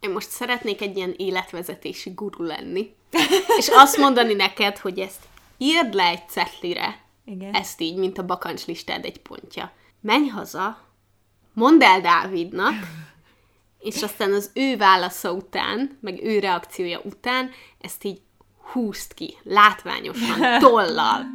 én 0.00 0.10
most 0.10 0.30
szeretnék 0.30 0.80
egy 0.80 0.96
ilyen 0.96 1.14
életvezetési 1.16 2.10
guru 2.10 2.44
lenni, 2.44 2.94
és 3.58 3.68
azt 3.68 3.96
mondani 3.96 4.34
neked, 4.34 4.78
hogy 4.78 4.98
ezt 4.98 5.22
írd 5.58 5.94
le 5.94 6.04
egy 6.04 6.28
cetlire, 6.28 7.00
Igen. 7.24 7.54
ezt 7.54 7.80
így, 7.80 7.96
mint 7.96 8.18
a 8.18 8.24
bakancslistád 8.24 9.04
egy 9.04 9.20
pontja. 9.20 9.72
Menj 10.00 10.28
haza, 10.28 10.80
mondd 11.52 11.82
el 11.82 12.00
Dávidnak, 12.00 12.74
és 13.78 14.02
aztán 14.02 14.32
az 14.32 14.50
ő 14.54 14.76
válasza 14.76 15.32
után, 15.32 15.98
meg 16.00 16.24
ő 16.24 16.38
reakciója 16.38 17.00
után, 17.04 17.50
ezt 17.80 18.04
így 18.04 18.20
húzd 18.72 19.14
ki, 19.14 19.36
látványosan, 19.42 20.58
tollal. 20.58 21.30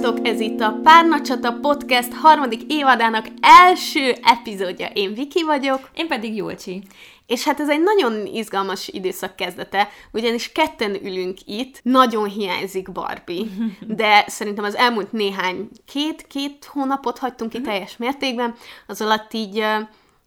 Sziasztok! 0.00 0.26
Ez 0.26 0.40
itt 0.40 0.60
a 0.60 0.78
Párnacsata 0.82 1.52
Podcast 1.52 2.12
harmadik 2.12 2.62
évadának 2.72 3.26
első 3.40 4.14
epizódja. 4.22 4.86
Én 4.86 5.14
Viki 5.14 5.44
vagyok, 5.44 5.90
Én 5.94 6.06
pedig 6.06 6.36
Júlcsi. 6.36 6.82
és 7.26 7.44
hát 7.44 7.60
ez 7.60 7.68
egy 7.68 7.80
nagyon 7.82 8.26
izgalmas 8.26 8.88
időszak 8.88 9.36
kezdete, 9.36 9.88
ugyanis 10.12 10.52
ketten 10.52 10.94
ülünk 11.04 11.38
itt, 11.44 11.80
nagyon 11.82 12.28
hiányzik 12.28 12.92
Barbie, 12.92 13.44
de 13.80 14.24
szerintem 14.26 14.64
az 14.64 14.76
elmúlt 14.76 15.12
néhány, 15.12 15.68
két-két 15.86 16.64
hónapot 16.64 17.18
hagytunk 17.18 17.50
ki 17.50 17.60
teljes 17.60 17.96
mértékben, 17.96 18.54
az 18.86 19.00
alatt 19.00 19.32
így 19.32 19.64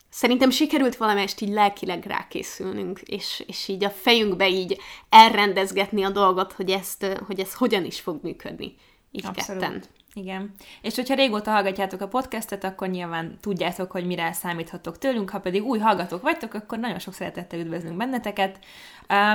Szerintem 0.10 0.50
sikerült 0.50 0.96
valamelyest 0.96 1.42
így 1.42 1.50
lelkileg 1.50 2.06
rákészülnünk, 2.06 3.02
és, 3.02 3.44
és 3.48 3.68
így 3.68 3.84
a 3.84 3.90
fejünkbe 3.90 4.50
így 4.50 4.78
elrendezgetni 5.10 6.04
a 6.04 6.10
dolgot, 6.10 6.52
hogy 6.52 6.70
ezt, 6.70 7.06
hogy 7.28 7.40
ez 7.40 7.54
hogyan 7.54 7.86
is 7.86 8.00
fog 8.00 8.20
működni. 8.24 8.76
Így 9.16 9.32
ketten. 9.32 9.84
Igen. 10.14 10.54
És 10.82 10.96
hogyha 10.96 11.16
régóta 11.16 11.52
hallgatjátok 11.52 12.02
a 12.02 12.08
podcastet, 12.08 12.64
akkor 12.64 12.88
nyilván 12.88 13.38
tudjátok, 13.42 13.92
hogy 13.92 14.06
mire 14.06 14.34
számíthatok 14.34 14.98
tőlünk, 14.98 15.30
ha 15.30 15.40
pedig 15.40 15.64
új 15.64 15.80
hallgatók 15.80 16.22
vagytok, 16.22 16.54
akkor 16.54 16.80
nagyon 16.80 17.00
sok 17.00 17.14
szeretettel 17.14 17.60
üdvözlünk 17.60 17.98
benneteket. 17.98 18.60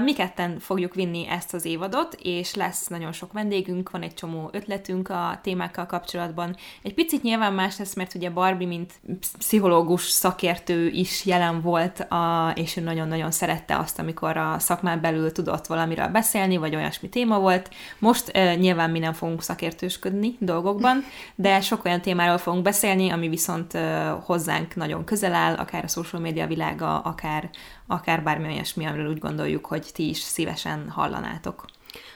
Mi 0.05 0.13
ketten 0.13 0.59
fogjuk 0.59 0.95
vinni 0.95 1.27
ezt 1.29 1.55
az 1.55 1.65
évadot, 1.65 2.17
és 2.23 2.55
lesz 2.55 2.87
nagyon 2.87 3.13
sok 3.13 3.33
vendégünk, 3.33 3.91
van 3.91 4.03
egy 4.03 4.15
csomó 4.15 4.49
ötletünk 4.53 5.09
a 5.09 5.39
témákkal 5.43 5.87
kapcsolatban. 5.87 6.57
Egy 6.83 6.95
picit 6.95 7.23
nyilván 7.23 7.53
más 7.53 7.79
lesz, 7.79 7.95
mert 7.95 8.15
ugye 8.15 8.31
Barbie, 8.31 8.67
mint 8.67 8.93
pszichológus 9.39 10.03
szakértő 10.03 10.87
is 10.87 11.25
jelen 11.25 11.61
volt, 11.61 12.01
a, 12.01 12.53
és 12.55 12.77
ő 12.77 12.81
nagyon-nagyon 12.81 13.31
szerette 13.31 13.79
azt, 13.79 13.99
amikor 13.99 14.37
a 14.37 14.59
szakmán 14.59 15.01
belül 15.01 15.33
tudott 15.33 15.67
valamiről 15.67 16.09
beszélni, 16.09 16.57
vagy 16.57 16.75
olyasmi 16.75 17.09
téma 17.09 17.39
volt. 17.39 17.71
Most 17.99 18.37
uh, 18.37 18.57
nyilván 18.57 18.91
mi 18.91 18.99
nem 18.99 19.13
fogunk 19.13 19.43
szakértősködni 19.43 20.37
dolgokban, 20.39 21.05
de 21.35 21.61
sok 21.61 21.85
olyan 21.85 22.01
témáról 22.01 22.39
fogunk 22.39 22.63
beszélni, 22.63 23.11
ami 23.11 23.29
viszont 23.29 23.75
uh, 23.75 24.09
hozzánk 24.25 24.75
nagyon 24.75 25.05
közel 25.05 25.35
áll, 25.35 25.55
akár 25.55 25.85
a 25.85 25.89
social 25.89 26.23
media 26.23 26.47
világa, 26.47 26.99
akár, 26.99 27.51
akár 27.89 28.23
bármi 28.23 28.47
olyasmi, 28.47 28.85
amiről 28.87 29.09
úgy 29.11 29.19
gondoljuk, 29.19 29.67
hogy 29.67 29.91
ti 29.95 30.09
is 30.09 30.19
szívesen 30.19 30.91
hallanátok. 30.91 31.65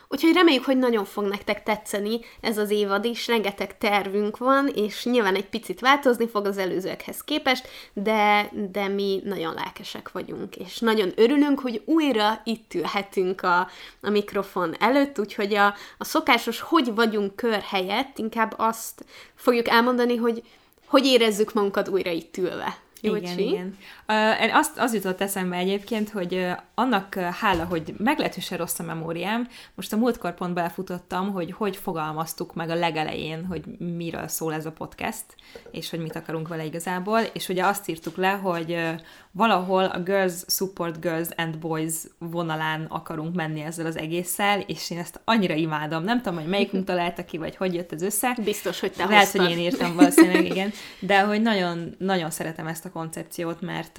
Úgyhogy 0.08 0.32
reméljük, 0.32 0.64
hogy 0.64 0.78
nagyon 0.78 1.04
fog 1.04 1.24
nektek 1.24 1.62
tetszeni 1.62 2.20
ez 2.40 2.58
az 2.58 2.70
évad 2.70 3.04
is, 3.04 3.26
rengeteg 3.26 3.78
tervünk 3.78 4.36
van, 4.36 4.68
és 4.74 5.04
nyilván 5.04 5.34
egy 5.34 5.48
picit 5.48 5.80
változni 5.80 6.28
fog 6.28 6.46
az 6.46 6.58
előzőekhez 6.58 7.20
képest, 7.24 7.68
de, 7.92 8.50
de 8.70 8.88
mi 8.88 9.20
nagyon 9.24 9.54
lelkesek 9.54 10.12
vagyunk, 10.12 10.56
és 10.56 10.78
nagyon 10.78 11.12
örülünk, 11.16 11.60
hogy 11.60 11.82
újra 11.84 12.40
itt 12.44 12.74
ülhetünk 12.74 13.42
a, 13.42 13.68
a 14.00 14.10
mikrofon 14.10 14.74
előtt, 14.78 15.18
úgyhogy 15.18 15.54
a, 15.54 15.74
a 15.98 16.04
szokásos 16.04 16.60
hogy 16.60 16.94
vagyunk 16.94 17.36
kör 17.36 17.60
helyett 17.60 18.18
inkább 18.18 18.54
azt 18.56 19.04
fogjuk 19.34 19.68
elmondani, 19.68 20.16
hogy 20.16 20.42
hogy 20.86 21.06
érezzük 21.06 21.52
magunkat 21.52 21.88
újra 21.88 22.10
itt 22.10 22.36
ülve. 22.36 22.76
Igen, 23.02 23.38
igen. 23.38 23.76
Uh, 24.08 24.56
azt, 24.56 24.78
az 24.78 24.94
jutott 24.94 25.20
eszembe 25.20 25.56
egyébként, 25.56 26.10
hogy 26.10 26.34
uh, 26.34 26.50
annak 26.74 27.14
uh, 27.16 27.22
hála, 27.22 27.64
hogy 27.64 27.94
meglehetősen 27.98 28.58
rossz 28.58 28.78
a 28.78 28.82
memóriám, 28.82 29.48
most 29.74 29.92
a 29.92 29.96
múltkor 29.96 30.34
pont 30.34 30.54
belefutottam, 30.54 31.32
hogy 31.32 31.52
hogy 31.52 31.76
fogalmaztuk 31.76 32.54
meg 32.54 32.70
a 32.70 32.74
legelején, 32.74 33.46
hogy 33.46 33.64
miről 33.78 34.28
szól 34.28 34.54
ez 34.54 34.66
a 34.66 34.72
podcast, 34.72 35.24
és 35.70 35.90
hogy 35.90 36.00
mit 36.00 36.16
akarunk 36.16 36.48
vele 36.48 36.64
igazából, 36.64 37.20
és 37.32 37.48
ugye 37.48 37.64
azt 37.64 37.88
írtuk 37.88 38.16
le, 38.16 38.30
hogy 38.30 38.70
uh, 38.70 39.00
valahol 39.32 39.84
a 39.84 40.00
Girls 40.00 40.44
Support 40.46 41.00
Girls 41.00 41.28
and 41.36 41.58
Boys 41.58 41.94
vonalán 42.18 42.84
akarunk 42.88 43.34
menni 43.34 43.60
ezzel 43.60 43.86
az 43.86 43.96
egésszel, 43.96 44.60
és 44.60 44.90
én 44.90 44.98
ezt 44.98 45.20
annyira 45.24 45.54
imádom. 45.54 46.04
Nem 46.04 46.22
tudom, 46.22 46.38
hogy 46.38 46.48
melyikünk 46.48 46.84
találta 46.84 47.24
ki, 47.24 47.38
vagy 47.38 47.56
hogy 47.56 47.74
jött 47.74 47.92
ez 47.92 48.02
össze. 48.02 48.36
Biztos, 48.44 48.80
hogy 48.80 48.92
te 48.92 49.04
Lehet, 49.04 49.22
hoztad. 49.22 49.40
hogy 49.40 49.50
én 49.50 49.58
írtam 49.58 49.94
valószínűleg, 49.94 50.44
igen. 50.44 50.72
De 51.00 51.20
hogy 51.20 51.42
nagyon, 51.42 51.94
nagyon 51.98 52.30
szeretem 52.30 52.66
ezt 52.66 52.84
a 52.84 52.90
koncepciót, 52.90 53.60
mert, 53.60 53.96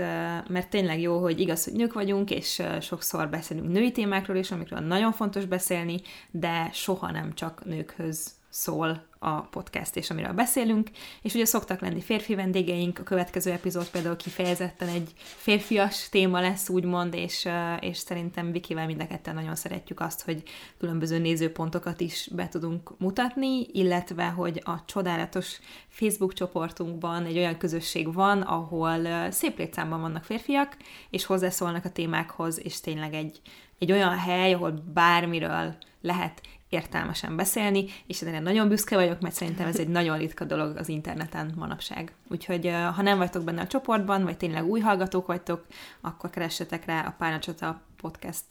mert 0.48 0.70
tényleg 0.70 1.02
jó, 1.02 1.20
hogy 1.22 1.40
igaz, 1.40 1.64
hogy 1.64 1.74
nők 1.74 1.94
vagyunk, 1.94 2.32
és 2.32 2.62
sokszor 2.82 3.30
beszélünk 3.30 3.72
női 3.72 3.92
témákról 3.92 4.38
is, 4.38 4.52
amikről 4.52 4.80
nagyon 4.80 5.12
fontos 5.12 5.46
beszélni, 5.46 6.02
de 6.32 6.70
soha 6.74 7.12
nem 7.12 7.34
csak 7.34 7.66
nőkhöz 7.66 8.32
szól 8.50 9.04
a 9.23 9.41
podcast, 9.41 9.95
és 9.95 10.09
amiről 10.09 10.34
beszélünk. 10.34 10.89
És 11.22 11.34
ugye 11.34 11.45
szoktak 11.45 11.79
lenni 11.79 12.01
férfi 12.01 12.35
vendégeink, 12.35 13.00
a 13.00 13.03
következő 13.03 13.51
epizód 13.51 13.89
például 13.89 14.16
kifejezetten 14.16 14.88
egy 14.88 15.11
férfias 15.16 16.09
téma 16.09 16.39
lesz, 16.39 16.69
úgymond, 16.69 17.13
és, 17.13 17.45
ö, 17.45 17.73
és 17.73 17.97
szerintem 17.97 18.51
Vikivel 18.51 18.85
mind 18.85 19.01
a 19.01 19.07
ketten 19.07 19.35
nagyon 19.35 19.56
szeretjük 19.56 20.00
azt, 20.00 20.22
hogy 20.22 20.44
különböző 20.79 21.17
nézőpontokat 21.17 22.01
is 22.01 22.29
be 22.31 22.47
tudunk 22.47 23.00
mutatni, 23.00 23.67
illetve, 23.72 24.25
hogy 24.25 24.61
a 24.66 24.85
csodálatos 24.85 25.59
Facebook 25.90 26.34
csoportunkban 26.34 27.25
egy 27.25 27.38
olyan 27.38 27.57
közösség 27.57 28.13
van, 28.13 28.41
ahol 28.41 29.00
ö, 29.05 29.28
szép 29.31 29.57
létszámban 29.57 30.01
vannak 30.01 30.23
férfiak, 30.23 30.78
és 31.09 31.25
hozzászólnak 31.25 31.85
a 31.85 31.91
témákhoz, 31.91 32.59
és 32.63 32.79
tényleg 32.79 33.13
egy, 33.13 33.41
egy 33.79 33.91
olyan 33.91 34.17
hely, 34.17 34.53
ahol 34.53 34.84
bármiről 34.94 35.75
lehet 36.01 36.41
értelmesen 36.73 37.35
beszélni, 37.35 37.85
és 38.07 38.22
erre 38.22 38.39
nagyon 38.39 38.67
büszke 38.67 38.95
vagyok, 38.95 39.22
mert 39.22 39.35
szerintem 39.35 39.67
ez 39.67 39.79
egy 39.79 39.88
nagyon 39.88 40.17
ritka 40.17 40.45
dolog 40.45 40.78
az 40.78 40.89
interneten 40.89 41.53
manapság. 41.56 42.13
Úgyhogy 42.29 42.72
ha 42.95 43.01
nem 43.01 43.17
vagytok 43.17 43.44
benne 43.44 43.61
a 43.61 43.67
csoportban, 43.67 44.23
vagy 44.23 44.38
tényleg 44.38 44.66
új 44.66 44.79
hallgatók 44.79 45.28
vagytok, 45.28 45.66
akkor 46.01 46.29
keressetek 46.29 46.85
rá 46.85 47.06
a 47.06 47.16
Párnacsota 47.17 47.81
podcast 48.01 48.44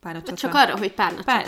Párnacsota. 0.00 0.34
Csak 0.34 0.54
arra, 0.54 0.78
hogy 0.78 0.92
pár 0.92 1.24
Pár, 1.24 1.46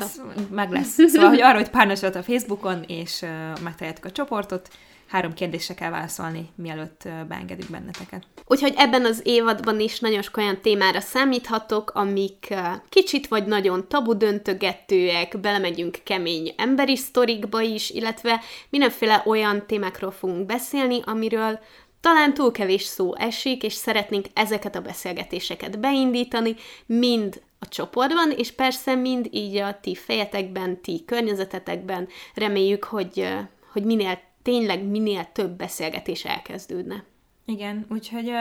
meg 0.51 0.71
lesz. 0.71 0.95
Szóval, 1.07 1.29
hogy 1.29 1.41
arra, 1.41 1.57
hogy 1.57 1.71
párnacsot 1.71 2.15
a 2.15 2.23
Facebookon, 2.23 2.83
és 2.87 3.23
uh, 3.23 3.29
megtaláljátok 3.63 4.05
a 4.05 4.13
csoportot, 4.13 4.69
három 5.09 5.33
kérdésre 5.33 5.75
kell 5.75 5.91
válaszolni, 5.91 6.49
mielőtt 6.55 7.03
beengedünk 7.29 7.71
benneteket. 7.71 8.23
Úgyhogy 8.47 8.75
ebben 8.77 9.05
az 9.05 9.21
évadban 9.25 9.81
is 9.81 10.01
nagyon 10.01 10.23
sok 10.23 10.37
olyan 10.37 10.61
témára 10.61 11.01
számíthatok, 11.01 11.91
amik 11.91 12.55
kicsit 12.89 13.29
vagy 13.29 13.47
nagyon 13.47 13.89
tabu 13.89 14.17
döntögetőek, 14.17 15.41
belemegyünk 15.41 15.99
kemény 16.05 16.55
emberi 16.57 16.97
sztorikba 16.97 17.61
is, 17.61 17.91
illetve 17.91 18.41
mindenféle 18.71 19.23
olyan 19.27 19.67
témákról 19.67 20.11
fogunk 20.11 20.47
beszélni, 20.47 21.01
amiről 21.05 21.59
talán 22.01 22.35
túl 22.35 22.53
kevés 22.53 22.83
szó 22.83 23.17
esik, 23.17 23.63
és 23.63 23.73
szeretnénk 23.73 24.27
ezeket 24.33 24.77
a 24.77 24.81
beszélgetéseket 24.81 25.81
beindítani, 25.81 26.55
mind 26.87 27.43
a 27.59 27.69
csoportban, 27.69 28.31
és 28.31 28.53
persze 28.53 28.95
mind 28.95 29.29
így 29.31 29.57
a 29.57 29.79
ti 29.81 29.95
fejetekben, 29.95 30.83
ti 30.83 31.03
környezetetekben. 31.07 32.09
Reméljük, 32.35 32.85
hogy, 32.85 33.29
hogy 33.73 33.85
minél 33.85 34.21
tényleg 34.49 34.85
minél 34.85 35.33
több 35.33 35.51
beszélgetés 35.51 36.25
elkezdődne. 36.25 37.05
Igen, 37.45 37.87
úgyhogy 37.91 38.29
uh, 38.29 38.37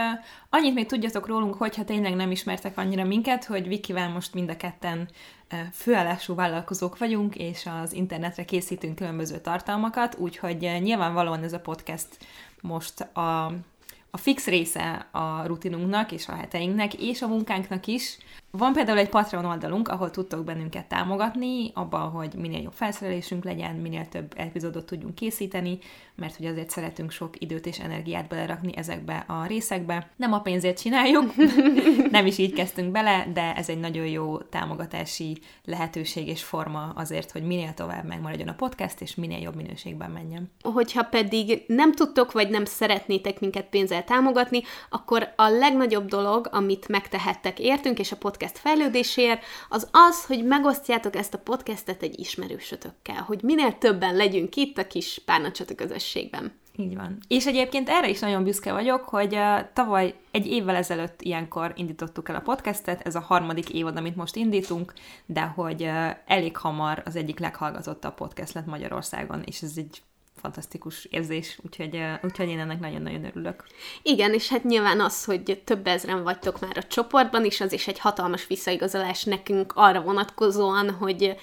annyit 0.49 0.73
még 0.73 0.85
tudjatok 0.85 1.27
rólunk, 1.27 1.53
hogyha 1.53 1.83
tényleg 1.83 2.15
nem 2.15 2.31
ismertek 2.31 2.77
annyira 2.77 3.03
minket, 3.03 3.45
hogy 3.45 3.67
Vikivel 3.67 4.09
most 4.09 4.33
mind 4.33 4.49
a 4.49 4.57
ketten 4.57 5.09
uh, 5.51 5.59
főállású 5.73 6.35
vállalkozók 6.35 6.97
vagyunk, 6.97 7.35
és 7.35 7.65
az 7.81 7.93
internetre 7.93 8.45
készítünk 8.45 8.95
különböző 8.95 9.39
tartalmakat, 9.39 10.17
úgyhogy 10.17 10.65
uh, 10.65 10.79
nyilvánvalóan 10.79 11.43
ez 11.43 11.53
a 11.53 11.59
podcast 11.59 12.07
most 12.61 12.99
a, 13.01 13.45
a 14.11 14.17
fix 14.17 14.45
része 14.45 15.07
a 15.11 15.45
rutinunknak 15.45 16.11
és 16.11 16.27
a 16.27 16.35
heteinknek, 16.35 16.93
és 16.93 17.21
a 17.21 17.27
munkánknak 17.27 17.87
is. 17.87 18.17
Van 18.57 18.73
például 18.73 18.97
egy 18.97 19.09
Patreon 19.09 19.45
oldalunk, 19.45 19.87
ahol 19.87 20.11
tudtok 20.11 20.43
bennünket 20.43 20.85
támogatni, 20.85 21.71
abban, 21.73 22.09
hogy 22.09 22.33
minél 22.33 22.61
jobb 22.61 22.73
felszerelésünk 22.73 23.43
legyen, 23.43 23.75
minél 23.75 24.07
több 24.07 24.33
epizódot 24.35 24.85
tudjunk 24.85 25.15
készíteni, 25.15 25.79
mert 26.15 26.35
hogy 26.35 26.45
azért 26.45 26.69
szeretünk 26.69 27.11
sok 27.11 27.41
időt 27.41 27.65
és 27.65 27.79
energiát 27.79 28.27
belerakni 28.27 28.77
ezekbe 28.77 29.25
a 29.27 29.45
részekbe. 29.45 30.09
Nem 30.15 30.33
a 30.33 30.41
pénzért 30.41 30.79
csináljuk, 30.79 31.33
nem 32.11 32.25
is 32.25 32.37
így 32.37 32.53
kezdtünk 32.53 32.91
bele, 32.91 33.27
de 33.33 33.55
ez 33.55 33.69
egy 33.69 33.79
nagyon 33.79 34.05
jó 34.05 34.37
támogatási 34.37 35.37
lehetőség 35.65 36.27
és 36.27 36.43
forma 36.43 36.91
azért, 36.95 37.31
hogy 37.31 37.43
minél 37.43 37.73
tovább 37.73 38.05
megmaradjon 38.05 38.47
a 38.47 38.53
podcast, 38.53 39.01
és 39.01 39.15
minél 39.15 39.39
jobb 39.39 39.55
minőségben 39.55 40.11
menjen. 40.11 40.51
Hogyha 40.61 41.03
pedig 41.03 41.63
nem 41.67 41.93
tudtok, 41.93 42.31
vagy 42.31 42.49
nem 42.49 42.65
szeretnétek 42.65 43.39
minket 43.39 43.65
pénzzel 43.65 44.03
támogatni, 44.03 44.61
akkor 44.89 45.33
a 45.35 45.47
legnagyobb 45.47 46.07
dolog, 46.07 46.47
amit 46.51 46.87
megtehettek 46.87 47.59
értünk, 47.59 47.99
és 47.99 48.11
a 48.11 48.17
podcast 48.17 48.46
fejlődéséért, 48.51 49.43
az 49.69 49.87
az, 49.91 50.25
hogy 50.25 50.45
megosztjátok 50.45 51.15
ezt 51.15 51.33
a 51.33 51.37
podcastet 51.39 52.03
egy 52.03 52.19
ismerősötökkel, 52.19 53.21
hogy 53.21 53.39
minél 53.43 53.77
többen 53.77 54.15
legyünk 54.15 54.55
itt 54.55 54.77
a 54.77 54.87
kis 54.87 55.21
párnacsata 55.25 55.75
közösségben. 55.75 56.51
Így 56.79 56.95
van. 56.95 57.17
És 57.27 57.45
egyébként 57.45 57.89
erre 57.89 58.09
is 58.09 58.19
nagyon 58.19 58.43
büszke 58.43 58.71
vagyok, 58.71 59.03
hogy 59.03 59.39
tavaly 59.73 60.15
egy 60.31 60.47
évvel 60.47 60.75
ezelőtt 60.75 61.21
ilyenkor 61.21 61.73
indítottuk 61.75 62.29
el 62.29 62.35
a 62.35 62.39
podcastet, 62.39 63.01
ez 63.01 63.15
a 63.15 63.19
harmadik 63.19 63.69
évad, 63.69 63.97
amit 63.97 64.15
most 64.15 64.35
indítunk, 64.35 64.93
de 65.25 65.41
hogy 65.41 65.89
elég 66.25 66.57
hamar 66.57 67.01
az 67.05 67.15
egyik 67.15 67.39
leghallgatottabb 67.39 68.13
podcast 68.13 68.53
lett 68.53 68.65
Magyarországon, 68.65 69.41
és 69.45 69.61
ez 69.61 69.73
egy 69.75 70.01
fantasztikus 70.41 71.05
érzés, 71.05 71.59
úgyhogy, 71.65 71.99
úgyhogy 72.23 72.49
én 72.49 72.59
ennek 72.59 72.79
nagyon-nagyon 72.79 73.25
örülök. 73.25 73.63
Igen, 74.01 74.33
és 74.33 74.49
hát 74.49 74.63
nyilván 74.63 74.99
az, 74.99 75.25
hogy 75.25 75.61
több 75.63 75.87
ezren 75.87 76.23
vagytok 76.23 76.59
már 76.59 76.77
a 76.77 76.87
csoportban, 76.87 77.45
és 77.45 77.61
az 77.61 77.73
is 77.73 77.87
egy 77.87 77.99
hatalmas 77.99 78.47
visszaigazolás 78.47 79.23
nekünk 79.23 79.73
arra 79.75 80.01
vonatkozóan, 80.01 80.91
hogy 80.91 81.35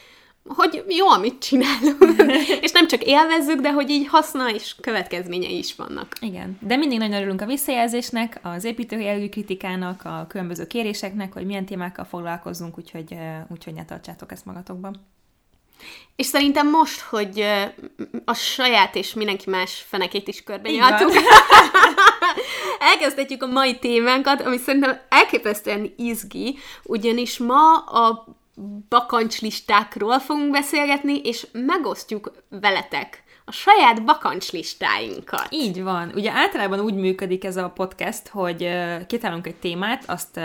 hogy 0.49 0.85
jó, 0.88 1.08
amit 1.08 1.38
csinálunk. 1.38 2.23
és 2.62 2.73
nem 2.73 2.87
csak 2.87 3.02
élvezzük, 3.02 3.61
de 3.61 3.73
hogy 3.73 3.91
így 3.91 4.06
haszna 4.06 4.50
és 4.50 4.75
következményei 4.81 5.58
is 5.58 5.75
vannak. 5.75 6.08
Igen. 6.20 6.58
De 6.61 6.76
mindig 6.76 6.99
nagyon 6.99 7.17
örülünk 7.17 7.40
a 7.40 7.47
visszajelzésnek, 7.47 8.40
az 8.43 8.64
építőjelgű 8.64 9.29
kritikának, 9.29 10.05
a 10.05 10.26
különböző 10.29 10.67
kéréseknek, 10.67 11.32
hogy 11.32 11.47
milyen 11.47 11.64
témákkal 11.64 12.05
foglalkozzunk, 12.05 12.79
úgyhogy, 12.79 13.17
úgyhogy 13.49 13.75
ne 13.75 13.85
tartsátok 13.85 14.32
ezt 14.32 14.44
magatokban. 14.44 15.00
És 16.17 16.26
szerintem 16.26 16.71
most, 16.71 17.00
hogy 17.00 17.44
a 18.25 18.35
saját 18.35 18.94
és 18.94 19.15
mindenki 19.15 19.50
más 19.50 19.85
fenekét 19.88 20.29
is 20.29 20.43
körbenyaltuk, 20.43 21.12
elkezdhetjük 22.93 23.43
a 23.43 23.47
mai 23.47 23.79
témánkat, 23.79 24.41
ami 24.41 24.56
szerintem 24.56 25.00
elképesztően 25.09 25.94
izgi, 25.97 26.59
ugyanis 26.82 27.38
ma 27.38 27.76
a 27.79 28.26
bakancslistákról 28.88 30.19
fogunk 30.19 30.50
beszélgetni, 30.50 31.21
és 31.21 31.47
megosztjuk 31.53 32.32
veletek 32.49 33.24
a 33.44 33.52
saját 33.52 34.05
bakancslistáinkat. 34.05 35.46
Így 35.50 35.82
van. 35.82 36.12
Ugye 36.14 36.31
általában 36.31 36.81
úgy 36.81 36.94
működik 36.94 37.44
ez 37.44 37.56
a 37.56 37.69
podcast, 37.69 38.29
hogy 38.29 38.69
kitálunk 39.06 39.46
egy 39.46 39.56
témát, 39.56 40.05
azt 40.06 40.41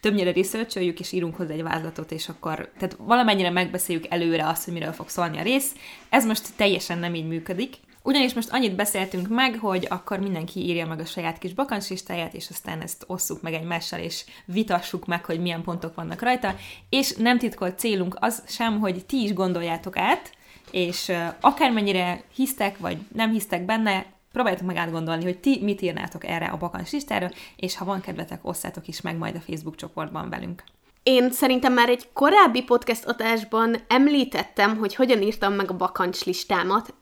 többnyire 0.00 0.32
researcholjük, 0.32 1.00
és 1.00 1.12
írunk 1.12 1.36
hozzá 1.36 1.52
egy 1.52 1.62
vázlatot, 1.62 2.12
és 2.12 2.28
akkor, 2.28 2.70
tehát 2.78 2.96
valamennyire 2.98 3.50
megbeszéljük 3.50 4.06
előre 4.08 4.46
azt, 4.46 4.64
hogy 4.64 4.72
miről 4.72 4.92
fog 4.92 5.08
szólni 5.08 5.38
a 5.38 5.42
rész. 5.42 5.72
Ez 6.08 6.26
most 6.26 6.48
teljesen 6.56 6.98
nem 6.98 7.14
így 7.14 7.28
működik. 7.28 7.74
Ugyanis 8.02 8.34
most 8.34 8.52
annyit 8.52 8.74
beszéltünk 8.76 9.28
meg, 9.28 9.58
hogy 9.58 9.86
akkor 9.90 10.18
mindenki 10.18 10.60
írja 10.60 10.86
meg 10.86 11.00
a 11.00 11.04
saját 11.04 11.38
kis 11.38 11.52
bakancslistáját, 11.54 12.34
és 12.34 12.48
aztán 12.50 12.80
ezt 12.80 13.04
osszuk 13.06 13.42
meg 13.42 13.54
egymással, 13.54 14.00
és 14.00 14.24
vitassuk 14.44 15.06
meg, 15.06 15.24
hogy 15.24 15.40
milyen 15.40 15.62
pontok 15.62 15.94
vannak 15.94 16.22
rajta, 16.22 16.54
és 16.88 17.14
nem 17.16 17.38
titkolt 17.38 17.78
célunk 17.78 18.16
az 18.20 18.42
sem, 18.46 18.78
hogy 18.78 19.04
ti 19.06 19.22
is 19.22 19.32
gondoljátok 19.32 19.96
át, 19.96 20.36
és 20.70 21.12
akármennyire 21.40 22.22
hisztek, 22.34 22.78
vagy 22.78 22.98
nem 23.14 23.30
hisztek 23.30 23.64
benne, 23.64 24.06
próbáljátok 24.32 24.66
meg 24.66 24.76
átgondolni, 24.76 25.24
hogy 25.24 25.38
ti 25.38 25.58
mit 25.62 25.82
írnátok 25.82 26.26
erre 26.26 26.46
a 26.46 26.56
bakancs 26.56 26.92
listára, 26.92 27.30
és 27.56 27.76
ha 27.76 27.84
van 27.84 28.00
kedvetek, 28.00 28.46
osszátok 28.46 28.88
is 28.88 29.00
meg 29.00 29.16
majd 29.16 29.34
a 29.34 29.40
Facebook 29.40 29.76
csoportban 29.76 30.28
velünk. 30.28 30.62
Én 31.08 31.30
szerintem 31.30 31.72
már 31.72 31.88
egy 31.88 32.08
korábbi 32.12 32.62
podcast 32.62 33.04
adásban 33.04 33.76
említettem, 33.86 34.76
hogy 34.76 34.94
hogyan 34.94 35.22
írtam 35.22 35.52
meg 35.52 35.70
a 35.70 35.76
bakancs 35.76 36.24
listámat, 36.24 36.94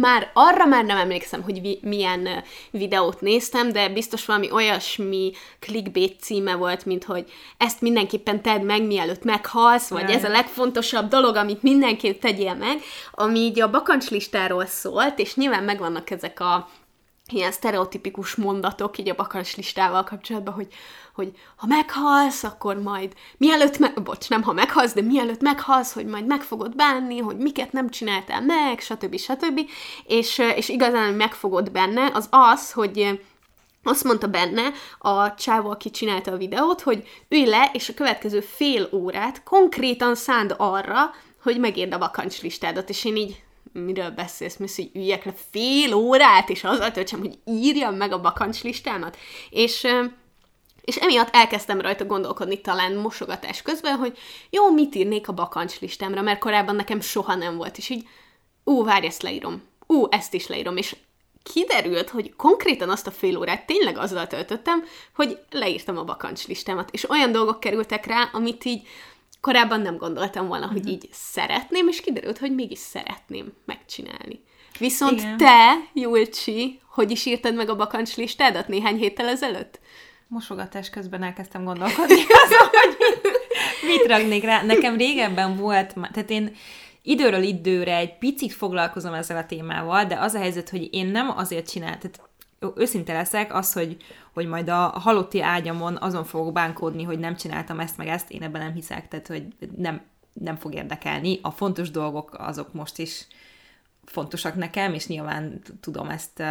már 0.00 0.30
arra 0.34 0.66
már 0.66 0.84
nem 0.84 0.96
emlékszem, 0.96 1.42
hogy 1.42 1.60
vi- 1.60 1.80
milyen 1.82 2.28
videót 2.70 3.20
néztem, 3.20 3.72
de 3.72 3.88
biztos 3.88 4.24
valami 4.24 4.50
olyasmi 4.50 5.32
clickbait 5.60 6.20
címe 6.20 6.54
volt, 6.54 6.84
mint 6.84 7.04
hogy 7.04 7.24
ezt 7.56 7.80
mindenképpen 7.80 8.42
tedd 8.42 8.62
meg, 8.62 8.86
mielőtt 8.86 9.24
meghalsz, 9.24 9.88
vagy 9.88 10.08
Jaj. 10.08 10.14
ez 10.14 10.24
a 10.24 10.28
legfontosabb 10.28 11.08
dolog, 11.08 11.36
amit 11.36 11.62
mindenképp 11.62 12.20
tegyél 12.20 12.54
meg, 12.54 12.80
ami 13.12 13.38
így 13.38 13.60
a 13.60 13.70
bakancslistáról 13.70 14.66
szólt, 14.66 15.18
és 15.18 15.34
nyilván 15.34 15.64
megvannak 15.64 16.10
ezek 16.10 16.40
a 16.40 16.68
ilyen 17.30 17.52
sztereotipikus 17.52 18.34
mondatok 18.34 18.98
így 18.98 19.08
a 19.08 19.14
bakancslistával 19.14 20.04
kapcsolatban, 20.04 20.54
hogy, 20.54 20.68
hogy 21.14 21.32
ha 21.56 21.66
meghalsz, 21.66 22.42
akkor 22.42 22.76
majd 22.76 23.12
mielőtt, 23.36 23.78
me- 23.78 24.02
bocs, 24.02 24.28
nem 24.28 24.42
ha 24.42 24.52
meghalsz, 24.52 24.92
de 24.92 25.02
mielőtt 25.02 25.40
meghalsz, 25.40 25.92
hogy 25.92 26.06
majd 26.06 26.26
meg 26.26 26.40
fogod 26.40 26.76
bánni, 26.76 27.18
hogy 27.18 27.36
miket 27.36 27.72
nem 27.72 27.90
csináltál 27.90 28.40
meg, 28.40 28.80
stb. 28.80 29.18
stb. 29.18 29.60
És, 30.06 30.38
és 30.38 30.68
igazán 30.68 31.14
meg 31.14 31.32
fogod 31.34 31.70
benne, 31.70 32.10
az 32.14 32.28
az, 32.30 32.72
hogy 32.72 33.20
azt 33.82 34.04
mondta 34.04 34.26
benne 34.28 34.70
a 34.98 35.34
csávó, 35.34 35.70
aki 35.70 35.90
csinálta 35.90 36.32
a 36.32 36.36
videót, 36.36 36.80
hogy 36.80 37.08
ülj 37.28 37.46
le, 37.46 37.70
és 37.72 37.88
a 37.88 37.94
következő 37.94 38.40
fél 38.40 38.88
órát 38.92 39.42
konkrétan 39.42 40.14
szánd 40.14 40.54
arra, 40.58 41.10
hogy 41.42 41.58
megírd 41.58 41.92
a 41.92 41.98
bakancslistádat, 41.98 42.88
és 42.88 43.04
én 43.04 43.16
így, 43.16 43.42
miről 43.72 44.10
beszélsz, 44.10 44.56
mi 44.56 44.66
hogy 44.76 44.90
üljek 44.94 45.24
le 45.24 45.34
fél 45.50 45.94
órát, 45.94 46.48
és 46.48 46.64
azzal 46.64 46.90
töltsem, 46.90 47.18
hogy 47.18 47.38
írjam 47.44 47.94
meg 47.94 48.12
a 48.12 48.20
bakancslistámat. 48.20 49.16
És 49.50 49.86
és 50.84 50.96
emiatt 50.96 51.34
elkezdtem 51.34 51.80
rajta 51.80 52.04
gondolkodni 52.04 52.60
talán 52.60 52.94
mosogatás 52.94 53.62
közben, 53.62 53.96
hogy 53.96 54.18
jó, 54.50 54.70
mit 54.70 54.94
írnék 54.94 55.28
a 55.28 55.32
bakancslistámra, 55.32 56.22
mert 56.22 56.38
korábban 56.38 56.76
nekem 56.76 57.00
soha 57.00 57.34
nem 57.34 57.56
volt, 57.56 57.78
és 57.78 57.88
így, 57.88 58.06
ú, 58.64 58.84
várj, 58.84 59.06
ezt 59.06 59.22
leírom. 59.22 59.62
Ú, 59.86 60.06
ezt 60.10 60.34
is 60.34 60.46
leírom, 60.46 60.76
és 60.76 60.96
kiderült, 61.42 62.10
hogy 62.10 62.34
konkrétan 62.36 62.90
azt 62.90 63.06
a 63.06 63.10
fél 63.10 63.36
órát 63.36 63.66
tényleg 63.66 63.98
azzal 63.98 64.26
töltöttem, 64.26 64.84
hogy 65.14 65.38
leírtam 65.50 65.98
a 65.98 66.04
bakancslistámat, 66.04 66.90
és 66.90 67.10
olyan 67.10 67.32
dolgok 67.32 67.60
kerültek 67.60 68.06
rá, 68.06 68.28
amit 68.32 68.64
így 68.64 68.86
korábban 69.42 69.80
nem 69.80 69.96
gondoltam 69.96 70.46
volna, 70.46 70.66
hogy 70.66 70.88
így 70.88 71.08
szeretném, 71.12 71.88
és 71.88 72.00
kiderült, 72.00 72.38
hogy 72.38 72.54
mégis 72.54 72.78
szeretném 72.78 73.52
megcsinálni. 73.66 74.42
Viszont 74.78 75.20
Igen. 75.20 75.36
te, 75.36 75.72
Julcsi, 75.92 76.80
hogy 76.88 77.10
is 77.10 77.26
írtad 77.26 77.54
meg 77.54 77.68
a 77.68 77.76
bakancslistádat 77.76 78.68
néhány 78.68 78.96
héttel 78.96 79.28
ezelőtt? 79.28 79.80
mosogatás 80.32 80.90
közben 80.90 81.22
elkezdtem 81.22 81.64
gondolkodni 81.64 82.22
azon, 82.44 82.68
hogy 82.70 82.96
mit, 83.86 84.06
ragnék 84.06 84.44
rá. 84.44 84.62
Nekem 84.62 84.96
régebben 84.96 85.56
volt, 85.56 85.94
tehát 86.12 86.30
én 86.30 86.56
időről 87.02 87.42
időre 87.42 87.96
egy 87.96 88.18
picit 88.18 88.52
foglalkozom 88.52 89.12
ezzel 89.12 89.36
a 89.36 89.46
témával, 89.46 90.04
de 90.04 90.14
az 90.14 90.34
a 90.34 90.38
helyzet, 90.38 90.68
hogy 90.68 90.88
én 90.94 91.06
nem 91.06 91.32
azért 91.36 91.70
csináltam, 91.70 92.10
tehát 92.10 92.30
őszinte 92.76 93.12
leszek, 93.12 93.54
az, 93.54 93.72
hogy, 93.72 93.96
hogy 94.32 94.46
majd 94.46 94.68
a 94.68 94.86
halotti 94.88 95.42
ágyamon 95.42 95.96
azon 96.00 96.24
fogok 96.24 96.52
bánkódni, 96.52 97.02
hogy 97.02 97.18
nem 97.18 97.36
csináltam 97.36 97.80
ezt 97.80 97.96
meg 97.96 98.08
ezt, 98.08 98.30
én 98.30 98.42
ebben 98.42 98.62
nem 98.62 98.74
hiszek, 98.74 99.08
tehát 99.08 99.26
hogy 99.26 99.46
nem, 99.76 100.02
nem 100.32 100.56
fog 100.56 100.74
érdekelni. 100.74 101.38
A 101.42 101.50
fontos 101.50 101.90
dolgok 101.90 102.34
azok 102.38 102.72
most 102.72 102.98
is 102.98 103.26
fontosak 104.04 104.54
nekem, 104.54 104.94
és 104.94 105.06
nyilván 105.06 105.60
tudom 105.80 106.08
ezt 106.08 106.42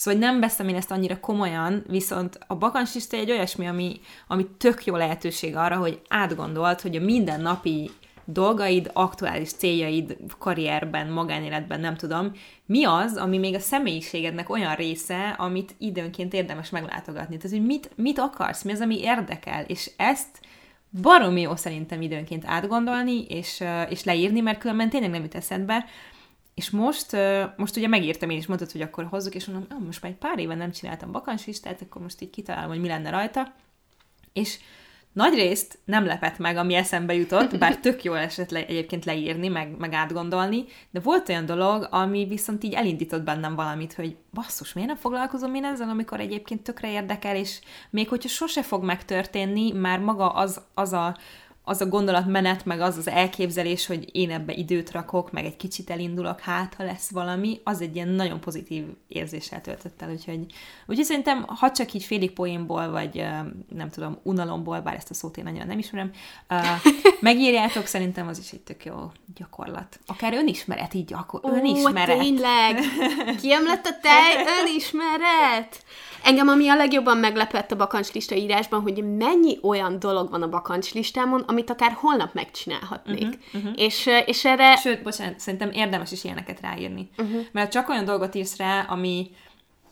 Szóval 0.00 0.20
nem 0.20 0.40
veszem 0.40 0.68
én 0.68 0.74
ezt 0.74 0.90
annyira 0.90 1.20
komolyan, 1.20 1.84
viszont 1.88 2.38
a 2.46 2.54
bakancslista 2.54 3.16
egy 3.16 3.30
olyasmi, 3.30 3.66
ami, 3.66 4.00
ami 4.28 4.46
tök 4.58 4.84
jó 4.84 4.96
lehetőség 4.96 5.56
arra, 5.56 5.76
hogy 5.76 6.00
átgondolt, 6.08 6.80
hogy 6.80 6.96
a 6.96 7.00
mindennapi 7.00 7.90
dolgaid, 8.32 8.90
aktuális 8.92 9.52
céljaid, 9.52 10.16
karrierben, 10.38 11.08
magánéletben, 11.08 11.80
nem 11.80 11.96
tudom, 11.96 12.32
mi 12.66 12.84
az, 12.84 13.16
ami 13.16 13.38
még 13.38 13.54
a 13.54 13.58
személyiségednek 13.58 14.50
olyan 14.50 14.74
része, 14.74 15.28
amit 15.28 15.74
időnként 15.78 16.34
érdemes 16.34 16.70
meglátogatni. 16.70 17.36
Tehát, 17.36 17.56
hogy 17.56 17.66
mit, 17.66 17.90
mit 17.94 18.18
akarsz, 18.18 18.62
mi 18.62 18.72
az, 18.72 18.80
ami 18.80 19.00
érdekel, 19.00 19.64
és 19.64 19.90
ezt 19.96 20.40
baromi 21.02 21.40
jó 21.40 21.56
szerintem 21.56 22.02
időnként 22.02 22.44
átgondolni, 22.46 23.24
és, 23.24 23.64
és 23.88 24.04
leírni, 24.04 24.40
mert 24.40 24.58
különben 24.58 24.90
tényleg 24.90 25.10
nem 25.10 25.22
jut 25.22 25.34
eszedbe, 25.34 25.84
és 26.54 26.70
most, 26.70 27.16
most 27.56 27.76
ugye 27.76 27.88
megírtam 27.88 28.30
én 28.30 28.38
is, 28.38 28.46
mondtad, 28.46 28.72
hogy 28.72 28.80
akkor 28.80 29.04
hozzuk, 29.04 29.34
és 29.34 29.44
mondom, 29.44 29.84
most 29.84 30.02
már 30.02 30.12
egy 30.12 30.18
pár 30.18 30.38
éve 30.38 30.54
nem 30.54 30.70
csináltam 30.70 31.12
bakancslistát, 31.12 31.82
akkor 31.82 32.02
most 32.02 32.20
így 32.20 32.30
kitalálom, 32.30 32.70
hogy 32.70 32.80
mi 32.80 32.88
lenne 32.88 33.10
rajta. 33.10 33.54
És 34.32 34.58
Nagy 35.12 35.34
részt 35.34 35.78
nem 35.84 36.04
lepett 36.04 36.38
meg, 36.38 36.56
ami 36.56 36.74
eszembe 36.74 37.14
jutott, 37.14 37.58
bár 37.58 37.78
tök 37.78 38.04
jó 38.04 38.12
esett 38.12 38.50
le, 38.50 38.66
egyébként 38.66 39.04
leírni, 39.04 39.48
meg, 39.48 39.76
meg 39.78 39.92
átgondolni, 39.92 40.64
de 40.90 41.00
volt 41.00 41.28
olyan 41.28 41.46
dolog, 41.46 41.88
ami 41.90 42.24
viszont 42.24 42.64
így 42.64 42.72
elindított 42.72 43.22
bennem 43.22 43.54
valamit, 43.54 43.92
hogy 43.92 44.16
basszus, 44.32 44.72
miért 44.72 44.88
nem 44.88 44.98
foglalkozom 44.98 45.54
én 45.54 45.64
ezzel, 45.64 45.88
amikor 45.88 46.20
egyébként 46.20 46.62
tökre 46.62 46.90
érdekel, 46.90 47.36
és 47.36 47.60
még 47.90 48.08
hogyha 48.08 48.28
sose 48.28 48.62
fog 48.62 48.84
megtörténni, 48.84 49.72
már 49.72 49.98
maga 49.98 50.28
az, 50.28 50.60
az 50.74 50.92
a 50.92 51.16
az 51.64 51.80
a 51.80 51.86
gondolatmenet, 51.86 52.64
meg 52.64 52.80
az 52.80 52.96
az 52.96 53.08
elképzelés, 53.08 53.86
hogy 53.86 54.08
én 54.12 54.30
ebbe 54.30 54.52
időt 54.52 54.90
rakok, 54.90 55.32
meg 55.32 55.44
egy 55.44 55.56
kicsit 55.56 55.90
elindulok, 55.90 56.40
hát 56.40 56.74
ha 56.74 56.84
lesz 56.84 57.10
valami, 57.10 57.60
az 57.64 57.80
egy 57.80 57.94
ilyen 57.94 58.08
nagyon 58.08 58.40
pozitív 58.40 58.84
érzéssel 59.08 59.60
töltött 59.60 60.02
el, 60.02 60.10
úgyhogy, 60.10 60.46
úgyhogy 60.86 61.04
szerintem, 61.04 61.42
ha 61.46 61.70
csak 61.70 61.92
így 61.92 62.04
félig 62.04 62.32
poénból, 62.32 62.90
vagy 62.90 63.24
nem 63.74 63.88
tudom, 63.90 64.18
unalomból, 64.22 64.80
bár 64.80 64.94
ezt 64.94 65.10
a 65.10 65.14
szót 65.14 65.36
én 65.36 65.44
nagyon 65.44 65.66
nem 65.66 65.78
ismerem, 65.78 66.10
megírjátok, 67.20 67.86
szerintem 67.86 68.28
az 68.28 68.38
is 68.38 68.50
egy 68.52 68.60
tök 68.60 68.84
jó 68.84 69.10
gyakorlat. 69.34 70.00
Akár 70.06 70.32
önismeret 70.34 70.94
így 70.94 71.04
gyakor- 71.04 71.44
Ó, 71.44 71.48
önismeret. 71.48 72.18
tényleg! 72.18 72.78
Kiemlett 73.40 73.86
a 73.86 73.98
tej, 74.02 74.44
önismeret! 74.60 75.84
Engem 76.24 76.48
ami 76.48 76.68
a 76.68 76.76
legjobban 76.76 77.16
meglepett 77.16 77.70
a 77.70 77.76
bakancslista 77.76 78.34
írásban, 78.34 78.80
hogy 78.80 79.16
mennyi 79.16 79.58
olyan 79.62 79.98
dolog 79.98 80.30
van 80.30 80.42
a 80.42 80.48
bakancslistámon, 80.48 81.40
amit 81.46 81.70
akár 81.70 81.92
holnap 81.92 82.34
megcsinálhatnék. 82.34 83.26
Uh-huh, 83.26 83.40
uh-huh. 83.54 83.72
És, 83.76 84.08
és 84.26 84.44
erre... 84.44 84.76
Sőt, 84.76 85.02
bocsánat, 85.02 85.40
szerintem 85.40 85.70
érdemes 85.70 86.12
is 86.12 86.24
ilyeneket 86.24 86.60
ráírni. 86.60 87.10
Uh-huh. 87.18 87.40
Mert 87.52 87.72
csak 87.72 87.88
olyan 87.88 88.04
dolgot 88.04 88.34
írsz 88.34 88.56
rá, 88.56 88.86
ami 88.88 89.30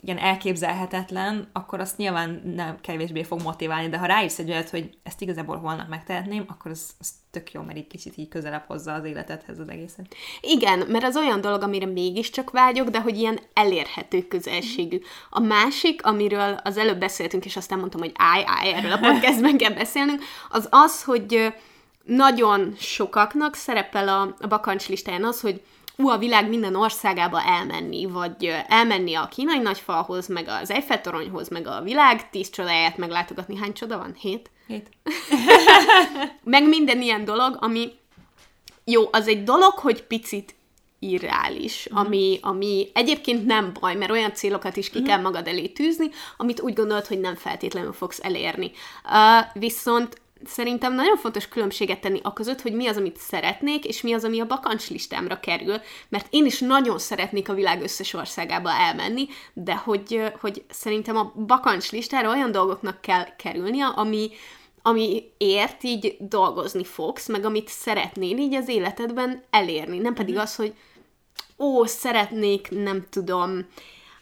ilyen 0.00 0.18
elképzelhetetlen, 0.18 1.48
akkor 1.52 1.80
azt 1.80 1.96
nyilván 1.96 2.42
nem 2.54 2.80
kevésbé 2.80 3.22
fog 3.22 3.42
motiválni, 3.42 3.88
de 3.88 3.98
ha 3.98 4.06
ráírsz 4.06 4.38
egy 4.38 4.50
olyat, 4.50 4.70
hogy 4.70 4.90
ezt 5.02 5.20
igazából 5.20 5.56
holnap 5.56 5.88
megtehetném, 5.88 6.44
akkor 6.48 6.70
az, 6.70 6.90
az 7.00 7.10
tök 7.30 7.52
jó, 7.52 7.62
mert 7.62 7.78
így 7.78 7.86
kicsit 7.86 8.16
így 8.16 8.28
közelebb 8.28 8.64
hozza 8.66 8.92
az 8.92 9.04
életedhez 9.04 9.58
az 9.58 9.68
egészet. 9.68 10.14
Igen, 10.40 10.78
mert 10.88 11.04
az 11.04 11.16
olyan 11.16 11.40
dolog, 11.40 11.62
amire 11.62 11.86
mégiscsak 11.86 12.50
vágyok, 12.50 12.88
de 12.88 13.00
hogy 13.00 13.18
ilyen 13.18 13.38
elérhető 13.52 14.22
közelségű. 14.22 15.00
A 15.30 15.40
másik, 15.40 16.06
amiről 16.06 16.60
az 16.64 16.76
előbb 16.76 16.98
beszéltünk, 16.98 17.44
és 17.44 17.56
aztán 17.56 17.78
mondtam, 17.78 18.00
hogy 18.00 18.12
állj, 18.14 18.42
állj, 18.46 18.72
erről 18.72 18.92
a 18.92 18.98
podcastben 18.98 19.56
kell 19.56 19.72
beszélnünk, 19.72 20.22
az 20.48 20.68
az, 20.70 21.04
hogy 21.04 21.54
nagyon 22.04 22.74
sokaknak 22.78 23.54
szerepel 23.54 24.08
a, 24.08 24.34
a 24.40 24.46
bakancs 24.46 24.88
listáján 24.88 25.24
az, 25.24 25.40
hogy 25.40 25.62
ú, 26.02 26.08
a 26.08 26.18
világ 26.18 26.48
minden 26.48 26.74
országába 26.74 27.42
elmenni, 27.42 28.06
vagy 28.06 28.54
elmenni 28.68 29.14
a 29.14 29.28
kínai 29.28 29.58
nagyfalhoz, 29.58 30.26
meg 30.26 30.48
az 30.48 30.70
Eiffel 30.70 31.00
toronyhoz, 31.00 31.48
meg 31.48 31.66
a 31.66 31.80
világ 31.82 32.30
tíz 32.30 32.50
csodáját 32.50 32.96
meglátogatni. 32.96 33.56
Hány 33.56 33.72
csoda 33.72 33.98
van? 33.98 34.14
Hét? 34.14 34.50
Hét. 34.66 34.88
meg 36.44 36.68
minden 36.68 37.02
ilyen 37.02 37.24
dolog, 37.24 37.56
ami 37.60 37.92
jó, 38.84 39.08
az 39.10 39.28
egy 39.28 39.42
dolog, 39.42 39.72
hogy 39.72 40.02
picit 40.02 40.54
irreális, 40.98 41.88
mm. 41.92 41.96
ami, 41.96 42.38
ami 42.42 42.90
egyébként 42.94 43.46
nem 43.46 43.72
baj, 43.80 43.94
mert 43.94 44.10
olyan 44.10 44.34
célokat 44.34 44.76
is 44.76 44.90
ki 44.90 45.00
mm. 45.00 45.04
kell 45.04 45.20
magad 45.20 45.46
elé 45.46 45.66
tűzni, 45.66 46.10
amit 46.36 46.60
úgy 46.60 46.74
gondolod, 46.74 47.06
hogy 47.06 47.20
nem 47.20 47.34
feltétlenül 47.34 47.92
fogsz 47.92 48.20
elérni. 48.22 48.70
Uh, 49.04 49.60
viszont 49.60 50.20
szerintem 50.44 50.94
nagyon 50.94 51.16
fontos 51.16 51.48
különbséget 51.48 52.00
tenni 52.00 52.20
a 52.22 52.32
között, 52.32 52.60
hogy 52.60 52.72
mi 52.72 52.86
az, 52.86 52.96
amit 52.96 53.16
szeretnék, 53.16 53.84
és 53.84 54.00
mi 54.00 54.12
az, 54.12 54.24
ami 54.24 54.40
a 54.40 54.46
bakancs 54.46 54.88
listámra 54.88 55.40
kerül, 55.40 55.80
mert 56.08 56.26
én 56.30 56.46
is 56.46 56.60
nagyon 56.60 56.98
szeretnék 56.98 57.48
a 57.48 57.54
világ 57.54 57.82
összes 57.82 58.12
országába 58.12 58.70
elmenni, 58.70 59.26
de 59.52 59.76
hogy, 59.76 60.32
hogy 60.40 60.64
szerintem 60.70 61.16
a 61.16 61.32
bakancs 61.46 61.90
listára 61.90 62.30
olyan 62.30 62.52
dolgoknak 62.52 63.00
kell 63.00 63.36
kerülnie, 63.36 63.86
ami, 63.86 64.30
ami 64.82 65.22
ért 65.38 65.84
így 65.84 66.16
dolgozni 66.18 66.84
fogsz, 66.84 67.28
meg 67.28 67.44
amit 67.44 67.68
szeretnél 67.68 68.38
így 68.38 68.54
az 68.54 68.68
életedben 68.68 69.42
elérni, 69.50 69.98
nem 69.98 70.14
pedig 70.14 70.34
mhm. 70.34 70.42
az, 70.42 70.54
hogy 70.54 70.74
ó, 71.58 71.84
szeretnék, 71.84 72.70
nem 72.70 73.06
tudom, 73.10 73.66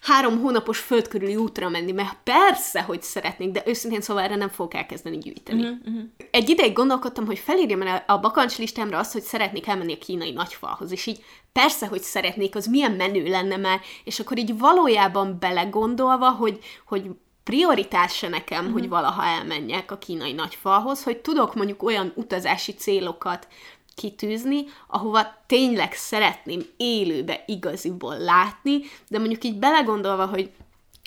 három 0.07 0.41
hónapos 0.41 0.79
földkörüli 0.79 1.37
útra 1.37 1.69
menni, 1.69 1.93
mert 1.93 2.17
persze, 2.25 2.83
hogy 2.83 3.03
szeretnék, 3.03 3.51
de 3.51 3.63
őszintén 3.67 4.01
szóval 4.01 4.23
erre 4.23 4.37
nem 4.37 4.49
fogok 4.49 4.75
elkezdeni 4.75 5.19
gyűjteni. 5.19 5.63
Uh-huh, 5.63 5.79
uh-huh. 5.87 6.03
Egy 6.31 6.49
ideig 6.49 6.73
gondolkodtam, 6.73 7.27
hogy 7.27 7.39
felírjam 7.39 7.83
el 7.83 8.05
a 8.07 8.19
bakancs 8.19 8.59
listámra 8.59 8.99
azt, 8.99 9.13
hogy 9.13 9.23
szeretnék 9.23 9.67
elmenni 9.67 9.93
a 9.93 9.99
kínai 9.99 10.31
nagyfalhoz, 10.31 10.93
és 10.93 11.07
így 11.07 11.25
persze, 11.53 11.87
hogy 11.87 12.03
szeretnék, 12.03 12.55
az 12.55 12.67
milyen 12.67 12.93
menő 12.93 13.29
lenne 13.29 13.57
már, 13.57 13.81
és 14.05 14.21
akkor 14.21 14.39
így 14.39 14.59
valójában 14.59 15.37
belegondolva, 15.41 16.31
hogy, 16.31 16.59
hogy 16.87 17.11
prioritás 17.45 18.17
se 18.17 18.29
nekem, 18.29 18.59
uh-huh. 18.59 18.79
hogy 18.79 18.89
valaha 18.89 19.25
elmenjek 19.25 19.91
a 19.91 19.99
kínai 19.99 20.33
nagyfalhoz, 20.33 21.03
hogy 21.03 21.17
tudok 21.17 21.55
mondjuk 21.55 21.83
olyan 21.83 22.13
utazási 22.15 22.73
célokat 22.73 23.49
kitűzni, 23.97 24.65
ahova 24.87 25.43
tényleg 25.47 25.93
szeretném 25.93 26.61
élőbe 26.76 27.45
igaziból 27.47 28.19
látni, 28.19 28.81
de 29.09 29.19
mondjuk 29.19 29.45
így 29.45 29.59
belegondolva, 29.59 30.26
hogy 30.26 30.50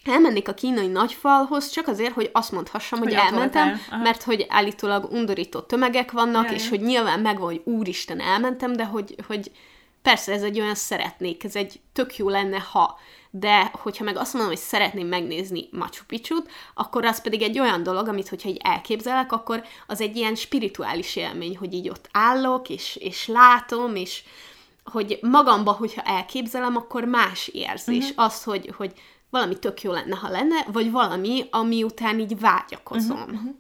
elmennék 0.05 0.48
a 0.48 0.53
kínai 0.53 0.88
nagyfalhoz 0.88 1.69
csak 1.69 1.88
azért, 1.88 2.13
hogy 2.13 2.29
azt 2.34 2.51
mondhassam, 2.51 3.00
hogy, 3.00 3.13
hogy 3.13 3.24
elmentem, 3.25 3.79
mert 4.03 4.24
hogy 4.24 4.46
állítólag 4.50 5.12
undorító 5.12 5.60
tömegek 5.60 6.12
vannak, 6.12 6.46
Jaj. 6.46 6.53
és 6.53 6.69
hogy 6.69 6.81
nyilván 6.81 7.19
megvan, 7.19 7.46
hogy 7.46 7.62
úristen, 7.63 8.19
elmentem, 8.19 8.74
de 8.74 8.86
hogy, 8.86 9.15
hogy 9.27 9.51
persze 10.01 10.34
ez 10.34 10.44
egy 10.44 10.60
olyan 10.60 10.75
szeretnék, 10.75 11.44
ez 11.44 11.56
egy 11.56 11.79
tök 11.94 12.18
jó 12.18 12.29
lenne, 12.29 12.60
ha 12.60 13.00
de 13.32 13.72
hogyha 13.74 14.03
meg 14.03 14.18
azt 14.18 14.34
mondom, 14.34 14.51
hogy 14.51 14.62
szeretném 14.62 15.08
megnézni 15.08 15.68
Machu 15.72 16.03
picchu 16.08 16.36
akkor 16.74 17.06
az 17.06 17.22
pedig 17.22 17.41
egy 17.41 17.60
olyan 17.60 17.84
dolog, 17.84 18.08
amit 18.08 18.29
hogyha 18.29 18.50
így 18.50 18.60
elképzelek, 18.63 19.32
akkor 19.32 19.63
az 19.88 20.01
egy 20.01 20.15
ilyen 20.15 20.36
spirituális 20.36 21.15
élmény, 21.15 21.58
hogy 21.58 21.74
így 21.74 21.89
ott 21.89 22.10
állok, 22.12 22.70
és, 22.70 22.96
és 22.96 23.27
látom, 23.27 23.96
és 23.96 24.24
hogy 24.84 25.20
magamba, 25.22 25.72
hogyha 25.72 26.01
elképzelem, 26.01 26.75
akkor 26.75 27.03
más 27.03 27.48
érzés. 27.48 28.10
Uh-huh. 28.10 28.25
Az, 28.25 28.44
hogy, 28.44 28.74
hogy 28.77 28.94
valami 29.29 29.60
tök 29.60 29.82
jó 29.82 29.91
lenne, 29.91 30.15
ha 30.15 30.29
lenne, 30.29 30.65
vagy 30.72 30.91
valami, 30.91 31.46
ami 31.51 31.84
után 31.84 32.20
így 32.20 32.39
vágyakozom. 32.39 33.22
Uh-huh. 33.22 33.56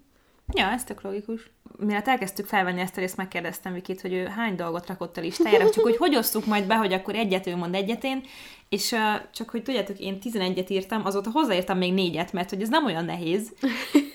Ja, 0.53 0.65
ez 0.65 0.83
tök 0.83 1.01
logikus 1.01 1.51
mielőtt 1.79 2.07
elkezdtük 2.07 2.45
felvenni 2.45 2.81
ezt 2.81 2.97
a 2.97 2.99
részt, 2.99 3.17
megkérdeztem 3.17 3.73
Vikit, 3.73 4.01
hogy 4.01 4.13
ő 4.13 4.25
hány 4.25 4.55
dolgot 4.55 4.87
rakott 4.87 5.17
a 5.17 5.21
listájára, 5.21 5.69
csak 5.69 5.83
hogy 5.83 5.97
hogy 5.97 6.15
osztuk 6.15 6.45
majd 6.45 6.65
be, 6.65 6.75
hogy 6.75 6.93
akkor 6.93 7.15
egyet 7.15 7.47
ő 7.47 7.55
mond 7.55 7.75
egyetén, 7.75 8.23
és 8.69 8.91
uh, 8.91 8.99
csak 9.33 9.49
hogy 9.49 9.63
tudjátok, 9.63 9.99
én 9.99 10.17
11-et 10.23 10.69
írtam, 10.69 11.05
azóta 11.05 11.29
hozzáírtam 11.31 11.77
még 11.77 11.93
négyet, 11.93 12.33
mert 12.33 12.49
hogy 12.49 12.61
ez 12.61 12.69
nem 12.69 12.85
olyan 12.85 13.05
nehéz. 13.05 13.53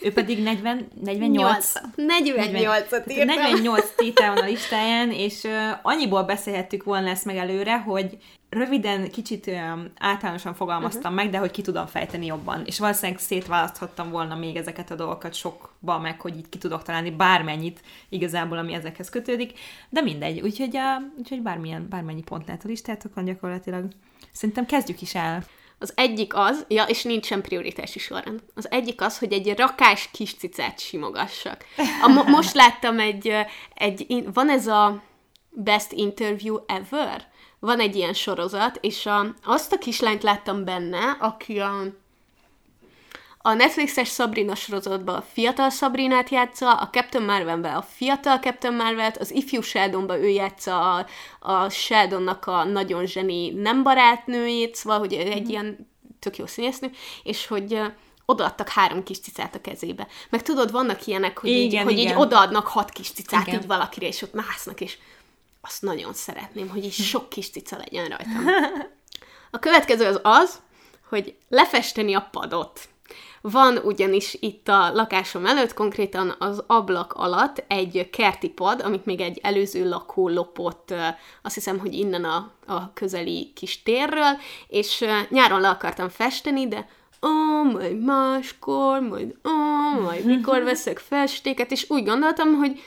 Ő 0.05 0.13
pedig 0.13 0.43
40, 0.43 0.89
48. 1.03 1.73
48-at 1.97 3.11
írtam. 3.11 3.27
48 3.27 3.95
tétel 3.97 4.35
van 4.35 4.43
a 4.43 4.47
listáján, 4.47 5.11
és 5.11 5.43
uh, 5.43 5.53
annyiból 5.83 6.23
beszélhettük 6.23 6.83
volna 6.83 7.09
ezt 7.09 7.25
meg 7.25 7.37
előre, 7.37 7.79
hogy 7.79 8.19
röviden, 8.49 9.11
kicsit 9.11 9.47
um, 9.47 9.91
általánosan 9.99 10.55
fogalmaztam 10.55 11.13
uh-huh. 11.13 11.17
meg, 11.17 11.31
de 11.31 11.39
hogy 11.39 11.51
ki 11.51 11.63
tudom 11.63 11.87
fejteni 11.87 12.27
jobban. 12.27 12.63
És 12.67 12.79
valószínűleg 12.79 13.21
szétválaszthattam 13.21 14.11
volna 14.11 14.37
még 14.37 14.57
ezeket 14.57 14.91
a 14.91 14.95
dolgokat 14.95 15.35
sokba, 15.35 15.99
meg 15.99 16.21
hogy 16.21 16.37
így 16.37 16.49
ki 16.49 16.59
tudok 16.59 16.83
találni 16.83 17.11
bármennyit 17.11 17.81
igazából, 18.09 18.59
ami 18.59 18.73
ezekhez 18.73 19.11
kötődik, 19.11 19.59
de 19.89 20.01
mindegy. 20.01 20.41
Úgyhogy, 20.41 20.77
uh, 20.77 21.05
úgyhogy 21.19 21.43
bármilyen, 21.43 21.87
bármennyi 21.89 22.23
pont 22.23 22.47
lehet 22.47 22.65
a 22.65 22.69
listátok 22.69 23.21
gyakorlatilag. 23.21 23.85
Szerintem 24.33 24.67
kezdjük 24.67 25.01
is 25.01 25.15
el. 25.15 25.45
Az 25.79 25.93
egyik 25.97 26.35
az, 26.35 26.65
ja, 26.69 26.85
és 26.85 27.03
nincsen 27.03 27.43
prioritási 27.43 27.99
sorrend. 27.99 28.43
Az 28.55 28.71
egyik 28.71 29.01
az, 29.01 29.19
hogy 29.19 29.33
egy 29.33 29.57
rakás 29.57 30.09
kis 30.13 30.35
cicát 30.35 30.81
simogassak. 30.81 31.65
A, 32.03 32.09
mo- 32.09 32.27
most 32.27 32.55
láttam 32.63 32.99
egy, 32.99 33.33
egy, 33.75 34.25
van 34.33 34.51
ez 34.51 34.67
a 34.67 35.03
Best 35.51 35.93
Interview 35.93 36.57
Ever? 36.67 37.33
Van 37.59 37.81
egy 37.81 37.97
ilyen 37.97 38.13
sorozat, 38.13 38.79
és 38.81 39.07
a, 39.07 39.35
azt 39.45 39.73
a 39.73 39.79
kislányt 39.79 40.23
láttam 40.23 40.65
benne, 40.65 41.17
aki 41.21 41.61
a 41.61 41.83
a 43.47 43.55
Netflixes 43.55 44.09
Sabrina 44.09 44.55
sorozatban 44.55 45.15
a 45.15 45.25
fiatal 45.33 45.71
Sabrinát 45.71 46.29
játsza, 46.29 46.73
a 46.73 46.89
Captain 46.89 47.25
Marvel-ben 47.25 47.75
a 47.75 47.83
fiatal 47.83 48.39
Captain 48.39 48.75
Marvel-t, 48.75 49.17
az 49.17 49.31
ifjú 49.31 49.61
Sheldonban 49.61 50.23
ő 50.23 50.29
játsza 50.29 50.95
a, 50.95 51.07
a 51.41 51.69
Sheldonnak 51.69 52.47
a 52.47 52.65
nagyon 52.65 53.07
zseni 53.07 53.51
nem 53.51 53.83
barátnőjét, 53.83 54.75
szóval, 54.75 54.99
hogy 54.99 55.13
egy 55.13 55.41
mm-hmm. 55.41 55.49
ilyen 55.49 55.91
tök 56.19 56.37
jó 56.37 56.47
színésznő, 56.47 56.91
és 57.23 57.47
hogy 57.47 57.81
odaadtak 58.25 58.69
három 58.69 59.03
kis 59.03 59.21
cicát 59.21 59.55
a 59.55 59.61
kezébe. 59.61 60.07
Meg 60.31 60.43
tudod, 60.43 60.71
vannak 60.71 61.07
ilyenek, 61.07 61.39
hogy, 61.39 61.51
igen, 61.51 61.81
így, 61.81 61.85
hogy 61.85 61.99
így 61.99 62.15
odaadnak 62.17 62.67
hat 62.67 62.91
kis 62.91 63.11
cicát 63.11 63.47
igen. 63.47 63.61
így 63.61 63.67
valakire, 63.67 64.07
és 64.07 64.23
ott 64.23 64.35
másznak, 64.35 64.81
és 64.81 64.99
azt 65.61 65.83
nagyon 65.83 66.13
szeretném, 66.13 66.69
hogy 66.69 66.85
így 66.85 66.93
sok 66.93 67.29
kis 67.29 67.51
cica 67.51 67.77
legyen 67.77 68.09
rajtam. 68.09 68.47
A 69.51 69.59
következő 69.59 70.07
az 70.07 70.21
az, 70.23 70.61
hogy 71.09 71.35
lefesteni 71.49 72.15
a 72.15 72.29
padot. 72.31 72.89
Van 73.51 73.77
ugyanis 73.77 74.37
itt 74.41 74.69
a 74.69 74.93
lakásom 74.93 75.47
előtt, 75.47 75.75
konkrétan 75.75 76.35
az 76.39 76.65
ablak 76.67 77.13
alatt 77.13 77.65
egy 77.69 78.11
kerti 78.11 78.49
pad, 78.49 78.81
amit 78.81 79.05
még 79.05 79.21
egy 79.21 79.39
előző 79.43 79.89
lakó 79.89 80.29
lopott, 80.29 80.95
azt 81.43 81.55
hiszem, 81.55 81.79
hogy 81.79 81.95
innen 81.95 82.25
a, 82.25 82.51
a 82.67 82.93
közeli 82.93 83.53
kis 83.55 83.83
térről, 83.83 84.39
és 84.69 85.05
nyáron 85.29 85.61
le 85.61 85.69
akartam 85.69 86.09
festeni, 86.09 86.69
de 86.69 86.89
ó, 87.23 87.63
majd 87.63 88.05
máskor, 88.05 89.01
majd 89.01 89.35
ó, 89.49 90.01
majd 90.01 90.25
mikor 90.25 90.63
veszek 90.73 90.99
festéket, 90.99 91.71
és 91.71 91.91
úgy 91.91 92.05
gondoltam, 92.05 92.55
hogy 92.55 92.81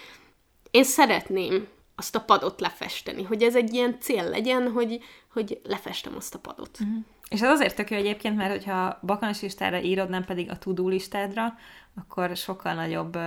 én 0.71 0.83
szeretném 0.83 1.67
azt 1.95 2.15
a 2.15 2.21
padot 2.21 2.61
lefesteni, 2.61 3.23
hogy 3.23 3.43
ez 3.43 3.55
egy 3.55 3.73
ilyen 3.73 3.97
cél 3.99 4.29
legyen, 4.29 4.71
hogy, 4.71 5.03
hogy 5.33 5.59
lefestem 5.63 6.13
azt 6.15 6.35
a 6.35 6.39
padot. 6.39 6.77
Uh-huh. 6.79 7.03
És 7.29 7.41
ez 7.41 7.49
azért 7.49 7.75
tök 7.75 7.91
jó 7.91 7.97
egyébként, 7.97 8.35
mert 8.35 8.51
hogyha 8.51 8.99
bakancs 9.01 9.41
listára 9.41 9.81
írod, 9.81 10.09
nem 10.09 10.25
pedig 10.25 10.49
a 10.49 10.57
tudó 10.57 10.87
listádra, 10.87 11.53
akkor 11.95 12.35
sokkal 12.35 12.73
nagyobb 12.73 13.17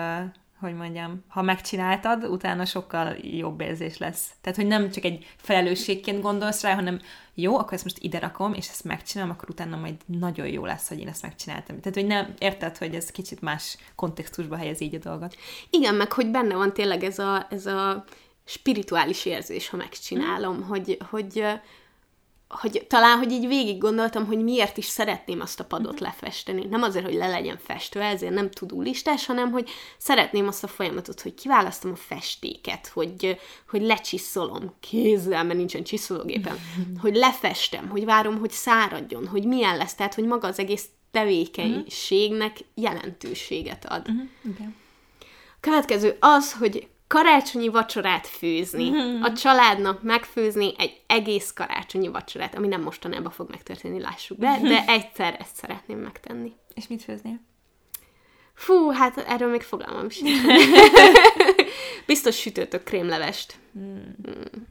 hogy 0.60 0.74
mondjam, 0.74 1.24
ha 1.28 1.42
megcsináltad, 1.42 2.24
utána 2.24 2.64
sokkal 2.64 3.16
jobb 3.22 3.60
érzés 3.60 3.98
lesz. 3.98 4.26
Tehát, 4.40 4.58
hogy 4.58 4.66
nem 4.66 4.90
csak 4.90 5.04
egy 5.04 5.26
felelősségként 5.36 6.22
gondolsz 6.22 6.62
rá, 6.62 6.74
hanem 6.74 7.00
jó, 7.34 7.58
akkor 7.58 7.72
ezt 7.72 7.84
most 7.84 7.98
ide 7.98 8.18
rakom, 8.18 8.54
és 8.54 8.68
ezt 8.68 8.84
megcsinálom, 8.84 9.32
akkor 9.32 9.50
utána 9.50 9.76
majd 9.76 9.94
nagyon 10.06 10.46
jó 10.46 10.64
lesz, 10.64 10.88
hogy 10.88 11.00
én 11.00 11.08
ezt 11.08 11.22
megcsináltam. 11.22 11.80
Tehát, 11.80 11.98
hogy 11.98 12.06
nem 12.06 12.34
érted, 12.38 12.76
hogy 12.76 12.94
ez 12.94 13.10
kicsit 13.10 13.40
más 13.40 13.76
kontextusba 13.94 14.56
helyez 14.56 14.80
így 14.80 14.94
a 14.94 14.98
dolgot. 14.98 15.36
Igen, 15.70 15.94
meg 15.94 16.12
hogy 16.12 16.30
benne 16.30 16.54
van 16.54 16.72
tényleg 16.72 17.04
ez 17.04 17.18
a, 17.18 17.46
ez 17.50 17.66
a 17.66 18.04
spirituális 18.44 19.24
érzés, 19.24 19.68
ha 19.68 19.76
megcsinálom, 19.76 20.56
mm. 20.56 20.62
hogy, 20.62 20.98
hogy 21.10 21.44
hogy 22.50 22.84
talán, 22.88 23.18
hogy 23.18 23.32
így 23.32 23.46
végig 23.46 23.78
gondoltam, 23.78 24.26
hogy 24.26 24.42
miért 24.42 24.76
is 24.76 24.84
szeretném 24.84 25.40
azt 25.40 25.60
a 25.60 25.64
padot 25.64 25.92
uh-huh. 25.92 26.08
lefesteni. 26.08 26.66
Nem 26.66 26.82
azért, 26.82 27.04
hogy 27.04 27.14
le 27.14 27.28
legyen 27.28 27.58
festve, 27.62 28.04
ezért 28.04 28.34
nem 28.34 28.50
tudó 28.50 28.80
listás, 28.80 29.26
hanem 29.26 29.50
hogy 29.50 29.70
szeretném 29.98 30.46
azt 30.46 30.64
a 30.64 30.68
folyamatot, 30.68 31.20
hogy 31.20 31.34
kiválasztom 31.34 31.90
a 31.92 31.96
festéket, 31.96 32.86
hogy, 32.86 33.38
hogy 33.68 33.82
lecsiszolom 33.82 34.74
kézzel, 34.80 35.44
mert 35.44 35.58
nincsen 35.58 35.82
csiszológépem, 35.82 36.58
hogy 37.02 37.16
lefestem, 37.16 37.88
hogy 37.88 38.04
várom, 38.04 38.38
hogy 38.38 38.50
száradjon, 38.50 39.26
hogy 39.26 39.44
milyen 39.44 39.76
lesz, 39.76 39.94
tehát, 39.94 40.14
hogy 40.14 40.24
maga 40.24 40.48
az 40.48 40.58
egész 40.58 40.84
tevékenységnek 41.10 42.56
jelentőséget 42.74 43.84
ad. 43.84 44.08
Uh-huh. 44.08 44.28
Okay. 44.52 44.66
A 45.20 45.56
következő 45.60 46.16
az, 46.20 46.52
hogy 46.52 46.88
karácsonyi 47.10 47.68
vacsorát 47.68 48.26
főzni, 48.26 48.90
mm-hmm. 48.90 49.22
a 49.22 49.32
családnak 49.32 50.02
megfőzni 50.02 50.72
egy 50.78 51.00
egész 51.06 51.52
karácsonyi 51.52 52.08
vacsorát, 52.08 52.54
ami 52.54 52.66
nem 52.66 52.82
mostanában 52.82 53.32
fog 53.32 53.50
megtörténni, 53.50 54.00
lássuk 54.00 54.38
be, 54.38 54.58
de 54.62 54.84
egyszer 54.86 55.36
ezt 55.38 55.56
szeretném 55.56 55.98
megtenni. 55.98 56.52
És 56.74 56.88
mit 56.88 57.02
főznél? 57.02 57.40
Fú, 58.54 58.90
hát 58.90 59.18
erről 59.18 59.50
még 59.50 59.62
fogalmam 59.62 60.10
sincs. 60.10 60.40
Biztos 62.06 62.40
sütőtök 62.40 62.82
krémlevest. 62.82 63.58
Mm. 63.78 63.98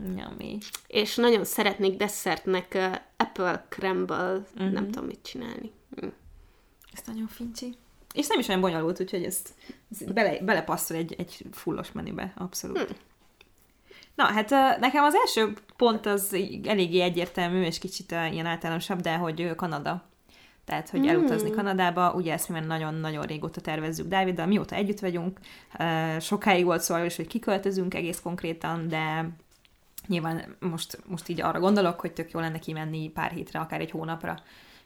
Mm. 0.02 0.58
És 0.88 1.16
nagyon 1.16 1.46
szeretnék 1.46 1.98
desszertnek 1.98 2.72
uh, 2.76 2.96
apple 3.18 3.66
crumble, 3.70 4.46
mm-hmm. 4.62 4.74
nem 4.74 4.86
tudom 4.86 5.06
mit 5.06 5.24
csinálni. 5.24 5.72
Mm. 6.06 6.10
Ez 6.94 7.02
nagyon 7.06 7.28
fincsi. 7.28 7.78
És 8.20 8.28
nem 8.28 8.40
is 8.40 8.48
olyan 8.48 8.62
bonyolult, 8.62 9.02
úgyhogy 9.02 9.24
ezt, 9.24 9.50
ezt 9.92 10.14
bele, 10.14 10.40
belepasszol 10.42 10.98
egy, 10.98 11.16
egy 11.18 11.46
fullos 11.52 11.92
menübe, 11.92 12.34
abszolút. 12.38 12.78
Hmm. 12.78 12.96
Na, 14.16 14.24
hát 14.24 14.50
nekem 14.80 15.04
az 15.04 15.16
első 15.16 15.54
pont 15.78 16.06
az 16.06 16.36
eléggé 16.64 17.02
egyértelmű, 17.02 17.62
és 17.62 17.80
kicsit 17.80 18.12
ilyen 18.12 18.46
általánosabb, 18.46 19.00
de 19.00 19.16
hogy 19.16 19.56
Kanada. 19.56 20.04
Tehát, 20.66 20.90
hogy 20.90 21.08
elutazni 21.08 21.50
Kanadába, 21.50 22.14
ugye 22.14 22.34
ezt 22.34 22.50
mi 22.50 22.60
nagyon-nagyon 22.60 23.26
régóta 23.26 23.62
tervezzük 23.62 24.08
Dáviddal, 24.08 24.46
mióta 24.46 24.76
együtt 24.76 25.00
vagyunk, 25.00 25.40
sokáig 26.20 26.66
volt 26.66 26.82
szó 26.82 27.04
is, 27.04 27.16
hogy 27.16 27.28
kiköltözünk 27.28 27.94
egész 27.94 28.20
konkrétan, 28.20 28.88
de 28.88 29.30
nyilván 30.08 30.56
most, 30.60 31.00
most 31.08 31.30
így 31.30 31.42
arra 31.42 31.60
gondolok, 31.60 32.00
hogy 32.00 32.14
tök 32.14 32.32
jó 32.32 32.40
lenne 32.40 32.60
kimenni 32.60 33.10
pár 33.10 33.32
hétre, 33.32 33.60
akár 33.60 33.82
egy 33.82 33.92
hónapra, 33.92 34.40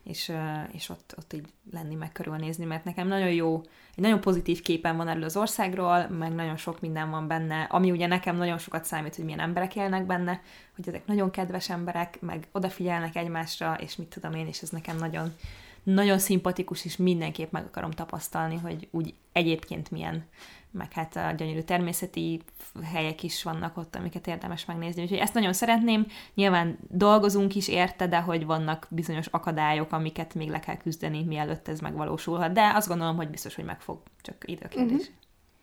és, 0.03 0.31
és 0.71 0.89
ott, 0.89 1.13
ott 1.17 1.33
így 1.33 1.45
lenni, 1.71 1.95
meg 1.95 2.11
körülnézni, 2.11 2.65
mert 2.65 2.83
nekem 2.83 3.07
nagyon 3.07 3.31
jó, 3.31 3.61
egy 3.95 4.03
nagyon 4.03 4.21
pozitív 4.21 4.61
képen 4.61 4.97
van 4.97 5.07
erről 5.07 5.23
az 5.23 5.37
országról, 5.37 6.07
meg 6.07 6.33
nagyon 6.33 6.57
sok 6.57 6.81
minden 6.81 7.09
van 7.09 7.27
benne, 7.27 7.63
ami 7.63 7.91
ugye 7.91 8.07
nekem 8.07 8.35
nagyon 8.35 8.57
sokat 8.57 8.85
számít, 8.85 9.15
hogy 9.15 9.25
milyen 9.25 9.39
emberek 9.39 9.75
élnek 9.75 10.05
benne, 10.05 10.41
hogy 10.75 10.87
ezek 10.87 11.05
nagyon 11.05 11.31
kedves 11.31 11.69
emberek, 11.69 12.21
meg 12.21 12.47
odafigyelnek 12.51 13.15
egymásra, 13.15 13.77
és 13.79 13.95
mit 13.95 14.07
tudom 14.07 14.33
én, 14.33 14.47
és 14.47 14.61
ez 14.61 14.69
nekem 14.69 14.97
nagyon, 14.97 15.35
nagyon 15.83 16.19
szimpatikus, 16.19 16.85
és 16.85 16.97
mindenképp 16.97 17.51
meg 17.51 17.65
akarom 17.65 17.91
tapasztalni, 17.91 18.57
hogy 18.57 18.87
úgy 18.91 19.13
egyébként 19.31 19.91
milyen 19.91 20.25
meg 20.73 20.91
hát 20.91 21.15
a 21.15 21.31
gyönyörű 21.37 21.61
természeti 21.61 22.41
helyek 22.83 23.23
is 23.23 23.43
vannak 23.43 23.77
ott, 23.77 23.95
amiket 23.95 24.27
érdemes 24.27 24.65
megnézni. 24.65 25.01
Úgyhogy 25.01 25.17
ezt 25.17 25.33
nagyon 25.33 25.53
szeretném. 25.53 26.07
Nyilván 26.33 26.77
dolgozunk 26.89 27.55
is 27.55 27.67
érte, 27.67 28.07
de 28.07 28.19
hogy 28.19 28.45
vannak 28.45 28.87
bizonyos 28.89 29.27
akadályok, 29.27 29.91
amiket 29.91 30.33
még 30.33 30.49
le 30.49 30.59
kell 30.59 30.77
küzdeni, 30.77 31.23
mielőtt 31.23 31.67
ez 31.67 31.79
megvalósulhat. 31.79 32.51
De 32.51 32.71
azt 32.75 32.87
gondolom, 32.87 33.15
hogy 33.15 33.29
biztos, 33.29 33.55
hogy 33.55 33.65
meg 33.65 33.81
fog, 33.81 33.99
csak 34.21 34.35
időkérdés. 34.45 34.99
Uh-huh. 34.99 35.15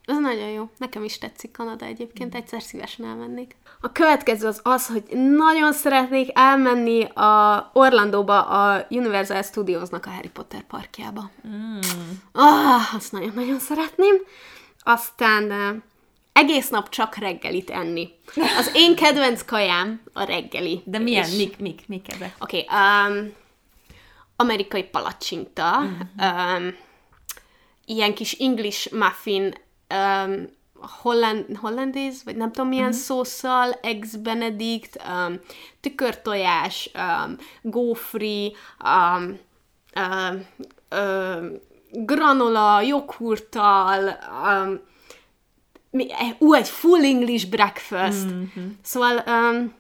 Ez 0.05 0.19
nagyon 0.19 0.49
jó. 0.49 0.71
Nekem 0.79 1.05
is 1.05 1.19
tetszik 1.19 1.51
Kanada 1.51 1.85
egyébként, 1.85 2.35
egyszer 2.35 2.63
szívesen 2.63 3.07
elmennék. 3.07 3.57
A 3.81 3.93
következő 3.93 4.47
az 4.47 4.61
az, 4.63 4.87
hogy 4.87 5.03
nagyon 5.37 5.73
szeretnék 5.73 6.31
elmenni 6.35 7.05
a 7.05 7.71
Orlandóba 7.73 8.43
a 8.43 8.87
Universal 8.91 9.43
Studiosnak 9.43 10.07
a 10.07 10.11
Harry 10.11 10.29
Potter 10.29 10.63
parkjába. 10.63 11.31
Mm. 11.49 11.79
Ah, 12.33 12.95
azt 12.95 13.13
nagyon-nagyon 13.13 13.59
szeretném. 13.59 14.15
Aztán 14.83 15.83
egész 16.33 16.69
nap 16.69 16.89
csak 16.89 17.17
reggelit 17.17 17.71
enni. 17.71 18.09
Az 18.59 18.71
én 18.75 18.97
kedvenc 18.97 19.45
kajám 19.45 20.03
a 20.13 20.23
reggeli. 20.23 20.83
De 20.85 20.99
milyen? 20.99 21.25
És... 21.25 21.37
Mik, 21.37 21.59
mik, 21.59 21.89
mik 21.89 22.13
ezek? 22.13 22.35
Oké, 22.39 22.65
okay, 22.69 22.79
um, 22.79 23.33
amerikai 24.37 24.83
palacsinta, 24.83 25.79
uh-huh. 25.79 26.57
um, 26.57 26.77
ilyen 27.85 28.15
kis 28.15 28.33
English 28.33 28.93
muffin, 28.93 29.55
um, 29.95 30.47
holland, 31.03 31.57
hollandéz, 31.57 32.25
vagy 32.25 32.37
nem 32.37 32.53
tudom 32.53 32.69
milyen 32.69 32.89
uh-huh. 32.89 33.01
szószal, 33.01 33.73
ex 33.83 34.15
benedict, 34.15 35.03
um, 35.09 35.41
tükörtojás, 35.81 36.91
um, 36.95 37.37
gófri, 37.63 38.57
um, 38.85 39.39
um, 39.97 40.47
um, 41.01 41.61
granola, 41.93 42.81
joghurttal, 42.81 44.19
um, 44.45 44.81
ú, 46.39 46.55
egy 46.55 46.69
full 46.69 47.05
English 47.05 47.49
breakfast. 47.49 48.27
Mm-hmm. 48.27 48.69
Szóval 48.83 49.25
um, 49.27 49.79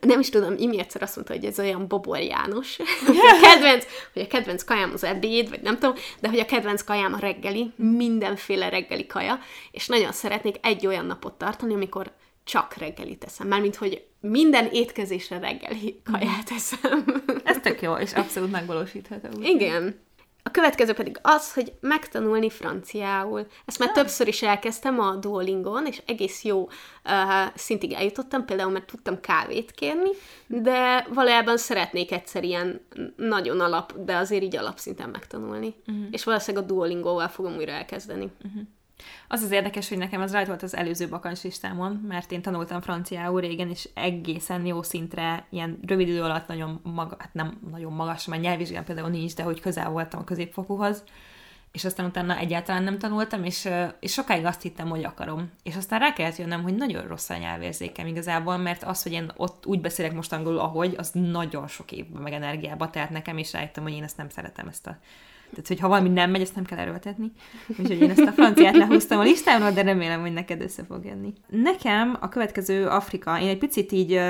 nem 0.00 0.20
is 0.20 0.28
tudom, 0.28 0.54
Imi 0.58 0.78
egyszer 0.78 1.02
azt 1.02 1.14
mondta, 1.16 1.34
hogy 1.34 1.44
ez 1.44 1.58
olyan 1.58 1.86
Bobor 1.88 2.18
János, 2.18 2.76
hogy 3.06 3.16
a 3.16 3.40
kedvenc, 3.40 3.84
hogy 4.12 4.22
a 4.22 4.26
kedvenc 4.26 4.64
kajám 4.64 4.90
az 4.92 5.04
ebéd, 5.04 5.48
vagy 5.48 5.60
nem 5.60 5.78
tudom, 5.78 5.94
de 6.20 6.28
hogy 6.28 6.38
a 6.38 6.44
kedvenc 6.44 6.82
kajám 6.82 7.12
a 7.12 7.18
reggeli, 7.18 7.72
mindenféle 7.76 8.68
reggeli 8.68 9.06
kaja, 9.06 9.38
és 9.70 9.86
nagyon 9.86 10.12
szeretnék 10.12 10.56
egy 10.62 10.86
olyan 10.86 11.06
napot 11.06 11.34
tartani, 11.34 11.74
amikor 11.74 12.12
csak 12.44 12.74
reggeli 12.74 13.16
teszem, 13.16 13.48
mármint, 13.48 13.76
hogy 13.76 14.04
minden 14.20 14.68
étkezésre 14.72 15.38
reggeli 15.38 16.00
kaját 16.04 16.50
eszem. 16.50 17.22
Ez 17.44 17.56
tök 17.62 17.82
jó, 17.82 17.94
és 17.94 18.12
abszolút 18.12 18.50
megvalósítható. 18.50 19.28
Igen. 19.42 20.05
A 20.46 20.50
következő 20.50 20.92
pedig 20.92 21.18
az, 21.22 21.54
hogy 21.54 21.72
megtanulni 21.80 22.50
franciául. 22.50 23.46
Ezt 23.64 23.78
már 23.78 23.88
ah. 23.88 23.94
többször 23.94 24.28
is 24.28 24.42
elkezdtem 24.42 25.00
a 25.00 25.14
Duolingon, 25.14 25.86
és 25.86 26.02
egész 26.06 26.44
jó 26.44 26.62
uh, 26.62 26.70
szintig 27.54 27.92
eljutottam, 27.92 28.44
például 28.44 28.70
mert 28.70 28.86
tudtam 28.86 29.20
kávét 29.20 29.70
kérni, 29.70 30.10
de 30.46 31.06
valójában 31.14 31.56
szeretnék 31.56 32.12
egyszer 32.12 32.44
ilyen 32.44 32.80
nagyon 33.16 33.60
alap, 33.60 34.04
de 34.04 34.16
azért 34.16 34.42
így 34.42 34.56
alapszinten 34.56 35.08
megtanulni. 35.08 35.74
Uh-huh. 35.86 36.04
És 36.10 36.24
valószínűleg 36.24 36.64
a 36.64 36.66
Duolingóval 36.66 37.28
fogom 37.28 37.56
újra 37.56 37.72
elkezdeni. 37.72 38.30
Uh-huh. 38.44 38.62
Az 39.28 39.42
az 39.42 39.50
érdekes, 39.50 39.88
hogy 39.88 39.98
nekem 39.98 40.20
az 40.20 40.32
rajta 40.32 40.48
volt 40.48 40.62
az 40.62 40.76
előző 40.76 41.08
bakancslistámon, 41.08 41.92
mert 42.08 42.32
én 42.32 42.42
tanultam 42.42 42.80
franciául 42.80 43.40
régen, 43.40 43.68
és 43.68 43.88
egészen 43.94 44.66
jó 44.66 44.82
szintre, 44.82 45.46
ilyen 45.50 45.78
rövid 45.86 46.08
idő 46.08 46.22
alatt 46.22 46.46
nagyon 46.46 46.80
maga, 46.82 47.16
hát 47.18 47.34
nem 47.34 47.60
nagyon 47.70 47.92
magas, 47.92 48.26
mert 48.26 48.42
nyelvvizsgám 48.42 48.84
például 48.84 49.08
nincs, 49.08 49.34
de 49.34 49.42
hogy 49.42 49.60
közel 49.60 49.90
voltam 49.90 50.20
a 50.20 50.24
középfokúhoz, 50.24 51.04
és 51.76 51.84
aztán 51.84 52.06
utána 52.06 52.36
egyáltalán 52.36 52.82
nem 52.82 52.98
tanultam, 52.98 53.44
és, 53.44 53.68
és 54.00 54.12
sokáig 54.12 54.44
azt 54.44 54.62
hittem, 54.62 54.88
hogy 54.88 55.04
akarom. 55.04 55.50
És 55.62 55.76
aztán 55.76 55.98
rá 55.98 56.12
kellett 56.12 56.36
jönnöm, 56.36 56.62
hogy 56.62 56.74
nagyon 56.74 57.06
rossz 57.06 57.30
a 57.30 57.36
nyelvérzékem 57.36 58.06
igazából, 58.06 58.56
mert 58.56 58.82
az, 58.82 59.02
hogy 59.02 59.12
én 59.12 59.32
ott 59.36 59.66
úgy 59.66 59.80
beszélek 59.80 60.12
most 60.12 60.32
angolul, 60.32 60.58
ahogy, 60.58 60.94
az 60.96 61.10
nagyon 61.12 61.68
sok 61.68 61.92
évben 61.92 62.22
meg 62.22 62.32
energiába 62.32 62.90
telt 62.90 63.10
nekem, 63.10 63.38
és 63.38 63.52
rájöttem, 63.52 63.82
hogy 63.82 63.92
én 63.92 64.02
ezt 64.02 64.16
nem 64.16 64.28
szeretem, 64.28 64.68
ezt 64.68 64.86
a 64.86 64.98
tehát, 65.50 65.68
hogy 65.68 65.80
ha 65.80 65.88
valami 65.88 66.08
nem 66.08 66.30
megy, 66.30 66.40
ezt 66.40 66.54
nem 66.54 66.64
kell 66.64 66.78
erőltetni. 66.78 67.32
Úgyhogy 67.68 68.00
én 68.00 68.10
ezt 68.10 68.20
a 68.20 68.32
franciát 68.32 68.76
lehúztam 68.76 69.18
a 69.18 69.22
listámról, 69.22 69.70
de 69.70 69.82
remélem, 69.82 70.20
hogy 70.20 70.32
neked 70.32 70.60
össze 70.60 70.84
fog 70.84 71.04
jönni. 71.04 71.32
Nekem 71.48 72.16
a 72.20 72.28
következő 72.28 72.86
Afrika, 72.86 73.40
én 73.40 73.48
egy 73.48 73.58
picit 73.58 73.92
így 73.92 74.20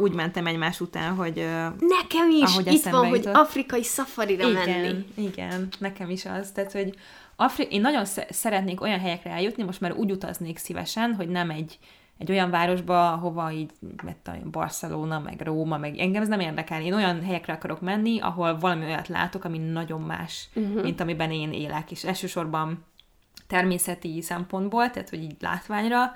úgy 0.00 0.14
mentem 0.14 0.46
egymás 0.46 0.80
után, 0.80 1.14
hogy... 1.14 1.34
Nekem 1.78 2.30
is! 2.30 2.74
Itt 2.74 2.84
van, 2.84 3.06
jutott. 3.06 3.24
hogy 3.24 3.26
afrikai 3.34 3.82
szafarira 3.82 4.48
igen, 4.48 4.68
menni. 4.80 5.04
Igen, 5.14 5.68
nekem 5.78 6.10
is 6.10 6.24
az. 6.24 6.50
Tehát, 6.50 6.72
hogy 6.72 6.94
Afri- 7.40 7.72
én 7.72 7.80
nagyon 7.80 8.04
szeretnék 8.30 8.80
olyan 8.80 8.98
helyekre 8.98 9.30
eljutni, 9.30 9.62
most 9.62 9.80
már 9.80 9.92
úgy 9.92 10.10
utaznék 10.10 10.58
szívesen, 10.58 11.14
hogy 11.14 11.28
nem 11.28 11.50
egy 11.50 11.78
egy 12.18 12.30
olyan 12.30 12.50
városba, 12.50 13.08
hova 13.08 13.50
így, 13.50 13.70
mert 14.04 14.50
Barcelona, 14.50 15.18
meg 15.18 15.40
Róma, 15.40 15.76
meg 15.76 15.98
engem 15.98 16.22
ez 16.22 16.28
nem 16.28 16.40
érdekel. 16.40 16.82
Én 16.82 16.94
olyan 16.94 17.22
helyekre 17.22 17.52
akarok 17.52 17.80
menni, 17.80 18.20
ahol 18.20 18.58
valami 18.58 18.84
olyat 18.84 19.08
látok, 19.08 19.44
ami 19.44 19.58
nagyon 19.58 20.00
más, 20.00 20.48
uh-huh. 20.54 20.82
mint 20.82 21.00
amiben 21.00 21.30
én 21.30 21.52
élek, 21.52 21.90
és 21.90 22.04
elsősorban 22.04 22.84
természeti 23.46 24.22
szempontból, 24.22 24.90
tehát 24.90 25.08
hogy 25.08 25.22
így 25.22 25.36
látványra, 25.40 26.12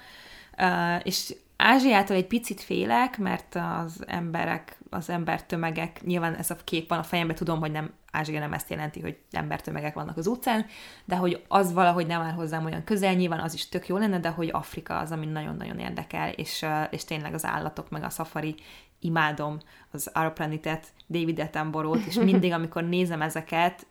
uh, 0.59 1.01
és 1.03 1.35
Ázsiától 1.57 2.17
egy 2.17 2.27
picit 2.27 2.61
félek, 2.61 3.19
mert 3.19 3.55
az 3.55 4.05
emberek, 4.07 4.79
az 4.91 5.11
embertömegek, 5.11 6.03
nyilván 6.05 6.35
ez 6.35 6.51
a 6.51 6.57
kép 6.65 6.89
van 6.89 6.99
a 6.99 7.03
fejemben, 7.03 7.37
tudom, 7.37 7.61
hogy 7.61 7.73
nem 7.73 7.93
Ázsia 8.13 8.39
nem 8.41 8.53
ezt 8.53 8.71
jelenti, 8.71 9.01
hogy 9.01 9.19
embertömegek 9.31 9.95
vannak 9.95 10.17
az 10.17 10.27
utcán, 10.27 10.67
de 11.05 11.17
hogy 11.17 11.45
az 11.49 11.73
valahogy 11.73 12.07
nem 12.07 12.21
áll 12.21 12.33
hozzám 12.33 12.65
olyan 12.65 12.85
közel, 12.85 13.15
nyilván 13.15 13.41
az 13.41 13.55
is 13.55 13.69
tök 13.69 13.89
jó 13.89 13.97
lenne, 13.97 14.19
de 14.19 14.29
hogy 14.29 14.49
Afrika 14.53 14.99
az, 14.99 15.11
ami 15.11 15.27
nagyon-nagyon 15.27 15.79
érdekel, 15.79 16.31
és, 16.31 16.67
és 16.91 17.05
tényleg 17.05 17.35
az 17.35 17.45
állatok, 17.45 17.91
meg 17.91 18.03
a 18.03 18.11
safari 18.11 18.55
imádom 18.99 19.59
az 19.91 20.11
Our 20.15 20.33
Planet-et, 20.33 20.87
David 21.09 21.41
Attenborough-t, 21.41 22.07
és 22.07 22.15
mindig, 22.15 22.53
amikor 22.53 22.85
nézem 22.85 23.23
ezeket, 23.23 23.87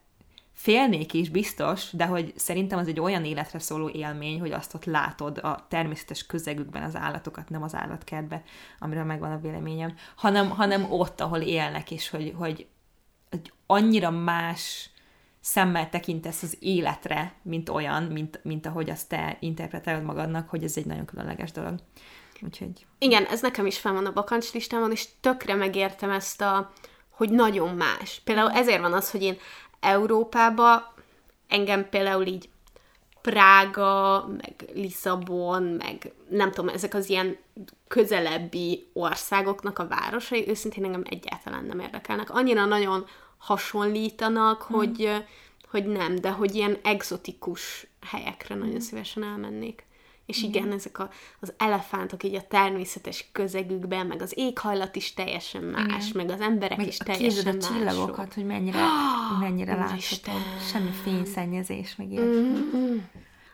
félnék 0.62 1.14
is 1.14 1.30
biztos, 1.30 1.92
de 1.92 2.06
hogy 2.06 2.34
szerintem 2.36 2.80
az 2.80 2.88
egy 2.88 3.00
olyan 3.00 3.26
életre 3.26 3.60
szóló 3.60 3.90
élmény, 3.90 4.40
hogy 4.40 4.52
azt 4.52 4.74
ott 4.74 4.86
látod 4.86 5.38
a 5.38 5.66
természetes 5.70 6.26
közegükben 6.26 6.84
az 6.84 6.96
állatokat, 6.96 7.50
nem 7.50 7.64
az 7.64 7.76
állatkertbe, 7.76 8.44
amiről 8.80 9.04
megvan 9.04 9.32
a 9.32 9.40
véleményem, 9.40 9.96
hanem, 10.16 10.50
hanem 10.50 10.92
ott, 10.92 11.22
ahol 11.22 11.40
élnek, 11.40 11.92
és 11.92 12.10
hogy, 12.10 12.34
hogy, 12.38 12.68
hogy 13.30 13.54
annyira 13.66 14.10
más 14.10 14.90
szemmel 15.40 15.90
tekintesz 15.90 16.44
az 16.44 16.58
életre, 16.60 17.34
mint 17.42 17.70
olyan, 17.70 18.04
mint, 18.04 18.40
mint 18.44 18.66
ahogy 18.66 18.90
azt 18.90 19.10
te 19.10 19.38
interpretálod 19.40 20.04
magadnak, 20.04 20.50
hogy 20.50 20.64
ez 20.64 20.78
egy 20.78 20.86
nagyon 20.86 21.06
különleges 21.06 21.52
dolog. 21.52 21.80
Úgyhogy... 22.42 22.86
Igen, 22.98 23.26
ez 23.26 23.42
nekem 23.42 23.66
is 23.66 23.80
fel 23.80 23.94
van 23.94 24.06
a 24.06 24.14
bakancs 24.14 24.54
listámon, 24.54 24.92
és 24.92 25.08
tökre 25.22 25.56
megértem 25.56 26.10
ezt 26.10 26.42
a, 26.42 26.72
hogy 27.22 27.30
nagyon 27.30 27.76
más. 27.76 28.22
Például 28.24 28.52
ezért 28.52 28.82
van 28.82 28.94
az, 28.94 29.12
hogy 29.12 29.24
én 29.24 29.38
Európába 29.82 30.94
engem 31.48 31.90
például 31.90 32.26
így 32.26 32.50
Prága, 33.22 34.28
meg 34.38 34.54
Lisszabon, 34.74 35.64
meg 35.64 36.12
nem 36.30 36.52
tudom, 36.52 36.74
ezek 36.74 36.94
az 36.94 37.10
ilyen 37.10 37.38
közelebbi 37.88 38.88
országoknak 38.94 39.80
a 39.80 39.88
városai 39.88 40.50
őszintén 40.50 40.84
engem 40.84 41.04
egyáltalán 41.06 41.66
nem 41.66 41.80
érdekelnek. 41.80 42.30
Annyira 42.30 42.66
nagyon 42.66 43.06
hasonlítanak, 43.38 44.64
hmm. 44.64 44.78
hogy, 44.78 45.24
hogy 45.70 45.86
nem, 45.86 46.16
de 46.16 46.32
hogy 46.32 46.56
ilyen 46.56 46.78
egzotikus 46.84 47.88
helyekre 48.06 48.56
nagyon 48.56 48.80
szívesen 48.80 49.24
elmennék. 49.24 49.86
És 50.32 50.42
igen, 50.44 50.64
igen 50.64 50.78
ezek 50.78 51.00
a, 51.00 51.10
az 51.40 51.54
elefántok 51.58 52.24
így 52.24 52.36
a 52.36 52.48
természetes 52.48 53.26
közegükben, 53.32 54.08
meg 54.08 54.22
az 54.22 54.34
éghajlat 54.36 54.96
is 54.96 55.14
teljesen 55.14 55.64
más, 55.64 56.10
igen. 56.10 56.26
meg 56.26 56.36
az 56.36 56.42
emberek 56.42 56.78
meg 56.78 56.88
is 56.88 56.98
teljesen 56.98 57.56
más. 57.56 57.66
a 57.66 57.74
csillagokat, 57.74 58.34
hogy 58.34 58.46
mennyire, 58.46 58.80
mennyire 59.40 59.76
látható. 59.76 60.32
Semmi 60.72 60.92
fényszennyezés, 61.04 61.96
meg 61.96 62.08
mm-hmm. 62.08 62.98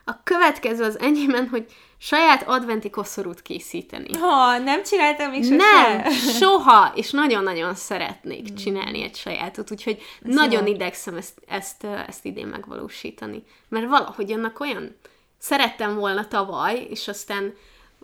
A 0.04 0.20
következő 0.24 0.84
az 0.84 0.98
enyémben, 0.98 1.48
hogy 1.48 1.66
saját 1.98 2.48
adventi 2.48 2.90
koszorút 2.90 3.42
készíteni. 3.42 4.12
Ha, 4.12 4.58
nem 4.58 4.82
csináltam 4.82 5.30
még 5.30 5.42
sose. 5.42 5.56
Nem, 5.56 6.10
soha, 6.40 6.92
és 6.94 7.10
nagyon-nagyon 7.10 7.74
szeretnék 7.74 8.52
mm. 8.52 8.54
csinálni 8.54 9.02
egy 9.02 9.16
sajátot, 9.16 9.70
úgyhogy 9.70 10.02
Ez 10.24 10.34
nagyon 10.34 10.66
jó. 10.66 10.74
idegszem 10.74 11.16
ezt, 11.16 11.42
ezt, 11.46 11.84
ezt 11.84 12.24
idén 12.24 12.46
megvalósítani. 12.46 13.42
Mert 13.68 13.88
valahogy 13.88 14.32
annak 14.32 14.60
olyan 14.60 14.96
szerettem 15.38 15.94
volna 15.94 16.28
tavaly, 16.28 16.86
és 16.90 17.08
aztán 17.08 17.54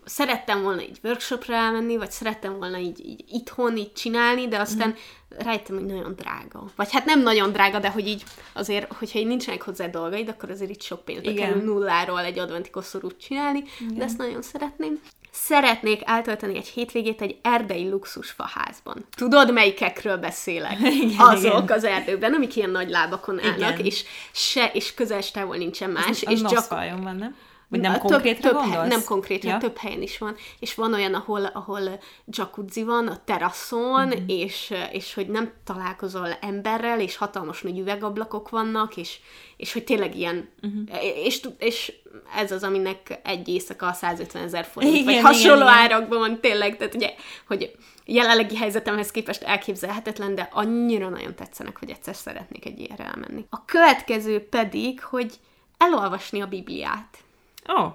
szerettem 0.05 0.63
volna 0.63 0.81
egy 0.81 0.99
workshopra 1.03 1.55
elmenni, 1.55 1.97
vagy 1.97 2.11
szerettem 2.11 2.59
volna 2.59 2.79
így, 2.79 3.07
így 3.07 3.25
itthon 3.29 3.77
így 3.77 3.93
csinálni, 3.93 4.49
de 4.49 4.59
aztán 4.59 4.89
mm. 4.89 5.39
rájöttem, 5.39 5.77
hogy 5.77 5.87
nagyon 5.87 6.15
drága. 6.15 6.65
Vagy 6.77 6.93
hát 6.93 7.05
nem 7.05 7.23
nagyon 7.23 7.53
drága, 7.53 7.79
de 7.79 7.91
hogy 7.91 8.07
így 8.07 8.25
azért, 8.53 8.93
hogyha 8.93 9.19
így 9.19 9.27
nincsenek 9.27 9.63
hozzá 9.63 9.87
dolgaid, 9.87 10.29
akkor 10.29 10.51
azért 10.51 10.71
itt 10.71 10.83
sok 10.83 11.05
pénzbe 11.05 11.35
kerül 11.35 11.63
nulláról 11.63 12.21
egy 12.21 12.39
adventi 12.39 12.71
koszorút 12.71 13.21
csinálni, 13.21 13.65
Igen. 13.81 13.95
de 13.99 14.05
ezt 14.05 14.19
nagyon 14.19 14.43
szeretném. 14.43 15.01
Szeretnék 15.37 16.01
eltölteni 16.05 16.57
egy 16.57 16.67
hétvégét 16.67 17.21
egy 17.21 17.37
erdei 17.43 17.89
luxusfaházban. 17.89 19.07
Tudod, 19.17 19.53
melyikekről 19.53 20.17
beszélek? 20.17 20.79
Igen, 21.03 21.19
Azok 21.19 21.63
igen. 21.63 21.77
az 21.77 21.85
erdőkben, 21.85 22.35
amik 22.35 22.57
ilyen 22.57 22.71
nagy 22.71 22.91
lábakon 22.91 23.41
állnak, 23.41 23.73
igen. 23.73 23.85
és 23.85 24.05
se, 24.33 24.71
és 24.73 24.95
közel 24.95 25.23
távol 25.33 25.57
nincsen 25.57 25.91
más. 25.91 26.23
Ez 26.23 26.31
és 26.31 26.41
csak... 26.43 26.69
van, 26.69 27.17
nem? 27.17 27.37
Vagy 27.81 27.91
nem 27.91 27.99
konkrétra 27.99 28.51
több, 28.51 28.59
gondolsz? 28.61 28.89
nem 28.89 29.05
konkrétra, 29.05 29.51
ja. 29.51 29.59
több 29.59 29.77
helyen 29.77 30.03
is 30.03 30.19
van. 30.19 30.37
És 30.59 30.75
van 30.75 30.95
olyan, 30.95 31.15
ahol, 31.15 31.45
ahol 31.45 31.81
jacuzzi 32.27 32.83
van 32.83 33.09
a 33.09 33.21
teraszon, 33.25 34.07
uh-huh. 34.07 34.23
és, 34.27 34.75
és 34.93 35.15
hogy 35.15 35.29
nem 35.29 35.53
találkozol 35.65 36.29
emberrel, 36.41 37.01
és 37.01 37.17
hatalmas 37.17 37.63
nagy 37.63 37.79
üvegablakok 37.79 38.49
vannak, 38.49 38.97
és, 38.97 39.19
és 39.57 39.73
hogy 39.73 39.85
tényleg 39.85 40.17
ilyen, 40.17 40.49
uh-huh. 40.63 41.05
és, 41.25 41.41
és 41.59 41.93
ez 42.37 42.53
az, 42.53 42.63
aminek 42.63 43.21
egy 43.25 43.49
éjszaka 43.49 43.93
150 43.93 44.43
ezer 44.43 44.65
forint, 44.65 44.95
igen, 44.95 45.05
vagy 45.05 45.23
hasonló 45.23 45.63
igen, 45.63 45.69
árakban 45.69 46.19
van 46.19 46.41
tényleg, 46.41 46.77
tehát 46.77 46.95
ugye, 46.95 47.15
hogy 47.47 47.77
jelenlegi 48.05 48.57
helyzetemhez 48.57 49.11
képest 49.11 49.43
elképzelhetetlen, 49.43 50.35
de 50.35 50.49
annyira 50.53 51.09
nagyon 51.09 51.35
tetszenek, 51.35 51.79
hogy 51.79 51.91
egyszer 51.91 52.15
szeretnék 52.15 52.65
egy 52.65 52.79
ilyenre 52.79 53.05
elmenni. 53.05 53.45
A 53.51 53.65
következő 53.65 54.49
pedig, 54.49 55.03
hogy 55.03 55.33
elolvasni 55.79 56.41
a 56.41 56.47
Bibliát. 56.47 57.24
Ó. 57.69 57.83
Oh. 57.83 57.93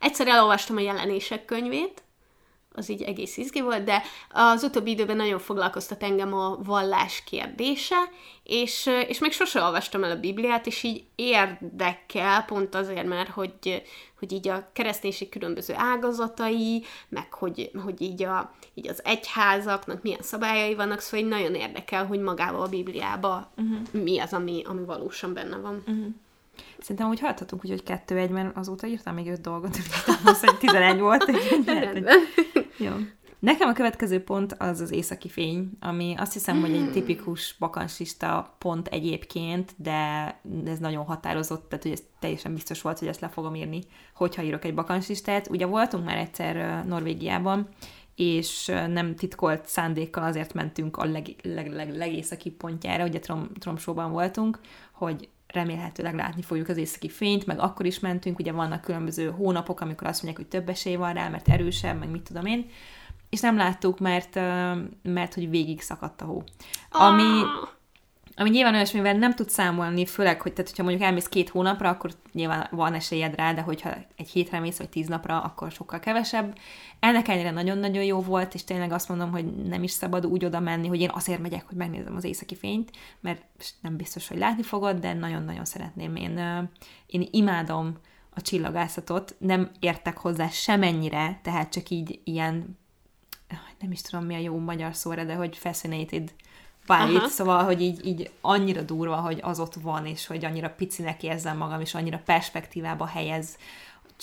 Egyszer 0.00 0.26
elolvastam 0.26 0.76
a 0.76 0.80
jelenések 0.80 1.44
könyvét, 1.44 2.04
az 2.76 2.88
így 2.88 3.02
egész 3.02 3.36
izgi 3.36 3.60
volt, 3.60 3.84
de 3.84 4.02
az 4.30 4.62
utóbbi 4.62 4.90
időben 4.90 5.16
nagyon 5.16 5.38
foglalkoztat 5.38 6.02
engem 6.02 6.34
a 6.34 6.56
vallás 6.62 7.22
kérdése, 7.26 7.96
és, 8.42 8.90
és 9.08 9.18
még 9.18 9.32
sose 9.32 9.62
olvastam 9.62 10.04
el 10.04 10.10
a 10.10 10.20
Bibliát, 10.20 10.66
és 10.66 10.82
így 10.82 11.04
érdekel, 11.14 12.44
pont 12.44 12.74
azért, 12.74 13.06
mert 13.06 13.28
hogy, 13.28 13.82
hogy 14.18 14.32
így 14.32 14.48
a 14.48 14.70
kereszténység 14.72 15.28
különböző 15.28 15.74
ágazatai, 15.76 16.84
meg 17.08 17.32
hogy, 17.32 17.70
hogy 17.84 18.00
így, 18.00 18.22
a, 18.22 18.54
így 18.74 18.88
az 18.88 19.04
egyházaknak 19.04 20.02
milyen 20.02 20.22
szabályai 20.22 20.74
vannak, 20.74 21.00
szóval 21.00 21.20
így 21.20 21.32
nagyon 21.32 21.54
érdekel, 21.54 22.06
hogy 22.06 22.20
magában 22.20 22.60
a 22.60 22.68
Bibliában 22.68 23.46
uh-huh. 23.56 24.02
mi 24.02 24.18
az, 24.18 24.32
ami, 24.32 24.62
ami 24.64 24.84
valósan 24.84 25.34
benne 25.34 25.56
van. 25.56 25.74
Uh-huh. 25.86 26.06
Szerintem 26.84 27.08
úgy 27.08 27.20
hallhatunk, 27.20 27.64
úgy, 27.64 27.70
hogy 27.70 27.82
kettő 27.82 28.16
egy, 28.16 28.30
mert 28.30 28.56
azóta 28.56 28.86
írtam 28.86 29.14
még 29.14 29.26
öt 29.26 29.40
dolgot, 29.40 29.76
az, 30.24 30.40
hogy 30.40 30.56
11 30.58 30.98
volt. 30.98 31.24
Jó. 32.78 32.92
Nekem 33.38 33.68
a 33.68 33.72
következő 33.72 34.22
pont 34.22 34.52
az 34.52 34.80
az 34.80 34.92
északi 34.92 35.28
fény, 35.28 35.70
ami 35.80 36.14
azt 36.18 36.32
hiszem, 36.32 36.60
hogy 36.60 36.74
egy 36.74 36.92
tipikus 36.92 37.56
bakanslista 37.58 38.54
pont 38.58 38.88
egyébként, 38.88 39.74
de 39.76 40.26
ez 40.66 40.78
nagyon 40.78 41.04
határozott, 41.04 41.68
tehát 41.68 41.84
hogy 41.84 41.92
ez 41.92 42.02
teljesen 42.18 42.54
biztos 42.54 42.82
volt, 42.82 42.98
hogy 42.98 43.08
ezt 43.08 43.20
le 43.20 43.28
fogom 43.28 43.54
írni, 43.54 43.80
hogyha 44.14 44.42
írok 44.42 44.64
egy 44.64 44.74
bakanslistát. 44.74 45.48
Ugye 45.48 45.66
voltunk 45.66 46.04
már 46.04 46.16
egyszer 46.16 46.84
Norvégiában, 46.86 47.68
és 48.14 48.66
nem 48.88 49.14
titkolt 49.14 49.66
szándékkal 49.66 50.24
azért 50.24 50.54
mentünk 50.54 50.96
a 50.96 51.04
leg, 51.04 51.26
leg, 51.42 51.72
leg, 51.72 51.96
legészaki 51.96 52.50
pontjára, 52.50 53.04
ugye 53.04 53.18
Trom, 53.18 53.50
Tromsóban 53.58 54.12
voltunk, 54.12 54.60
hogy 54.92 55.28
remélhetőleg 55.54 56.14
látni 56.14 56.42
fogjuk 56.42 56.68
az 56.68 56.76
északi 56.76 57.08
fényt, 57.08 57.46
meg 57.46 57.58
akkor 57.58 57.86
is 57.86 58.00
mentünk, 58.00 58.38
ugye 58.38 58.52
vannak 58.52 58.80
különböző 58.80 59.30
hónapok, 59.30 59.80
amikor 59.80 60.06
azt 60.06 60.22
mondják, 60.22 60.46
hogy 60.46 60.60
több 60.60 60.68
esély 60.68 60.96
van 60.96 61.14
rá, 61.14 61.28
mert 61.28 61.48
erősebb, 61.48 61.98
meg 61.98 62.10
mit 62.10 62.22
tudom 62.22 62.46
én, 62.46 62.70
és 63.30 63.40
nem 63.40 63.56
láttuk, 63.56 63.98
mert, 63.98 64.34
mert 65.02 65.34
hogy 65.34 65.50
végig 65.50 65.80
szakadt 65.80 66.20
a 66.20 66.24
hó. 66.24 66.42
Ami, 66.90 67.22
ah! 67.22 67.68
Ami 68.36 68.50
nyilván 68.50 68.74
olyasmivel 68.74 69.14
nem 69.14 69.34
tud 69.34 69.48
számolni, 69.48 70.06
főleg, 70.06 70.40
hogy 70.40 70.52
tehát, 70.52 70.68
hogyha 70.68 70.82
mondjuk 70.82 71.04
elmész 71.04 71.26
két 71.26 71.48
hónapra, 71.48 71.88
akkor 71.88 72.10
nyilván 72.32 72.68
van 72.70 72.94
esélyed 72.94 73.34
rá, 73.34 73.52
de 73.52 73.60
hogyha 73.60 73.94
egy 74.16 74.28
hétre 74.28 74.60
mész, 74.60 74.78
vagy 74.78 74.88
tíz 74.88 75.08
napra, 75.08 75.40
akkor 75.40 75.70
sokkal 75.70 76.00
kevesebb. 76.00 76.58
Ennek 77.00 77.28
ennyire 77.28 77.50
nagyon-nagyon 77.50 78.04
jó 78.04 78.20
volt, 78.20 78.54
és 78.54 78.64
tényleg 78.64 78.92
azt 78.92 79.08
mondom, 79.08 79.30
hogy 79.30 79.56
nem 79.56 79.82
is 79.82 79.90
szabad 79.90 80.26
úgy 80.26 80.44
oda 80.44 80.60
menni, 80.60 80.88
hogy 80.88 81.00
én 81.00 81.10
azért 81.12 81.40
megyek, 81.40 81.66
hogy 81.66 81.76
megnézem 81.76 82.16
az 82.16 82.24
északi 82.24 82.56
fényt, 82.56 82.90
mert 83.20 83.42
nem 83.80 83.96
biztos, 83.96 84.28
hogy 84.28 84.38
látni 84.38 84.62
fogod, 84.62 84.98
de 84.98 85.12
nagyon-nagyon 85.12 85.64
szeretném. 85.64 86.16
Én, 86.16 86.38
én 87.06 87.28
imádom 87.30 87.98
a 88.34 88.40
csillagászatot, 88.40 89.34
nem 89.38 89.70
értek 89.80 90.16
hozzá 90.16 90.48
semennyire, 90.48 91.40
tehát 91.42 91.72
csak 91.72 91.88
így 91.90 92.20
ilyen, 92.24 92.78
nem 93.80 93.92
is 93.92 94.00
tudom 94.00 94.26
mi 94.26 94.34
a 94.34 94.38
jó 94.38 94.58
magyar 94.58 94.94
szóra, 94.94 95.24
de 95.24 95.34
hogy 95.34 95.56
fascinated 95.56 96.32
it, 97.10 97.28
szóval, 97.28 97.64
hogy 97.64 97.80
így, 97.80 98.06
így 98.06 98.30
annyira 98.40 98.82
durva, 98.82 99.16
hogy 99.16 99.38
az 99.42 99.60
ott 99.60 99.74
van, 99.74 100.06
és 100.06 100.26
hogy 100.26 100.44
annyira 100.44 100.70
picinek 100.70 101.22
érzem 101.22 101.56
magam, 101.56 101.80
és 101.80 101.94
annyira 101.94 102.20
perspektívába 102.24 103.06
helyez 103.06 103.56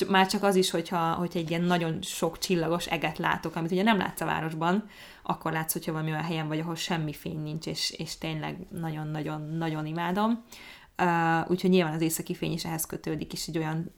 már 0.08 0.28
csak 0.28 0.44
az 0.44 0.56
is, 0.56 0.70
hogyha, 0.70 1.14
hogyha 1.14 1.40
egy 1.40 1.50
ilyen 1.50 1.62
nagyon 1.62 2.02
sok 2.02 2.38
csillagos 2.38 2.86
eget 2.86 3.18
látok, 3.18 3.56
amit 3.56 3.72
ugye 3.72 3.84
nem 3.84 3.98
látsz 3.98 4.22
a 4.22 4.26
városban, 4.26 4.90
akkor 5.24 5.52
látsz, 5.52 5.74
hogyha 5.74 5.92
valami 5.92 6.12
olyan 6.12 6.24
helyen 6.24 6.48
vagy, 6.48 6.60
ahol 6.60 6.76
semmi 6.76 7.14
fény 7.14 7.40
nincs, 7.42 7.66
és, 7.66 7.92
és 7.92 8.18
tényleg 8.18 8.58
nagyon-nagyon-nagyon 8.70 9.86
imádom. 9.86 10.44
Uh, 10.98 11.50
úgyhogy 11.50 11.70
nyilván 11.70 11.94
az 11.94 12.02
északi 12.02 12.36
fény 12.36 12.52
is 12.52 12.66
ehhez 12.66 12.86
kötődik, 12.86 13.34
és 13.34 13.48
egy 13.48 13.58
olyan 13.58 13.92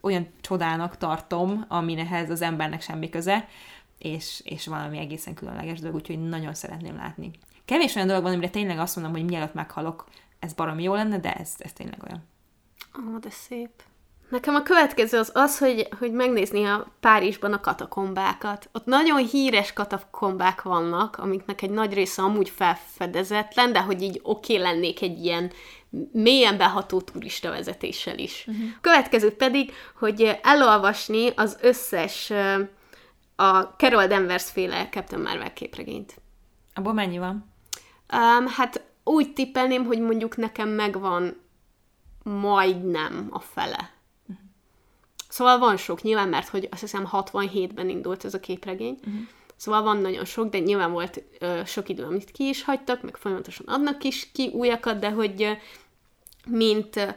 olyan 0.00 0.28
csodának 0.40 0.96
tartom, 0.96 1.64
aminehez 1.68 2.30
az 2.30 2.42
embernek 2.42 2.82
semmi 2.82 3.08
köze, 3.08 3.48
és, 3.98 4.40
és 4.44 4.66
valami 4.66 4.98
egészen 4.98 5.34
különleges 5.34 5.80
dolog, 5.80 5.94
úgyhogy 5.94 6.18
nagyon 6.18 6.54
szeretném 6.54 6.96
látni. 6.96 7.30
Kevés 7.70 7.94
olyan 7.94 8.08
dolog 8.08 8.22
van, 8.22 8.32
amire 8.32 8.50
tényleg 8.50 8.78
azt 8.78 8.96
mondom, 8.96 9.14
hogy 9.14 9.24
mielőtt 9.24 9.54
meghalok, 9.54 10.04
ez 10.38 10.52
baromi 10.52 10.82
jó 10.82 10.94
lenne, 10.94 11.18
de 11.18 11.32
ez, 11.32 11.54
ez 11.58 11.72
tényleg 11.72 12.02
olyan. 12.06 12.28
Ó, 12.98 13.18
de 13.18 13.30
szép. 13.30 13.70
Nekem 14.28 14.54
a 14.54 14.62
következő 14.62 15.18
az 15.18 15.30
az, 15.34 15.58
hogy, 15.58 15.88
hogy 15.98 16.12
megnézni 16.12 16.64
a 16.64 16.92
Párizsban 17.00 17.52
a 17.52 17.60
katakombákat. 17.60 18.68
Ott 18.72 18.84
nagyon 18.84 19.26
híres 19.26 19.72
katakombák 19.72 20.62
vannak, 20.62 21.16
amiknek 21.16 21.62
egy 21.62 21.70
nagy 21.70 21.92
része 21.92 22.22
amúgy 22.22 22.48
felfedezetlen, 22.48 23.72
de 23.72 23.80
hogy 23.80 24.02
így 24.02 24.20
oké 24.22 24.58
okay 24.58 24.72
lennék 24.72 25.02
egy 25.02 25.24
ilyen 25.24 25.52
mélyen 26.12 26.56
beható 26.56 27.00
turista 27.00 27.50
vezetéssel 27.50 28.18
is. 28.18 28.44
Uh-huh. 28.46 28.64
Következő 28.80 29.36
pedig, 29.36 29.72
hogy 29.98 30.38
elolvasni 30.42 31.28
az 31.36 31.58
összes 31.60 32.32
a 33.36 33.60
Carol 33.60 34.06
Danvers 34.06 34.50
féle 34.50 34.88
Captain 34.88 35.22
Marvel 35.22 35.52
képregényt. 35.52 36.20
Abból 36.74 36.92
mennyi 36.92 37.18
van? 37.18 37.49
Um, 38.12 38.46
hát 38.46 38.84
úgy 39.04 39.32
tippelném, 39.32 39.84
hogy 39.84 40.00
mondjuk 40.00 40.36
nekem 40.36 40.68
megvan 40.68 41.40
majdnem 42.22 43.28
a 43.30 43.40
fele. 43.40 43.90
Uh-huh. 44.22 44.44
Szóval 45.28 45.58
van 45.58 45.76
sok, 45.76 46.02
nyilván, 46.02 46.28
mert 46.28 46.48
hogy 46.48 46.68
azt 46.70 46.80
hiszem 46.80 47.08
67-ben 47.12 47.88
indult 47.88 48.24
ez 48.24 48.34
a 48.34 48.40
képregény. 48.40 48.98
Uh-huh. 48.98 49.20
Szóval 49.56 49.82
van 49.82 49.96
nagyon 49.96 50.24
sok, 50.24 50.50
de 50.50 50.58
nyilván 50.58 50.92
volt 50.92 51.22
ö, 51.38 51.60
sok 51.66 51.88
idő, 51.88 52.04
amit 52.04 52.30
ki 52.30 52.48
is 52.48 52.64
hagytak, 52.64 53.02
meg 53.02 53.16
folyamatosan 53.16 53.66
adnak 53.66 54.04
is 54.04 54.30
ki 54.32 54.48
újakat, 54.48 54.98
de 54.98 55.10
hogy 55.10 55.42
ö, 55.42 55.52
mint 56.46 56.96
ö, 56.96 57.10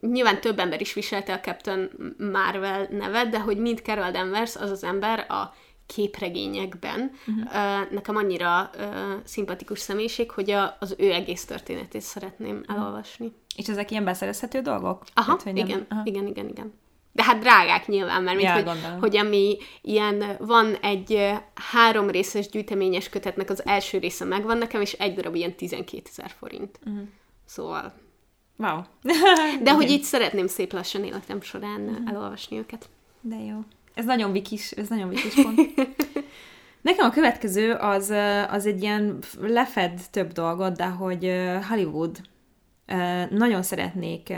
nyilván 0.00 0.40
több 0.40 0.58
ember 0.58 0.80
is 0.80 0.92
viselte 0.92 1.32
a 1.32 1.40
Captain 1.40 1.90
Marvel 2.18 2.88
nevet, 2.90 3.28
de 3.28 3.40
hogy 3.40 3.58
mint 3.58 3.80
Carol 3.80 4.10
Danvers 4.10 4.56
az 4.56 4.70
az 4.70 4.84
ember 4.84 5.26
a 5.30 5.54
képregényekben 5.94 7.10
uh-huh. 7.26 7.90
nekem 7.90 8.16
annyira 8.16 8.70
uh, 8.78 8.84
szimpatikus 9.24 9.78
személyiség, 9.78 10.30
hogy 10.30 10.50
a, 10.50 10.76
az 10.80 10.94
ő 10.98 11.12
egész 11.12 11.44
történetét 11.44 12.00
szeretném 12.00 12.56
uh-huh. 12.56 12.76
elolvasni. 12.76 13.32
És 13.56 13.68
ezek 13.68 13.90
ilyen 13.90 14.04
beszerezhető 14.04 14.60
dolgok? 14.60 15.04
Aha, 15.14 15.30
hát, 15.30 15.44
igen, 15.44 15.66
nem... 15.66 15.86
Aha. 15.88 16.02
igen, 16.04 16.26
igen, 16.26 16.48
igen. 16.48 16.72
De 17.12 17.22
hát 17.24 17.38
drágák 17.38 17.86
nyilván, 17.86 18.22
mert 18.22 18.42
ja, 18.42 18.54
mint, 18.54 18.68
hogy, 18.68 18.78
hogy 19.00 19.16
ami 19.16 19.56
ilyen, 19.82 20.36
van 20.38 20.74
egy 20.74 21.32
három 21.54 22.10
részes 22.10 22.48
gyűjteményes 22.48 23.08
kötetnek 23.08 23.50
az 23.50 23.66
első 23.66 23.98
része 23.98 24.24
megvan 24.24 24.58
nekem, 24.58 24.80
és 24.80 24.92
egy 24.92 25.14
darab 25.14 25.34
ilyen 25.34 25.54
12 25.54 26.02
ezer 26.08 26.30
forint. 26.38 26.78
Uh-huh. 26.86 27.02
Szóval 27.44 27.92
Wow. 28.58 28.80
De 29.62 29.72
hogy 29.72 29.90
így 29.90 30.02
szeretném 30.02 30.46
szép 30.46 30.72
lassan 30.72 31.04
életem 31.04 31.40
során 31.40 31.80
uh-huh. 31.80 32.08
elolvasni 32.08 32.58
őket. 32.58 32.88
De 33.20 33.36
jó. 33.36 33.58
Ez 33.98 34.04
nagyon 34.04 34.32
vikis, 34.32 34.70
ez 34.70 34.88
nagyon 34.88 35.08
vikis 35.08 35.34
pont. 35.34 35.60
Nekem 36.88 37.06
a 37.06 37.10
következő 37.10 37.72
az, 37.72 38.12
az 38.48 38.66
egy 38.66 38.82
ilyen 38.82 39.18
lefed 39.40 40.00
több 40.10 40.32
dolgot, 40.32 40.76
de 40.76 40.86
hogy 40.86 41.32
Hollywood. 41.68 42.20
Nagyon 43.30 43.62
szeretnék 43.62 44.32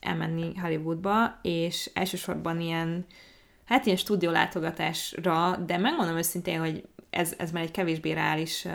elmenni 0.00 0.54
Hollywoodba, 0.56 1.38
és 1.42 1.90
elsősorban 1.94 2.60
ilyen, 2.60 3.06
hát 3.64 3.86
ilyen 3.86 3.98
stúdiólátogatásra, 3.98 5.56
de 5.66 5.78
megmondom 5.78 6.16
őszintén, 6.16 6.60
hogy 6.60 6.84
ez, 7.10 7.34
ez 7.38 7.50
már 7.50 7.62
egy 7.62 7.70
kevésbé 7.70 8.12
reális 8.12 8.66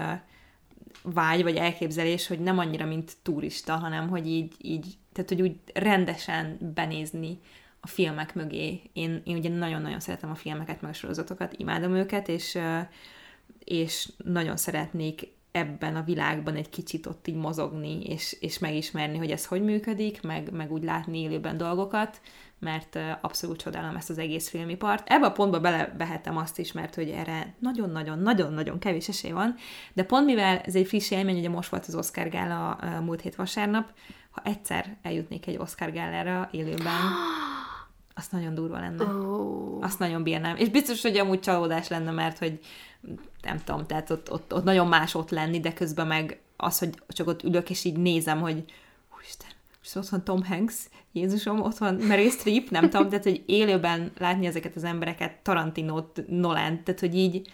vágy, 1.04 1.44
vagy 1.44 1.56
elképzelés, 1.56 2.28
hogy 2.28 2.40
nem 2.40 2.58
annyira, 2.58 2.86
mint 2.86 3.14
turista, 3.24 3.76
hanem 3.76 4.10
hogy 4.10 4.28
így, 4.28 4.56
így 4.62 4.86
tehát 5.14 5.30
hogy 5.30 5.42
úgy 5.42 5.56
rendesen 5.74 6.58
benézni 6.74 7.40
a 7.88 7.90
filmek 7.90 8.36
mögé. 8.36 8.82
Én, 8.94 9.22
én 9.26 9.38
ugye 9.38 9.50
nagyon-nagyon 9.50 10.00
szeretem 10.00 10.30
a 10.30 10.36
filmeket, 10.36 10.82
meg 10.82 10.92
a 10.92 10.94
sorozatokat, 10.94 11.54
imádom 11.58 11.96
őket, 11.96 12.28
és, 12.28 12.58
és 13.64 14.10
nagyon 14.18 14.58
szeretnék 14.58 15.36
ebben 15.52 15.96
a 15.96 16.04
világban 16.04 16.56
egy 16.56 16.70
kicsit 16.70 17.06
ott 17.06 17.28
így 17.28 17.36
mozogni, 17.36 18.04
és, 18.04 18.38
és 18.40 18.60
megismerni, 18.60 19.18
hogy 19.18 19.32
ez 19.32 19.46
hogy 19.46 19.64
működik, 19.64 20.22
meg, 20.22 20.52
meg 20.52 20.72
úgy 20.72 20.84
látni 20.84 21.22
élőben 21.22 21.58
dolgokat, 21.58 22.22
mert 22.60 23.00
abszolút 23.22 23.62
csodálom 23.62 23.96
ezt 23.96 24.10
az 24.10 24.18
egész 24.18 24.50
filmipart. 24.50 25.10
Ebbe 25.10 25.26
a 25.26 25.32
pontba 25.32 25.60
belebehetem 25.60 26.38
azt 26.38 26.60
is, 26.60 26.72
mert 26.72 26.96
hogy 26.96 27.10
erre 27.10 27.56
nagyon-nagyon-nagyon-nagyon 27.60 28.80
kevés 28.80 29.08
esély 29.08 29.32
van, 29.32 29.56
de 29.94 30.04
pont 30.04 30.26
mivel 30.26 30.58
ez 30.58 30.76
egy 30.76 30.88
friss 30.88 31.12
élmény, 31.12 31.38
ugye 31.38 31.50
most 31.50 31.70
volt 31.70 31.86
az 31.86 31.96
Oscar 31.96 32.30
gála 32.30 32.80
múlt 33.04 33.22
hét 33.22 33.36
vasárnap, 33.36 33.94
ha 34.32 34.42
egyszer 34.44 34.98
eljutnék 35.02 35.48
egy 35.48 35.58
Oscar 35.58 35.92
gálára 35.92 36.50
élőben, 36.52 37.02
azt 38.18 38.32
nagyon 38.32 38.54
durva 38.54 38.80
lenne. 38.80 39.04
Oh. 39.04 39.84
Azt 39.84 40.00
nagyon 40.00 40.24
bírnám. 40.24 40.56
És 40.56 40.70
biztos, 40.70 41.02
hogy 41.02 41.18
amúgy 41.18 41.40
csalódás 41.40 41.88
lenne, 41.88 42.12
mert 42.12 42.38
hogy 42.38 42.60
nem 43.42 43.58
tudom, 43.64 43.86
tehát 43.86 44.10
ott, 44.10 44.32
ott, 44.32 44.54
ott 44.54 44.64
nagyon 44.64 44.88
más 44.88 45.16
ott 45.16 45.30
lenni, 45.30 45.60
de 45.60 45.74
közben 45.74 46.08
meg 46.08 46.40
az, 46.58 46.80
hogy 46.80 46.90
csak 47.08 47.28
ott 47.28 47.44
ülök, 47.44 47.70
és 47.70 47.84
így 47.84 47.98
nézem, 47.98 48.42
hogy 48.42 48.64
Isten, 49.28 49.50
és 49.84 49.96
ott 49.96 50.10
van 50.10 50.24
Tom 50.24 50.44
Hanks, 50.44 50.76
Jézusom, 51.12 51.62
ott 51.62 51.78
van 51.78 51.96
Mary 51.96 52.30
Streep, 52.30 52.70
nem 52.70 52.90
tudom, 52.90 53.10
tehát 53.10 53.24
hogy 53.24 53.44
élőben 53.46 54.12
látni 54.18 54.46
ezeket 54.46 54.76
az 54.76 54.84
embereket, 54.84 55.36
Tarantinót, 55.44 56.24
Nolan, 56.28 56.84
tehát 56.84 57.00
hogy 57.00 57.16
így 57.16 57.50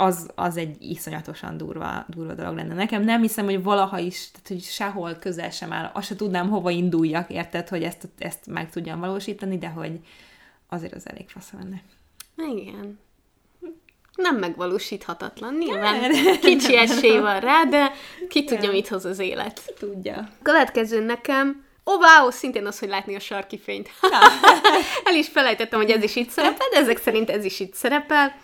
az, 0.00 0.30
az 0.34 0.56
egy 0.56 0.76
iszonyatosan 0.78 1.56
durva, 1.56 2.04
durva 2.08 2.34
dolog 2.34 2.56
lenne. 2.56 2.74
Nekem 2.74 3.02
nem 3.02 3.20
hiszem, 3.20 3.44
hogy 3.44 3.62
valaha 3.62 3.98
is, 3.98 4.30
tehát 4.30 4.48
hogy 4.48 4.62
sehol 4.62 5.14
közel 5.14 5.50
sem 5.50 5.72
áll, 5.72 5.90
azt 5.94 6.06
se 6.06 6.16
tudnám, 6.16 6.48
hova 6.48 6.70
induljak, 6.70 7.30
érted, 7.30 7.68
hogy 7.68 7.82
ezt, 7.82 8.08
ezt 8.18 8.46
meg 8.46 8.70
tudjam 8.70 9.00
valósítani, 9.00 9.58
de 9.58 9.68
hogy 9.68 9.98
azért 10.68 10.94
az 10.94 11.08
elég 11.08 11.28
fasz 11.28 11.50
lenne. 11.52 11.82
Igen. 12.54 12.98
Nem 14.14 14.36
megvalósíthatatlan, 14.36 15.54
nyilván 15.54 16.10
kicsi 16.40 16.76
esély 16.76 17.18
van 17.18 17.40
rá, 17.40 17.64
de 17.64 17.92
ki 18.28 18.44
tudja, 18.44 18.70
mit 18.70 18.88
hoz 18.88 19.04
az 19.04 19.18
élet. 19.18 19.62
Ki 19.66 19.72
tudja. 19.78 20.28
Következő 20.42 21.04
nekem 21.04 21.68
Ó, 21.86 21.92
oh, 21.92 22.00
wow, 22.00 22.30
szintén 22.30 22.66
az, 22.66 22.78
hogy 22.78 22.88
látni 22.88 23.14
a 23.14 23.20
sarki 23.20 23.58
fényt. 23.58 23.90
El 25.04 25.14
is 25.14 25.28
felejtettem, 25.28 25.80
hogy 25.80 25.90
ez 25.90 26.02
is 26.02 26.16
itt 26.16 26.30
szerepel, 26.30 26.68
de 26.70 26.76
ezek 26.76 26.98
szerint 26.98 27.30
ez 27.30 27.44
is 27.44 27.60
itt 27.60 27.74
szerepel. 27.74 28.34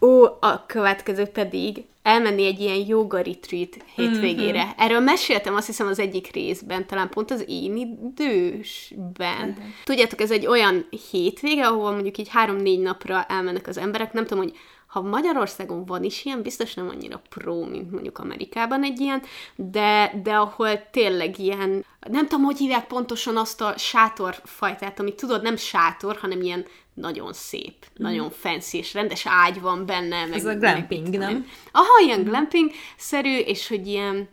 Ó, 0.00 0.24
a 0.24 0.64
következő 0.66 1.24
pedig 1.24 1.84
elmenni 2.02 2.44
egy 2.44 2.60
ilyen 2.60 2.86
yoga 2.86 3.16
retreat 3.16 3.76
hétvégére. 3.94 4.62
Mm-hmm. 4.62 4.72
Erről 4.76 5.00
meséltem 5.00 5.54
azt 5.54 5.66
hiszem 5.66 5.86
az 5.86 5.98
egyik 5.98 6.32
részben, 6.32 6.86
talán 6.86 7.08
pont 7.08 7.30
az 7.30 7.44
én 7.46 7.76
idősben. 7.76 9.48
Uh-huh. 9.48 9.64
Tudjátok, 9.84 10.20
ez 10.20 10.30
egy 10.30 10.46
olyan 10.46 10.86
hétvége, 11.10 11.66
ahol 11.66 11.92
mondjuk 11.92 12.18
így 12.18 12.28
három-négy 12.28 12.80
napra 12.80 13.24
elmennek 13.24 13.66
az 13.66 13.78
emberek, 13.78 14.12
nem 14.12 14.26
tudom, 14.26 14.44
hogy 14.44 14.56
ha 14.86 15.00
Magyarországon 15.00 15.84
van 15.84 16.04
is 16.04 16.24
ilyen, 16.24 16.42
biztos 16.42 16.74
nem 16.74 16.88
annyira 16.88 17.22
pró, 17.28 17.64
mint 17.64 17.90
mondjuk 17.90 18.18
Amerikában 18.18 18.84
egy 18.84 19.00
ilyen, 19.00 19.22
de, 19.54 20.20
de 20.22 20.34
ahol 20.34 20.90
tényleg 20.90 21.38
ilyen, 21.38 21.84
nem 22.10 22.26
tudom, 22.26 22.44
hogy 22.44 22.56
hívják 22.56 22.86
pontosan 22.86 23.36
azt 23.36 23.60
a 23.60 23.74
sátorfajtát, 23.76 25.00
amit 25.00 25.16
tudod, 25.16 25.42
nem 25.42 25.56
sátor, 25.56 26.16
hanem 26.16 26.42
ilyen 26.42 26.64
nagyon 27.00 27.32
szép, 27.32 27.74
mm. 27.90 28.02
nagyon 28.02 28.30
fancy, 28.30 28.78
és 28.78 28.94
rendes 28.94 29.26
ágy 29.26 29.60
van 29.60 29.86
benne. 29.86 30.26
Meg, 30.26 30.38
Ez 30.38 30.44
a 30.44 30.54
glamping, 30.54 31.08
meg, 31.08 31.18
nem? 31.18 31.46
Aha, 31.72 32.00
ilyen 32.04 32.22
glamping-szerű, 32.22 33.38
és 33.38 33.68
hogy 33.68 33.86
ilyen 33.86 34.28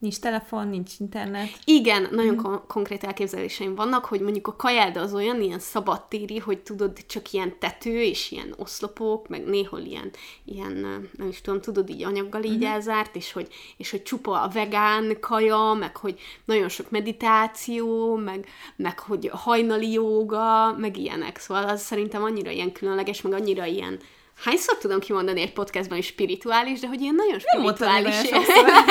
Nincs 0.00 0.18
telefon, 0.18 0.68
nincs 0.68 0.90
internet. 0.98 1.48
Igen, 1.64 2.08
nagyon 2.10 2.34
mm. 2.34 2.36
kon- 2.36 2.66
konkrét 2.66 3.04
elképzeléseim 3.04 3.74
vannak, 3.74 4.04
hogy 4.04 4.20
mondjuk 4.20 4.46
a 4.46 4.56
kajád 4.56 4.96
az 4.96 5.14
olyan 5.14 5.42
ilyen 5.42 5.58
szabadtéri, 5.58 6.38
hogy 6.38 6.58
tudod, 6.58 7.06
csak 7.06 7.32
ilyen 7.32 7.58
tető, 7.58 8.02
és 8.02 8.30
ilyen 8.30 8.54
oszlopok, 8.56 9.28
meg 9.28 9.44
néhol 9.44 9.80
ilyen, 9.80 10.10
ilyen 10.44 10.72
nem 11.16 11.28
is 11.28 11.40
tudom, 11.40 11.60
tudod, 11.60 11.90
így 11.90 12.02
anyaggal 12.02 12.42
így 12.42 12.64
mm. 12.64 12.66
elzárt, 12.66 13.16
és 13.16 13.32
hogy, 13.32 13.48
és 13.76 13.90
hogy 13.90 14.02
csupa 14.02 14.42
a 14.42 14.48
vegán 14.48 15.16
kaja, 15.20 15.72
meg 15.78 15.96
hogy 15.96 16.20
nagyon 16.44 16.68
sok 16.68 16.90
meditáció, 16.90 18.16
meg, 18.16 18.46
meg 18.76 18.98
hogy 18.98 19.30
hajnali 19.32 19.92
jóga, 19.92 20.72
meg 20.78 20.96
ilyenek. 20.96 21.38
Szóval 21.38 21.68
az 21.68 21.82
szerintem 21.82 22.22
annyira 22.22 22.50
ilyen 22.50 22.72
különleges, 22.72 23.22
meg 23.22 23.32
annyira 23.32 23.64
ilyen 23.64 24.00
hányszor 24.44 24.78
tudom 24.78 25.00
kimondani 25.00 25.40
egy 25.40 25.52
podcastban, 25.52 25.96
hogy 25.96 26.06
spirituális, 26.06 26.80
de 26.80 26.86
hogy 26.86 27.00
ilyen 27.00 27.14
nagyon 27.14 27.38
spirituális. 27.38 28.30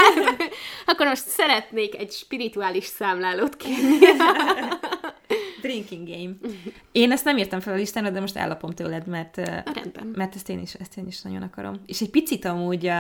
Akkor 0.86 1.08
most 1.08 1.28
szeretnék 1.28 1.96
egy 1.96 2.12
spirituális 2.12 2.86
számlálót 2.86 3.56
kérni. 3.56 3.98
Drinking 5.62 6.08
game. 6.08 6.52
Én 6.92 7.12
ezt 7.12 7.26
nem 7.26 7.38
írtam 7.38 7.60
fel 7.60 7.74
a 7.74 7.78
listára, 7.78 8.10
de 8.10 8.20
most 8.20 8.36
ellapom 8.36 8.72
tőled, 8.72 9.08
mert, 9.08 9.38
Rendben. 9.38 10.14
mert 10.16 10.36
ezt 10.36 10.50
én, 10.50 10.60
is, 10.60 10.74
ezt 10.74 10.98
én 10.98 11.08
is 11.08 11.22
nagyon 11.22 11.42
akarom. 11.42 11.82
És 11.86 12.02
egy 12.02 12.10
picit 12.10 12.46
amúgy 12.46 12.92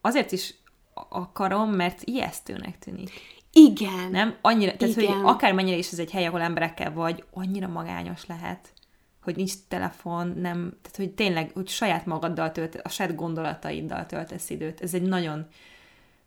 azért 0.00 0.32
is 0.32 0.54
akarom, 1.08 1.70
mert 1.70 2.02
ijesztőnek 2.04 2.78
tűnik. 2.78 3.10
Igen. 3.52 4.10
Nem? 4.10 4.36
Annyira, 4.40 4.76
tehát, 4.76 4.96
Igen. 4.96 5.12
hogy 5.12 5.30
akármennyire 5.30 5.76
is 5.76 5.92
ez 5.92 5.98
egy 5.98 6.10
hely, 6.10 6.26
ahol 6.26 6.40
emberekkel 6.40 6.92
vagy, 6.92 7.24
annyira 7.32 7.68
magányos 7.68 8.26
lehet 8.26 8.68
hogy 9.22 9.36
nincs 9.36 9.52
telefon, 9.68 10.26
nem, 10.26 10.78
tehát 10.82 10.96
hogy 10.96 11.10
tényleg, 11.10 11.50
hogy 11.54 11.68
saját 11.68 12.06
magaddal 12.06 12.52
tölt, 12.52 12.74
a 12.74 12.88
saját 12.88 13.14
gondolataiddal 13.14 14.06
töltesz 14.06 14.50
időt. 14.50 14.80
Ez 14.80 14.94
egy 14.94 15.02
nagyon, 15.02 15.46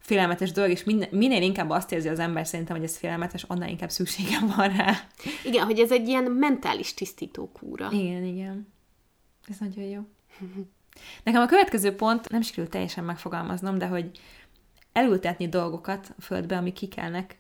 félelmetes 0.02 0.52
dolog, 0.52 0.70
és 0.70 0.84
minden, 0.84 1.10
minél 1.12 1.42
inkább 1.42 1.70
azt 1.70 1.92
érzi 1.92 2.08
az 2.08 2.20
ember 2.20 2.48
szerintem, 2.48 2.76
hogy 2.76 2.86
ez 2.86 2.98
félelmetes, 2.98 3.44
annál 3.44 3.70
inkább 3.70 3.90
szükségem 3.90 4.54
van 4.56 4.76
rá. 4.76 5.08
Igen, 5.44 5.66
hogy 5.66 5.80
ez 5.80 5.92
egy 5.92 6.08
ilyen 6.08 6.24
mentális 6.24 6.94
tisztító 6.94 7.50
kúra. 7.52 7.90
Igen, 7.92 8.24
igen. 8.24 8.68
Ez 9.50 9.58
nagyon 9.60 9.84
jó. 9.84 10.02
Nekem 11.24 11.42
a 11.42 11.46
következő 11.46 11.96
pont, 11.96 12.30
nem 12.30 12.42
sikerült 12.42 12.72
teljesen 12.72 13.04
megfogalmaznom, 13.04 13.78
de 13.78 13.88
hogy 13.88 14.20
elültetni 14.92 15.50
dolgokat 15.50 16.14
a 16.18 16.22
földbe, 16.22 16.58
amik 16.58 16.74
kikelnek. 16.74 17.38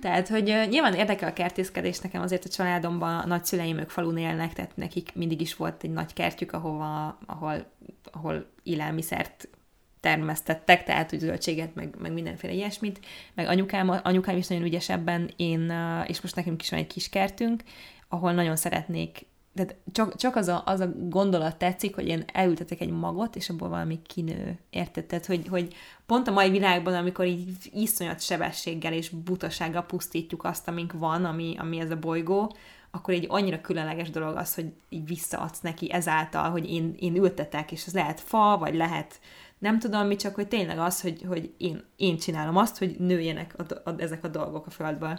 Tehát, 0.00 0.28
hogy 0.28 0.44
nyilván 0.68 0.94
érdekel 0.94 1.28
a 1.28 1.32
kertészkedés, 1.32 1.98
nekem 1.98 2.22
azért 2.22 2.44
a 2.44 2.48
családomban 2.48 3.18
a 3.18 3.26
nagyszüleim 3.26 3.78
ők 3.78 3.90
falun 3.90 4.18
élnek, 4.18 4.52
tehát 4.52 4.76
nekik 4.76 5.14
mindig 5.14 5.40
is 5.40 5.56
volt 5.56 5.82
egy 5.82 5.90
nagy 5.90 6.12
kertjük, 6.12 6.52
ahova, 6.52 7.18
ahol, 7.26 7.70
ahol 8.12 8.50
élelmiszert 8.62 9.48
termesztettek, 10.00 10.84
tehát 10.84 11.10
hogy 11.10 11.18
zöldséget, 11.18 11.74
meg, 11.74 11.94
meg 11.98 12.12
mindenféle 12.12 12.52
ilyesmit, 12.52 13.00
meg 13.34 13.46
anyukám, 13.46 14.00
anyukám 14.02 14.36
is 14.36 14.46
nagyon 14.46 14.64
ügyes 14.64 14.88
ebben, 14.88 15.30
én, 15.36 15.72
és 16.06 16.20
most 16.20 16.36
nekünk 16.36 16.62
is 16.62 16.70
van 16.70 16.78
egy 16.78 16.86
kis 16.86 17.08
kertünk, 17.08 17.62
ahol 18.08 18.32
nagyon 18.32 18.56
szeretnék 18.56 19.26
tehát 19.58 19.76
csak, 19.92 20.16
csak 20.16 20.36
az, 20.36 20.48
a, 20.48 20.62
az 20.66 20.80
a 20.80 20.92
gondolat 21.08 21.56
tetszik, 21.56 21.94
hogy 21.94 22.06
én 22.06 22.24
elültetek 22.32 22.80
egy 22.80 22.90
magot, 22.90 23.36
és 23.36 23.48
abból 23.48 23.68
valami 23.68 24.02
kinő. 24.06 24.58
Érted? 24.70 25.04
Tehát, 25.04 25.26
hogy, 25.26 25.48
hogy 25.48 25.74
pont 26.06 26.28
a 26.28 26.32
mai 26.32 26.50
világban, 26.50 26.94
amikor 26.94 27.26
így 27.26 27.48
iszonyat 27.72 28.20
sebességgel 28.20 28.92
és 28.92 29.08
butasággal 29.08 29.86
pusztítjuk 29.86 30.44
azt, 30.44 30.68
amink 30.68 30.92
van, 30.92 31.24
ami, 31.24 31.54
ami 31.58 31.80
ez 31.80 31.90
a 31.90 31.98
bolygó, 31.98 32.56
akkor 32.90 33.14
egy 33.14 33.26
annyira 33.28 33.60
különleges 33.60 34.10
dolog 34.10 34.36
az, 34.36 34.54
hogy 34.54 34.72
így 34.88 35.06
visszaadsz 35.06 35.60
neki 35.60 35.92
ezáltal, 35.92 36.50
hogy 36.50 36.70
én, 36.70 36.94
én 36.98 37.16
ültetek, 37.16 37.72
és 37.72 37.86
ez 37.86 37.94
lehet 37.94 38.20
fa, 38.20 38.56
vagy 38.58 38.74
lehet 38.74 39.20
nem 39.58 39.78
tudom 39.78 40.06
mi, 40.06 40.16
csak 40.16 40.34
hogy 40.34 40.48
tényleg 40.48 40.78
az, 40.78 41.00
hogy, 41.00 41.24
hogy 41.28 41.52
én, 41.56 41.84
én 41.96 42.18
csinálom 42.18 42.56
azt, 42.56 42.78
hogy 42.78 42.96
nőjenek 42.98 43.54
a, 43.58 43.90
a, 43.90 43.94
ezek 43.96 44.24
a 44.24 44.28
dolgok 44.28 44.66
a 44.66 44.70
földből 44.70 45.18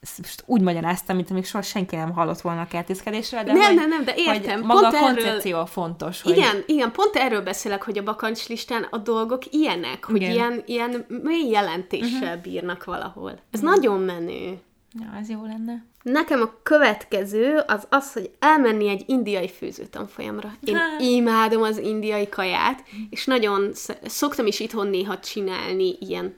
most 0.00 0.42
úgy 0.46 0.60
magyaráztam, 0.60 1.16
mint 1.16 1.30
amíg 1.30 1.44
soha 1.44 1.62
senki 1.62 1.96
nem 1.96 2.12
hallott 2.12 2.40
volna 2.40 2.60
a 2.60 2.66
kertészkedésről, 2.66 3.42
de 3.42 3.52
nem, 3.52 3.62
hogy, 3.62 3.74
nem, 3.74 3.88
nem, 3.88 4.04
de 4.04 4.14
értem. 4.16 4.56
Hogy 4.56 4.66
maga 4.66 4.80
pont 4.80 4.94
a 4.94 4.98
koncepció 4.98 5.54
erről, 5.54 5.66
fontos. 5.66 6.22
Hogy... 6.22 6.36
Igen, 6.36 6.62
igen, 6.66 6.92
pont 6.92 7.16
erről 7.16 7.42
beszélek, 7.42 7.82
hogy 7.82 7.98
a 7.98 8.02
bakancslistán 8.02 8.86
a 8.90 8.98
dolgok 8.98 9.52
ilyenek, 9.52 10.04
hogy 10.04 10.16
igen. 10.16 10.30
ilyen, 10.30 10.62
ilyen 10.66 11.06
mély 11.22 11.48
jelentéssel 11.48 12.22
uh-huh. 12.22 12.42
bírnak 12.42 12.84
valahol. 12.84 13.30
Ez 13.50 13.60
uh-huh. 13.60 13.74
nagyon 13.74 14.00
menő. 14.00 14.58
Ja, 15.00 15.18
ez 15.20 15.28
jó 15.28 15.42
lenne. 15.42 15.84
Nekem 16.02 16.40
a 16.40 16.52
következő 16.62 17.62
az 17.66 17.86
az, 17.88 18.12
hogy 18.12 18.30
elmenni 18.38 18.88
egy 18.88 19.04
indiai 19.06 19.48
főzőtanfolyamra. 19.48 20.52
Én 20.64 20.74
hát. 20.74 21.00
imádom 21.00 21.62
az 21.62 21.78
indiai 21.78 22.28
kaját, 22.28 22.84
és 23.10 23.24
nagyon 23.24 23.70
szoktam 24.04 24.46
is 24.46 24.60
itthon 24.60 24.86
néha 24.86 25.18
csinálni 25.18 25.96
ilyen 26.00 26.34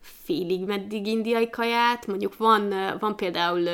félig 0.00 0.64
meddig 0.64 1.06
indiai 1.06 1.50
kaját. 1.50 2.06
Mondjuk 2.06 2.36
van, 2.36 2.74
van 3.00 3.16
például 3.16 3.68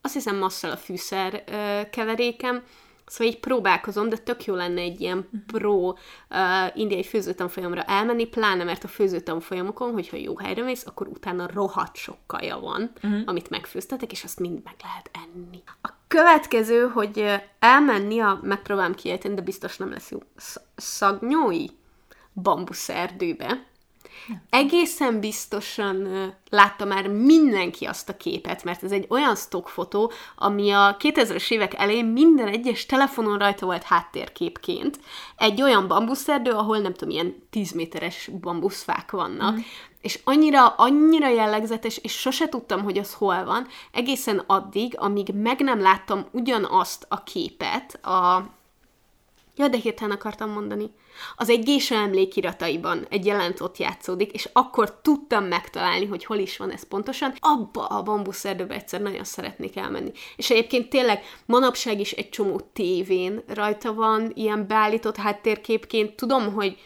azt 0.00 0.14
hiszem 0.14 0.36
masszal 0.36 0.70
a 0.70 0.76
fűszer 0.76 1.44
keverékem, 1.90 2.62
Szóval 3.08 3.32
így 3.32 3.40
próbálkozom, 3.40 4.08
de 4.08 4.16
tök 4.16 4.44
jó 4.44 4.54
lenne 4.54 4.80
egy 4.80 5.00
ilyen 5.00 5.28
pro 5.46 5.88
uh, 5.88 5.96
indiai 6.74 7.02
főzőtanfolyamra 7.02 7.82
elmenni, 7.82 8.26
pláne 8.26 8.64
mert 8.64 8.84
a 8.84 8.88
főzőtanfolyamokon, 8.88 9.92
hogyha 9.92 10.16
jó 10.16 10.36
helyre 10.38 10.62
mész, 10.62 10.86
akkor 10.86 11.06
utána 11.06 11.48
rohadt 11.52 11.96
sok 11.96 12.16
kaja 12.26 12.58
van, 12.58 12.90
uh-huh. 13.02 13.20
amit 13.26 13.50
megfőztetek, 13.50 14.12
és 14.12 14.24
azt 14.24 14.40
mind 14.40 14.60
meg 14.64 14.74
lehet 14.82 15.10
enni. 15.12 15.62
A 15.82 15.88
következő, 16.08 16.86
hogy 16.86 17.24
elmenni 17.58 18.20
a, 18.20 18.40
megpróbálom 18.42 18.94
kiejteni, 18.94 19.34
de 19.34 19.40
biztos 19.40 19.76
nem 19.76 19.90
lesz 19.90 20.10
jó, 20.10 20.18
szagnyói 20.76 21.66
bambuszerdőbe, 22.32 23.66
Egészen 24.50 25.20
biztosan 25.20 26.08
látta 26.50 26.84
már 26.84 27.08
mindenki 27.08 27.84
azt 27.84 28.08
a 28.08 28.16
képet, 28.16 28.64
mert 28.64 28.82
ez 28.82 28.92
egy 28.92 29.06
olyan 29.08 29.36
stockfotó, 29.36 30.12
ami 30.36 30.70
a 30.70 30.96
2000-es 30.98 31.50
évek 31.50 31.74
elején 31.74 32.04
minden 32.04 32.48
egyes 32.48 32.86
telefonon 32.86 33.38
rajta 33.38 33.66
volt 33.66 33.82
háttérképként. 33.82 35.00
Egy 35.36 35.62
olyan 35.62 35.88
bambuszerdő, 35.88 36.50
ahol 36.50 36.78
nem 36.78 36.92
tudom, 36.94 37.14
ilyen 37.14 37.34
10 37.50 37.72
méteres 37.72 38.30
bambuszfák 38.40 39.10
vannak, 39.10 39.54
mm. 39.54 39.60
és 40.00 40.20
annyira, 40.24 40.66
annyira 40.66 41.28
jellegzetes, 41.28 41.98
és 41.98 42.12
sose 42.12 42.48
tudtam, 42.48 42.82
hogy 42.82 42.98
az 42.98 43.14
hol 43.14 43.44
van, 43.44 43.66
egészen 43.92 44.42
addig, 44.46 44.94
amíg 44.98 45.28
meg 45.34 45.60
nem 45.60 45.80
láttam 45.80 46.26
ugyanazt 46.30 47.06
a 47.08 47.22
képet 47.22 48.04
a... 48.04 48.44
Ja, 49.56 49.68
de 49.68 49.76
hirtelen 49.76 50.16
akartam 50.16 50.50
mondani 50.50 50.90
az 51.36 51.48
egy 51.48 51.64
gésa 51.64 51.94
emlékirataiban 51.94 53.06
egy 53.10 53.26
jelent 53.26 53.60
ott 53.60 53.78
játszódik, 53.78 54.32
és 54.32 54.48
akkor 54.52 55.00
tudtam 55.02 55.44
megtalálni, 55.44 56.06
hogy 56.06 56.24
hol 56.24 56.38
is 56.38 56.56
van 56.56 56.70
ez 56.70 56.88
pontosan. 56.88 57.32
Abba 57.38 57.86
a 57.86 58.02
bambuszerdőbe 58.02 58.74
egyszer 58.74 59.00
nagyon 59.00 59.24
szeretnék 59.24 59.76
elmenni. 59.76 60.12
És 60.36 60.50
egyébként 60.50 60.88
tényleg 60.88 61.22
manapság 61.46 62.00
is 62.00 62.12
egy 62.12 62.28
csomó 62.28 62.60
tévén 62.72 63.42
rajta 63.46 63.94
van 63.94 64.32
ilyen 64.34 64.66
beállított 64.66 65.16
háttérképként. 65.16 66.16
Tudom, 66.16 66.52
hogy 66.52 66.76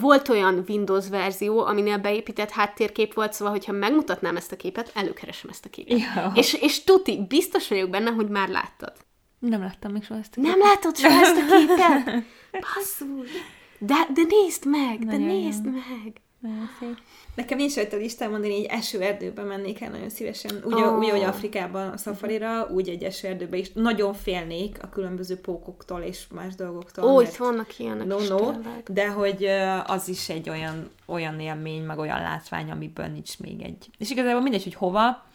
volt 0.00 0.28
olyan 0.28 0.64
Windows 0.68 1.08
verzió, 1.08 1.64
aminél 1.64 1.98
beépített 1.98 2.50
háttérkép 2.50 3.14
volt, 3.14 3.32
szóval, 3.32 3.52
hogyha 3.52 3.72
megmutatnám 3.72 4.36
ezt 4.36 4.52
a 4.52 4.56
képet, 4.56 4.90
előkeresem 4.94 5.50
ezt 5.50 5.64
a 5.64 5.68
képet. 5.68 5.98
Ja. 5.98 6.32
És, 6.34 6.54
és 6.54 6.84
tuti, 6.84 7.24
biztos 7.28 7.68
vagyok 7.68 7.90
benne, 7.90 8.10
hogy 8.10 8.28
már 8.28 8.48
láttad. 8.48 8.92
Nem 9.38 9.60
láttam 9.60 9.92
még 9.92 10.04
soha 10.04 10.20
ezt 10.20 10.36
a 10.36 10.40
képet. 10.40 10.50
Nem 10.50 10.68
látod 10.68 10.96
soha 10.96 11.20
ezt 11.20 11.36
a 11.36 11.56
képet? 11.56 12.24
Basszus! 12.74 13.30
De, 13.78 13.94
de 14.14 14.22
nézd 14.28 14.66
meg, 14.66 14.98
nagyon 14.98 15.20
de 15.20 15.26
nézd 15.26 15.64
jó. 15.64 15.70
meg! 15.70 16.20
Nagyon 16.40 16.68
szép. 16.80 16.98
Nekem 17.34 17.58
nincs 17.58 17.74
rajta 17.74 17.96
listám 17.96 18.30
mondani, 18.30 18.54
egy 18.54 18.64
esőerdőbe 18.64 19.42
mennék 19.42 19.80
el 19.80 19.90
nagyon 19.90 20.08
szívesen. 20.08 20.50
Úgy, 20.64 20.72
oh. 20.72 20.98
úgy, 20.98 21.08
ahogy 21.08 21.22
Afrikában 21.22 21.88
a 21.88 21.96
szafarira, 21.96 22.66
úgy 22.66 22.88
egy 22.88 23.02
esőerdőbe 23.02 23.56
is. 23.56 23.72
Nagyon 23.72 24.14
félnék 24.14 24.82
a 24.82 24.88
különböző 24.88 25.36
pókoktól 25.36 26.00
és 26.00 26.26
más 26.34 26.54
dolgoktól. 26.54 27.04
Ó, 27.04 27.20
itt 27.20 27.36
vannak 27.36 27.78
ilyenek 27.78 28.06
no, 28.06 28.18
no, 28.28 28.50
De 28.86 29.08
hogy 29.08 29.44
az 29.86 30.08
is 30.08 30.28
egy 30.28 30.48
olyan, 30.48 30.90
olyan 31.06 31.40
élmény, 31.40 31.82
meg 31.82 31.98
olyan 31.98 32.20
látvány, 32.20 32.70
amiből 32.70 33.06
nincs 33.06 33.38
még 33.38 33.62
egy. 33.62 33.90
És 33.98 34.10
igazából 34.10 34.42
mindegy, 34.42 34.62
hogy 34.62 34.74
hova, 34.74 35.26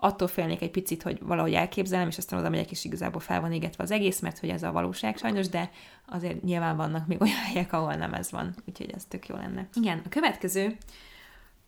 attól 0.00 0.28
félnék 0.28 0.62
egy 0.62 0.70
picit, 0.70 1.02
hogy 1.02 1.18
valahogy 1.22 1.54
elképzelem, 1.54 2.08
és 2.08 2.18
aztán 2.18 2.38
oda 2.38 2.48
megyek, 2.48 2.70
és 2.70 2.84
igazából 2.84 3.20
fel 3.20 3.40
van 3.40 3.52
égetve 3.52 3.82
az 3.82 3.90
egész, 3.90 4.20
mert 4.20 4.38
hogy 4.38 4.48
ez 4.48 4.62
a 4.62 4.72
valóság 4.72 5.16
sajnos, 5.16 5.48
de 5.48 5.70
azért 6.06 6.42
nyilván 6.42 6.76
vannak 6.76 7.06
még 7.06 7.20
olyan 7.20 7.36
helyek, 7.36 7.72
ahol 7.72 7.94
nem 7.94 8.14
ez 8.14 8.30
van, 8.30 8.54
úgyhogy 8.66 8.90
ez 8.90 9.04
tök 9.04 9.26
jó 9.26 9.36
lenne. 9.36 9.68
Igen, 9.74 10.02
a 10.04 10.08
következő 10.08 10.76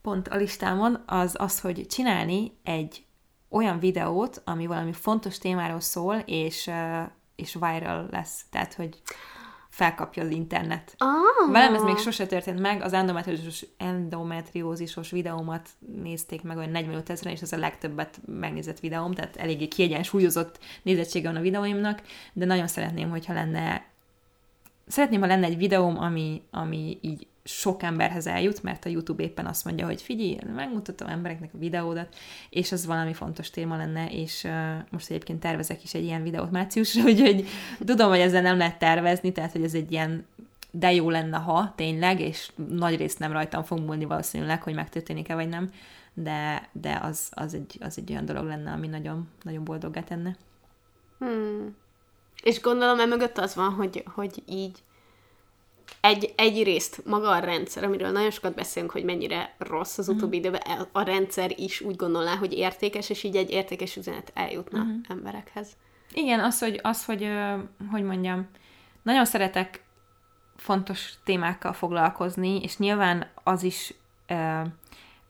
pont 0.02 0.28
a 0.28 0.36
listámon 0.36 1.02
az 1.06 1.34
az, 1.38 1.60
hogy 1.60 1.86
csinálni 1.86 2.52
egy 2.62 3.04
olyan 3.48 3.78
videót, 3.78 4.42
ami 4.44 4.66
valami 4.66 4.92
fontos 4.92 5.38
témáról 5.38 5.80
szól, 5.80 6.16
és, 6.16 6.70
és 7.36 7.54
viral 7.54 8.08
lesz. 8.10 8.44
Tehát, 8.50 8.74
hogy 8.74 9.02
felkapja 9.80 10.22
az 10.22 10.30
internet. 10.30 10.94
Oh. 10.98 11.52
Velem 11.52 11.74
ez 11.74 11.82
még 11.82 11.96
sose 11.96 12.26
történt 12.26 12.60
meg, 12.60 12.82
az 12.82 12.92
endometriózis, 12.92 13.66
endometriózisos 13.76 15.10
videómat 15.10 15.68
nézték 16.02 16.42
meg 16.42 16.56
olyan 16.56 16.70
45 16.70 17.10
ezeren, 17.10 17.32
és 17.32 17.40
ez 17.40 17.52
a 17.52 17.56
legtöbbet 17.56 18.20
megnézett 18.26 18.80
videóm, 18.80 19.12
tehát 19.12 19.36
eléggé 19.36 19.68
kiegyensúlyozott 19.68 20.58
nézettsége 20.82 21.28
van 21.28 21.36
a 21.36 21.40
videóimnak, 21.40 22.02
de 22.32 22.44
nagyon 22.44 22.66
szeretném, 22.66 23.10
hogyha 23.10 23.32
lenne 23.32 23.84
szeretném, 24.86 25.20
ha 25.20 25.26
lenne 25.26 25.46
egy 25.46 25.56
videóm, 25.56 25.98
ami, 25.98 26.42
ami 26.50 26.98
így 27.00 27.26
sok 27.58 27.82
emberhez 27.82 28.26
eljut, 28.26 28.62
mert 28.62 28.84
a 28.84 28.88
YouTube 28.88 29.22
éppen 29.22 29.46
azt 29.46 29.64
mondja, 29.64 29.86
hogy 29.86 30.02
figyelj, 30.02 30.38
megmutatom 30.54 31.08
embereknek 31.08 31.50
a 31.54 31.58
videódat, 31.58 32.16
és 32.50 32.72
az 32.72 32.86
valami 32.86 33.12
fontos 33.12 33.50
téma 33.50 33.76
lenne, 33.76 34.10
és 34.10 34.44
uh, 34.44 34.52
most 34.90 35.10
egyébként 35.10 35.40
tervezek 35.40 35.82
is 35.82 35.94
egy 35.94 36.04
ilyen 36.04 36.22
videót 36.22 36.50
márciusra, 36.50 37.02
úgyhogy 37.10 37.46
tudom, 37.84 38.08
hogy 38.08 38.18
ezzel 38.18 38.42
nem 38.42 38.58
lehet 38.58 38.78
tervezni, 38.78 39.32
tehát 39.32 39.52
hogy 39.52 39.62
ez 39.62 39.74
egy 39.74 39.92
ilyen 39.92 40.26
de 40.70 40.92
jó 40.92 41.10
lenne, 41.10 41.36
ha 41.36 41.72
tényleg, 41.76 42.20
és 42.20 42.50
nagy 42.68 42.96
részt 42.96 43.18
nem 43.18 43.32
rajtam 43.32 43.62
fog 43.62 43.78
múlni 43.78 44.04
valószínűleg, 44.04 44.62
hogy 44.62 44.74
megtörténik-e 44.74 45.34
vagy 45.34 45.48
nem, 45.48 45.70
de, 46.14 46.68
de 46.72 46.98
az, 47.02 47.28
az, 47.30 47.54
egy, 47.54 47.78
az 47.80 47.98
egy 47.98 48.10
olyan 48.10 48.24
dolog 48.24 48.44
lenne, 48.44 48.72
ami 48.72 48.86
nagyon, 48.86 49.28
nagyon 49.42 49.64
boldoggá 49.64 50.02
tenne. 50.02 50.36
Hmm. 51.18 51.76
És 52.42 52.60
gondolom, 52.60 53.00
emögött 53.00 53.38
az 53.38 53.54
van, 53.54 53.72
hogy, 53.72 54.04
hogy 54.14 54.42
így 54.46 54.82
egy, 56.00 56.32
egyrészt 56.36 57.02
maga 57.04 57.30
a 57.30 57.38
rendszer, 57.38 57.84
amiről 57.84 58.10
nagyon 58.10 58.30
sokat 58.30 58.54
beszélünk, 58.54 58.92
hogy 58.92 59.04
mennyire 59.04 59.54
rossz 59.58 59.98
az 59.98 60.08
utóbbi 60.08 60.38
uh-huh. 60.38 60.54
időben, 60.54 60.86
a 60.92 61.02
rendszer 61.02 61.52
is 61.56 61.80
úgy 61.80 61.96
gondolná, 61.96 62.36
hogy 62.36 62.52
értékes, 62.52 63.10
és 63.10 63.22
így 63.22 63.36
egy 63.36 63.50
értékes 63.50 63.96
üzenet 63.96 64.30
eljutna 64.34 64.78
uh-huh. 64.78 64.96
emberekhez. 65.08 65.68
Igen, 66.12 66.40
az, 66.40 66.58
hogy, 66.58 66.80
az, 66.82 67.04
hogy 67.04 67.28
hogy 67.90 68.02
mondjam, 68.02 68.48
nagyon 69.02 69.24
szeretek 69.24 69.84
fontos 70.56 71.14
témákkal 71.24 71.72
foglalkozni, 71.72 72.60
és 72.62 72.78
nyilván 72.78 73.30
az 73.42 73.62
is 73.62 73.94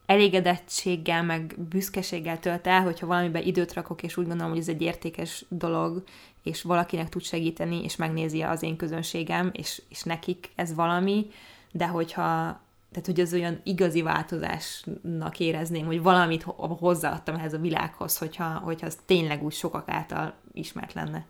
elégedettséggel, 0.06 1.22
meg 1.22 1.54
büszkeséggel 1.68 2.38
tölt 2.38 2.66
el, 2.66 2.82
hogyha 2.82 3.06
valamiben 3.06 3.42
időt 3.42 3.72
rakok, 3.72 4.02
és 4.02 4.16
úgy 4.16 4.26
gondolom, 4.26 4.52
hogy 4.52 4.60
ez 4.60 4.68
egy 4.68 4.82
értékes 4.82 5.44
dolog, 5.48 6.02
és 6.42 6.62
valakinek 6.62 7.08
tud 7.08 7.22
segíteni, 7.22 7.82
és 7.84 7.96
megnézi 7.96 8.42
az 8.42 8.62
én 8.62 8.76
közönségem, 8.76 9.50
és, 9.52 9.82
és 9.88 10.02
nekik 10.02 10.50
ez 10.54 10.74
valami, 10.74 11.26
de 11.72 11.86
hogyha 11.86 12.60
tehát 12.90 13.06
hogy 13.06 13.20
az 13.20 13.32
olyan 13.32 13.60
igazi 13.62 14.02
változásnak 14.02 15.40
érezném, 15.40 15.86
hogy 15.86 16.02
valamit 16.02 16.42
hozzáadtam 16.56 17.34
ehhez 17.34 17.54
a 17.54 17.58
világhoz, 17.58 18.18
hogyha, 18.18 18.44
hogyha 18.44 18.86
az 18.86 18.98
tényleg 19.06 19.42
úgy 19.42 19.52
sokak 19.52 19.88
által 19.88 20.34
ismert 20.52 20.92
lenne. 20.92 21.26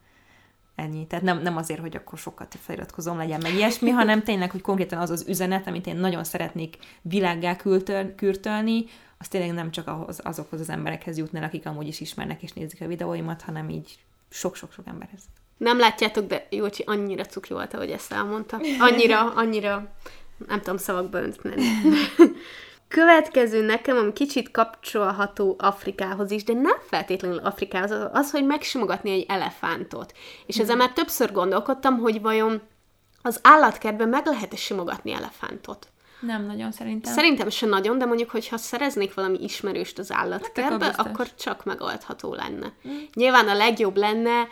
Ennyi. 0.74 1.06
Tehát 1.06 1.24
nem, 1.24 1.42
nem 1.42 1.56
azért, 1.56 1.80
hogy 1.80 1.96
akkor 1.96 2.18
sokat 2.18 2.54
feliratkozom, 2.60 3.16
legyen 3.16 3.40
meg 3.42 3.54
ilyesmi, 3.54 3.90
hanem 3.90 4.22
tényleg, 4.22 4.50
hogy 4.50 4.60
konkrétan 4.60 4.98
az 4.98 5.10
az 5.10 5.24
üzenet, 5.28 5.66
amit 5.66 5.86
én 5.86 5.96
nagyon 5.96 6.24
szeretnék 6.24 6.76
világgá 7.02 7.56
kürtölni, 8.16 8.84
az 9.18 9.28
tényleg 9.28 9.52
nem 9.52 9.70
csak 9.70 9.86
ahhoz, 9.86 10.20
azokhoz 10.22 10.60
az 10.60 10.70
emberekhez 10.70 11.18
jutna, 11.18 11.44
akik 11.44 11.66
amúgy 11.66 11.86
is 11.86 12.00
ismernek 12.00 12.42
és 12.42 12.52
nézik 12.52 12.80
a 12.80 12.86
videóimat, 12.86 13.42
hanem 13.42 13.68
így 13.68 13.98
sok-sok-sok 14.30 14.86
emberhez. 14.86 15.20
Nem 15.56 15.78
látjátok, 15.78 16.26
de 16.26 16.46
Jócsi 16.50 16.82
annyira 16.86 17.24
cuki 17.24 17.52
volt, 17.52 17.74
ahogy 17.74 17.90
ezt 17.90 18.12
elmondta. 18.12 18.60
Annyira, 18.78 19.32
annyira, 19.34 19.88
nem 20.46 20.58
tudom 20.58 20.76
szavakba 20.76 21.20
önteni. 21.20 21.62
Következő 22.88 23.64
nekem, 23.64 23.96
ami 23.96 24.12
kicsit 24.12 24.50
kapcsolható 24.50 25.56
Afrikához 25.58 26.30
is, 26.30 26.44
de 26.44 26.52
nem 26.52 26.78
feltétlenül 26.86 27.38
Afrikához, 27.38 28.08
az, 28.12 28.30
hogy 28.30 28.46
megsimogatni 28.46 29.10
egy 29.10 29.24
elefántot. 29.28 30.12
És 30.46 30.58
ezzel 30.58 30.76
már 30.76 30.92
többször 30.92 31.32
gondolkodtam, 31.32 31.98
hogy 31.98 32.20
vajon 32.20 32.60
az 33.22 33.40
állatkertben 33.42 34.08
meg 34.08 34.26
lehet-e 34.26 34.56
simogatni 34.56 35.12
elefántot. 35.12 35.88
Nem 36.20 36.46
nagyon 36.46 36.72
szerintem. 36.72 37.12
Szerintem 37.12 37.48
se 37.48 37.66
nagyon, 37.66 37.98
de 37.98 38.04
mondjuk, 38.04 38.30
hogyha 38.30 38.56
szereznék 38.56 39.14
valami 39.14 39.38
ismerőst 39.42 39.98
az 39.98 40.12
állatkertbe, 40.12 40.84
hát 40.84 40.98
akkor, 40.98 41.34
csak 41.34 41.64
megoldható 41.64 42.34
lenne. 42.34 42.72
Mm. 42.88 42.96
Nyilván 43.14 43.48
a 43.48 43.54
legjobb 43.54 43.96
lenne 43.96 44.48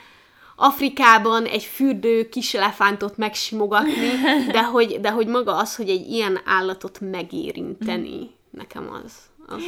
Afrikában 0.57 1.45
egy 1.45 1.63
fürdő 1.63 2.29
kis 2.29 2.55
elefántot 2.55 3.17
megsimogatni, 3.17 4.09
de 4.53 4.65
hogy, 4.65 5.01
de 5.01 5.11
hogy 5.11 5.27
maga 5.27 5.57
az, 5.57 5.77
hogy 5.77 5.89
egy 5.89 6.11
ilyen 6.11 6.41
állatot 6.45 7.01
megérinteni, 7.01 8.17
mm. 8.17 8.29
nekem 8.51 8.91
az. 9.05 9.13
az. 9.47 9.63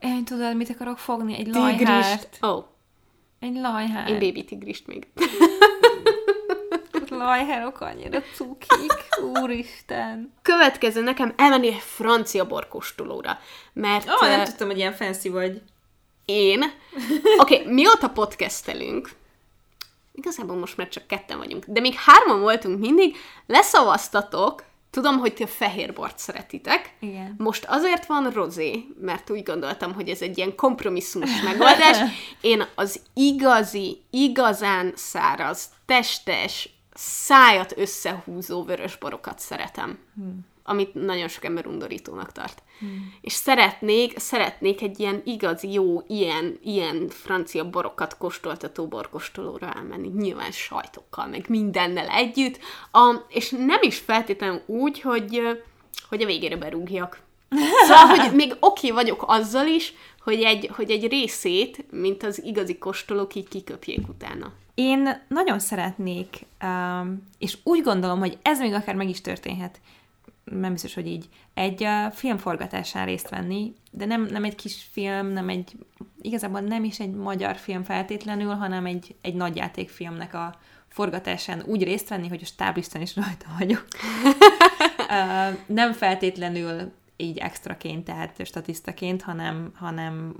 Én 0.00 0.24
tudod, 0.24 0.56
mit 0.56 0.70
akarok 0.70 0.98
fogni? 0.98 1.36
Egy 1.36 1.46
lajhárt. 1.46 2.38
Ó. 2.42 2.48
Oh. 2.48 2.64
Egy 3.40 3.54
lajhárt. 3.54 4.08
Én 4.08 4.18
baby 4.18 4.44
tigrist 4.44 4.86
még. 4.86 5.06
lajhárok 7.18 7.80
annyira 7.80 8.22
cukik, 8.34 8.92
úristen. 9.34 10.32
Következő 10.42 11.02
nekem 11.02 11.32
elmenni 11.36 11.66
egy 11.66 11.80
francia 11.80 12.46
borkostolóra, 12.46 13.38
mert... 13.72 14.08
Oh, 14.08 14.28
nem 14.28 14.40
uh, 14.40 14.46
tudtam, 14.46 14.68
hogy 14.68 14.76
ilyen 14.76 14.92
fancy 14.92 15.28
vagy. 15.28 15.62
Én? 16.24 16.62
Oké, 17.38 17.60
okay, 17.60 17.72
mióta 17.72 18.08
podcastelünk, 18.08 19.10
igazából 20.18 20.56
most 20.56 20.76
már 20.76 20.88
csak 20.88 21.06
ketten 21.06 21.38
vagyunk, 21.38 21.64
de 21.66 21.80
még 21.80 21.94
hárman 21.94 22.40
voltunk 22.40 22.80
mindig, 22.80 23.16
leszavaztatok, 23.46 24.64
tudom, 24.90 25.18
hogy 25.18 25.34
ti 25.34 25.42
a 25.42 25.46
fehér 25.46 25.92
bort 25.92 26.18
szeretitek. 26.18 26.94
Igen. 27.00 27.34
Most 27.38 27.64
azért 27.68 28.06
van 28.06 28.30
rozé, 28.30 28.84
mert 29.00 29.30
úgy 29.30 29.42
gondoltam, 29.42 29.94
hogy 29.94 30.08
ez 30.08 30.22
egy 30.22 30.38
ilyen 30.38 30.54
kompromisszumos 30.54 31.40
megoldás. 31.44 31.98
Én 32.40 32.66
az 32.74 33.00
igazi, 33.14 34.00
igazán 34.10 34.92
száraz, 34.96 35.68
testes, 35.86 36.68
szájat 36.98 37.74
összehúzó 37.76 38.64
vörösborokat 38.64 39.38
szeretem. 39.38 39.98
Hmm. 40.14 40.46
Amit 40.62 40.94
nagyon 40.94 41.28
sok 41.28 41.44
ember 41.44 41.66
undorítónak 41.66 42.32
tart. 42.32 42.62
Hmm. 42.78 43.14
És 43.20 43.32
szeretnék, 43.32 44.18
szeretnék 44.18 44.82
egy 44.82 45.00
ilyen 45.00 45.22
igazi, 45.24 45.72
jó, 45.72 46.02
ilyen, 46.06 46.58
ilyen 46.62 47.08
francia 47.08 47.70
borokat 47.70 48.16
kóstoltató 48.16 48.86
borkostolóra 48.86 49.72
elmenni. 49.72 50.08
Nyilván 50.08 50.50
sajtokkal, 50.50 51.26
meg 51.26 51.44
mindennel 51.48 52.08
együtt. 52.08 52.58
A, 52.92 53.14
és 53.28 53.50
nem 53.50 53.80
is 53.80 53.98
feltétlenül 53.98 54.62
úgy, 54.66 55.00
hogy, 55.00 55.42
hogy 56.08 56.22
a 56.22 56.26
végére 56.26 56.56
berúgjak. 56.56 57.20
Szóval, 57.86 58.16
hogy 58.16 58.34
még 58.34 58.50
oké 58.60 58.90
okay 58.90 58.90
vagyok 58.90 59.24
azzal 59.26 59.66
is, 59.66 59.94
hogy 60.22 60.42
egy, 60.42 60.70
hogy 60.74 60.90
egy 60.90 61.08
részét, 61.08 61.84
mint 61.90 62.22
az 62.22 62.44
igazi 62.44 62.78
kóstolók, 62.78 63.34
így 63.34 63.48
kiköpjék 63.48 64.08
utána. 64.08 64.52
Én 64.80 65.22
nagyon 65.28 65.58
szeretnék, 65.58 66.46
um, 66.62 67.22
és 67.38 67.58
úgy 67.62 67.82
gondolom, 67.82 68.18
hogy 68.18 68.38
ez 68.42 68.58
még 68.58 68.72
akár 68.72 68.94
meg 68.94 69.08
is 69.08 69.20
történhet, 69.20 69.80
nem 70.44 70.72
biztos, 70.72 70.94
hogy 70.94 71.06
így, 71.06 71.28
egy 71.54 71.82
uh, 71.82 72.12
filmforgatásán 72.12 73.06
részt 73.06 73.28
venni, 73.28 73.74
de 73.90 74.04
nem, 74.04 74.22
nem 74.22 74.44
egy 74.44 74.54
kis 74.54 74.88
film, 74.92 75.26
nem 75.26 75.48
egy, 75.48 75.72
igazából 76.20 76.60
nem 76.60 76.84
is 76.84 77.00
egy 77.00 77.10
magyar 77.10 77.56
film 77.56 77.82
feltétlenül, 77.82 78.54
hanem 78.54 78.86
egy, 78.86 79.14
egy 79.20 79.34
nagyjátékfilmnek 79.34 80.34
a 80.34 80.54
forgatásán 80.88 81.62
úgy 81.66 81.82
részt 81.82 82.08
venni, 82.08 82.28
hogy 82.28 82.42
a 82.42 82.46
stáblisten 82.46 83.02
is 83.02 83.16
rajta 83.16 83.46
vagyok. 83.58 83.86
uh, 85.08 85.58
nem 85.66 85.92
feltétlenül 85.92 86.92
így 87.20 87.38
extraként, 87.38 88.04
tehát 88.04 88.46
statisztaként, 88.46 89.22
hanem, 89.22 89.72
hanem 89.74 90.34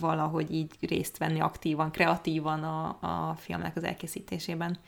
valahogy 0.00 0.54
így 0.54 0.76
részt 0.80 1.18
venni 1.18 1.40
aktívan, 1.40 1.90
kreatívan 1.90 2.62
a, 2.62 2.86
a 3.00 3.34
filmnek 3.34 3.76
az 3.76 3.84
elkészítésében. 3.84 4.78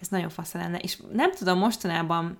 Ez 0.00 0.08
nagyon 0.08 0.28
fasz 0.28 0.52
lenne. 0.52 0.78
És 0.78 0.98
nem 1.12 1.32
tudom, 1.32 1.58
mostanában 1.58 2.38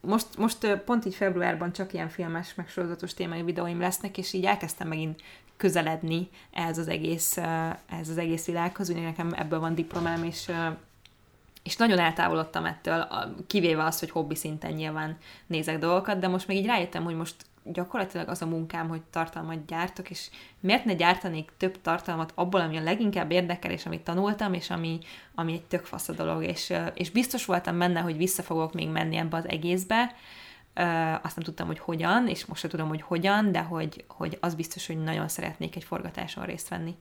most, 0.00 0.26
most 0.38 0.76
pont 0.76 1.04
így 1.04 1.14
februárban 1.14 1.72
csak 1.72 1.92
ilyen 1.92 2.08
filmes, 2.08 2.54
meg 2.54 2.68
sorozatos 2.68 3.14
témai 3.14 3.42
videóim 3.42 3.80
lesznek, 3.80 4.18
és 4.18 4.32
így 4.32 4.44
elkezdtem 4.44 4.88
megint 4.88 5.22
közeledni 5.56 6.28
ehhez 6.52 6.78
az 6.78 6.88
egész, 6.88 7.36
ehhez 7.86 8.08
az 8.08 8.18
egész 8.18 8.46
világhoz, 8.46 8.88
ugye 8.88 9.02
nekem 9.02 9.32
ebből 9.36 9.60
van 9.60 9.74
diplomám, 9.74 10.24
és 10.24 10.50
és 11.62 11.76
nagyon 11.76 11.98
eltávolodtam 11.98 12.64
ettől, 12.64 13.08
kivéve 13.46 13.84
azt, 13.84 14.00
hogy 14.00 14.10
hobbi 14.10 14.34
szinten 14.34 14.72
nyilván 14.72 15.16
nézek 15.46 15.78
dolgokat, 15.78 16.18
de 16.18 16.28
most 16.28 16.46
még 16.46 16.56
így 16.56 16.66
rájöttem, 16.66 17.04
hogy 17.04 17.14
most 17.14 17.34
gyakorlatilag 17.64 18.28
az 18.28 18.42
a 18.42 18.46
munkám, 18.46 18.88
hogy 18.88 19.02
tartalmat 19.10 19.66
gyártok, 19.66 20.10
és 20.10 20.28
miért 20.60 20.84
ne 20.84 20.94
gyártanék 20.94 21.50
több 21.56 21.80
tartalmat 21.80 22.32
abból, 22.34 22.60
ami 22.60 22.76
a 22.76 22.82
leginkább 22.82 23.30
érdekel, 23.30 23.70
és 23.70 23.86
amit 23.86 24.00
tanultam, 24.00 24.54
és 24.54 24.70
ami, 24.70 24.98
ami 25.34 25.52
egy 25.52 25.64
tök 25.64 25.84
fasz 25.84 26.08
a 26.08 26.12
dolog, 26.12 26.44
és, 26.44 26.72
és 26.94 27.10
biztos 27.10 27.44
voltam 27.44 27.78
benne, 27.78 28.00
hogy 28.00 28.16
vissza 28.16 28.42
fogok 28.42 28.72
még 28.72 28.88
menni 28.88 29.16
ebbe 29.16 29.36
az 29.36 29.48
egészbe, 29.48 30.14
azt 31.22 31.36
nem 31.36 31.44
tudtam, 31.44 31.66
hogy 31.66 31.78
hogyan, 31.78 32.28
és 32.28 32.44
most 32.44 32.60
sem 32.60 32.70
tudom, 32.70 32.88
hogy 32.88 33.02
hogyan, 33.02 33.52
de 33.52 33.60
hogy, 33.60 34.04
hogy 34.08 34.38
az 34.40 34.54
biztos, 34.54 34.86
hogy 34.86 35.02
nagyon 35.02 35.28
szeretnék 35.28 35.76
egy 35.76 35.84
forgatáson 35.84 36.44
részt 36.44 36.68
venni, 36.68 36.94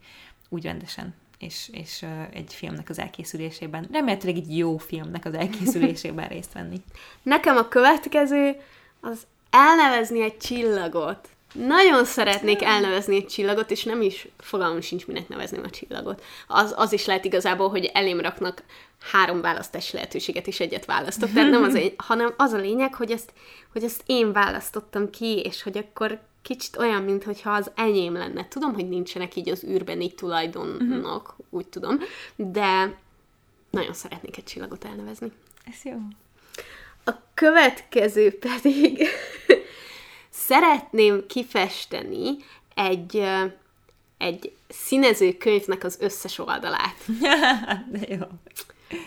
úgy 0.50 0.64
rendesen 0.64 1.14
és, 1.42 1.70
és 1.72 2.06
egy 2.34 2.54
filmnek 2.54 2.90
az 2.90 3.00
elkészülésében, 3.00 3.88
remélhetőleg 3.92 4.36
egy 4.36 4.58
jó 4.58 4.78
filmnek 4.78 5.26
az 5.26 5.34
elkészülésében 5.34 6.28
részt 6.28 6.54
venni. 6.54 6.82
Nekem 7.24 7.58
a 7.58 7.68
következő 7.68 8.56
az 9.00 9.28
elnevezni 9.50 10.22
egy 10.22 10.38
csillagot. 10.38 11.30
Nagyon 11.52 12.06
szeretnék 12.06 12.62
elnevezni 12.62 13.16
egy 13.16 13.28
csillagot, 13.28 13.72
és 13.72 13.84
nem 13.84 14.02
is 14.02 14.28
fogalmam 14.38 14.82
sincs, 14.82 15.08
minek 15.08 15.28
nevezném 15.28 15.64
a 15.64 15.70
csillagot. 15.70 16.24
Az, 16.48 16.74
az 16.78 16.94
is 16.94 17.06
lehet 17.06 17.26
igazából, 17.26 17.70
hogy 17.70 17.86
elém 17.94 18.20
raknak 18.20 18.64
három 19.12 19.42
választási 19.42 19.96
lehetőséget, 19.96 20.48
és 20.48 20.60
egyet 20.60 20.86
választok. 20.86 21.32
Tehát 21.32 21.50
nem 21.50 21.64
az, 21.64 21.76
egy, 21.76 21.94
hanem 22.08 22.34
az 22.38 22.52
a 22.52 22.58
lényeg, 22.58 22.96
hogy 22.96 23.12
ezt, 23.12 23.34
hogy 23.72 23.84
ezt 23.84 24.04
én 24.06 24.32
választottam 24.32 25.10
ki, 25.10 25.40
és 25.40 25.64
hogy 25.64 25.78
akkor 25.78 26.20
kicsit 26.42 26.78
olyan, 26.78 27.04
mintha 27.04 27.52
az 27.52 27.72
enyém 27.76 28.14
lenne. 28.14 28.48
Tudom, 28.48 28.74
hogy 28.74 28.90
nincsenek 28.90 29.36
így 29.36 29.50
az 29.50 29.64
űrben 29.64 30.02
így 30.02 30.16
tulajdonok, 30.16 30.82
uh-huh. 30.82 31.46
úgy 31.50 31.68
tudom, 31.68 32.00
de 32.36 32.98
nagyon 33.70 33.94
szeretnék 33.94 34.38
egy 34.38 34.44
csillagot 34.44 34.86
elnevezni. 34.86 35.32
Ez 35.66 35.76
jó. 35.84 35.98
A 37.06 37.12
következő 37.34 38.38
pedig 38.38 39.08
szeretném 40.46 41.26
kifesteni 41.28 42.36
egy, 42.76 43.24
egy 44.18 44.52
színező 44.68 45.34
könyvnek 45.34 45.84
az 45.84 45.98
összes 46.00 46.40
oldalát. 46.40 46.96
De 47.92 48.00
jó. 48.08 48.18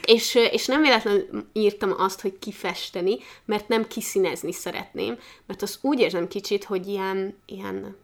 És, 0.04 0.34
és 0.34 0.66
nem 0.66 0.82
véletlenül 0.82 1.46
írtam 1.52 1.94
azt, 1.98 2.20
hogy 2.20 2.38
kifesteni, 2.38 3.18
mert 3.44 3.68
nem 3.68 3.86
kiszínezni 3.86 4.52
szeretném, 4.52 5.18
mert 5.46 5.62
az 5.62 5.78
úgy 5.80 6.00
érzem 6.00 6.28
kicsit, 6.28 6.64
hogy 6.64 6.86
ilyen, 6.86 7.38
ilyen 7.46 7.96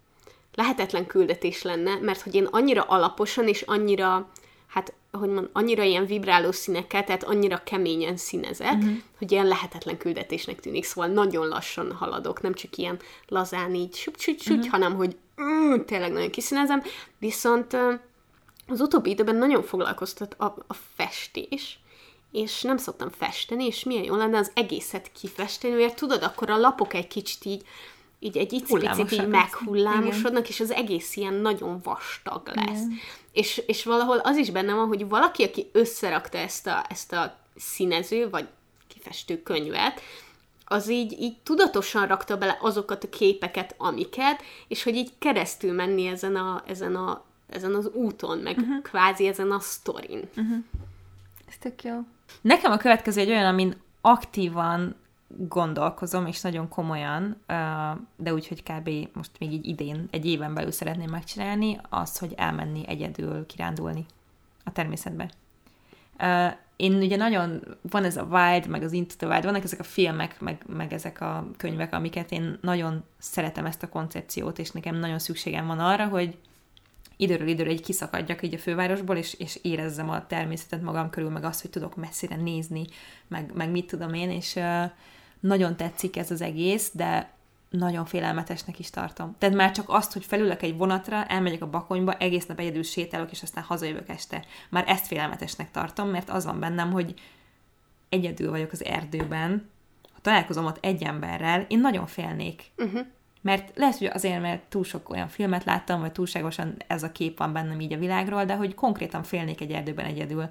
lehetetlen 0.54 1.06
küldetés 1.06 1.62
lenne, 1.62 1.98
mert 2.00 2.20
hogy 2.20 2.34
én 2.34 2.44
annyira 2.44 2.82
alaposan 2.82 3.48
és 3.48 3.62
annyira, 3.62 4.30
hát 4.70 4.92
hogy 5.12 5.28
mondjam, 5.28 5.50
annyira 5.52 5.82
ilyen 5.82 6.06
vibráló 6.06 6.52
színekkel, 6.52 7.04
tehát 7.04 7.24
annyira 7.24 7.62
keményen 7.64 8.16
színezek, 8.16 8.72
uh-huh. 8.72 8.96
hogy 9.18 9.32
ilyen 9.32 9.46
lehetetlen 9.46 9.96
küldetésnek 9.96 10.60
tűnik, 10.60 10.84
szóval 10.84 11.10
nagyon 11.10 11.48
lassan 11.48 11.92
haladok, 11.92 12.42
nem 12.42 12.54
csak 12.54 12.76
ilyen 12.76 12.98
lazán 13.28 13.74
így 13.74 14.10
süt, 14.18 14.40
uh-huh. 14.46 14.66
hanem 14.66 14.94
hogy 14.94 15.16
mm, 15.42 15.80
tényleg 15.86 16.12
nagyon 16.12 16.30
kiszínezem, 16.30 16.82
viszont 17.18 17.76
az 18.66 18.80
utóbbi 18.80 19.10
időben 19.10 19.36
nagyon 19.36 19.62
foglalkoztat 19.62 20.34
a, 20.38 20.44
a 20.66 20.74
festés, 20.96 21.78
és 22.32 22.62
nem 22.62 22.76
szoktam 22.76 23.10
festeni, 23.10 23.66
és 23.66 23.84
milyen 23.84 24.04
jó 24.04 24.14
lenne 24.14 24.38
az 24.38 24.50
egészet 24.54 25.12
kifesteni, 25.20 25.74
mert 25.74 25.96
tudod, 25.96 26.22
akkor 26.22 26.50
a 26.50 26.56
lapok 26.56 26.94
egy 26.94 27.08
kicsit 27.08 27.44
így, 27.44 27.62
így 28.22 28.36
egy 28.36 28.52
icipicit 28.52 29.12
így 29.12 29.28
meghullámosodnak, 29.28 30.48
és 30.48 30.60
az 30.60 30.70
egész 30.70 31.16
ilyen 31.16 31.34
nagyon 31.34 31.80
vastag 31.82 32.50
lesz. 32.54 32.82
És, 33.32 33.62
és 33.66 33.84
valahol 33.84 34.16
az 34.16 34.36
is 34.36 34.50
benne 34.50 34.74
van, 34.74 34.86
hogy 34.86 35.08
valaki, 35.08 35.42
aki 35.42 35.68
összerakta 35.72 36.38
ezt 36.38 36.66
a, 36.66 36.84
ezt 36.88 37.12
a 37.12 37.36
színező, 37.56 38.30
vagy 38.30 38.48
kifestő 38.88 39.42
könyvet, 39.42 40.00
az 40.64 40.88
így, 40.88 41.20
így 41.20 41.36
tudatosan 41.42 42.06
rakta 42.06 42.36
bele 42.36 42.58
azokat 42.60 43.04
a 43.04 43.08
képeket, 43.08 43.74
amiket, 43.78 44.42
és 44.68 44.82
hogy 44.82 44.94
így 44.94 45.10
keresztül 45.18 45.72
menni 45.72 46.06
ezen, 46.06 46.36
a, 46.36 46.62
ezen, 46.66 46.96
a, 46.96 47.24
ezen 47.46 47.74
az 47.74 47.90
úton, 47.92 48.38
meg 48.38 48.58
uh-huh. 48.58 48.82
kvázi 48.82 49.26
ezen 49.26 49.50
a 49.50 49.60
sztorin. 49.60 50.28
Uh-huh. 50.36 50.56
Ez 51.48 51.54
tök 51.60 51.82
jó. 51.82 51.98
Nekem 52.40 52.72
a 52.72 52.76
következő 52.76 53.20
egy 53.20 53.30
olyan, 53.30 53.46
amin 53.46 53.76
aktívan 54.00 54.96
gondolkozom, 55.36 56.26
és 56.26 56.40
nagyon 56.40 56.68
komolyan, 56.68 57.36
de 58.16 58.32
úgy, 58.32 58.48
hogy 58.48 58.62
kb. 58.62 58.90
most 59.12 59.30
még 59.38 59.52
így 59.52 59.66
idén, 59.66 60.08
egy 60.10 60.26
éven 60.26 60.54
belül 60.54 60.70
szeretném 60.70 61.10
megcsinálni, 61.10 61.80
az, 61.88 62.18
hogy 62.18 62.32
elmenni 62.36 62.88
egyedül 62.88 63.46
kirándulni 63.46 64.06
a 64.64 64.72
természetbe. 64.72 65.30
Én 66.76 66.94
ugye 66.94 67.16
nagyon, 67.16 67.62
van 67.90 68.04
ez 68.04 68.16
a 68.16 68.22
Wild, 68.30 68.66
meg 68.66 68.82
az 68.82 68.92
Into 68.92 69.14
the 69.16 69.26
Wild, 69.26 69.44
vannak 69.44 69.64
ezek 69.64 69.80
a 69.80 69.84
filmek, 69.84 70.40
meg, 70.40 70.62
meg 70.66 70.92
ezek 70.92 71.20
a 71.20 71.46
könyvek, 71.56 71.92
amiket 71.92 72.32
én 72.32 72.58
nagyon 72.60 73.04
szeretem 73.18 73.66
ezt 73.66 73.82
a 73.82 73.88
koncepciót, 73.88 74.58
és 74.58 74.70
nekem 74.70 74.96
nagyon 74.96 75.18
szükségem 75.18 75.66
van 75.66 75.78
arra, 75.78 76.06
hogy 76.06 76.36
időről 77.16 77.48
időre 77.48 77.70
egy 77.70 77.82
kiszakadjak 77.82 78.42
így 78.42 78.54
a 78.54 78.58
fővárosból, 78.58 79.16
és, 79.16 79.34
és 79.34 79.58
érezzem 79.62 80.10
a 80.10 80.26
természetet 80.26 80.82
magam 80.82 81.10
körül, 81.10 81.30
meg 81.30 81.44
azt, 81.44 81.60
hogy 81.60 81.70
tudok 81.70 81.96
messzire 81.96 82.36
nézni, 82.36 82.84
meg, 83.28 83.50
meg 83.54 83.70
mit 83.70 83.86
tudom 83.86 84.14
én, 84.14 84.30
és 84.30 84.54
uh, 84.54 84.84
nagyon 85.40 85.76
tetszik 85.76 86.16
ez 86.16 86.30
az 86.30 86.40
egész, 86.40 86.90
de 86.92 87.30
nagyon 87.70 88.04
félelmetesnek 88.04 88.78
is 88.78 88.90
tartom. 88.90 89.34
Tehát 89.38 89.54
már 89.54 89.70
csak 89.70 89.88
azt, 89.88 90.12
hogy 90.12 90.24
felülök 90.24 90.62
egy 90.62 90.76
vonatra, 90.76 91.24
elmegyek 91.24 91.62
a 91.62 91.70
bakonyba, 91.70 92.12
egész 92.12 92.46
nap 92.46 92.58
egyedül 92.58 92.82
sétálok, 92.82 93.30
és 93.30 93.42
aztán 93.42 93.64
hazajövök 93.64 94.08
este. 94.08 94.44
Már 94.70 94.84
ezt 94.88 95.06
félelmetesnek 95.06 95.70
tartom, 95.70 96.08
mert 96.08 96.30
az 96.30 96.44
van 96.44 96.60
bennem, 96.60 96.92
hogy 96.92 97.14
egyedül 98.08 98.50
vagyok 98.50 98.72
az 98.72 98.84
erdőben, 98.84 99.70
ha 100.12 100.18
találkozom 100.20 100.64
ott 100.66 100.78
egy 100.84 101.02
emberrel, 101.02 101.64
én 101.68 101.80
nagyon 101.80 102.06
félnék. 102.06 102.70
Uh-huh. 102.76 103.06
Mert 103.42 103.76
lehet, 103.76 103.98
hogy 103.98 104.06
azért, 104.06 104.40
mert 104.40 104.62
túl 104.62 104.84
sok 104.84 105.08
olyan 105.08 105.28
filmet 105.28 105.64
láttam, 105.64 106.00
vagy 106.00 106.12
túlságosan 106.12 106.76
ez 106.86 107.02
a 107.02 107.12
kép 107.12 107.38
van 107.38 107.52
bennem 107.52 107.80
így 107.80 107.92
a 107.92 107.98
világról, 107.98 108.44
de 108.44 108.54
hogy 108.54 108.74
konkrétan 108.74 109.22
félnék 109.22 109.60
egy 109.60 109.70
erdőben 109.70 110.04
egyedül. 110.04 110.46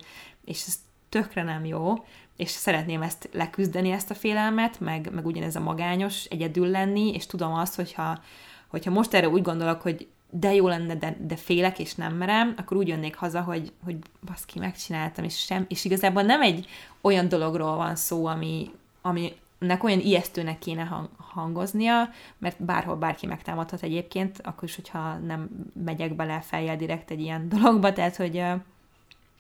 És 0.46 0.64
ez 0.68 0.76
tökre 1.10 1.44
nem 1.44 1.66
jó, 1.66 1.94
és 2.36 2.50
szeretném 2.50 3.02
ezt 3.02 3.30
leküzdeni, 3.34 3.92
ezt 3.92 4.12
a 4.12 4.16
félelmet, 4.16 4.80
meg, 4.80 5.10
meg 5.14 5.26
ugyanez 5.26 5.56
a 5.56 5.60
magányos, 5.60 6.26
egyedül 6.26 6.68
lenni, 6.68 7.14
és 7.14 7.26
tudom 7.26 7.54
azt, 7.54 7.76
hogyha, 7.76 8.20
hogyha 8.68 8.92
most 8.92 9.14
erre 9.14 9.30
úgy 9.30 9.42
gondolok, 9.42 9.82
hogy 9.82 10.08
de 10.30 10.54
jó 10.54 10.68
lenne, 10.68 10.96
de, 10.96 11.18
de 11.20 11.36
félek, 11.36 11.80
és 11.80 11.96
nem 11.96 12.14
merem, 12.14 12.54
akkor 12.58 12.78
úgy 12.78 12.88
jönnék 12.88 13.16
haza, 13.16 13.42
hogy, 13.42 13.72
hogy 13.84 13.96
baszki, 14.26 14.60
megcsináltam, 14.60 15.24
és 15.24 15.38
sem, 15.38 15.66
és 15.68 15.86
igazából 15.86 16.22
nem 16.22 16.42
egy 16.42 16.68
olyan 17.02 17.28
dologról 17.28 17.76
van 17.76 17.96
szó, 17.96 18.26
ami, 18.26 18.72
aminek 19.02 19.84
olyan 19.84 20.00
ijesztőnek 20.00 20.60
kéne 20.60 20.84
hang, 20.84 21.10
hangoznia, 21.18 22.10
mert 22.38 22.64
bárhol 22.64 22.96
bárki 22.96 23.26
megtámadhat 23.26 23.84
egyébként, 23.84 24.42
akkor 24.44 24.64
is, 24.64 24.76
hogyha 24.76 25.18
nem 25.18 25.50
megyek 25.86 26.16
bele 26.16 26.42
fejjel 26.42 26.78
direkt 26.78 27.12
egy 27.12 27.22
ilyen 27.22 27.50
dologba, 27.50 27.94
tehát, 27.94 28.16
hogy, 28.16 28.44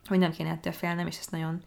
hogy 0.09 0.19
nem 0.19 0.31
kéne 0.31 0.49
ettől 0.49 0.73
félnem, 0.73 1.07
és 1.07 1.17
ezt 1.17 1.31
nagyon 1.31 1.61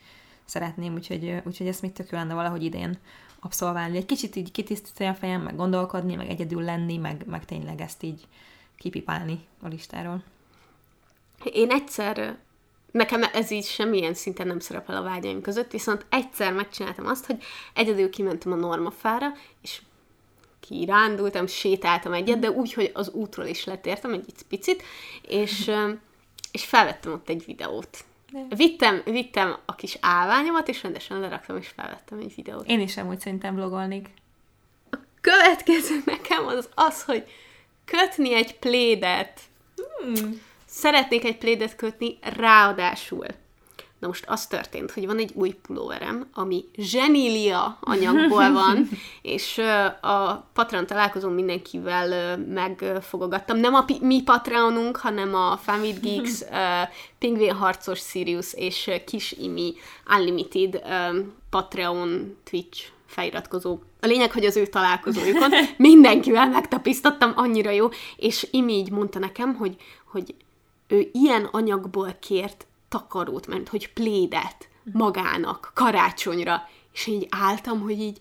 szeretném, 0.44 0.94
úgyhogy, 0.94 1.40
úgyhogy 1.44 1.66
ezt 1.66 1.82
még 1.82 1.92
tök 1.92 2.10
jó 2.10 2.18
lenne 2.18 2.34
valahogy 2.34 2.64
idén 2.64 2.98
abszolválni. 3.40 3.96
Egy 3.96 4.06
kicsit 4.06 4.36
így 4.36 4.50
kitisztítani 4.50 5.10
a 5.10 5.14
fejem, 5.14 5.42
meg 5.42 5.56
gondolkodni, 5.56 6.14
meg 6.14 6.28
egyedül 6.28 6.62
lenni, 6.62 6.96
meg, 6.96 7.24
meg 7.26 7.44
tényleg 7.44 7.80
ezt 7.80 8.02
így 8.02 8.26
kipipálni 8.78 9.40
a 9.62 9.68
listáról. 9.68 10.22
Én 11.52 11.70
egyszer, 11.70 12.36
nekem 12.90 13.22
ez 13.32 13.50
így 13.50 13.64
semmilyen 13.64 14.14
szinten 14.14 14.46
nem 14.46 14.58
szerepel 14.58 14.96
a 14.96 15.02
vágyaim 15.02 15.40
között, 15.40 15.70
viszont 15.70 16.06
egyszer 16.08 16.52
megcsináltam 16.52 17.06
azt, 17.06 17.26
hogy 17.26 17.42
egyedül 17.74 18.10
kimentem 18.10 18.52
a 18.52 18.56
normafára, 18.56 19.26
és 19.62 19.82
kirándultam, 20.60 21.46
sétáltam 21.46 22.12
egyet, 22.12 22.38
de 22.38 22.50
úgy, 22.50 22.72
hogy 22.72 22.90
az 22.94 23.10
útról 23.10 23.46
is 23.46 23.64
letértem 23.64 24.12
egy 24.12 24.32
picit, 24.48 24.82
és, 25.22 25.70
és 26.52 26.64
felvettem 26.64 27.12
ott 27.12 27.28
egy 27.28 27.44
videót 27.46 28.04
Vittem, 28.56 29.02
vittem 29.04 29.56
a 29.66 29.74
kis 29.74 29.96
állványomat, 30.00 30.68
és 30.68 30.82
rendesen 30.82 31.20
leraktam, 31.20 31.56
és 31.56 31.68
felvettem 31.68 32.18
egy 32.18 32.34
videót. 32.34 32.68
Én 32.68 32.80
is 32.80 32.96
amúgy 32.96 33.20
szerintem 33.20 33.54
vlogolnék. 33.54 34.08
A 34.90 34.96
következő 35.20 36.02
nekem 36.04 36.46
az 36.46 36.68
az, 36.74 37.04
hogy 37.04 37.24
kötni 37.84 38.34
egy 38.34 38.58
plédet. 38.58 39.40
Hmm. 40.02 40.40
Szeretnék 40.66 41.24
egy 41.24 41.38
plédet 41.38 41.76
kötni, 41.76 42.18
ráadásul 42.20 43.26
Na 44.02 44.08
most 44.08 44.24
az 44.28 44.46
történt, 44.46 44.90
hogy 44.90 45.06
van 45.06 45.18
egy 45.18 45.30
új 45.34 45.50
pulóverem, 45.50 46.26
ami 46.32 46.64
zsenília 46.76 47.78
anyagból 47.80 48.52
van, 48.52 48.88
és 49.22 49.58
a 50.00 50.32
Patreon 50.52 50.86
találkozón 50.86 51.32
mindenkivel 51.32 52.36
megfogogattam. 52.38 53.58
Nem 53.58 53.74
a 53.74 53.84
mi 54.00 54.22
Patreonunk, 54.22 54.96
hanem 54.96 55.34
a 55.34 55.56
Family 55.56 55.92
Geeks, 56.02 56.42
Pingvin 57.18 57.52
Harcos 57.52 58.00
Sirius 58.00 58.54
és 58.54 58.90
Kis 59.06 59.32
Imi 59.32 59.74
Unlimited 60.16 60.82
Patreon 61.50 62.36
Twitch 62.50 62.84
feliratkozó. 63.06 63.78
A 64.00 64.06
lényeg, 64.06 64.32
hogy 64.32 64.44
az 64.44 64.56
ő 64.56 64.66
találkozójukon 64.66 65.50
mindenkivel 65.76 66.48
megtapisztattam, 66.48 67.32
annyira 67.36 67.70
jó, 67.70 67.88
és 68.16 68.48
Imi 68.50 68.72
így 68.72 68.90
mondta 68.90 69.18
nekem, 69.18 69.54
hogy, 69.54 69.76
hogy 70.04 70.34
ő 70.88 71.08
ilyen 71.12 71.48
anyagból 71.50 72.16
kért 72.20 72.66
takarót, 72.92 73.46
mert 73.46 73.68
hogy 73.68 73.92
plédet 73.92 74.68
magának 74.92 75.70
karácsonyra, 75.74 76.68
és 76.92 77.06
így 77.06 77.26
álltam, 77.30 77.80
hogy 77.80 78.00
így 78.00 78.20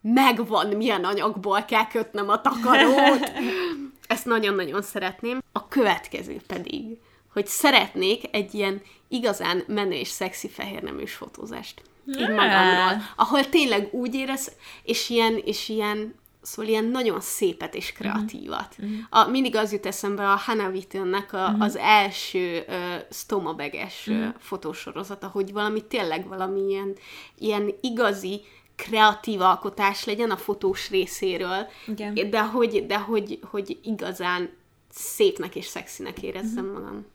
megvan, 0.00 0.66
milyen 0.66 1.04
anyagból 1.04 1.64
kell 1.64 1.86
kötnem 1.86 2.28
a 2.28 2.40
takarót. 2.40 3.30
Ezt 4.06 4.24
nagyon-nagyon 4.24 4.82
szeretném. 4.82 5.42
A 5.52 5.68
következő 5.68 6.40
pedig, 6.46 6.98
hogy 7.32 7.46
szeretnék 7.46 8.22
egy 8.30 8.54
ilyen 8.54 8.82
igazán 9.08 9.64
menő 9.66 9.94
és 9.94 10.08
szexi 10.08 10.48
fehérneműs 10.48 11.14
fotózást. 11.14 11.82
Így 12.06 12.28
magamról. 12.28 13.02
Ahol 13.16 13.48
tényleg 13.48 13.88
úgy 13.92 14.14
érez, 14.14 14.52
és 14.82 15.10
ilyen, 15.10 15.40
és 15.44 15.68
ilyen 15.68 16.14
Szóval 16.44 16.70
ilyen 16.70 16.84
nagyon 16.84 17.20
szépet 17.20 17.74
és 17.74 17.92
kreatívat. 17.92 18.76
Uh-huh. 18.78 18.96
A, 19.10 19.28
mindig 19.28 19.56
az 19.56 19.72
jut 19.72 19.86
eszembe 19.86 20.30
a 20.30 20.36
Hannah 20.36 20.72
Wittonnek 20.72 21.32
a, 21.32 21.46
uh-huh. 21.46 21.62
az 21.62 21.76
első 21.76 22.64
uh, 22.68 22.74
stomabeges 23.10 24.06
uh-huh. 24.06 24.26
uh, 24.26 24.34
fotósorozata, 24.38 25.26
hogy 25.26 25.52
valami 25.52 25.84
tényleg 25.84 26.28
valami 26.28 26.60
ilyen, 26.60 26.96
ilyen 27.38 27.74
igazi 27.80 28.40
kreatív 28.76 29.40
alkotás 29.40 30.04
legyen 30.04 30.30
a 30.30 30.36
fotós 30.36 30.90
részéről, 30.90 31.66
Igen. 31.86 32.30
de, 32.30 32.42
hogy, 32.42 32.86
de 32.86 32.98
hogy, 32.98 33.38
hogy 33.50 33.78
igazán 33.82 34.50
szépnek 34.90 35.54
és 35.56 35.64
szexinek 35.64 36.22
érezzem 36.22 36.64
uh-huh. 36.64 36.80
magam 36.80 37.06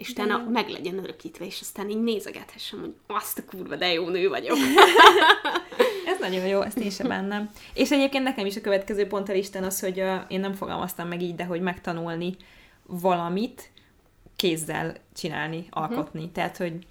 és 0.00 0.08
utána 0.08 0.36
de... 0.38 0.50
meg 0.50 0.68
legyen 0.68 0.98
örökítve, 0.98 1.44
és 1.44 1.60
aztán 1.60 1.90
így 1.90 2.02
nézegethessem, 2.02 2.80
hogy 2.80 2.94
azt 3.06 3.38
a 3.38 3.44
kurva, 3.44 3.76
de 3.76 3.92
jó 3.92 4.08
nő 4.08 4.28
vagyok. 4.28 4.56
Ez 6.10 6.18
nagyon 6.20 6.46
jó, 6.46 6.62
ezt 6.62 6.78
én 6.78 6.90
sem 6.90 7.08
bennem. 7.08 7.50
És 7.74 7.90
egyébként 7.90 8.24
nekem 8.24 8.46
is 8.46 8.56
a 8.56 8.60
következő 8.60 9.06
pont 9.06 9.28
a 9.28 9.32
listán 9.32 9.64
az, 9.64 9.80
hogy 9.80 10.00
uh, 10.00 10.14
én 10.28 10.40
nem 10.40 10.52
fogalmaztam 10.52 11.08
meg 11.08 11.22
így, 11.22 11.34
de 11.34 11.44
hogy 11.44 11.60
megtanulni 11.60 12.36
valamit 12.86 13.70
kézzel 14.36 14.94
csinálni, 15.14 15.66
alkotni. 15.70 16.18
Uh-huh. 16.18 16.34
Tehát, 16.34 16.56
hogy 16.56 16.86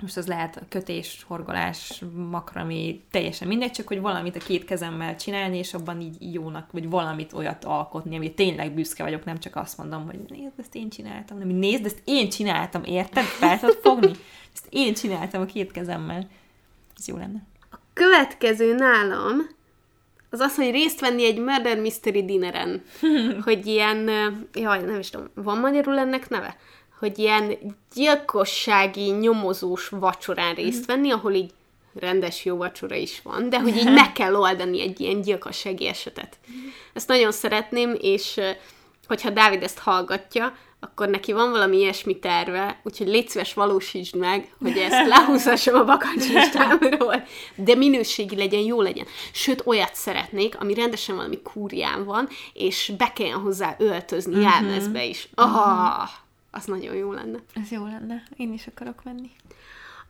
most 0.00 0.16
az 0.16 0.26
lehet 0.26 0.62
kötés, 0.68 1.24
horgolás, 1.28 2.02
makrami, 2.30 3.04
teljesen 3.10 3.48
mindegy, 3.48 3.70
csak 3.70 3.86
hogy 3.86 4.00
valamit 4.00 4.36
a 4.36 4.38
két 4.38 4.64
kezemmel 4.64 5.16
csinálni, 5.16 5.58
és 5.58 5.74
abban 5.74 6.00
így 6.00 6.34
jónak, 6.34 6.72
vagy 6.72 6.88
valamit 6.88 7.32
olyat 7.32 7.64
alkotni, 7.64 8.16
ami 8.16 8.34
tényleg 8.34 8.72
büszke 8.72 9.02
vagyok, 9.02 9.24
nem 9.24 9.38
csak 9.38 9.56
azt 9.56 9.78
mondom, 9.78 10.04
hogy 10.04 10.18
nézd, 10.28 10.52
ezt 10.58 10.74
én 10.74 10.90
csináltam, 10.90 11.38
nem, 11.38 11.48
nézd, 11.48 11.84
ezt 11.84 12.02
én 12.04 12.28
csináltam, 12.28 12.84
érted? 12.84 13.24
Fel 13.24 13.58
tudod 13.58 13.78
fogni? 13.82 14.10
Ezt 14.54 14.66
én 14.70 14.94
csináltam 14.94 15.40
a 15.40 15.44
két 15.44 15.72
kezemmel. 15.72 16.28
Ez 16.98 17.08
jó 17.08 17.16
lenne. 17.16 17.42
Következő 17.96 18.74
nálam 18.74 19.48
az 20.30 20.40
az, 20.40 20.54
hogy 20.54 20.70
részt 20.70 21.00
venni 21.00 21.24
egy 21.24 21.38
Murder 21.38 21.80
Mystery 21.80 22.24
Dinneren. 22.24 22.82
hogy 23.44 23.66
ilyen, 23.66 24.10
jaj, 24.54 24.82
nem 24.82 24.98
is 24.98 25.10
tudom, 25.10 25.30
van 25.34 25.58
magyarul 25.58 25.98
ennek 25.98 26.28
neve? 26.28 26.56
hogy 26.98 27.18
ilyen 27.18 27.56
gyilkossági, 27.94 29.10
nyomozós 29.10 29.88
vacsorán 29.88 30.54
részt 30.54 30.86
mhm. 30.86 30.86
venni, 30.86 31.10
ahol 31.10 31.32
így 31.32 31.50
rendes 31.94 32.44
jó 32.44 32.56
vacsora 32.56 32.94
is 32.94 33.20
van, 33.22 33.48
de 33.48 33.60
hogy 33.60 33.76
így 33.76 33.92
meg 34.02 34.12
kell 34.12 34.34
oldani 34.34 34.80
egy 34.80 35.00
ilyen 35.00 35.20
gyilkossági 35.20 35.86
esetet. 35.86 36.38
Mhm. 36.46 36.56
Ezt 36.92 37.08
nagyon 37.08 37.32
szeretném, 37.32 37.96
és 38.00 38.40
hogyha 39.06 39.30
Dávid 39.30 39.62
ezt 39.62 39.78
hallgatja, 39.78 40.56
akkor 40.86 41.08
neki 41.08 41.32
van 41.32 41.50
valami 41.50 41.76
ilyesmi 41.76 42.18
terve, 42.18 42.80
úgyhogy 42.82 43.06
légy 43.06 43.28
szíves, 43.28 43.54
valósítsd 43.54 44.16
meg, 44.16 44.52
hogy 44.58 44.76
ezt 44.76 45.08
lehúzhassam 45.08 45.74
a 45.74 45.84
bakancslistámról, 45.84 47.26
de 47.54 47.74
minőségi 47.74 48.36
legyen, 48.36 48.60
jó 48.60 48.80
legyen. 48.80 49.06
Sőt, 49.32 49.62
olyat 49.66 49.94
szeretnék, 49.94 50.60
ami 50.60 50.74
rendesen 50.74 51.16
valami 51.16 51.42
kúrián 51.42 52.04
van, 52.04 52.28
és 52.52 52.92
be 52.98 53.12
kelljen 53.14 53.38
hozzá 53.38 53.74
öltözni 53.78 54.34
uh-huh. 54.34 54.52
jelmezbe 54.52 55.04
is. 55.04 55.28
Ah, 55.34 55.46
uh-huh 55.46 56.08
az 56.56 56.64
nagyon 56.64 56.94
jó 56.94 57.12
lenne. 57.12 57.38
Ez 57.54 57.70
jó 57.70 57.84
lenne. 57.84 58.22
Én 58.36 58.52
is 58.52 58.66
akarok 58.66 59.04
menni. 59.04 59.30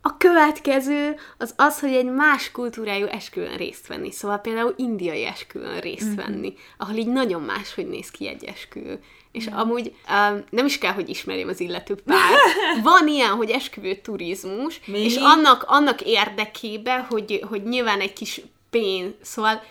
A 0.01 0.17
következő 0.17 1.15
az 1.39 1.55
az, 1.57 1.81
hogy 1.81 1.93
egy 1.93 2.11
más 2.11 2.51
kultúrájú 2.51 3.07
esküvőn 3.07 3.57
részt 3.57 3.87
venni. 3.87 4.11
Szóval 4.11 4.39
például 4.39 4.75
indiai 4.77 5.25
esküvőn 5.25 5.81
részt 5.81 6.03
uh-huh. 6.03 6.27
venni, 6.27 6.55
ahol 6.77 6.95
így 6.95 7.09
nagyon 7.09 7.43
más, 7.43 7.75
hogy 7.75 7.89
néz 7.89 8.11
ki 8.11 8.29
egy 8.29 8.45
esküvő. 8.45 9.03
És 9.37 9.47
amúgy 9.47 9.95
um, 10.09 10.45
nem 10.51 10.67
is 10.67 10.79
kell, 10.79 10.93
hogy 10.93 11.09
ismerjem 11.09 11.49
az 11.49 11.61
illető 11.61 11.95
pár. 11.95 12.39
Van 12.83 13.09
ilyen, 13.09 13.31
hogy 13.31 13.51
esküvő 13.51 13.95
turizmus, 13.95 14.81
Mi? 14.85 14.99
és 14.99 15.17
annak, 15.17 15.65
annak 15.67 16.01
érdekében, 16.01 17.03
hogy, 17.03 17.45
hogy 17.49 17.63
nyilván 17.63 18.01
egy 18.01 18.13
kis 18.13 18.41
pénz, 18.71 19.13
szóval 19.23 19.63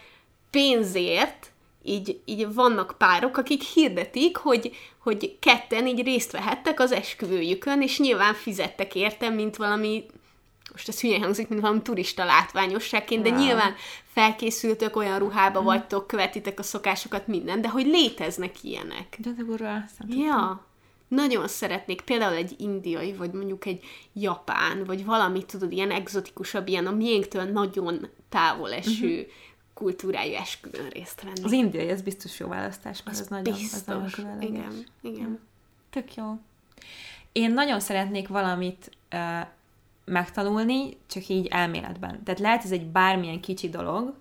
pénzért 0.52 1.52
így, 1.84 2.20
így 2.26 2.54
vannak 2.54 2.96
párok, 2.98 3.38
akik 3.38 3.62
hirdetik, 3.62 4.38
hogy, 4.38 4.76
hogy 4.98 5.36
ketten 5.40 5.88
így 5.88 6.04
részt 6.04 6.32
vehettek 6.32 6.80
az 6.80 6.92
esküvőjükön, 6.92 7.82
és 7.82 8.00
nyilván 8.00 8.34
fizettek 8.34 8.96
érte, 8.96 9.30
mint 9.30 9.56
valami 9.56 10.06
most 10.76 10.88
ez 10.88 11.02
hülye 11.02 11.20
hangzik, 11.20 11.48
mint 11.48 11.62
valami 11.62 11.82
turista 11.82 12.26
látványosságként, 12.26 13.24
de 13.24 13.30
wow. 13.30 13.40
nyilván 13.40 13.74
felkészültök, 14.04 14.96
olyan 14.96 15.20
ruhába 15.20 15.62
mm. 15.62 15.66
vagytok, 15.66 16.08
követitek 16.08 16.60
a 16.60 16.64
szokásokat, 16.64 17.28
minden, 17.28 17.62
de 17.62 17.70
hogy 17.70 17.86
léteznek 17.86 18.64
ilyenek. 18.64 19.18
De 19.18 19.30
durva, 19.30 19.84
Ja. 20.08 20.66
Nagyon 21.08 21.48
szeretnék 21.48 22.02
például 22.02 22.36
egy 22.36 22.56
indiai, 22.58 23.14
vagy 23.14 23.32
mondjuk 23.32 23.66
egy 23.66 23.84
japán, 24.14 24.84
vagy 24.86 25.06
valami, 25.06 25.46
tudod, 25.46 25.72
ilyen 25.72 25.92
egzotikusabb, 25.92 26.68
ilyen 26.68 26.88
a 26.88 26.92
miénktől 26.92 27.44
nagyon 27.44 28.08
távol 28.30 28.74
eső 28.74 29.08
uh-huh. 29.08 29.32
kultúrájú 29.74 30.34
esküvőn 30.34 30.90
részt 30.90 31.22
venni. 31.22 31.44
Az 31.44 31.52
indiai, 31.52 31.90
ez 31.90 32.02
biztos 32.02 32.40
jó 32.40 32.48
választás, 32.48 33.04
mert 33.04 33.18
az, 33.18 33.24
az 33.24 33.28
nagyon, 33.28 33.54
biztos. 33.54 34.14
Az 34.14 34.18
nagyon 34.18 34.42
igen, 34.42 34.86
igen. 35.02 35.40
Tök 35.90 36.16
jó. 36.16 36.40
Én 37.32 37.52
nagyon 37.52 37.80
szeretnék 37.80 38.28
valamit 38.28 38.92
uh, 39.14 39.48
megtanulni, 40.06 40.98
csak 41.08 41.28
így 41.28 41.48
elméletben. 41.48 42.24
Tehát 42.24 42.40
lehet 42.40 42.64
ez 42.64 42.72
egy 42.72 42.86
bármilyen 42.86 43.40
kicsi 43.40 43.70
dolog, 43.70 44.16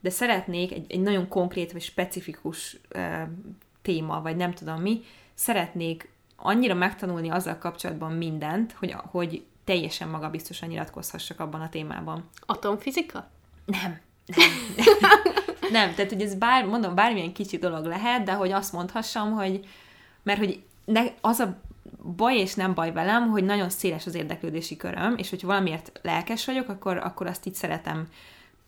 de 0.00 0.10
szeretnék 0.10 0.72
egy, 0.72 0.86
egy 0.88 1.00
nagyon 1.00 1.28
konkrét 1.28 1.72
vagy 1.72 1.82
specifikus 1.82 2.76
uh, 2.94 3.22
téma, 3.82 4.20
vagy 4.22 4.36
nem 4.36 4.52
tudom 4.52 4.80
mi, 4.80 5.00
szeretnék 5.34 6.10
annyira 6.36 6.74
megtanulni 6.74 7.28
azzal 7.28 7.58
kapcsolatban 7.58 8.12
mindent, 8.12 8.72
hogy, 8.72 8.94
hogy 9.10 9.44
teljesen 9.64 10.08
magabiztosan 10.08 10.68
nyilatkozhassak 10.68 11.40
abban 11.40 11.60
a 11.60 11.68
témában. 11.68 12.28
Atomfizika? 12.46 13.30
Nem. 13.64 14.00
Nem. 14.26 14.50
nem, 15.70 15.94
tehát 15.94 16.12
hogy 16.12 16.22
ez 16.22 16.34
bár, 16.34 16.66
mondom, 16.66 16.94
bármilyen 16.94 17.32
kicsi 17.32 17.56
dolog 17.56 17.84
lehet, 17.84 18.24
de 18.24 18.32
hogy 18.32 18.52
azt 18.52 18.72
mondhassam, 18.72 19.32
hogy 19.32 19.66
mert 20.22 20.38
hogy 20.38 20.62
ne, 20.84 21.02
az 21.20 21.38
a 21.38 21.60
baj 22.02 22.36
és 22.36 22.54
nem 22.54 22.74
baj 22.74 22.92
velem, 22.92 23.30
hogy 23.30 23.44
nagyon 23.44 23.70
széles 23.70 24.06
az 24.06 24.14
érdeklődési 24.14 24.76
köröm, 24.76 25.16
és 25.16 25.30
hogy 25.30 25.42
valamiért 25.42 26.00
lelkes 26.02 26.44
vagyok, 26.44 26.68
akkor, 26.68 26.96
akkor 26.96 27.26
azt 27.26 27.46
így 27.46 27.54
szeretem 27.54 28.08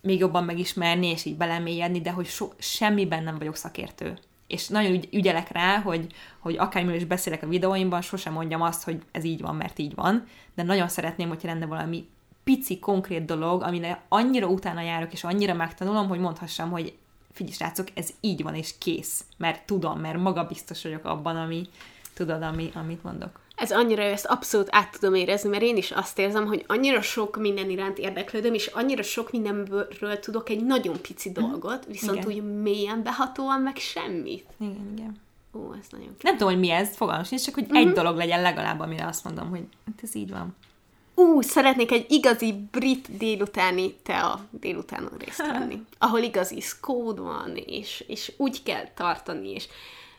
még 0.01 0.19
jobban 0.19 0.45
megismerni, 0.45 1.07
és 1.07 1.25
így 1.25 1.37
belemélyedni, 1.37 2.01
de 2.01 2.11
hogy 2.11 2.27
so, 2.27 2.49
semmiben 2.59 3.23
nem 3.23 3.39
vagyok 3.39 3.57
szakértő. 3.57 4.19
És 4.47 4.69
nagyon 4.69 4.93
ügy, 4.93 5.09
ügyelek 5.13 5.53
rá, 5.53 5.81
hogy, 5.81 6.07
hogy 6.39 6.57
akármiről 6.57 6.97
is 7.01 7.05
beszélek 7.05 7.43
a 7.43 7.49
videóimban, 7.49 8.03
sosem 8.03 8.33
mondjam 8.33 8.63
azt, 8.63 8.85
hogy 8.85 9.03
ez 9.13 9.25
így 9.25 9.41
van, 9.41 9.57
mert 9.57 9.79
így 9.79 9.95
van, 9.95 10.27
de 10.55 10.63
nagyon 10.63 10.89
szeretném, 10.89 11.29
hogy 11.29 11.41
lenne 11.43 11.67
valami 11.67 12.09
pici, 12.45 12.79
konkrét 12.79 13.25
dolog, 13.25 13.63
amire 13.63 14.03
annyira 14.09 14.47
utána 14.47 14.81
járok, 14.81 15.13
és 15.13 15.25
annyira 15.25 15.55
megtanulom, 15.55 16.09
hogy 16.09 16.19
mondhassam, 16.19 16.71
hogy 16.71 16.97
figyelj, 17.33 17.55
srácok, 17.55 17.89
ez 17.95 18.09
így 18.21 18.43
van, 18.43 18.55
és 18.55 18.75
kész. 18.79 19.25
Mert 19.37 19.67
tudom, 19.67 20.01
mert 20.01 20.19
maga 20.19 20.45
biztos 20.45 20.83
vagyok 20.83 21.05
abban, 21.05 21.37
ami, 21.37 21.69
tudod, 22.15 22.43
ami, 22.43 22.71
amit 22.75 23.03
mondok. 23.03 23.41
Ez 23.57 23.71
annyira, 23.71 24.03
ezt 24.03 24.27
abszolút 24.27 24.69
át 24.71 24.99
tudom 25.01 25.15
érezni, 25.15 25.49
mert 25.49 25.63
én 25.63 25.77
is 25.77 25.91
azt 25.91 26.19
érzem, 26.19 26.47
hogy 26.47 26.65
annyira 26.67 27.03
sok 27.03 27.37
minden 27.37 27.71
iránt 27.71 27.99
érdeklődöm, 27.99 28.55
és 28.55 28.67
annyira 28.67 29.03
sok 29.03 29.31
mindenről 29.33 30.19
tudok 30.21 30.49
egy 30.49 30.65
nagyon 30.65 31.01
pici 31.01 31.31
mhm. 31.31 31.41
dolgot, 31.41 31.85
viszont 31.87 32.25
igen. 32.25 32.29
úgy 32.29 32.61
mélyen 32.63 33.03
behatóan 33.03 33.61
meg 33.61 33.77
semmit. 33.77 34.47
Igen, 34.61 34.93
igen. 34.97 35.23
Ó, 35.55 35.73
ez 35.81 35.87
nagyon 35.91 36.17
Nem 36.21 36.37
tudom, 36.37 36.53
hogy 36.53 36.61
mi 36.61 36.71
ez, 36.71 36.97
fogalmas 36.97 37.29
nincs, 37.29 37.45
csak 37.45 37.55
hogy 37.55 37.63
uh-huh. 37.63 37.79
egy 37.79 37.93
dolog 37.93 38.17
legyen 38.17 38.43
legalább, 38.43 38.81
amire 38.81 39.07
azt 39.07 39.25
mondom, 39.25 39.49
hogy 39.49 39.63
hát 39.87 39.99
ez 40.03 40.15
így 40.15 40.31
van. 40.31 40.57
Ú, 41.15 41.41
szeretnék 41.41 41.93
egy 41.93 42.07
igazi 42.09 42.69
brit 42.71 43.17
délutáni 43.17 43.95
tea 44.03 44.41
délutánon 44.51 45.13
részt 45.19 45.47
venni, 45.47 45.85
ahol 45.99 46.21
igazi 46.21 46.61
szkód 46.61 47.19
van, 47.19 47.57
és, 47.57 48.05
és 48.07 48.33
úgy 48.37 48.63
kell 48.63 48.89
tartani, 48.95 49.51
és 49.51 49.69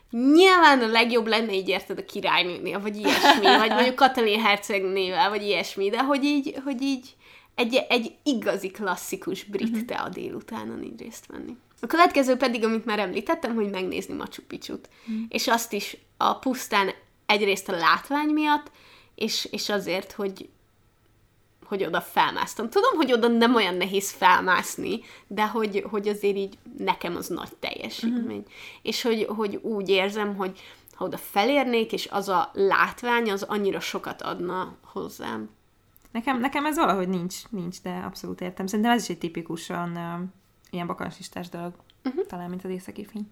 Nyilván 0.10 0.82
a 0.82 0.88
legjobb 0.88 1.28
lenne 1.28 1.54
így 1.54 1.70
érted 1.70 1.98
a 1.98 2.06
királynőnél, 2.06 2.80
vagy 2.80 2.98
ilyesmi, 2.98 3.58
vagy 3.58 3.70
mondjuk 3.70 3.96
Katalin 3.96 4.42
hercegnével, 4.42 5.30
vagy 5.30 5.44
ilyesmi, 5.44 5.90
de 5.90 6.04
hogy 6.04 6.24
így, 6.24 6.56
hogy 6.64 6.82
így 6.82 7.16
egy, 7.56 7.86
egy 7.90 8.16
igazi 8.24 8.72
klasszikus 8.72 9.44
brit 9.44 9.70
uh-huh. 9.70 9.86
tea 9.86 10.10
délutánon 10.10 10.84
így 10.84 11.02
részt 11.02 11.26
venni. 11.26 11.58
A 11.82 11.88
következő 11.88 12.36
pedig, 12.36 12.64
amit 12.64 12.86
már 12.86 13.00
említettem, 13.00 13.56
hogy 13.56 13.70
megnézni 13.70 14.14
Machu 14.14 14.42
Picchu-t. 14.48 14.90
Uh-huh. 15.02 15.26
És 15.30 15.48
azt 15.48 15.74
is 15.74 15.98
a 16.18 16.40
pusztán 16.40 16.90
egyrészt 17.26 17.70
a 17.70 17.76
látvány 17.76 18.30
miatt, 18.30 18.72
és, 19.16 19.48
és 19.52 19.70
azért, 19.70 20.12
hogy 20.12 20.50
hogy 21.68 21.84
oda 21.84 22.02
felmásztam. 22.02 22.70
Tudom, 22.70 22.96
hogy 22.96 23.12
oda 23.12 23.28
nem 23.28 23.56
olyan 23.56 23.76
nehéz 23.76 24.12
felmászni, 24.12 25.00
de 25.28 25.48
hogy, 25.48 25.86
hogy 25.90 26.08
azért 26.08 26.36
így 26.36 26.58
nekem 26.78 27.16
az 27.16 27.28
nagy 27.28 27.56
teljesítmény. 27.60 28.38
Uh-huh. 28.38 28.54
És 28.82 29.02
hogy, 29.02 29.26
hogy 29.36 29.56
úgy 29.56 29.90
érzem, 29.90 30.36
hogy 30.36 30.60
ha 30.96 31.06
oda 31.06 31.18
felérnék, 31.18 31.92
és 31.92 32.08
az 32.08 32.30
a 32.30 32.52
látvány, 32.54 33.32
az 33.32 33.44
annyira 33.44 33.80
sokat 33.80 34.22
adna 34.22 34.76
hozzám. 34.84 35.50
Nekem, 36.12 36.40
nekem 36.40 36.66
ez 36.66 36.76
valahogy 36.76 37.08
nincs, 37.08 37.36
nincs, 37.50 37.82
de 37.82 38.02
abszolút 38.06 38.42
értem. 38.42 38.68
Szerintem 38.68 38.94
ez 38.94 39.02
is 39.02 39.10
egy 39.10 39.18
tipikusan 39.18 39.92
uh, 39.92 40.28
ilyen 40.70 40.88
bakansistás 40.88 41.50
dolog, 41.50 41.74
uh-huh. 42.04 42.26
talán, 42.26 42.50
mint 42.50 42.64
az 42.64 42.70
északi 42.70 43.06
fény. 43.06 43.28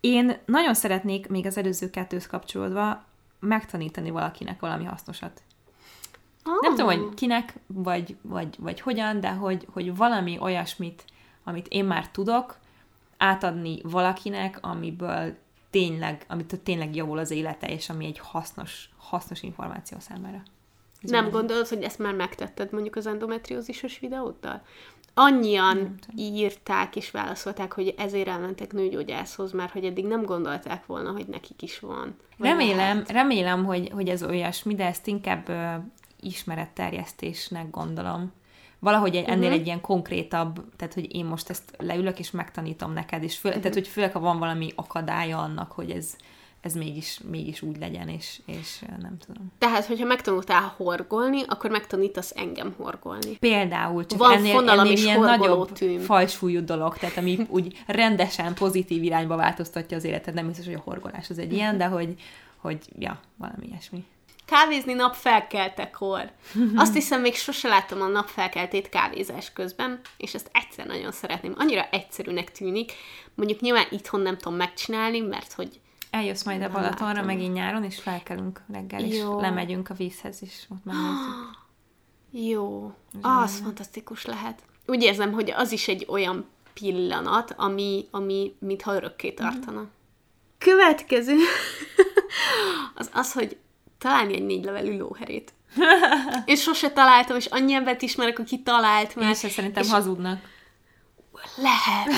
Én 0.00 0.38
nagyon 0.44 0.74
szeretnék 0.74 1.28
még 1.28 1.46
az 1.46 1.56
előző 1.56 1.90
kettőhöz 1.90 2.26
kapcsolódva 2.26 3.04
megtanítani 3.40 4.10
valakinek 4.10 4.60
valami 4.60 4.84
hasznosat. 4.84 5.42
Oh. 6.46 6.60
Nem 6.60 6.70
tudom, 6.74 6.86
hogy 6.86 7.14
kinek, 7.14 7.54
vagy, 7.66 8.16
vagy, 8.22 8.56
vagy 8.58 8.80
hogyan, 8.80 9.20
de 9.20 9.30
hogy, 9.30 9.66
hogy 9.72 9.96
valami 9.96 10.38
olyasmit, 10.40 11.04
amit 11.44 11.68
én 11.68 11.84
már 11.84 12.08
tudok, 12.08 12.58
átadni 13.16 13.80
valakinek, 13.82 14.58
amiből 14.60 15.36
tényleg, 15.70 16.24
amit 16.28 16.60
tényleg 16.62 16.96
javul 16.96 17.18
az 17.18 17.30
élete, 17.30 17.66
és 17.66 17.90
ami 17.90 18.06
egy 18.06 18.18
hasznos, 18.18 18.88
hasznos 18.96 19.42
információ 19.42 19.98
számára. 20.00 20.42
Ez 21.02 21.10
nem 21.10 21.30
gondolod, 21.30 21.66
hogy 21.68 21.82
ezt 21.82 21.98
már 21.98 22.14
megtetted 22.14 22.72
mondjuk 22.72 22.96
az 22.96 23.06
endometriózisos 23.06 23.98
videóddal? 23.98 24.62
Annyian 25.14 25.94
írták 26.16 26.96
és 26.96 27.10
válaszolták, 27.10 27.72
hogy 27.72 27.94
ezért 27.98 28.28
elmentek 28.28 28.72
nőgyógyászhoz, 28.72 29.52
mert 29.52 29.72
hogy 29.72 29.84
eddig 29.84 30.06
nem 30.06 30.22
gondolták 30.22 30.86
volna, 30.86 31.10
hogy 31.10 31.26
nekik 31.26 31.62
is 31.62 31.80
van. 31.80 32.16
remélem, 32.38 33.04
remélem, 33.08 33.64
hogy, 33.64 33.90
hogy 33.92 34.08
ez 34.08 34.22
olyasmi, 34.22 34.74
de 34.74 34.86
ezt 34.86 35.06
inkább 35.06 35.50
ismeretterjesztésnek 36.26 37.70
gondolom. 37.70 38.32
Valahogy 38.78 39.16
ennél 39.16 39.36
uh-huh. 39.36 39.52
egy 39.52 39.66
ilyen 39.66 39.80
konkrétabb, 39.80 40.64
tehát 40.76 40.94
hogy 40.94 41.14
én 41.14 41.24
most 41.24 41.50
ezt 41.50 41.74
leülök 41.78 42.18
és 42.18 42.30
megtanítom 42.30 42.92
neked, 42.92 43.22
és 43.22 43.36
fő, 43.36 43.48
uh-huh. 43.48 43.62
tehát 43.62 43.78
hogy 43.78 43.88
főleg, 43.88 44.12
ha 44.12 44.20
van 44.20 44.38
valami 44.38 44.72
akadálya 44.74 45.38
annak, 45.38 45.72
hogy 45.72 45.90
ez, 45.90 46.16
ez 46.60 46.74
mégis, 46.74 47.20
mégis 47.30 47.62
úgy 47.62 47.78
legyen, 47.78 48.08
és, 48.08 48.40
és 48.46 48.84
nem 49.00 49.16
tudom. 49.26 49.52
Tehát, 49.58 49.84
hogyha 49.84 50.06
megtanultál 50.06 50.74
horgolni, 50.76 51.42
akkor 51.46 51.70
megtanítasz 51.70 52.32
engem 52.34 52.74
horgolni. 52.76 53.36
Például, 53.36 54.06
csak 54.06 54.18
Van 54.18 54.32
ennél, 54.32 54.68
ennél 54.70 54.92
is 54.92 55.04
ilyen 55.04 55.20
nagyobb 55.20 55.72
tűn. 55.72 56.00
fajsúlyú 56.00 56.64
dolog, 56.64 56.96
tehát 56.96 57.16
ami 57.16 57.46
úgy 57.48 57.84
rendesen 57.86 58.54
pozitív 58.54 59.02
irányba 59.02 59.36
változtatja 59.36 59.96
az 59.96 60.04
életed. 60.04 60.34
Nem 60.34 60.46
biztos, 60.46 60.64
hogy 60.64 60.74
a 60.74 60.82
horgolás 60.84 61.30
az 61.30 61.38
egy 61.38 61.52
ilyen, 61.52 61.76
de 61.78 61.86
hogy, 61.86 62.14
hogy 62.56 62.78
ja, 62.98 63.20
valami 63.36 63.66
ilyesmi 63.66 64.04
kávézni 64.46 64.92
napfelkeltekor. 64.92 66.30
Azt 66.76 66.94
hiszem, 66.94 67.20
még 67.20 67.34
sose 67.34 67.68
láttam 67.68 68.00
a 68.00 68.06
napfelkeltét 68.06 68.88
kávézás 68.88 69.52
közben, 69.52 70.00
és 70.16 70.34
ezt 70.34 70.50
egyszer 70.52 70.86
nagyon 70.86 71.12
szeretném. 71.12 71.54
Annyira 71.56 71.88
egyszerűnek 71.90 72.52
tűnik. 72.52 72.92
Mondjuk 73.34 73.60
nyilván 73.60 73.86
itthon 73.90 74.20
nem 74.20 74.38
tudom 74.38 74.58
megcsinálni, 74.58 75.20
mert 75.20 75.52
hogy 75.52 75.80
Eljössz 76.10 76.42
majd 76.42 76.62
a 76.62 76.70
Balatonra 76.70 77.12
látom. 77.12 77.26
megint 77.26 77.54
nyáron, 77.54 77.84
és 77.84 78.00
felkelünk 78.00 78.60
reggel, 78.72 79.04
és 79.04 79.18
Jó. 79.18 79.40
lemegyünk 79.40 79.90
a 79.90 79.94
vízhez 79.94 80.42
is, 80.42 80.66
ott 80.68 80.84
megnézzük. 80.84 81.50
Jó. 82.50 82.92
Ah, 83.20 83.42
az 83.42 83.58
fantasztikus 83.58 84.24
lehet. 84.24 84.62
Úgy 84.86 85.02
érzem, 85.02 85.32
hogy 85.32 85.50
az 85.50 85.72
is 85.72 85.88
egy 85.88 86.06
olyan 86.08 86.46
pillanat, 86.74 87.54
ami, 87.56 88.08
ami 88.10 88.56
mintha 88.58 88.94
örökké 88.94 89.30
tartana. 89.32 89.80
Mm. 89.80 89.84
Következő 90.58 91.34
az 92.94 93.10
az, 93.12 93.32
hogy 93.32 93.56
találni 94.06 94.34
egy 94.34 94.46
négy 94.46 94.64
levelű 94.64 94.98
lóherét. 94.98 95.52
és 96.44 96.62
sose 96.62 96.90
találtam, 96.90 97.36
és 97.36 97.46
annyi 97.46 97.72
embert 97.72 98.02
ismerek, 98.02 98.38
aki 98.38 98.62
talált 98.62 99.16
már. 99.16 99.30
És 99.30 99.36
szerintem 99.36 99.82
és 99.82 99.90
hazudnak. 99.90 100.38
Lehet. 101.56 102.08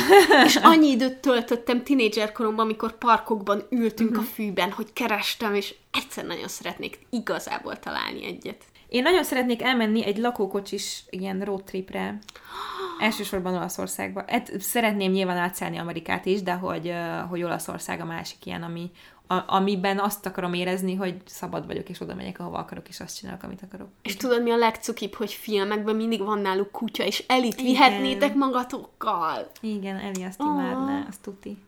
és 0.45 0.57
annyi 0.72 0.89
időt 0.89 1.16
töltöttem 1.16 1.82
tinédzser 1.82 2.32
koromban, 2.32 2.64
amikor 2.64 2.99
parkokban 2.99 3.66
ültünk 3.70 4.11
uh-huh. 4.11 4.24
a 4.24 4.28
fűben, 4.34 4.72
hogy 4.72 4.93
kerestem, 4.93 5.55
és 5.55 5.74
egyszer 5.93 6.24
nagyon 6.24 6.49
szeretnék 6.49 6.99
igazából 7.11 7.78
találni 7.78 8.24
egyet. 8.24 8.64
Én 8.89 9.03
nagyon 9.03 9.24
szeretnék 9.24 9.62
elmenni 9.62 10.05
egy 10.05 10.18
lakókocsis 10.18 11.05
ilyen 11.11 11.41
road 11.41 11.64
tripre. 11.64 12.18
Elsősorban 13.01 13.55
Olaszországba. 13.55 14.24
Hát 14.26 14.61
szeretném 14.61 15.12
nyilván 15.12 15.36
átszállni 15.36 15.78
Amerikát 15.78 16.26
is, 16.26 16.43
de 16.43 16.53
hogy, 16.53 16.93
hogy 17.28 17.43
Olaszország 17.43 18.01
a 18.01 18.05
másik 18.05 18.47
ilyen, 18.47 18.62
ami, 18.62 18.91
a, 19.31 19.43
amiben 19.47 19.99
azt 19.99 20.26
akarom 20.26 20.53
érezni, 20.53 20.95
hogy 20.95 21.16
szabad 21.24 21.66
vagyok, 21.66 21.89
és 21.89 22.01
oda 22.01 22.14
megyek, 22.14 22.39
ahova 22.39 22.59
akarok, 22.59 22.89
és 22.89 23.01
azt 23.01 23.16
csinálok, 23.16 23.43
amit 23.43 23.62
akarok. 23.62 23.89
És 24.03 24.16
tudod, 24.16 24.43
mi 24.43 24.51
a 24.51 24.57
legcukibb, 24.57 25.14
hogy 25.14 25.33
filmekben 25.33 25.97
mindig 25.97 26.20
van 26.20 26.39
náluk 26.39 26.70
kutya, 26.70 27.05
és 27.05 27.24
elit 27.26 27.61
vihetnétek 27.61 28.35
magatokkal. 28.35 29.51
Igen, 29.61 29.97
Eli 29.97 30.22
azt 30.22 30.41
imádná, 30.41 31.05
azt 31.09 31.20
tuti. 31.20 31.59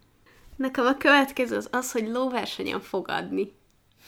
Nekem 0.56 0.86
a 0.86 0.96
következő 0.96 1.56
az 1.56 1.68
az, 1.72 1.92
hogy 1.92 2.08
lóversenyen 2.08 2.80
fogadni. 2.80 3.52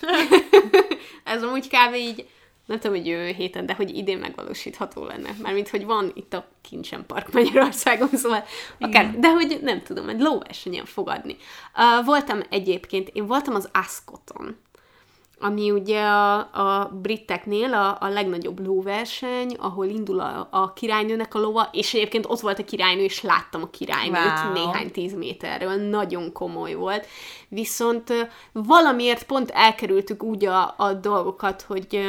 Ez 1.24 1.42
amúgy 1.42 1.68
kb. 1.68 1.94
így 1.94 2.28
nem 2.66 2.78
tudom, 2.78 2.96
hogy 2.96 3.06
jövő 3.06 3.26
héten, 3.26 3.66
de 3.66 3.74
hogy 3.74 3.96
idén 3.96 4.18
megvalósítható 4.18 5.04
lenne. 5.04 5.34
Mármint, 5.42 5.68
hogy 5.68 5.84
van 5.84 6.10
itt 6.14 6.34
a 6.34 6.46
Kincsen 6.60 7.06
Park 7.06 7.32
Magyarországon, 7.32 8.08
szóval 8.08 8.44
akár, 8.80 9.18
de 9.18 9.30
hogy 9.30 9.58
nem 9.62 9.82
tudom, 9.82 10.08
egy 10.08 10.20
lóversenyen 10.20 10.84
fogadni. 10.84 11.36
Uh, 11.76 12.04
voltam 12.04 12.40
egyébként, 12.50 13.08
én 13.08 13.26
voltam 13.26 13.54
az 13.54 13.68
Ascoton, 13.72 14.56
ami 15.42 15.70
ugye 15.70 16.00
a, 16.00 16.38
a 16.38 16.90
briteknél 17.02 17.74
a, 17.74 17.96
a 18.00 18.08
legnagyobb 18.08 18.66
lóverseny, 18.66 19.56
ahol 19.58 19.86
indul 19.86 20.20
a, 20.20 20.48
a 20.50 20.72
királynőnek 20.72 21.34
a 21.34 21.38
lova, 21.38 21.68
és 21.72 21.94
egyébként 21.94 22.26
ott 22.28 22.40
volt 22.40 22.58
a 22.58 22.64
királynő, 22.64 23.02
és 23.02 23.22
láttam 23.22 23.62
a 23.62 23.70
királynőt 23.70 24.42
wow. 24.44 24.52
néhány 24.52 24.90
tíz 24.90 25.14
méterről, 25.14 25.74
nagyon 25.74 26.32
komoly 26.32 26.74
volt. 26.74 27.06
Viszont 27.48 28.30
valamiért 28.52 29.26
pont 29.26 29.50
elkerültük 29.50 30.22
úgy 30.22 30.44
a, 30.44 30.74
a 30.76 30.92
dolgokat, 30.92 31.62
hogy 31.62 32.00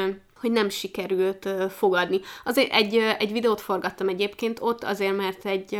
hogy 0.43 0.51
nem 0.51 0.69
sikerült 0.69 1.49
fogadni. 1.69 2.19
Azért 2.43 2.71
egy, 2.71 2.95
egy 2.95 3.31
videót 3.31 3.61
forgattam 3.61 4.07
egyébként 4.07 4.57
ott, 4.61 4.83
azért 4.83 5.15
mert 5.15 5.45
egy, 5.45 5.79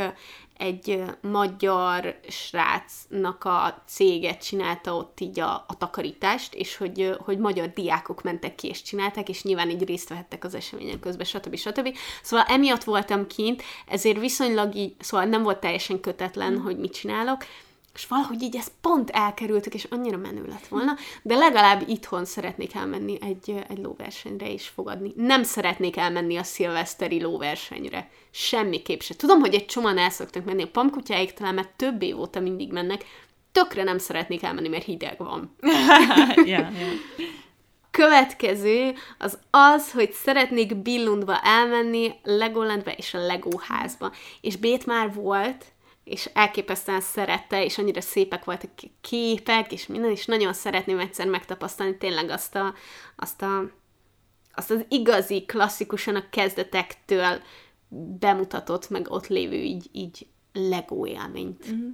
egy 0.57 1.03
magyar 1.21 2.19
srácnak 2.27 3.43
a 3.43 3.83
céget 3.87 4.45
csinálta 4.45 4.95
ott 4.95 5.19
így 5.19 5.39
a, 5.39 5.65
a 5.67 5.77
takarítást, 5.77 6.53
és 6.53 6.77
hogy, 6.77 7.15
hogy 7.19 7.37
magyar 7.37 7.69
diákok 7.73 8.23
mentek 8.23 8.55
ki 8.55 8.67
és 8.67 8.81
csinálták, 8.81 9.29
és 9.29 9.43
nyilván 9.43 9.69
így 9.69 9.85
részt 9.85 10.09
vehettek 10.09 10.43
az 10.43 10.55
eseményen 10.55 10.99
közben, 10.99 11.25
stb. 11.25 11.55
stb. 11.55 11.97
Szóval 12.21 12.45
emiatt 12.45 12.83
voltam 12.83 13.27
kint, 13.27 13.63
ezért 13.87 14.19
viszonylag 14.19 14.75
így, 14.75 14.95
szóval 14.99 15.25
nem 15.25 15.43
volt 15.43 15.59
teljesen 15.59 15.99
kötetlen, 15.99 16.53
mm. 16.53 16.63
hogy 16.63 16.77
mit 16.77 16.93
csinálok, 16.93 17.45
és 17.93 18.07
valahogy 18.07 18.41
így 18.41 18.55
ezt 18.55 18.71
pont 18.81 19.09
elkerültük, 19.09 19.73
és 19.73 19.83
annyira 19.89 20.17
menő 20.17 20.45
lett 20.45 20.67
volna, 20.67 20.95
de 21.21 21.35
legalább 21.35 21.83
itthon 21.87 22.25
szeretnék 22.25 22.75
elmenni 22.75 23.17
egy, 23.21 23.63
egy 23.69 23.77
lóversenyre 23.77 24.51
és 24.51 24.67
fogadni. 24.67 25.13
Nem 25.15 25.43
szeretnék 25.43 25.97
elmenni 25.97 26.37
a 26.37 26.43
szilveszteri 26.43 27.21
lóversenyre. 27.21 28.09
Semmiképp 28.31 28.99
se. 28.99 29.15
Tudom, 29.15 29.39
hogy 29.39 29.53
egy 29.53 29.65
csomóan 29.65 29.97
el 29.97 30.09
szoktak 30.09 30.45
menni 30.45 30.63
a 30.63 30.67
pamkutyáig, 30.67 31.33
talán 31.33 31.53
mert 31.53 31.69
több 31.75 32.01
év 32.01 32.19
óta 32.19 32.39
mindig 32.39 32.71
mennek. 32.71 33.05
Tökre 33.51 33.83
nem 33.83 33.97
szeretnék 33.97 34.43
elmenni, 34.43 34.67
mert 34.67 34.83
hideg 34.83 35.17
van. 35.17 35.55
yeah, 36.45 36.45
yeah. 36.45 36.93
Következő 37.91 38.93
az 39.17 39.39
az, 39.49 39.91
hogy 39.91 40.11
szeretnék 40.11 40.75
Billundba 40.75 41.39
elmenni, 41.43 42.11
Legolandba 42.23 42.91
és 42.91 43.13
a 43.13 43.25
Legóházba. 43.25 44.11
És 44.41 44.55
Bét 44.55 44.85
már 44.85 45.13
volt, 45.13 45.72
és 46.03 46.29
elképesztően 46.33 47.01
szerette, 47.01 47.63
és 47.63 47.77
annyira 47.77 48.01
szépek 48.01 48.43
voltak 48.43 48.69
képek, 49.01 49.71
és 49.71 49.87
minden, 49.87 50.11
és 50.11 50.25
nagyon 50.25 50.53
szeretném 50.53 50.99
egyszer 50.99 51.27
megtapasztalni 51.27 51.97
tényleg 51.97 52.29
azt 52.29 52.55
a, 52.55 52.73
azt 53.15 53.41
a 53.41 53.71
azt 54.55 54.71
az 54.71 54.85
igazi, 54.89 55.45
klasszikusan 55.45 56.15
a 56.15 56.29
kezdetektől 56.29 57.41
bemutatott, 58.19 58.89
meg 58.89 59.09
ott 59.09 59.27
lévő 59.27 59.55
így, 59.55 59.89
így 59.91 60.27
Lego 60.53 61.05
élményt. 61.05 61.71
Mm-hmm. 61.71 61.89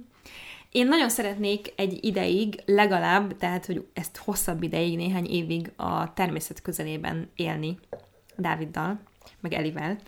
Én 0.70 0.86
nagyon 0.86 1.08
szeretnék 1.08 1.72
egy 1.76 2.04
ideig, 2.04 2.62
legalább, 2.66 3.36
tehát, 3.36 3.66
hogy 3.66 3.86
ezt 3.92 4.16
hosszabb 4.16 4.62
ideig, 4.62 4.96
néhány 4.96 5.26
évig 5.26 5.72
a 5.76 6.12
természet 6.12 6.62
közelében 6.62 7.30
élni 7.34 7.78
Dáviddal, 8.36 9.00
meg 9.40 9.52
Elivel, 9.52 9.98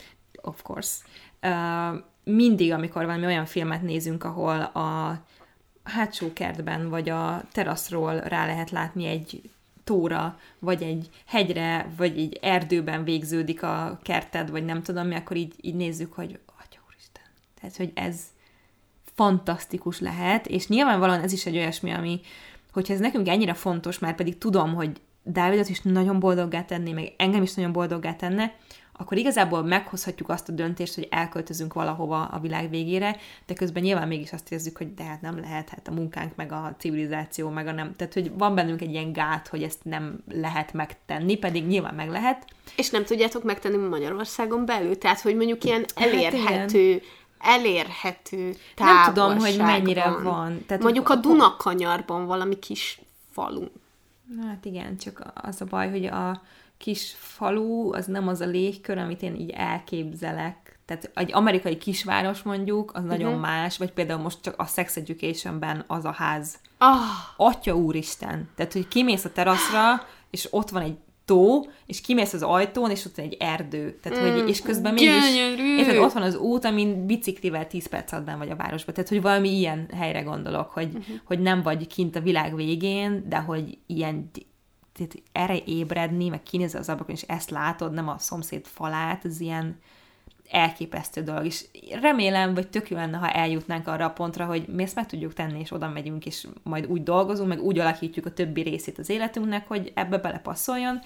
of 0.42 0.62
course. 0.62 0.96
Uh, 1.42 2.05
mindig, 2.24 2.72
amikor 2.72 3.04
valami 3.04 3.24
olyan 3.24 3.46
filmet 3.46 3.82
nézünk, 3.82 4.24
ahol 4.24 4.60
a 4.60 5.22
hátsó 5.82 6.32
kertben, 6.32 6.88
vagy 6.88 7.08
a 7.08 7.42
teraszról 7.52 8.20
rá 8.20 8.46
lehet 8.46 8.70
látni 8.70 9.06
egy 9.06 9.50
tóra, 9.84 10.38
vagy 10.58 10.82
egy 10.82 11.08
hegyre, 11.26 11.92
vagy 11.96 12.18
egy 12.18 12.38
erdőben 12.42 13.04
végződik 13.04 13.62
a 13.62 13.98
kerted, 14.02 14.50
vagy 14.50 14.64
nem 14.64 14.82
tudom 14.82 15.06
mi, 15.06 15.14
akkor 15.14 15.36
így, 15.36 15.54
így 15.60 15.74
nézzük, 15.74 16.12
hogy 16.12 16.38
Atya 16.60 16.80
Úristen. 16.88 17.24
Tehát, 17.60 17.76
hogy 17.76 17.90
ez 17.94 18.20
fantasztikus 19.14 20.00
lehet, 20.00 20.46
és 20.46 20.68
nyilvánvalóan 20.68 21.20
ez 21.20 21.32
is 21.32 21.46
egy 21.46 21.56
olyasmi, 21.56 21.90
ami, 21.90 22.20
hogyha 22.72 22.94
ez 22.94 23.00
nekünk 23.00 23.28
ennyire 23.28 23.54
fontos, 23.54 23.98
már 23.98 24.14
pedig 24.14 24.38
tudom, 24.38 24.74
hogy 24.74 25.00
Dávidot 25.24 25.68
is 25.68 25.80
nagyon 25.80 26.20
boldoggá 26.20 26.64
tenni, 26.64 26.92
meg 26.92 27.12
engem 27.16 27.42
is 27.42 27.54
nagyon 27.54 27.72
boldoggá 27.72 28.14
tenne, 28.14 28.54
akkor 28.97 29.16
igazából 29.16 29.62
meghozhatjuk 29.62 30.28
azt 30.28 30.49
a 30.49 30.53
döntést, 30.53 30.95
hogy 30.95 31.07
elköltözünk 31.11 31.72
valahova 31.72 32.24
a 32.24 32.38
világ 32.38 32.70
végére, 32.70 33.16
de 33.47 33.55
közben 33.55 33.82
nyilván 33.82 34.09
mégis 34.09 34.32
azt 34.32 34.53
érzük, 34.53 34.76
hogy 34.76 34.95
de 34.95 35.05
hát 35.05 35.20
nem 35.20 35.40
lehet, 35.40 35.68
hát 35.68 35.88
a 35.88 35.93
munkánk, 35.93 36.36
meg 36.36 36.53
a 36.53 36.74
civilizáció, 36.78 37.49
meg 37.49 37.66
a 37.66 37.72
nem. 37.72 37.95
Tehát, 37.97 38.12
hogy 38.12 38.32
van 38.34 38.55
bennünk 38.55 38.80
egy 38.80 38.90
ilyen 38.90 39.12
gát, 39.12 39.49
hogy 39.49 39.62
ezt 39.62 39.84
nem 39.84 40.24
lehet 40.32 40.72
megtenni, 40.72 41.36
pedig 41.36 41.66
nyilván 41.66 41.95
meg 41.95 42.09
lehet. 42.09 42.45
És 42.76 42.90
nem 42.90 43.05
tudjátok 43.05 43.45
megtenni 43.45 43.76
Magyarországon 43.76 44.64
belül, 44.64 44.99
tehát, 44.99 45.20
hogy 45.20 45.36
mondjuk 45.36 45.64
ilyen 45.64 45.84
hát 45.95 46.07
elérhető 46.07 46.93
hát 46.93 47.20
elérhető 47.59 48.57
Nem 48.76 49.05
tudom, 49.05 49.38
hogy 49.38 49.57
mennyire 49.57 50.11
van. 50.11 50.22
van. 50.22 50.64
Tehát 50.66 50.82
Mondjuk 50.82 51.09
a 51.09 51.16
Dunakanyarban 51.16 52.26
valami 52.26 52.59
kis 52.59 53.01
falu. 53.30 53.64
Hát 54.47 54.64
igen, 54.64 54.97
csak 54.97 55.32
az 55.34 55.61
a 55.61 55.64
baj, 55.64 55.90
hogy 55.90 56.05
a 56.05 56.43
kis 56.82 57.14
falu, 57.18 57.92
az 57.92 58.06
nem 58.06 58.28
az 58.28 58.40
a 58.40 58.46
légkör, 58.46 58.98
amit 58.98 59.22
én 59.22 59.34
így 59.34 59.50
elképzelek. 59.50 60.78
Tehát 60.84 61.10
egy 61.14 61.32
amerikai 61.32 61.76
kisváros 61.76 62.42
mondjuk, 62.42 62.90
az 62.94 63.02
uh-huh. 63.02 63.18
nagyon 63.18 63.38
más, 63.38 63.78
vagy 63.78 63.92
például 63.92 64.20
most 64.20 64.38
csak 64.40 64.54
a 64.58 64.66
Sex 64.66 64.96
Education-ben 64.96 65.84
az 65.86 66.04
a 66.04 66.10
ház. 66.10 66.58
Oh. 66.78 67.46
Atya 67.48 67.76
úristen! 67.76 68.48
Tehát, 68.56 68.72
hogy 68.72 68.88
kimész 68.88 69.24
a 69.24 69.32
teraszra, 69.32 70.06
és 70.30 70.48
ott 70.50 70.68
van 70.68 70.82
egy 70.82 70.96
tó, 71.24 71.60
és 71.86 72.00
kimész 72.00 72.32
az 72.32 72.42
ajtón, 72.42 72.90
és 72.90 73.04
ott 73.04 73.16
van 73.16 73.24
egy 73.24 73.36
erdő. 73.40 73.98
Tehát, 74.02 74.20
mm, 74.20 74.30
hogy, 74.32 74.48
és 74.48 74.60
közben 74.60 74.92
mégis 74.92 75.36
érted, 75.78 75.96
ott 75.96 76.12
van 76.12 76.22
az 76.22 76.36
út, 76.36 76.64
amin 76.64 77.06
biciklivel 77.06 77.66
10 77.66 77.86
perc 77.86 78.12
adnám 78.12 78.38
vagy 78.38 78.50
a 78.50 78.56
városba. 78.56 78.92
Tehát, 78.92 79.08
hogy 79.08 79.22
valami 79.22 79.58
ilyen 79.58 79.88
helyre 79.94 80.22
gondolok, 80.22 80.70
hogy, 80.70 80.88
uh-huh. 80.94 81.16
hogy 81.24 81.40
nem 81.40 81.62
vagy 81.62 81.86
kint 81.86 82.16
a 82.16 82.20
világ 82.20 82.54
végén, 82.54 83.24
de 83.28 83.38
hogy 83.38 83.78
ilyen 83.86 84.30
tehát 84.93 85.14
erre 85.32 85.59
ébredni, 85.64 86.28
meg 86.28 86.43
kinézni 86.43 86.78
az 86.78 86.88
ablakon, 86.88 87.14
és 87.14 87.22
ezt 87.22 87.51
látod, 87.51 87.93
nem 87.93 88.09
a 88.09 88.18
szomszéd 88.18 88.66
falát, 88.66 89.24
ez 89.24 89.40
ilyen 89.40 89.78
elképesztő 90.51 91.22
dolog. 91.22 91.45
És 91.45 91.64
remélem, 92.01 92.55
vagy 92.55 92.68
tök 92.68 92.90
jó 92.90 92.97
lenne, 92.97 93.16
ha 93.16 93.30
eljutnánk 93.30 93.88
arra 93.88 94.05
a 94.05 94.11
pontra, 94.11 94.45
hogy 94.45 94.66
mi 94.66 94.82
ezt 94.82 94.95
meg 94.95 95.07
tudjuk 95.07 95.32
tenni, 95.32 95.61
és 95.61 95.72
oda 95.72 95.88
megyünk, 95.88 96.26
és 96.26 96.47
majd 96.62 96.86
úgy 96.86 97.03
dolgozunk, 97.03 97.49
meg 97.49 97.61
úgy 97.61 97.78
alakítjuk 97.78 98.26
a 98.26 98.32
többi 98.32 98.61
részét 98.61 98.99
az 98.99 99.09
életünknek, 99.09 99.68
hogy 99.68 99.93
ebbe 99.95 100.18
belepasszoljon. 100.18 101.01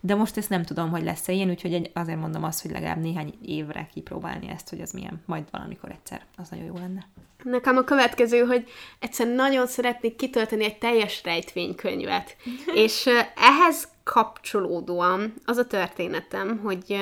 De 0.00 0.14
most 0.14 0.36
ezt 0.36 0.48
nem 0.48 0.62
tudom, 0.62 0.90
hogy 0.90 1.02
lesz-e 1.02 1.32
ilyen, 1.32 1.50
úgyhogy 1.50 1.90
azért 1.94 2.20
mondom 2.20 2.44
azt, 2.44 2.62
hogy 2.62 2.70
legalább 2.70 3.00
néhány 3.00 3.34
évre 3.44 3.88
kipróbálni 3.92 4.48
ezt, 4.48 4.68
hogy 4.68 4.80
az 4.80 4.92
milyen, 4.92 5.22
majd 5.26 5.44
valamikor 5.50 5.90
egyszer. 5.90 6.24
Az 6.36 6.48
nagyon 6.48 6.64
jó 6.64 6.74
lenne. 6.74 7.06
Nekem 7.42 7.76
a 7.76 7.82
következő, 7.84 8.44
hogy 8.44 8.68
egyszer 8.98 9.26
nagyon 9.26 9.66
szeretnék 9.66 10.16
kitölteni 10.16 10.64
egy 10.64 10.78
teljes 10.78 11.22
rejtvénykönyvet. 11.24 12.36
és 12.84 13.08
ehhez 13.36 13.88
kapcsolódóan 14.04 15.34
az 15.44 15.56
a 15.56 15.66
történetem, 15.66 16.58
hogy 16.58 16.96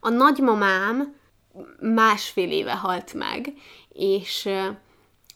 a 0.00 0.08
nagymamám 0.08 1.14
másfél 1.80 2.50
éve 2.50 2.76
halt 2.76 3.14
meg, 3.14 3.52
és 3.92 4.48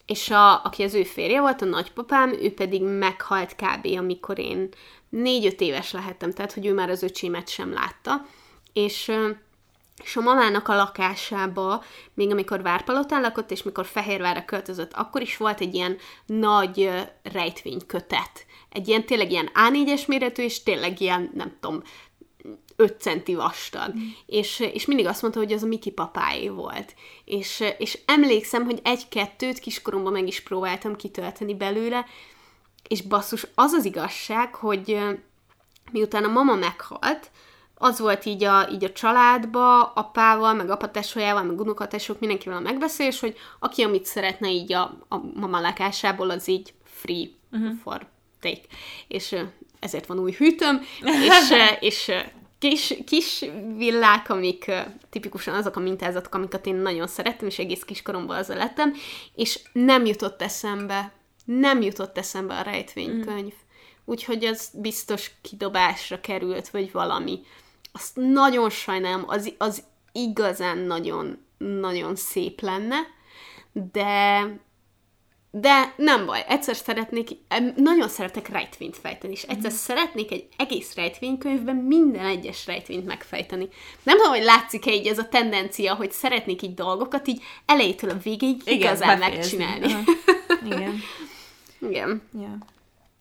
és 0.06 0.30
a, 0.30 0.64
aki 0.64 0.82
az 0.82 0.94
ő 0.94 1.02
férje 1.02 1.40
volt, 1.40 1.62
a 1.62 1.64
nagypapám, 1.64 2.32
ő 2.32 2.54
pedig 2.54 2.82
meghalt 2.82 3.54
kb. 3.56 3.86
amikor 3.98 4.38
én 4.38 4.68
négy-öt 5.08 5.60
éves 5.60 5.92
lehettem, 5.92 6.32
tehát 6.32 6.52
hogy 6.52 6.66
ő 6.66 6.74
már 6.74 6.90
az 6.90 7.02
öcsémet 7.02 7.48
sem 7.48 7.72
látta, 7.72 8.26
és 8.72 9.12
és 10.02 10.16
a 10.16 10.20
mamának 10.20 10.68
a 10.68 10.76
lakásába, 10.76 11.84
még 12.14 12.30
amikor 12.30 12.62
Várpalotán 12.62 13.20
lakott, 13.20 13.50
és 13.50 13.62
mikor 13.62 13.86
Fehérvárra 13.86 14.44
költözött, 14.44 14.92
akkor 14.92 15.22
is 15.22 15.36
volt 15.36 15.60
egy 15.60 15.74
ilyen 15.74 15.96
nagy 16.26 16.90
rejtvénykötet. 17.22 18.46
Egy 18.70 18.88
ilyen 18.88 19.06
tényleg 19.06 19.30
ilyen 19.30 19.50
A4-es 19.54 20.06
méretű, 20.06 20.42
és 20.42 20.62
tényleg 20.62 21.00
ilyen, 21.00 21.30
nem 21.34 21.56
tudom, 21.60 21.82
5 22.76 23.00
centi 23.00 23.34
vastag. 23.34 23.94
Mm. 23.96 24.00
És, 24.26 24.60
és 24.72 24.86
mindig 24.86 25.06
azt 25.06 25.22
mondta, 25.22 25.40
hogy 25.40 25.52
az 25.52 25.62
a 25.62 25.66
Miki 25.66 25.90
papáé 25.90 26.48
volt. 26.48 26.94
És, 27.24 27.64
és 27.78 27.98
emlékszem, 28.06 28.64
hogy 28.64 28.80
egy-kettőt 28.84 29.58
kiskoromban 29.58 30.12
meg 30.12 30.26
is 30.26 30.40
próbáltam 30.40 30.96
kitölteni 30.96 31.54
belőle, 31.54 32.06
és 32.88 33.02
basszus, 33.02 33.46
az 33.54 33.72
az 33.72 33.84
igazság, 33.84 34.54
hogy 34.54 34.98
miután 35.92 36.24
a 36.24 36.32
mama 36.32 36.54
meghalt, 36.54 37.30
az 37.74 37.98
volt 37.98 38.24
így 38.24 38.44
a, 38.44 38.68
így 38.72 38.84
a 38.84 38.92
családba, 38.92 39.82
apával, 39.82 40.54
meg 40.54 40.70
apatesójával, 40.70 41.42
meg 41.42 41.60
unokatesók, 41.60 42.20
mindenkivel 42.20 42.56
a 42.56 42.60
megbeszélés, 42.60 43.20
hogy 43.20 43.36
aki 43.58 43.82
amit 43.82 44.04
szeretne 44.04 44.50
így 44.50 44.72
a, 44.72 44.98
a 45.08 45.16
mama 45.34 45.60
lakásából, 45.60 46.30
az 46.30 46.48
így 46.48 46.74
free 46.84 47.26
uh-huh. 47.52 47.72
for 47.82 48.06
take. 48.40 48.60
És 49.08 49.36
ezért 49.80 50.06
van 50.06 50.18
új 50.18 50.32
hűtőm, 50.32 50.80
és, 51.00 51.52
és 51.88 52.12
kis, 52.58 52.94
kis 53.06 53.44
villák, 53.76 54.30
amik 54.30 54.70
tipikusan 55.10 55.54
azok 55.54 55.76
a 55.76 55.80
mintázatok, 55.80 56.34
amiket 56.34 56.66
én 56.66 56.74
nagyon 56.74 57.06
szerettem, 57.06 57.48
és 57.48 57.58
egész 57.58 57.82
kiskoromban 57.82 58.36
azzal 58.36 58.56
lettem, 58.56 58.94
és 59.34 59.60
nem 59.72 60.06
jutott 60.06 60.42
eszembe, 60.42 61.12
nem 61.44 61.82
jutott 61.82 62.18
eszembe 62.18 62.58
a 62.58 62.62
rejtvénykönyv. 62.62 63.52
Mm. 63.52 63.62
Úgyhogy 64.04 64.44
az 64.44 64.70
biztos 64.72 65.30
kidobásra 65.42 66.20
került, 66.20 66.68
vagy 66.68 66.92
valami. 66.92 67.40
Azt 67.92 68.16
nagyon 68.16 68.70
sajnálom, 68.70 69.24
az, 69.26 69.52
az 69.58 69.82
igazán 70.12 70.78
nagyon, 70.78 71.44
nagyon 71.58 72.16
szép 72.16 72.60
lenne, 72.60 72.96
de 73.72 74.42
de 75.60 75.94
nem 75.96 76.26
baj, 76.26 76.44
egyszer 76.48 76.76
szeretnék, 76.76 77.28
nagyon 77.76 78.08
szeretek 78.08 78.48
rejtvényt 78.48 78.96
fejteni, 78.96 79.32
és 79.32 79.42
egyszer 79.42 79.70
mm. 79.70 79.74
szeretnék 79.74 80.30
egy 80.30 80.46
egész 80.56 80.94
rejtvénykönyvben 80.94 81.76
minden 81.76 82.26
egyes 82.26 82.66
rejtvényt 82.66 83.06
megfejteni. 83.06 83.68
Nem 84.02 84.16
tudom, 84.16 84.32
hogy 84.32 84.42
látszik-e 84.44 84.92
így 84.92 85.06
ez 85.06 85.18
a 85.18 85.28
tendencia, 85.28 85.94
hogy 85.94 86.12
szeretnék 86.12 86.62
így 86.62 86.74
dolgokat 86.74 87.28
így 87.28 87.42
elejétől 87.66 88.10
a 88.10 88.18
végéig 88.22 88.60
Igen, 88.64 88.78
igazán 88.78 89.18
befejezni. 89.18 89.56
megcsinálni. 89.56 90.04
Igen. 90.64 91.00
Igen. 91.88 92.22
Yeah. 92.38 92.52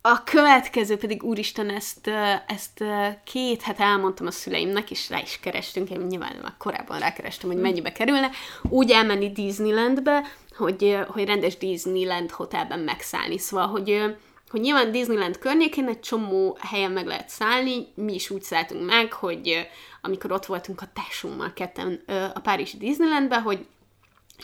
A 0.06 0.24
következő 0.24 0.98
pedig, 0.98 1.24
úristen, 1.24 1.70
ezt, 1.70 2.08
ezt 2.48 2.84
két 3.24 3.62
hát 3.62 3.80
elmondtam 3.80 4.28
a 4.28 4.32
szüleimnek, 4.32 4.92
és 4.92 5.10
rá 5.10 5.20
is 5.22 5.40
kerestünk, 5.40 5.90
én 5.90 6.00
nyilván 6.00 6.36
már 6.42 6.54
korábban 6.58 7.00
rákerestem, 7.00 7.50
hogy 7.50 7.60
mennyibe 7.60 7.92
kerülne, 7.92 8.30
úgy 8.70 8.92
elmenni 8.92 9.32
Disneylandbe, 9.32 10.24
hogy, 10.58 10.98
hogy 11.08 11.26
rendes 11.26 11.58
Disneyland 11.58 12.32
hotelben 12.32 12.80
megszállni. 12.80 13.38
Szóval, 13.38 13.68
hogy, 13.68 14.16
hogy 14.50 14.62
nyilván 14.62 14.92
Disneyland 14.92 15.38
környékén 15.38 15.88
egy 15.88 16.00
csomó 16.00 16.58
helyen 16.60 16.92
meg 16.92 17.06
lehet 17.06 17.30
szállni, 17.30 17.88
mi 17.96 18.14
is 18.14 18.30
úgy 18.30 18.44
szálltunk 18.44 18.86
meg, 18.86 19.14
hogy 19.14 19.68
amikor 20.02 20.32
ott 20.32 20.46
voltunk 20.46 20.82
a 20.82 20.92
tesómmal 20.94 21.54
ketten 21.54 22.04
a 22.34 22.40
Párizsi 22.40 22.78
Disneylandbe, 22.78 23.40
hogy 23.40 23.66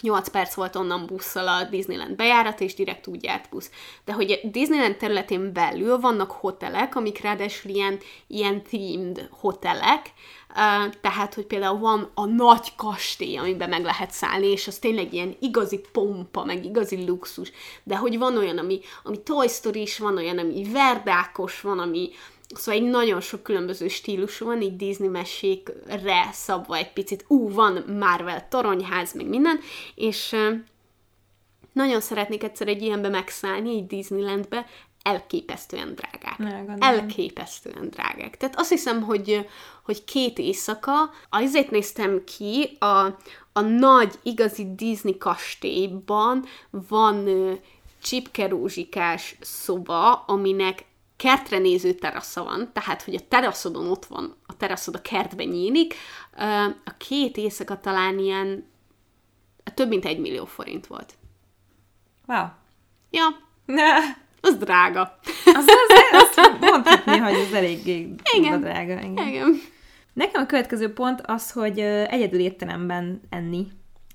8 0.01 0.29
perc 0.29 0.53
volt 0.53 0.75
onnan 0.75 1.05
busszal 1.05 1.47
a 1.47 1.63
Disneyland 1.63 2.15
bejárat, 2.15 2.61
és 2.61 2.73
direkt 2.73 3.07
úgy 3.07 3.23
járt 3.23 3.49
busz. 3.49 3.71
De 4.05 4.13
hogy 4.13 4.39
Disneyland 4.43 4.95
területén 4.95 5.53
belül 5.53 5.99
vannak 5.99 6.31
hotelek, 6.31 6.95
amik 6.95 7.21
ráadásul 7.21 7.71
ilyen, 7.71 7.99
ilyen 8.27 8.63
themed 8.63 9.29
hotelek, 9.31 10.13
uh, 10.49 10.93
tehát, 11.01 11.33
hogy 11.33 11.45
például 11.45 11.79
van 11.79 12.11
a 12.13 12.25
nagy 12.25 12.75
kastély, 12.75 13.37
amiben 13.37 13.69
meg 13.69 13.83
lehet 13.83 14.11
szállni, 14.11 14.47
és 14.47 14.67
az 14.67 14.77
tényleg 14.77 15.13
ilyen 15.13 15.35
igazi 15.39 15.81
pompa, 15.91 16.43
meg 16.43 16.65
igazi 16.65 17.05
luxus, 17.05 17.51
de 17.83 17.97
hogy 17.97 18.17
van 18.17 18.37
olyan, 18.37 18.57
ami, 18.57 18.79
ami 19.03 19.21
Toy 19.23 19.47
Story 19.47 19.81
is, 19.81 19.97
van 19.97 20.17
olyan, 20.17 20.37
ami 20.37 20.63
verdákos, 20.71 21.61
van, 21.61 21.79
ami, 21.79 22.09
Szóval 22.55 22.81
egy 22.81 22.89
nagyon 22.89 23.21
sok 23.21 23.43
különböző 23.43 23.87
stílusú 23.87 24.45
van, 24.45 24.61
így 24.61 24.75
Disney 24.75 25.07
mesékre 25.07 26.29
szabva 26.31 26.75
egy 26.75 26.93
picit. 26.93 27.25
Ú, 27.27 27.49
van 27.53 27.83
Marvel 27.99 28.47
toronyház, 28.47 29.13
meg 29.13 29.27
minden, 29.27 29.59
és 29.95 30.35
nagyon 31.73 32.01
szeretnék 32.01 32.43
egyszer 32.43 32.67
egy 32.67 32.81
ilyenbe 32.81 33.09
megszállni, 33.09 33.75
egy 33.75 33.87
Disneylandbe, 33.87 34.65
elképesztően 35.01 35.95
drágák. 35.95 36.37
elképesztően 36.79 37.89
drágák. 37.89 38.37
Tehát 38.37 38.59
azt 38.59 38.69
hiszem, 38.69 39.01
hogy, 39.01 39.47
hogy 39.83 40.03
két 40.03 40.37
éjszaka, 40.37 41.11
azért 41.29 41.71
néztem 41.71 42.23
ki, 42.23 42.77
a, 42.79 43.05
a 43.53 43.61
nagy, 43.61 44.19
igazi 44.23 44.75
Disney 44.75 45.17
kastélyban 45.17 46.45
van 46.69 47.27
csipkerúzsikás 48.01 49.35
szoba, 49.41 50.13
aminek 50.13 50.85
kertre 51.19 51.57
néző 51.57 51.93
terasza 51.93 52.43
van, 52.43 52.69
tehát, 52.73 53.01
hogy 53.01 53.15
a 53.15 53.27
teraszodon 53.27 53.87
ott 53.87 54.05
van, 54.05 54.35
a 54.45 54.57
teraszod 54.57 54.95
a 54.95 55.01
kertben 55.01 55.47
nyílik, 55.47 55.93
a 56.85 56.91
két 56.97 57.37
éjszaka 57.37 57.79
talán 57.79 58.19
ilyen 58.19 58.67
több 59.73 59.87
mint 59.87 60.05
egy 60.05 60.19
millió 60.19 60.45
forint 60.45 60.87
volt. 60.87 61.13
Wow. 62.27 62.45
Ja. 63.09 63.23
Ne. 63.65 63.93
Az 64.41 64.55
drága. 64.55 65.19
Az, 65.45 65.65
az, 65.67 66.31
azt 66.35 66.59
mondhatni, 66.59 67.17
hogy 67.17 67.33
ez 67.33 67.53
eléggé 67.53 68.15
igen. 68.37 68.59
drága. 68.59 68.99
Igen. 68.99 69.27
igen. 69.27 69.61
Nekem 70.13 70.41
a 70.41 70.45
következő 70.45 70.93
pont 70.93 71.21
az, 71.25 71.51
hogy 71.51 71.79
egyedül 71.79 72.39
étteremben 72.39 73.21
enni. 73.29 73.67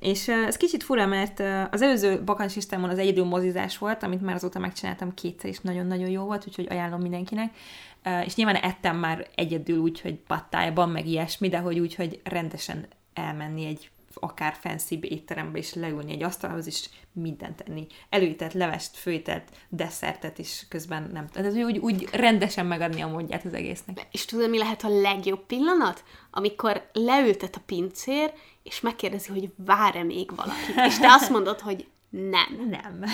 És 0.04 0.28
ez 0.28 0.56
kicsit 0.56 0.82
fura, 0.82 1.06
mert 1.06 1.42
az 1.70 1.82
előző 1.82 2.22
bakancsistámon 2.22 2.90
az 2.90 2.98
egyedül 2.98 3.24
mozizás 3.24 3.78
volt, 3.78 4.02
amit 4.02 4.20
már 4.20 4.34
azóta 4.34 4.58
megcsináltam 4.58 5.14
kétszer, 5.14 5.50
és 5.50 5.60
nagyon-nagyon 5.60 6.08
jó 6.08 6.24
volt, 6.24 6.44
úgyhogy 6.46 6.66
ajánlom 6.70 7.00
mindenkinek. 7.00 7.54
És 8.24 8.34
nyilván 8.34 8.54
ettem 8.54 8.96
már 8.96 9.26
egyedül 9.34 9.78
úgy, 9.78 10.00
hogy 10.00 10.14
pattájban, 10.14 10.88
meg 10.90 11.06
ilyesmi, 11.06 11.48
de 11.48 11.58
hogy 11.58 11.78
úgy, 11.78 11.94
hogy 11.94 12.20
rendesen 12.24 12.86
elmenni 13.14 13.66
egy 13.66 13.90
akár 14.14 14.54
fancy 14.60 14.98
étterembe, 15.02 15.58
és 15.58 15.74
leülni 15.74 16.12
egy 16.12 16.22
asztalhoz, 16.22 16.66
és 16.66 16.88
mindent 17.12 17.62
tenni. 17.64 17.86
Előített 18.08 18.52
levest, 18.52 18.96
főített, 18.96 19.48
desszertet, 19.68 20.38
és 20.38 20.62
közben 20.68 21.10
nem 21.12 21.26
Tehát 21.26 21.52
úgy, 21.52 21.78
úgy 21.78 22.08
rendesen 22.12 22.66
megadni 22.66 23.00
a 23.00 23.08
mondját 23.08 23.44
az 23.44 23.54
egésznek. 23.54 24.06
És 24.10 24.24
tudod, 24.24 24.50
mi 24.50 24.58
lehet 24.58 24.82
a 24.82 25.00
legjobb 25.00 25.46
pillanat? 25.46 26.04
Amikor 26.30 26.88
leültet 26.92 27.56
a 27.56 27.62
pincér, 27.66 28.32
és 28.64 28.80
megkérdezi, 28.80 29.30
hogy 29.30 29.48
vár-e 29.56 30.02
még 30.02 30.34
valaki. 30.36 30.72
És 30.86 30.98
te 30.98 31.12
azt 31.12 31.30
mondod, 31.30 31.60
hogy 31.60 31.86
nem. 32.10 32.68
Nem. 32.70 33.04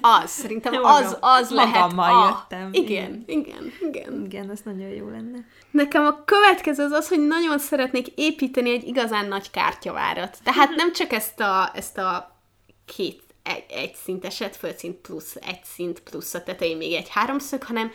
Az, 0.00 0.30
szerintem 0.30 0.72
nem 0.72 0.84
az, 0.84 1.16
az 1.20 1.50
lehet. 1.50 1.74
Magammal 1.74 2.22
a... 2.22 2.28
jöttem. 2.28 2.68
Igen, 2.72 3.24
igen, 3.26 3.72
igen. 3.80 4.24
Igen, 4.24 4.50
az 4.50 4.60
nagyon 4.64 4.88
jó 4.88 5.08
lenne. 5.08 5.46
Nekem 5.70 6.04
a 6.04 6.24
következő 6.24 6.84
az 6.84 6.90
az, 6.90 7.08
hogy 7.08 7.26
nagyon 7.26 7.58
szeretnék 7.58 8.06
építeni 8.14 8.70
egy 8.70 8.86
igazán 8.86 9.26
nagy 9.26 9.50
kártyavárat. 9.50 10.38
Tehát 10.42 10.74
nem 10.74 10.92
csak 10.92 11.12
ezt 11.12 11.40
a, 11.40 11.70
ezt 11.74 11.98
a 11.98 12.36
két 12.84 13.22
egy, 13.42 13.64
egy 13.68 13.94
szinteset, 13.94 14.56
földszint 14.56 14.96
plusz 14.96 15.34
egy 15.34 15.64
szint 15.64 16.00
plusz 16.00 16.34
a 16.34 16.42
tetején 16.42 16.76
még 16.76 16.92
egy 16.92 17.08
háromszög, 17.08 17.62
hanem 17.62 17.90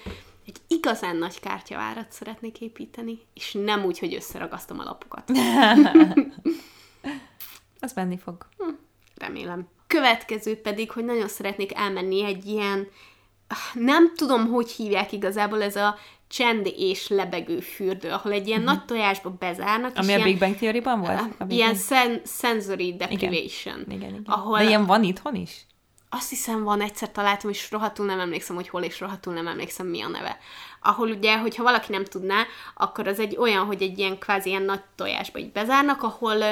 egy 0.46 0.58
igazán 0.68 1.16
nagy 1.16 1.40
kártyavárat 1.40 2.12
szeretnék 2.12 2.62
építeni, 2.62 3.20
és 3.34 3.52
nem 3.52 3.86
úgy, 3.86 4.00
hogy 4.00 4.14
összeragasztom 4.14 4.80
a 4.80 4.84
lapokat. 4.84 5.32
Az 7.80 7.94
menni 7.94 8.18
fog. 8.18 8.46
Hm, 8.58 8.70
remélem. 9.16 9.68
Következő 9.88 10.62
pedig, 10.62 10.92
hogy 10.92 11.06
nagyon 11.06 11.28
szeretnék 11.28 11.78
elmenni 11.78 12.24
egy 12.24 12.46
ilyen, 12.46 12.88
nem 13.74 14.16
tudom, 14.16 14.48
hogy 14.48 14.72
hívják 14.72 15.12
igazából, 15.12 15.64
ez 15.64 15.76
a 15.76 15.98
csend 16.28 16.74
és 16.76 17.08
lebegő 17.08 17.60
fürdő, 17.60 18.12
ahol 18.12 18.32
egy 18.32 18.48
ilyen 18.48 18.60
uh-huh. 18.60 18.76
nagy 18.76 18.86
tojásba 18.86 19.30
bezárnak. 19.30 19.92
Ami 19.96 20.14
a 20.14 20.24
Big 20.24 20.40
Bang 20.40 20.56
Theory-ban 20.56 21.00
volt? 21.00 21.20
A 21.40 21.46
ilyen 21.48 21.76
sen- 21.76 22.22
sensory 22.26 22.96
deprivation. 22.96 23.80
Igen, 23.80 23.92
igen. 23.92 24.10
igen. 24.10 24.24
Ahol 24.26 24.58
De 24.58 24.64
ilyen 24.64 24.86
van 24.86 25.04
itthon 25.04 25.36
is? 25.36 25.66
Azt 26.10 26.30
hiszem 26.30 26.64
van, 26.64 26.82
egyszer 26.82 27.12
találtam, 27.12 27.50
és 27.50 27.72
rohadtul 27.72 28.06
nem 28.06 28.20
emlékszem, 28.20 28.56
hogy 28.56 28.70
hol, 28.70 28.84
és 28.84 29.00
rohadtul 29.00 29.34
nem 29.34 29.48
emlékszem, 29.48 29.88
mi 29.88 30.02
a 30.02 30.08
neve. 30.08 30.38
Ahol 30.82 31.10
ugye, 31.10 31.38
hogyha 31.38 31.64
valaki 31.64 31.92
nem 31.92 32.04
tudná, 32.04 32.46
akkor 32.76 33.08
az 33.08 33.20
egy 33.20 33.36
olyan, 33.38 33.66
hogy 33.66 33.82
egy 33.82 33.98
ilyen 33.98 34.20
kvázi 34.20 34.50
ilyen 34.50 34.62
nagy 34.62 34.82
tojásba 34.96 35.40
így 35.40 35.52
bezárnak, 35.52 36.04
ahol, 36.04 36.44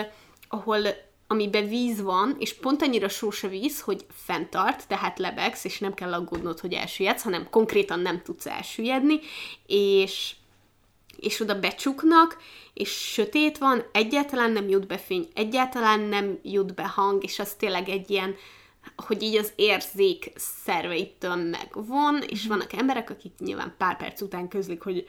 ahol 0.48 0.80
amiben 1.28 1.68
víz 1.68 2.02
van, 2.02 2.36
és 2.40 2.54
pont 2.54 2.82
annyira 2.82 3.10
sós 3.10 3.44
a 3.44 3.48
víz, 3.48 3.82
hogy 3.82 4.06
fenntart, 4.14 4.88
tehát 4.88 5.20
lebegsz, 5.20 5.64
és 5.64 5.80
nem 5.80 5.94
kell 5.94 6.14
aggódnod, 6.14 6.60
hogy 6.60 6.74
elsüllyedsz, 6.74 7.24
hanem 7.24 7.50
konkrétan 7.50 8.00
nem 8.00 8.22
tudsz 8.22 8.46
elsüllyedni, 8.46 9.20
és, 9.66 10.36
és 11.18 11.40
oda 11.40 11.60
becsuknak, 11.60 12.38
és 12.74 12.90
sötét 12.90 13.58
van, 13.58 13.84
egyáltalán 13.92 14.52
nem 14.52 14.70
jut 14.70 14.88
be 14.88 14.98
fény, 14.98 15.28
egyáltalán 15.34 16.00
nem 16.00 16.40
jut 16.44 16.74
be 16.76 16.88
hang, 16.88 17.24
és 17.24 17.40
az 17.40 17.54
tényleg 17.54 17.90
egy 17.90 18.10
ilyen, 18.10 18.36
hogy 18.96 19.24
így 19.24 19.36
az 19.36 19.52
érzék 19.56 20.32
szerveitől 20.36 21.36
megvon, 21.36 22.22
és 22.28 22.48
vannak 22.48 22.74
emberek, 22.74 23.10
akik 23.10 23.32
nyilván 23.40 23.76
pár 23.78 23.98
perc 23.98 24.22
után 24.22 24.48
közlik, 24.48 24.82
hogy 24.82 25.08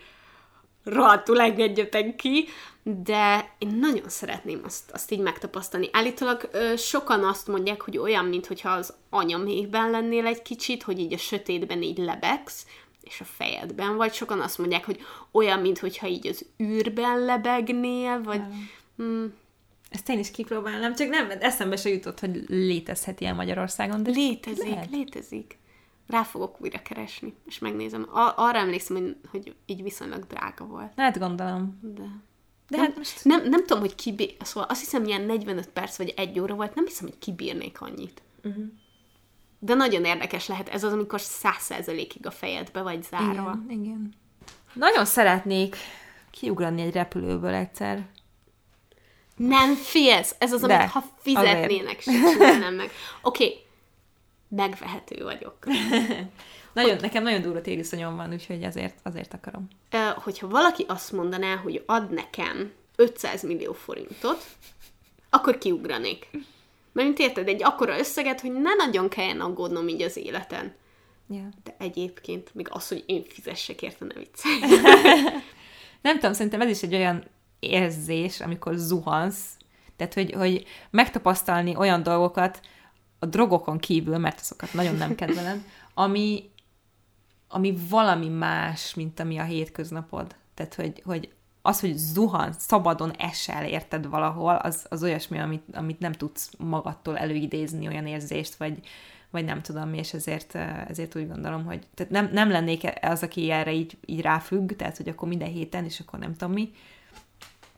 rohadtul 0.87 1.41
engedjetek 1.41 2.16
ki, 2.16 2.49
de 2.82 3.55
én 3.59 3.76
nagyon 3.80 4.09
szeretném 4.09 4.61
azt, 4.64 4.91
azt 4.91 5.11
így 5.11 5.18
megtapasztalni. 5.18 5.89
Állítólag 5.93 6.49
ö, 6.53 6.76
sokan 6.76 7.24
azt 7.24 7.47
mondják, 7.47 7.80
hogy 7.80 7.99
olyan, 7.99 8.24
mintha 8.24 8.70
az 8.70 8.93
anyamékben 9.11 9.91
lennél 9.91 10.26
egy 10.26 10.43
kicsit, 10.43 10.82
hogy 10.82 10.99
így 10.99 11.12
a 11.12 11.18
sötétben 11.18 11.82
így 11.82 11.99
lebegsz, 11.99 12.66
és 13.03 13.20
a 13.20 13.24
fejedben, 13.24 13.97
vagy 13.97 14.12
sokan 14.12 14.41
azt 14.41 14.59
mondják, 14.59 14.84
hogy 14.84 15.01
olyan, 15.30 15.61
mintha 15.61 16.07
így 16.07 16.26
az 16.26 16.45
űrben 16.62 17.24
lebegnél, 17.24 18.22
vagy... 18.22 18.41
Mm. 19.03 19.24
Ezt 19.91 20.09
én 20.09 20.18
is 20.18 20.30
kipróbálnám, 20.30 20.95
csak 20.95 21.09
nem, 21.09 21.30
eszembe 21.41 21.76
se 21.76 21.89
jutott, 21.89 22.20
hogy 22.20 22.45
létezhet 22.49 23.20
ilyen 23.20 23.34
Magyarországon, 23.34 24.03
de 24.03 24.11
létezik, 24.11 24.68
lehet. 24.68 24.91
létezik 24.91 25.59
rá 26.07 26.23
fogok 26.23 26.61
újra 26.61 26.83
keresni, 26.83 27.35
és 27.47 27.59
megnézem. 27.59 28.07
A- 28.13 28.33
arra 28.37 28.59
emlékszem, 28.59 28.97
hogy, 28.97 29.17
hogy 29.31 29.55
így 29.67 29.83
viszonylag 29.83 30.27
drága 30.27 30.65
volt. 30.65 30.93
Hát 30.97 31.19
gondolom. 31.19 31.79
De 31.83 32.03
De 32.69 32.77
nem, 32.77 32.87
hát 32.87 32.97
most... 32.97 33.25
nem, 33.25 33.49
nem 33.49 33.67
tudom, 33.67 33.81
hogy 33.81 33.95
ki, 33.95 34.37
szóval 34.41 34.69
azt 34.69 34.81
hiszem, 34.81 35.05
ilyen 35.05 35.23
45 35.23 35.69
perc 35.69 35.97
vagy 35.97 36.15
egy 36.17 36.41
óra 36.41 36.55
volt, 36.55 36.75
nem 36.75 36.87
hiszem, 36.87 37.07
hogy 37.07 37.19
kibírnék 37.19 37.81
annyit. 37.81 38.23
Uh-huh. 38.45 38.65
De 39.59 39.75
nagyon 39.75 40.05
érdekes 40.05 40.47
lehet 40.47 40.69
ez 40.69 40.85
az, 40.85 40.93
amikor 40.93 41.21
száz 41.21 41.63
százalékig 41.63 42.27
a 42.27 42.31
fejedbe 42.31 42.83
vagy 42.83 43.03
zárva. 43.03 43.59
Igen, 43.65 43.83
igen. 43.83 44.15
Nagyon 44.73 45.05
szeretnék 45.05 45.77
kiugrani 46.31 46.83
egy 46.83 46.93
repülőből 46.93 47.55
egyszer. 47.55 48.07
Nem 49.37 49.75
félsz! 49.75 50.35
Ez 50.39 50.53
az, 50.53 50.61
De, 50.61 50.75
amit 50.75 50.91
ha 50.91 51.05
fizetnének, 51.19 52.01
sem 52.01 52.15
csinálnám 52.33 52.75
meg. 52.75 52.91
Oké, 53.23 53.45
okay. 53.45 53.66
Megvehető 54.49 55.22
vagyok. 55.22 55.57
Nagyon, 56.72 56.97
nekem 57.01 57.22
nagyon 57.22 57.42
durva 57.42 57.61
tériszonyom 57.61 58.16
van, 58.16 58.32
úgyhogy 58.32 58.64
azért, 58.64 58.99
azért 59.03 59.34
akarom. 59.34 59.68
Hogyha 60.14 60.49
valaki 60.49 60.84
azt 60.88 61.12
mondaná, 61.12 61.57
hogy 61.57 61.82
ad 61.86 62.11
nekem 62.11 62.72
500 62.97 63.42
millió 63.42 63.72
forintot, 63.72 64.44
akkor 65.30 65.59
kiugranék. 65.59 66.30
Mert 66.92 67.18
érted, 67.18 67.49
egy 67.49 67.62
akkora 67.62 67.99
összeget, 67.99 68.40
hogy 68.40 68.53
ne 68.53 68.74
nagyon 68.74 69.09
kelljen 69.09 69.40
aggódnom 69.40 69.88
így 69.88 70.03
az 70.03 70.16
életen. 70.16 70.74
Yeah. 71.28 71.47
De 71.64 71.74
egyébként 71.78 72.55
még 72.55 72.68
az, 72.70 72.88
hogy 72.88 73.05
én 73.07 73.24
fizessek 73.28 73.82
érte, 73.82 74.05
ne 74.05 74.14
viccelj. 74.14 74.61
Nem 76.03 76.14
tudom, 76.14 76.32
szerintem 76.32 76.61
ez 76.61 76.68
is 76.68 76.82
egy 76.82 76.94
olyan 76.94 77.24
érzés, 77.59 78.40
amikor 78.40 78.74
zuhansz, 78.76 79.57
tehát 79.97 80.14
hogy, 80.14 80.32
hogy 80.32 80.64
megtapasztalni 80.90 81.76
olyan 81.76 82.03
dolgokat 82.03 82.61
a 83.27 83.31
drogokon 83.31 83.79
kívül, 83.79 84.18
mert 84.18 84.41
azokat 84.41 84.72
nagyon 84.72 84.95
nem 84.95 85.14
kedvelem, 85.14 85.64
ami, 85.95 86.51
ami 87.49 87.77
valami 87.89 88.29
más, 88.29 88.95
mint 88.95 89.20
ami 89.20 89.39
a 89.39 89.45
hétköznapod. 89.45 90.35
Tehát, 90.55 90.74
hogy, 90.74 91.03
hogy 91.05 91.31
az, 91.62 91.81
hogy 91.81 91.97
zuhan, 91.97 92.53
szabadon 92.59 93.11
esel, 93.11 93.64
érted 93.64 94.09
valahol, 94.09 94.55
az, 94.55 94.87
az 94.89 95.03
olyasmi, 95.03 95.39
amit, 95.39 95.64
amit 95.72 95.99
nem 95.99 96.12
tudsz 96.12 96.51
magadtól 96.59 97.18
előidézni, 97.18 97.87
olyan 97.87 98.07
érzést, 98.07 98.55
vagy, 98.55 98.79
vagy 99.31 99.45
nem 99.45 99.62
tudom 99.62 99.89
mi, 99.89 99.99
és 99.99 100.14
ezért, 100.14 100.55
ezért 100.89 101.16
úgy 101.16 101.29
gondolom, 101.29 101.64
hogy 101.64 101.87
tehát 101.95 102.12
nem, 102.12 102.31
nem 102.33 102.51
lennék 102.51 102.93
az, 103.03 103.22
aki 103.22 103.51
erre 103.51 103.72
így, 103.72 103.97
így 104.05 104.20
ráfügg, 104.20 104.72
tehát 104.72 104.97
hogy 104.97 105.09
akkor 105.09 105.29
minden 105.29 105.49
héten, 105.49 105.85
és 105.85 106.01
akkor 106.01 106.18
nem 106.18 106.33
tudom 106.33 106.53
mi, 106.53 106.72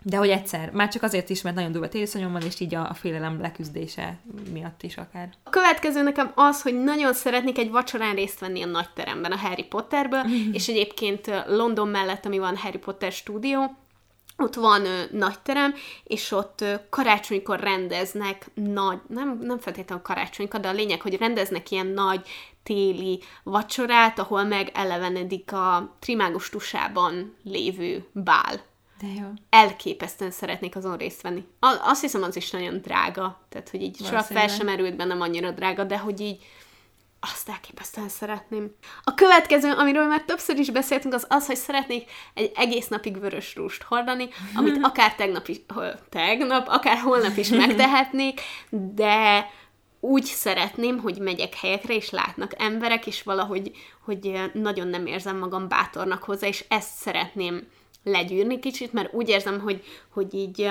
de 0.03 0.17
hogy 0.17 0.29
egyszer, 0.29 0.71
már 0.71 0.89
csak 0.89 1.03
azért 1.03 1.31
is, 1.31 1.43
mert 1.43 1.57
nagyon 1.57 1.73
durva 1.73 1.89
tériszonyom 1.89 2.33
van, 2.33 2.43
és 2.43 2.61
így 2.61 2.75
a, 2.75 2.89
a 2.89 2.95
félelem 2.95 3.41
leküzdése 3.41 4.19
miatt 4.53 4.83
is 4.83 4.97
akár. 4.97 5.29
A 5.43 5.51
következő 5.51 6.03
nekem 6.03 6.33
az, 6.35 6.63
hogy 6.63 6.83
nagyon 6.83 7.15
szeretnék 7.15 7.59
egy 7.59 7.71
vacsorán 7.71 8.15
részt 8.15 8.41
venni 8.41 8.63
a 8.63 8.67
nagy 8.67 8.91
teremben, 8.95 9.33
a 9.33 9.37
Harry 9.37 9.65
Potterből, 9.65 10.25
és 10.53 10.69
egyébként 10.69 11.45
London 11.47 11.89
mellett, 11.89 12.27
ami 12.27 12.39
van 12.39 12.57
Harry 12.57 12.79
Potter 12.79 13.13
stúdió, 13.13 13.77
ott 14.41 14.55
van 14.55 14.85
ö, 14.85 15.03
nagy 15.11 15.39
terem, 15.39 15.75
és 16.05 16.33
ott 16.33 16.61
ö, 16.61 16.75
karácsonykor 16.91 17.61
rendeznek 17.61 18.51
nagy, 18.55 18.99
nem, 19.09 19.39
nem 19.43 19.59
feltétlenül 19.59 20.05
karácsonykor, 20.05 20.61
de 20.61 20.69
a 20.69 20.73
lényeg, 20.73 21.01
hogy 21.01 21.17
rendeznek 21.17 21.71
ilyen 21.71 21.87
nagy 21.87 22.29
téli 22.63 23.23
vacsorát, 23.43 24.19
ahol 24.19 24.45
megelevenedik 24.45 25.53
a 25.53 25.97
Trimágus 25.99 26.49
tusában 26.49 27.37
lévő 27.43 28.07
bál. 28.13 28.61
De 29.01 29.07
jó. 29.07 29.27
Elképesztően 29.51 30.31
szeretnék 30.31 30.77
azon 30.77 30.97
részt 30.97 31.23
venni. 31.23 31.45
A, 31.61 31.77
azt 31.83 32.01
hiszem, 32.01 32.23
az 32.23 32.37
is 32.37 32.51
nagyon 32.51 32.81
drága. 32.81 33.41
Tehát, 33.49 33.69
hogy 33.69 33.83
így 33.83 33.97
soha 34.05 34.23
fel 34.23 34.49
sem 34.49 34.67
merült 34.67 34.97
bennem 34.97 35.21
annyira 35.21 35.51
drága, 35.51 35.85
de 35.85 35.99
hogy 35.99 36.21
így 36.21 36.39
azt 37.21 37.49
elképesztően 37.49 38.09
szeretném. 38.09 38.75
A 39.05 39.15
következő, 39.15 39.73
amiről 39.73 40.07
már 40.07 40.23
többször 40.23 40.59
is 40.59 40.71
beszéltünk, 40.71 41.15
az 41.15 41.27
az, 41.29 41.47
hogy 41.47 41.57
szeretnék 41.57 42.11
egy 42.35 42.53
egész 42.55 42.89
napig 42.89 43.21
vörös 43.21 43.57
rúst 43.57 43.83
hordani, 43.83 44.29
amit 44.55 44.79
akár 44.89 45.15
tegnap 45.15 45.49
is, 45.49 45.57
tegnap, 46.09 46.69
akár 46.69 46.99
holnap 46.99 47.37
is 47.37 47.49
megtehetnék, 47.49 48.41
de 48.71 49.51
úgy 50.01 50.25
szeretném, 50.25 50.99
hogy 50.99 51.19
megyek 51.19 51.55
helyekre, 51.55 51.95
és 51.95 52.11
látnak 52.11 52.53
emberek, 52.59 53.07
és 53.07 53.23
valahogy 53.23 53.71
hogy 54.05 54.51
nagyon 54.53 54.89
nem 54.89 55.07
érzem 55.07 55.39
magam 55.39 55.69
bátornak 55.69 56.23
hozzá, 56.23 56.47
és 56.47 56.65
ezt 56.69 56.97
szeretném 56.97 57.67
legyűrni 58.05 58.59
kicsit, 58.59 58.93
mert 58.93 59.15
úgy 59.15 59.29
érzem, 59.29 59.61
hogy, 59.61 59.85
hogy 60.09 60.35
így 60.35 60.71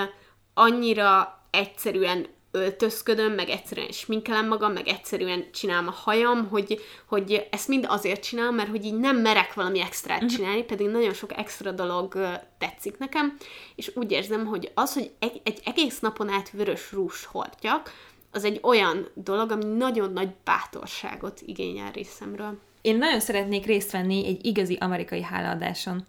annyira 0.54 1.42
egyszerűen 1.50 2.26
öltözködöm, 2.50 3.32
meg 3.32 3.48
egyszerűen 3.48 3.90
sminkelem 3.90 4.48
magam, 4.48 4.72
meg 4.72 4.88
egyszerűen 4.88 5.44
csinálom 5.52 5.86
a 5.86 5.90
hajam, 5.90 6.48
hogy, 6.48 6.80
hogy 7.06 7.46
ezt 7.50 7.68
mind 7.68 7.86
azért 7.88 8.22
csinálom, 8.22 8.54
mert 8.54 8.68
hogy 8.68 8.84
így 8.84 8.98
nem 8.98 9.16
merek 9.16 9.54
valami 9.54 9.80
extrát 9.80 10.22
uh-huh. 10.22 10.36
csinálni, 10.36 10.62
pedig 10.62 10.86
nagyon 10.86 11.12
sok 11.12 11.36
extra 11.36 11.72
dolog 11.72 12.38
tetszik 12.58 12.98
nekem, 12.98 13.36
és 13.74 13.90
úgy 13.94 14.10
érzem, 14.10 14.46
hogy 14.46 14.70
az, 14.74 14.94
hogy 14.94 15.10
egy, 15.18 15.40
egy 15.44 15.60
egész 15.64 15.98
napon 15.98 16.28
át 16.28 16.50
vörös 16.50 16.92
rúst 16.92 17.24
hordjak, 17.24 17.92
az 18.30 18.44
egy 18.44 18.60
olyan 18.62 19.08
dolog, 19.14 19.50
ami 19.50 19.64
nagyon 19.64 20.12
nagy 20.12 20.28
bátorságot 20.44 21.40
igényel 21.44 21.90
részemről. 21.90 22.58
Én 22.80 22.96
nagyon 22.96 23.20
szeretnék 23.20 23.66
részt 23.66 23.90
venni 23.90 24.26
egy 24.26 24.46
igazi 24.46 24.76
amerikai 24.80 25.22
hálaadáson. 25.22 26.06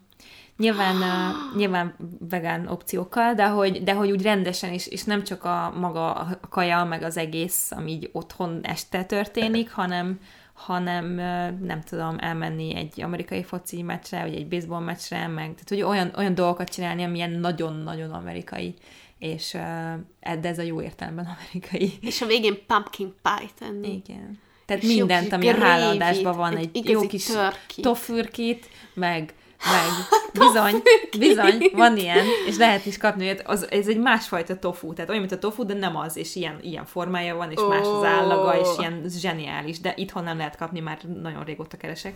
Nyilván, 0.60 0.96
uh, 0.96 1.56
nyilván 1.56 1.94
vegán 2.28 2.66
opciókkal, 2.66 3.34
de 3.34 3.48
hogy, 3.48 3.82
de 3.82 3.92
hogy 3.92 4.10
úgy 4.10 4.22
rendesen 4.22 4.72
is, 4.72 4.86
és 4.86 5.04
nem 5.04 5.22
csak 5.24 5.44
a 5.44 5.72
maga 5.80 6.12
a 6.12 6.40
kaja, 6.48 6.84
meg 6.84 7.02
az 7.02 7.16
egész, 7.16 7.70
ami 7.70 7.90
így 7.90 8.10
otthon 8.12 8.60
este 8.62 9.04
történik, 9.04 9.70
hanem, 9.70 10.20
hanem 10.52 11.14
nem 11.62 11.80
tudom, 11.88 12.16
elmenni 12.18 12.74
egy 12.76 13.02
amerikai 13.02 13.42
foci 13.42 13.82
meccsre, 13.82 14.22
vagy 14.22 14.34
egy 14.34 14.48
baseball 14.48 14.80
meccsre, 14.80 15.26
meg 15.26 15.44
tehát, 15.44 15.68
hogy 15.68 15.82
olyan, 15.82 16.12
olyan 16.16 16.34
dolgokat 16.34 16.68
csinálni, 16.68 17.02
amilyen 17.02 17.30
nagyon-nagyon 17.30 18.10
amerikai 18.10 18.74
és 19.20 19.50
de 20.20 20.48
ez 20.48 20.58
a 20.58 20.62
jó 20.62 20.82
értelemben 20.82 21.28
amerikai. 21.38 21.92
És 22.00 22.20
a 22.20 22.26
végén 22.26 22.66
pumpkin 22.66 23.14
pie 23.22 23.48
tenni. 23.58 24.02
Igen. 24.06 24.38
Tehát 24.66 24.82
és 24.82 24.88
mindent, 24.88 25.32
ami 25.32 25.48
a 25.48 25.56
hálaadásban 25.56 26.36
van, 26.36 26.56
egy, 26.56 26.70
egy 26.72 26.88
jó 26.88 27.06
kis 27.06 27.26
tofürkit, 27.76 28.68
meg 28.94 29.34
meg. 29.64 29.90
Bizony, 30.46 30.82
bizony, 31.18 31.70
van 31.72 31.96
ilyen, 31.96 32.24
és 32.46 32.56
lehet 32.56 32.86
is 32.86 32.96
kapni 32.96 33.26
hogy 33.26 33.42
Az, 33.44 33.70
ez 33.70 33.88
egy 33.88 33.98
másfajta 33.98 34.58
tofu, 34.58 34.92
tehát 34.92 35.10
olyan, 35.10 35.20
mint 35.20 35.32
a 35.34 35.38
tofu, 35.38 35.64
de 35.64 35.74
nem 35.74 35.96
az, 35.96 36.16
és 36.16 36.36
ilyen, 36.36 36.58
ilyen 36.62 36.84
formája 36.84 37.36
van, 37.36 37.50
és 37.50 37.58
oh. 37.58 37.68
más 37.68 37.86
az 37.86 38.04
állaga, 38.04 38.60
és 38.60 38.68
ilyen 38.78 39.04
zseniális, 39.08 39.80
de 39.80 39.92
itthon 39.96 40.24
nem 40.24 40.36
lehet 40.36 40.56
kapni, 40.56 40.80
már 40.80 41.02
nagyon 41.22 41.44
régóta 41.44 41.76
keresek. 41.76 42.14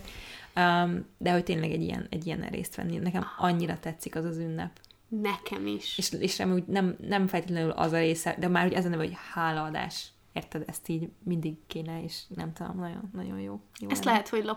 Um, 0.55 1.05
de 1.17 1.31
hogy 1.31 1.43
tényleg 1.43 1.71
egy 1.71 1.81
ilyen, 1.81 2.07
egy 2.09 2.25
ilyen 2.25 2.47
részt 2.51 2.75
venni. 2.75 2.97
Nekem 2.97 3.25
annyira 3.37 3.79
tetszik 3.79 4.15
az 4.15 4.25
az 4.25 4.37
ünnep. 4.37 4.71
Nekem 5.07 5.67
is. 5.67 5.97
És, 5.97 6.11
és 6.19 6.37
nem, 6.37 6.63
nem, 6.67 6.95
nem 7.07 7.27
feltétlenül 7.27 7.69
az 7.69 7.91
a 7.91 7.97
része, 7.97 8.35
de 8.39 8.47
már 8.47 8.65
úgy 8.65 8.73
ez 8.73 8.85
a 8.85 8.89
neve, 8.89 9.03
hogy 9.03 9.17
hálaadás. 9.33 10.07
Érted, 10.33 10.63
ezt 10.67 10.89
így 10.89 11.09
mindig 11.23 11.55
kéne, 11.67 12.03
és 12.03 12.21
nem 12.35 12.53
tudom, 12.53 12.79
nagyon, 12.79 13.09
nagyon 13.13 13.39
jó. 13.39 13.59
jó 13.79 13.89
ezt 13.89 14.03
lenne. 14.03 14.17
lehet, 14.17 14.29
hogy. 14.29 14.49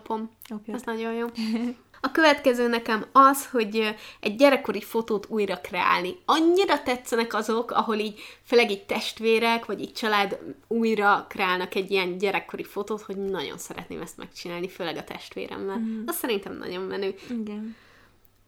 Okay. 0.51 0.75
Ez 0.75 0.83
nagyon 0.83 1.13
jó. 1.13 1.27
A 2.01 2.11
következő 2.11 2.69
nekem 2.69 3.07
az, 3.13 3.47
hogy 3.47 3.95
egy 4.21 4.37
gyerekkori 4.37 4.83
fotót 4.83 5.27
újra 5.29 5.57
kreálni. 5.57 6.17
Annyira 6.25 6.83
tetszenek 6.83 7.35
azok, 7.35 7.71
ahol 7.71 7.97
így, 7.97 8.21
főleg 8.45 8.71
így 8.71 8.87
testvérek, 8.87 9.65
vagy 9.65 9.81
így 9.81 9.93
család 9.93 10.39
újra 10.67 11.27
kreálnak 11.29 11.75
egy 11.75 11.91
ilyen 11.91 12.19
gyerekkori 12.19 12.65
fotót, 12.65 13.03
hogy 13.03 13.17
nagyon 13.17 13.59
szeretném 13.59 14.01
ezt 14.01 14.17
megcsinálni, 14.17 14.69
főleg 14.69 14.97
a 14.97 15.05
testvéremmel. 15.05 15.79
Mm. 15.79 16.03
Az 16.07 16.17
szerintem 16.17 16.57
nagyon 16.57 16.83
menő. 16.83 17.15
Igen. 17.31 17.77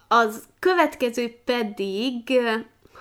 Az 0.08 0.42
következő 0.58 1.34
pedig, 1.44 2.40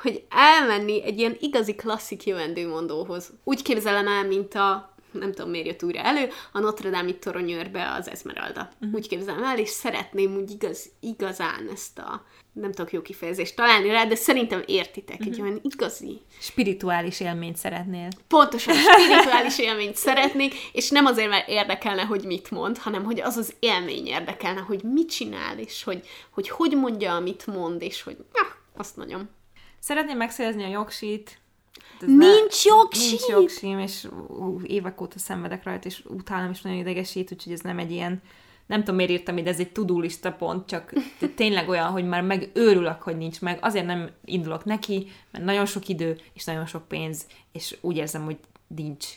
hogy 0.01 0.23
elmenni 0.29 1.03
egy 1.03 1.19
ilyen 1.19 1.37
igazi 1.39 1.75
klasszik 1.75 2.23
jövendőmondóhoz. 2.23 3.31
Úgy 3.43 3.61
képzelem 3.61 4.07
el, 4.07 4.27
mint 4.27 4.55
a 4.55 4.88
nem 5.11 5.31
tudom 5.31 5.49
miért 5.49 5.65
jött 5.65 5.83
újra 5.83 5.99
elő, 5.99 6.29
a 6.51 6.59
Notre 6.59 6.89
Dame 6.89 7.11
toronyőrbe 7.11 7.91
az 7.91 8.09
Esmeralda. 8.09 8.69
Uh-huh. 8.81 8.93
Úgy 8.93 9.07
képzelem 9.07 9.43
el, 9.43 9.59
és 9.59 9.69
szeretném 9.69 10.35
úgy 10.35 10.51
igaz, 10.51 10.89
igazán 10.99 11.69
ezt 11.73 11.99
a 11.99 12.25
nem 12.53 12.71
tudok 12.71 12.91
jó 12.91 13.01
kifejezést 13.01 13.55
találni 13.55 13.89
rá, 13.89 14.05
de 14.05 14.15
szerintem 14.15 14.63
értitek, 14.65 15.19
uh-huh. 15.19 15.33
egy 15.33 15.41
olyan 15.41 15.59
igazi... 15.63 16.21
Spirituális 16.39 17.19
élményt 17.19 17.57
szeretnél. 17.57 18.07
Pontosan, 18.27 18.75
spirituális 18.75 19.59
élményt 19.59 19.95
szeretnék, 19.95 20.53
és 20.71 20.89
nem 20.89 21.05
azért, 21.05 21.29
mert 21.29 21.47
érdekelne, 21.47 22.01
hogy 22.01 22.23
mit 22.23 22.51
mond, 22.51 22.77
hanem 22.77 23.03
hogy 23.03 23.21
az 23.21 23.37
az 23.37 23.53
élmény 23.59 24.05
érdekelne, 24.05 24.59
hogy 24.59 24.83
mit 24.83 25.09
csinál, 25.09 25.59
és 25.59 25.83
hogy 25.83 26.07
hogy, 26.29 26.49
hogy 26.49 26.77
mondja, 26.77 27.15
amit 27.15 27.47
mond, 27.47 27.81
és 27.81 28.01
hogy 28.01 28.17
ja, 28.33 28.47
azt 28.77 28.95
nagyon. 28.95 29.29
Szeretném 29.79 30.17
megszerezni 30.17 30.63
a 30.63 30.67
jogsít, 30.69 31.39
nincs 32.05 32.65
jogsim! 32.65 33.09
Nincs 33.09 33.27
jogsim, 33.27 33.79
és 33.79 34.07
ú, 34.27 34.61
évek 34.63 35.01
óta 35.01 35.19
szenvedek 35.19 35.63
rajta, 35.63 35.87
és 35.87 36.03
utálom, 36.05 36.51
és 36.51 36.61
nagyon 36.61 36.79
idegesít, 36.79 37.31
úgyhogy 37.31 37.53
ez 37.53 37.59
nem 37.59 37.79
egy 37.79 37.91
ilyen, 37.91 38.21
nem 38.65 38.79
tudom 38.79 38.95
miért 38.95 39.11
írtam 39.11 39.37
ide, 39.37 39.49
ez 39.49 39.59
egy 39.59 39.71
tudulista 39.71 40.31
pont, 40.31 40.67
csak 40.67 40.93
tényleg 41.35 41.69
olyan, 41.69 41.91
hogy 41.91 42.07
már 42.07 42.21
megőrülök, 42.21 43.01
hogy 43.01 43.17
nincs 43.17 43.41
meg. 43.41 43.57
Azért 43.61 43.85
nem 43.85 44.09
indulok 44.25 44.65
neki, 44.65 45.07
mert 45.31 45.45
nagyon 45.45 45.65
sok 45.65 45.87
idő, 45.87 46.17
és 46.33 46.45
nagyon 46.45 46.65
sok 46.65 46.87
pénz, 46.87 47.25
és 47.51 47.77
úgy 47.81 47.97
érzem, 47.97 48.23
hogy 48.23 48.37
nincs 48.67 49.07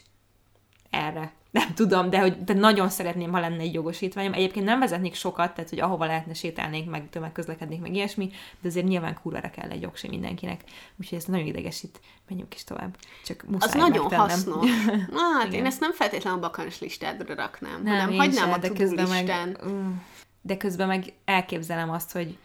erre. 0.91 1.33
Nem 1.53 1.75
tudom, 1.75 2.11
de 2.11 2.21
hogy 2.21 2.45
de 2.45 2.55
nagyon 2.55 2.89
szeretném, 2.89 3.33
ha 3.33 3.41
lenne 3.41 3.61
egy 3.61 3.75
jogosítványom. 3.75 4.33
Egyébként 4.33 4.67
nem 4.67 4.79
vezetnék 4.79 5.15
sokat, 5.15 5.55
tehát 5.55 5.71
hogy 5.71 5.81
ahova 5.81 6.05
lehetne 6.05 6.35
sétálnék, 6.35 6.91
meg 6.91 7.09
tömegközlekednék, 7.11 7.81
meg 7.81 7.95
ilyesmi, 7.95 8.31
de 8.61 8.69
azért 8.69 8.87
nyilván 8.87 9.19
kurvára 9.23 9.51
kell 9.51 9.71
egy 9.71 9.83
jogsi 9.83 10.09
mindenkinek. 10.09 10.61
Úgyhogy 11.01 11.19
ez 11.19 11.25
nagyon 11.25 11.47
idegesít. 11.47 12.01
Menjünk 12.29 12.55
is 12.55 12.65
tovább. 12.65 12.97
Csak 13.25 13.45
muszáj 13.47 13.69
Az 13.69 13.75
nagyon 13.75 14.01
megtennem. 14.01 14.29
hasznos. 14.29 14.71
Hát 15.35 15.47
Igen. 15.47 15.59
én 15.61 15.67
ezt 15.67 15.81
nem 15.81 15.93
feltétlenül 15.93 16.39
a 16.39 16.43
bakancs 16.43 16.81
listádra 16.81 17.35
raknám, 17.35 17.83
Nem, 17.83 17.99
hanem 17.99 18.17
hagynám 18.17 18.49
se, 18.49 18.55
a 18.55 18.59
de 18.59 18.69
közben 18.69 19.09
meg, 19.09 19.25
listán. 19.27 19.59
Mm, 19.69 19.91
de 20.41 20.57
közben 20.57 20.87
meg 20.87 21.13
elképzelem 21.25 21.91
azt, 21.91 22.13
hogy 22.13 22.39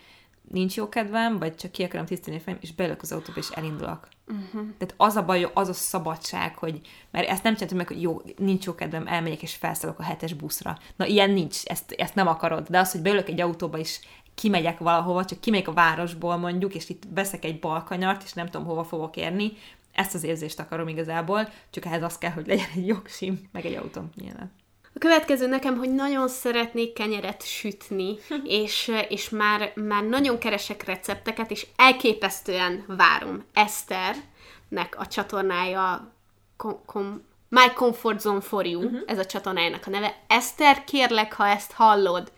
nincs 0.52 0.76
jó 0.76 0.90
kedvem, 0.90 1.40
vagy 1.40 1.56
csak 1.56 1.72
ki 1.72 1.84
akarom 1.84 2.06
tisztítani 2.06 2.38
a 2.38 2.40
fejem, 2.40 2.60
és 2.62 2.74
beülök 2.74 3.02
az 3.02 3.12
autóba, 3.12 3.40
és 3.40 3.50
elindulok. 3.50 4.08
Uh-huh. 4.28 4.68
Tehát 4.78 4.94
az 4.98 5.16
a 5.16 5.26
baj, 5.26 5.52
az 5.54 5.70
a 5.70 5.74
szabadság, 5.74 6.58
hogy, 6.58 6.82
mert 7.12 7.28
ezt 7.28 7.44
nem 7.44 7.54
csináltam 7.54 7.78
meg, 7.78 7.88
hogy 7.88 8.02
jó, 8.02 8.22
nincs 8.38 8.66
jó 8.66 8.76
kedvem, 8.76 9.08
elmegyek 9.08 9.42
és 9.42 9.56
felszállok 9.56 10.00
a 10.00 10.04
hetes 10.04 10.34
buszra. 10.34 10.78
Na, 10.96 11.06
ilyen 11.06 11.30
nincs, 11.30 11.64
ezt, 11.66 11.92
ezt 11.92 12.16
nem 12.16 12.28
akarod. 12.28 12.68
De 12.68 12.80
az, 12.80 12.92
hogy 12.92 13.02
beülök 13.02 13.30
egy 13.30 13.42
autóba, 13.42 13.78
és 13.78 14.00
kimegyek 14.36 14.80
valahova, 14.80 15.26
csak 15.26 15.40
kimegyek 15.40 15.68
a 15.68 15.74
városból 15.74 16.38
mondjuk, 16.38 16.76
és 16.76 16.90
itt 16.90 17.04
veszek 17.14 17.46
egy 17.46 17.60
balkanyart, 17.60 18.24
és 18.24 18.34
nem 18.34 18.46
tudom, 18.46 18.68
hova 18.68 18.84
fogok 18.84 19.16
érni, 19.16 19.52
ezt 19.98 20.14
az 20.14 20.24
érzést 20.24 20.60
akarom 20.60 20.88
igazából, 20.88 21.50
csak 21.70 21.86
ehhez 21.86 22.04
az 22.04 22.18
kell, 22.18 22.32
hogy 22.32 22.48
legyen 22.48 22.70
egy 22.76 22.88
jogsim, 22.88 23.42
meg 23.52 23.66
egy 23.66 23.76
autóm 23.76 24.10
nyilván. 24.16 24.52
A 24.98 25.00
következő 25.00 25.48
nekem, 25.48 25.78
hogy 25.78 25.94
nagyon 25.94 26.28
szeretnék 26.28 26.94
kenyeret 26.94 27.46
sütni, 27.46 28.18
és, 28.64 28.92
és 29.10 29.30
már, 29.30 29.72
már 29.76 30.04
nagyon 30.04 30.38
keresek 30.38 30.84
recepteket, 30.84 31.52
és 31.52 31.68
elképesztően 31.76 32.84
várom 32.88 33.44
Eszternek 33.54 34.96
a 34.98 35.08
csatornája 35.08 36.14
kom, 36.58 36.80
kom, 36.86 37.24
My 37.50 37.74
Comfort 37.76 38.20
Zone 38.20 38.42
for 38.42 38.66
You, 38.66 38.84
uh-huh. 38.84 39.00
ez 39.06 39.18
a 39.18 39.26
csatornájának 39.26 39.88
a 39.88 39.90
neve. 39.90 40.24
Eszter, 40.28 40.84
kérlek, 40.84 41.34
ha 41.34 41.48
ezt 41.48 41.72
hallod, 41.72 42.32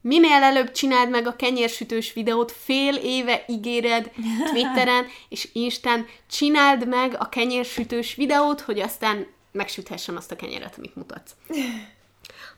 minél 0.00 0.42
előbb 0.42 0.70
csináld 0.70 1.10
meg 1.10 1.26
a 1.26 1.36
kenyérsütős 1.36 2.12
videót, 2.12 2.52
fél 2.52 2.94
éve 2.94 3.44
ígéred 3.46 4.10
Twitteren 4.50 5.06
és 5.28 5.48
Instán, 5.52 6.06
csináld 6.30 6.88
meg 6.88 7.16
a 7.18 7.28
kenyérsütős 7.28 8.14
videót, 8.14 8.60
hogy 8.60 8.80
aztán 8.80 9.26
megsüthessem 9.54 10.16
azt 10.16 10.32
a 10.32 10.36
kenyeret, 10.36 10.74
amit 10.76 10.96
mutatsz. 10.96 11.34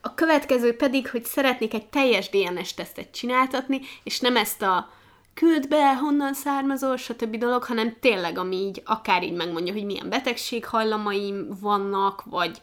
A 0.00 0.14
következő 0.14 0.76
pedig, 0.76 1.10
hogy 1.10 1.24
szeretnék 1.24 1.74
egy 1.74 1.86
teljes 1.86 2.30
DNS 2.30 2.74
tesztet 2.74 3.10
csináltatni, 3.10 3.80
és 4.02 4.20
nem 4.20 4.36
ezt 4.36 4.62
a 4.62 4.90
küld 5.34 5.68
be, 5.68 5.96
honnan 5.96 6.34
származol, 6.34 6.96
stb. 6.96 7.36
dolog, 7.36 7.64
hanem 7.64 7.96
tényleg, 8.00 8.38
ami 8.38 8.56
így 8.56 8.82
akár 8.84 9.22
így 9.22 9.32
megmondja, 9.32 9.72
hogy 9.72 9.84
milyen 9.84 10.08
betegséghajlamaim 10.08 11.48
vannak, 11.60 12.24
vagy, 12.24 12.60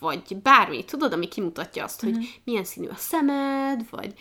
vagy 0.00 0.36
bármi, 0.42 0.84
tudod, 0.84 1.12
ami 1.12 1.28
kimutatja 1.28 1.84
azt, 1.84 2.00
hogy 2.00 2.40
milyen 2.44 2.64
színű 2.64 2.86
a 2.86 2.96
szemed, 2.96 3.90
vagy 3.90 4.14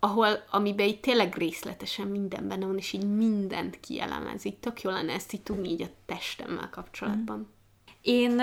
ahol, 0.00 0.44
amiben 0.50 0.86
így 0.86 1.00
tényleg 1.00 1.34
részletesen 1.34 2.06
minden 2.06 2.48
benne 2.48 2.66
van, 2.66 2.76
és 2.76 2.92
így 2.92 3.08
mindent 3.08 3.80
kielemez. 3.80 4.44
Így 4.44 4.58
tök 4.58 4.82
jó 4.82 4.90
lenne 4.90 5.12
ezt 5.12 5.32
így 5.32 5.42
tudni 5.42 5.68
így 5.70 5.82
a 5.82 5.90
testemmel 6.06 6.70
kapcsolatban. 6.70 7.48
Én 8.02 8.38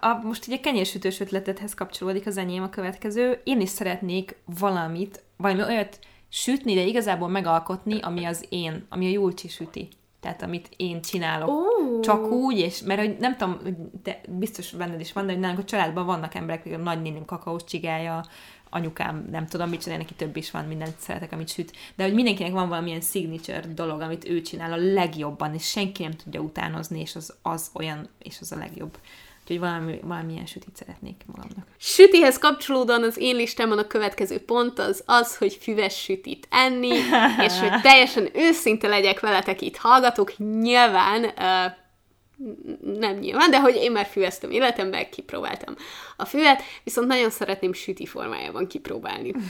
a, 0.00 0.20
most 0.22 0.46
ugye 0.46 0.60
kenyérsütős 0.60 1.20
ötletedhez 1.20 1.74
kapcsolódik 1.74 2.26
az 2.26 2.36
enyém 2.36 2.62
a 2.62 2.70
következő. 2.70 3.40
Én 3.44 3.60
is 3.60 3.68
szeretnék 3.68 4.36
valamit, 4.58 5.22
valami 5.36 5.62
olyat 5.62 5.98
sütni, 6.28 6.74
de 6.74 6.82
igazából 6.82 7.28
megalkotni, 7.28 8.00
ami 8.00 8.24
az 8.24 8.46
én, 8.48 8.86
ami 8.88 9.06
a 9.06 9.10
Julcsi 9.10 9.48
süti. 9.48 9.88
Tehát 10.20 10.42
amit 10.42 10.68
én 10.76 11.02
csinálok. 11.02 11.48
Ó. 11.48 12.00
Csak 12.00 12.26
úgy, 12.26 12.58
és 12.58 12.80
mert 12.80 13.00
hogy 13.00 13.16
nem 13.18 13.36
tudom, 13.36 13.58
hogy 13.62 13.74
te 14.02 14.20
biztos 14.28 14.70
benned 14.70 15.00
is 15.00 15.12
van, 15.12 15.26
de 15.26 15.32
hogy 15.32 15.40
nálunk 15.40 15.58
a 15.58 15.64
családban 15.64 16.06
vannak 16.06 16.34
emberek, 16.34 16.60
akik 16.60 16.74
a 16.74 16.82
nagynéném 16.82 17.24
kakaós 17.24 17.64
csigája, 17.64 18.24
anyukám, 18.70 19.28
nem 19.30 19.46
tudom, 19.46 19.68
mit 19.68 19.82
csinál, 19.82 19.98
neki 19.98 20.14
több 20.14 20.36
is 20.36 20.50
van, 20.50 20.64
mindent 20.64 20.98
szeretek, 20.98 21.32
amit 21.32 21.48
süt. 21.48 21.72
De 21.94 22.04
hogy 22.04 22.14
mindenkinek 22.14 22.52
van 22.52 22.68
valamilyen 22.68 23.00
signature 23.00 23.64
dolog, 23.74 24.00
amit 24.00 24.28
ő 24.28 24.40
csinál 24.40 24.72
a 24.72 24.92
legjobban, 24.92 25.54
és 25.54 25.68
senki 25.68 26.02
nem 26.02 26.12
tudja 26.12 26.40
utánozni, 26.40 27.00
és 27.00 27.16
az, 27.16 27.34
az 27.42 27.70
olyan, 27.72 28.08
és 28.18 28.36
az 28.40 28.52
a 28.52 28.56
legjobb. 28.56 28.98
Úgyhogy 29.42 29.68
valami, 29.68 29.98
valamilyen 30.02 30.46
sütit 30.46 30.76
szeretnék 30.76 31.22
magamnak. 31.26 31.66
Sütihez 31.78 32.38
kapcsolódóan 32.38 33.02
az 33.02 33.18
én 33.18 33.36
listámon 33.36 33.78
a 33.78 33.86
következő 33.86 34.38
pont 34.44 34.78
az 34.78 35.02
az, 35.06 35.36
hogy 35.36 35.58
füves 35.60 36.02
sütit 36.02 36.46
enni, 36.50 36.96
és 37.46 37.58
hogy 37.58 37.80
teljesen 37.82 38.28
őszinte 38.34 38.88
legyek 38.88 39.20
veletek 39.20 39.60
itt 39.60 39.76
hallgatók, 39.76 40.38
nyilván 40.38 41.24
uh, 41.24 41.72
nem 42.82 43.16
nyilván, 43.16 43.50
de 43.50 43.60
hogy 43.60 43.74
én 43.74 43.92
már 43.92 44.06
füveztem 44.06 44.50
életemben, 44.50 45.10
kipróbáltam 45.10 45.74
a 46.16 46.24
füvet, 46.24 46.62
viszont 46.84 47.06
nagyon 47.06 47.30
szeretném 47.30 47.72
süti 47.72 48.06
formájában 48.06 48.66
kipróbálni. 48.66 49.34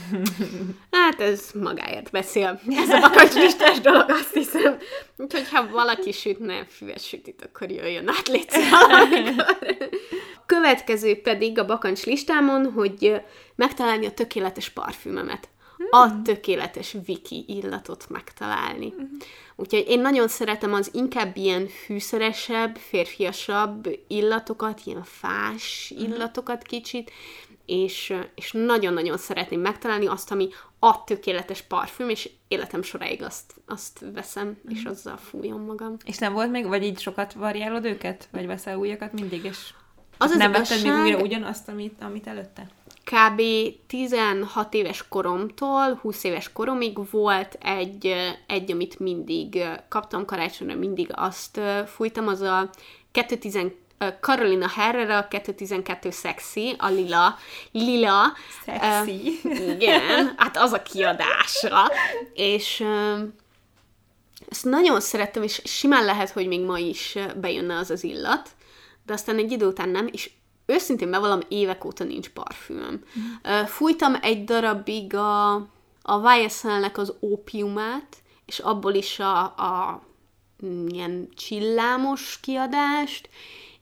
Hát 0.91 1.21
ez 1.21 1.49
magáért 1.53 2.11
beszél. 2.11 2.61
Ez 2.69 2.89
a 2.89 2.99
bakancslistás 2.99 3.79
dolog, 3.79 4.09
azt 4.09 4.33
hiszem. 4.33 4.77
Úgyhogy 5.17 5.49
ha 5.49 5.67
valaki 5.71 6.11
sütne 6.11 6.65
füves 6.69 7.07
sütit, 7.07 7.43
akkor 7.43 7.71
jöjjön 7.71 8.09
át, 8.09 8.27
légy 8.27 8.49
Következő 10.45 11.21
pedig 11.21 11.59
a 11.59 11.65
bakancs 11.65 12.03
listámon, 12.03 12.71
hogy 12.71 13.21
megtalálni 13.55 14.05
a 14.05 14.11
tökéletes 14.11 14.69
parfümemet. 14.69 15.49
A 15.89 16.21
tökéletes 16.21 16.95
viki 17.05 17.45
illatot 17.47 18.09
megtalálni. 18.09 18.93
Úgyhogy 19.61 19.85
én 19.87 19.99
nagyon 20.01 20.27
szeretem 20.27 20.73
az 20.73 20.89
inkább 20.93 21.37
ilyen 21.37 21.67
fűszeresebb, 21.67 22.75
férfiasabb 22.75 23.99
illatokat, 24.07 24.81
ilyen 24.83 25.03
fás 25.03 25.93
illatokat 25.97 26.63
kicsit, 26.63 27.11
és, 27.65 28.13
és 28.35 28.51
nagyon-nagyon 28.51 29.17
szeretném 29.17 29.59
megtalálni 29.61 30.05
azt, 30.07 30.31
ami 30.31 30.49
a 30.79 31.03
tökéletes 31.03 31.61
parfüm, 31.61 32.09
és 32.09 32.29
életem 32.47 32.81
soráig 32.81 33.23
azt, 33.23 33.53
azt 33.65 33.99
veszem, 34.13 34.57
és 34.69 34.83
azzal 34.83 35.17
fújom 35.17 35.61
magam. 35.65 35.97
És 36.05 36.17
nem 36.17 36.33
volt 36.33 36.51
még, 36.51 36.67
vagy 36.67 36.83
így 36.83 36.99
sokat 36.99 37.33
variálod 37.33 37.85
őket? 37.85 38.27
Vagy 38.31 38.45
veszel 38.45 38.77
újakat 38.77 39.11
mindig, 39.11 39.43
és 39.43 39.57
Az 40.17 40.31
az 40.31 40.37
nem 40.37 40.51
vetted 40.51 40.69
még 40.77 40.85
igazság- 40.85 41.05
újra 41.05 41.19
ugyanazt, 41.19 41.67
amit, 41.67 42.01
amit 42.01 42.27
előtte? 42.27 42.67
Kb. 43.03 43.41
16 43.87 44.73
éves 44.73 45.07
koromtól 45.09 45.95
20 46.01 46.23
éves 46.23 46.51
koromig 46.51 47.11
volt 47.11 47.57
egy, 47.61 48.15
egy 48.47 48.71
amit 48.71 48.99
mindig 48.99 49.63
kaptam 49.89 50.25
karácsonyra, 50.25 50.75
mindig 50.75 51.09
azt 51.13 51.59
fújtam, 51.95 52.27
az 52.27 52.41
a 52.41 52.69
210 53.11 53.57
ö, 53.97 54.07
Carolina 54.19 54.69
Herrera 54.69 55.27
212 55.27 56.11
Sexy, 56.11 56.75
a 56.77 56.87
lila, 56.87 57.37
lila. 57.71 58.33
Sexy. 58.65 59.39
Ö, 59.43 59.71
igen, 59.71 60.33
hát 60.37 60.57
az 60.57 60.71
a 60.71 60.81
kiadása. 60.81 61.91
És 62.33 62.79
ö, 62.79 63.23
ezt 64.49 64.65
nagyon 64.65 65.01
szerettem, 65.01 65.43
és 65.43 65.61
simán 65.63 66.05
lehet, 66.05 66.29
hogy 66.29 66.47
még 66.47 66.65
ma 66.65 66.77
is 66.77 67.17
bejönne 67.35 67.77
az 67.77 67.89
az 67.89 68.03
illat, 68.03 68.49
de 69.05 69.13
aztán 69.13 69.37
egy 69.37 69.51
idő 69.51 69.65
után 69.65 69.89
nem, 69.89 70.09
és 70.11 70.29
őszintén 70.71 71.09
bevallom, 71.09 71.39
évek 71.47 71.85
óta 71.85 72.03
nincs 72.03 72.29
parfümöm. 72.29 73.03
Mm. 73.19 73.63
Fújtam 73.65 74.15
egy 74.21 74.43
darabig 74.43 75.15
a, 75.15 75.53
a 76.01 76.35
YSL-nek 76.35 76.97
az 76.97 77.13
ópiumát, 77.21 78.17
és 78.45 78.59
abból 78.59 78.93
is 78.93 79.19
a, 79.19 79.39
a 79.43 80.01
mm, 80.65 80.87
ilyen 80.87 81.29
csillámos 81.35 82.39
kiadást, 82.41 83.29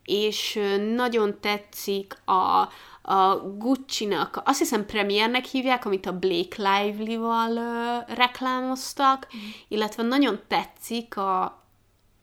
és 0.03 0.59
nagyon 0.95 1.39
tetszik 1.39 2.17
a, 2.25 2.69
a 3.01 3.35
Gucci-nak, 3.57 4.41
azt 4.45 4.59
hiszem 4.59 4.85
Premiernek 4.85 5.45
hívják, 5.45 5.85
amit 5.85 6.05
a 6.05 6.17
Blake 6.17 6.55
Lively-val 6.57 7.55
ö, 7.55 8.13
reklámoztak, 8.13 9.27
mm. 9.35 9.39
illetve 9.67 10.03
nagyon 10.03 10.39
tetszik 10.47 11.17
a, 11.17 11.58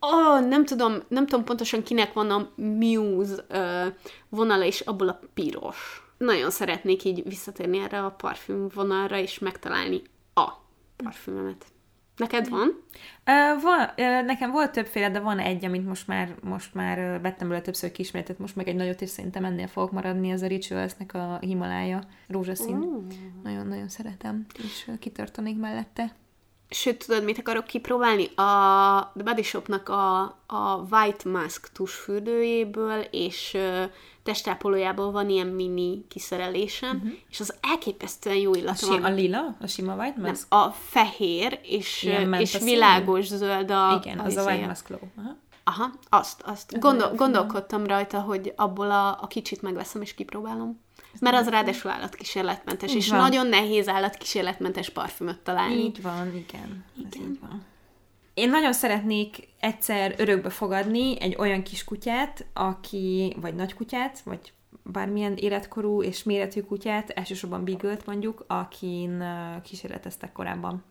Oh, 0.01 0.49
nem 0.49 0.65
tudom, 0.65 0.99
nem 1.09 1.27
tudom 1.27 1.45
pontosan 1.45 1.83
kinek 1.83 2.13
van 2.13 2.31
a 2.31 2.51
Muse 2.55 3.45
ö, 3.49 3.87
vonala, 4.29 4.65
és 4.65 4.81
abból 4.81 5.09
a 5.09 5.21
piros. 5.35 6.03
Nagyon 6.19 6.51
szeretnék 6.51 7.05
így 7.05 7.23
visszatérni 7.29 7.79
erre 7.79 8.05
a 8.05 8.11
parfüm 8.11 8.69
vonalra, 8.75 9.19
és 9.19 9.39
megtalálni 9.39 10.03
a 10.35 10.53
parfümemet. 10.97 11.65
Neked 12.17 12.49
van? 12.49 12.69
Uh, 13.27 13.63
van, 13.63 13.81
uh, 13.81 14.25
nekem 14.25 14.51
volt 14.51 14.73
többféle, 14.73 15.11
de 15.11 15.21
van 15.21 15.39
egy, 15.39 15.65
amit 15.65 15.87
most 15.87 16.07
már, 16.07 16.35
most 16.43 16.75
már 16.75 16.99
uh, 16.99 17.23
vettem 17.23 17.49
belőle 17.49 17.61
többször 17.61 17.93
kismeretet, 17.93 18.39
most 18.39 18.57
meg 18.57 18.69
egy 18.69 18.75
nagyot, 18.75 19.01
és 19.01 19.11
szerintem 19.11 19.45
ennél 19.45 19.67
fogok 19.67 19.93
maradni, 19.93 20.31
ez 20.31 20.43
a 20.43 20.47
Ritualsnek 20.47 21.15
a 21.15 21.39
Himalája 21.41 22.03
rózsaszín. 22.29 22.77
Ó. 22.77 23.03
Nagyon-nagyon 23.43 23.89
szeretem, 23.89 24.47
és 24.65 24.87
uh, 24.87 24.99
kitartanék 24.99 25.59
mellette. 25.59 26.15
Sőt, 26.71 27.07
tudod, 27.07 27.25
mit 27.25 27.39
akarok 27.39 27.65
kipróbálni? 27.65 28.25
A 28.25 29.13
The 29.15 29.23
Body 29.25 29.43
Shopnak 29.43 29.89
a, 29.89 30.21
a 30.47 30.87
White 30.91 31.29
Mask 31.29 31.69
tusfürdőjéből 31.73 33.01
és 33.01 33.55
ö, 33.55 33.85
testápolójából 34.23 35.11
van 35.11 35.29
ilyen 35.29 35.47
mini 35.47 36.05
kiszerelésem, 36.09 36.97
uh-huh. 36.97 37.13
és 37.31 37.41
az 37.41 37.55
elképesztően 37.61 38.37
jó 38.37 38.53
A, 38.53 38.57
illata 38.57 38.87
si- 38.87 38.97
a 38.97 39.01
van. 39.01 39.15
lila? 39.15 39.57
A 39.61 39.67
sima 39.67 39.95
White 39.95 40.21
Nem, 40.21 40.31
Mask? 40.31 40.55
a 40.55 40.71
fehér, 40.71 41.61
és, 41.63 42.03
Ilyen 42.03 42.33
és 42.33 42.59
világos 42.59 43.27
zöld 43.27 43.71
a... 43.71 44.01
Igen, 44.03 44.19
az 44.19 44.37
a. 44.37 44.45
White 44.45 44.67
Mask 44.67 44.87
Glow. 44.87 45.01
Aha. 45.17 45.37
Aha, 45.65 45.91
azt, 46.09 46.43
azt. 46.43 46.79
Gondol, 46.79 47.13
gondolkodtam 47.15 47.87
rajta, 47.87 48.21
hogy 48.21 48.53
abból 48.57 48.91
a, 48.91 49.23
a 49.23 49.27
kicsit 49.27 49.63
megveszem 49.63 50.03
és 50.03 50.15
kipróbálom. 50.15 50.81
Mert 51.21 51.37
az 51.37 51.49
ráadásul 51.49 51.91
állatkísérletmentes, 51.91 52.91
Így 52.91 52.97
és 52.97 53.09
van. 53.09 53.19
nagyon 53.19 53.47
nehéz 53.47 53.89
állatkísérletmentes 53.89 54.91
parfümöt 54.91 55.39
találni. 55.39 55.75
Így 55.75 56.03
van, 56.03 56.35
igen. 56.35 56.85
Ez 57.07 57.17
így 57.17 57.39
van. 57.41 57.65
Én 58.35 58.51
nagyon 58.51 58.73
szeretnék 58.73 59.49
egyszer 59.61 60.15
örökbe 60.17 60.51
fogadni 60.51 61.21
egy 61.21 61.37
olyan 61.39 61.63
kis 61.63 61.85
kutyát, 61.85 62.47
aki, 62.53 63.37
vagy 63.41 63.55
nagy 63.55 63.75
kutyát, 63.75 64.21
vagy 64.25 64.53
bármilyen 64.83 65.35
életkorú 65.37 66.03
és 66.03 66.23
méretű 66.23 66.61
kutyát, 66.61 67.11
elsősorban 67.11 67.65
beagle 67.65 67.97
mondjuk, 68.05 68.45
akin 68.47 69.25
kísérleteztek 69.63 70.33
korábban. 70.33 70.85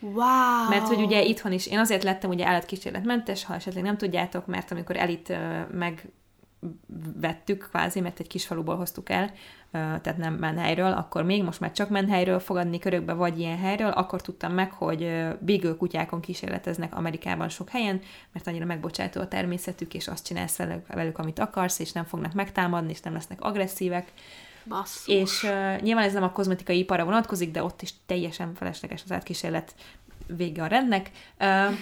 Wow! 0.00 0.68
Mert 0.68 0.86
hogy 0.86 1.00
ugye 1.02 1.22
itthon 1.22 1.52
is, 1.52 1.66
én 1.66 1.78
azért 1.78 2.02
lettem 2.02 2.30
ugye 2.30 2.46
állatkísérletmentes, 2.46 3.44
ha 3.44 3.54
esetleg 3.54 3.82
nem 3.82 3.96
tudjátok, 3.96 4.46
mert 4.46 4.70
amikor 4.70 4.96
elit 4.96 5.28
ö, 5.28 5.60
megvettük 7.22 7.68
kvázi, 7.70 8.00
mert 8.00 8.20
egy 8.20 8.26
kis 8.26 8.46
faluból 8.46 8.76
hoztuk 8.76 9.10
el, 9.10 9.32
tehát 9.72 10.16
nem 10.16 10.34
menhelyről, 10.34 10.92
akkor 10.92 11.22
még 11.22 11.42
most 11.42 11.60
már 11.60 11.72
csak 11.72 11.88
menhelyről 11.88 12.38
fogadni 12.38 12.78
körökbe, 12.78 13.12
vagy 13.12 13.38
ilyen 13.38 13.58
helyről, 13.58 13.90
akkor 13.90 14.20
tudtam 14.20 14.52
meg, 14.52 14.72
hogy 14.72 14.98
beagle 15.40 15.76
kutyákon 15.76 16.20
kísérleteznek 16.20 16.96
Amerikában 16.96 17.48
sok 17.48 17.68
helyen, 17.68 18.00
mert 18.32 18.46
annyira 18.46 18.64
megbocsátó 18.64 19.20
a 19.20 19.28
természetük, 19.28 19.94
és 19.94 20.08
azt 20.08 20.26
csinálsz 20.26 20.56
velük, 20.56 20.86
velük 20.86 21.18
amit 21.18 21.38
akarsz, 21.38 21.78
és 21.78 21.92
nem 21.92 22.04
fognak 22.04 22.32
megtámadni, 22.32 22.90
és 22.90 23.00
nem 23.00 23.12
lesznek 23.12 23.40
agresszívek. 23.40 24.12
Basszus. 24.68 25.14
És 25.14 25.42
uh, 25.42 25.80
nyilván 25.80 26.04
ez 26.04 26.12
nem 26.12 26.22
a 26.22 26.32
kozmetikai 26.32 26.78
iparra 26.78 27.04
vonatkozik, 27.04 27.50
de 27.50 27.62
ott 27.62 27.82
is 27.82 27.90
teljesen 28.06 28.54
felesleges 28.54 29.02
az 29.04 29.12
átkísérlet 29.12 29.74
vége 30.26 30.62
a 30.62 30.66
rendnek. 30.66 31.10
Uh, 31.40 31.74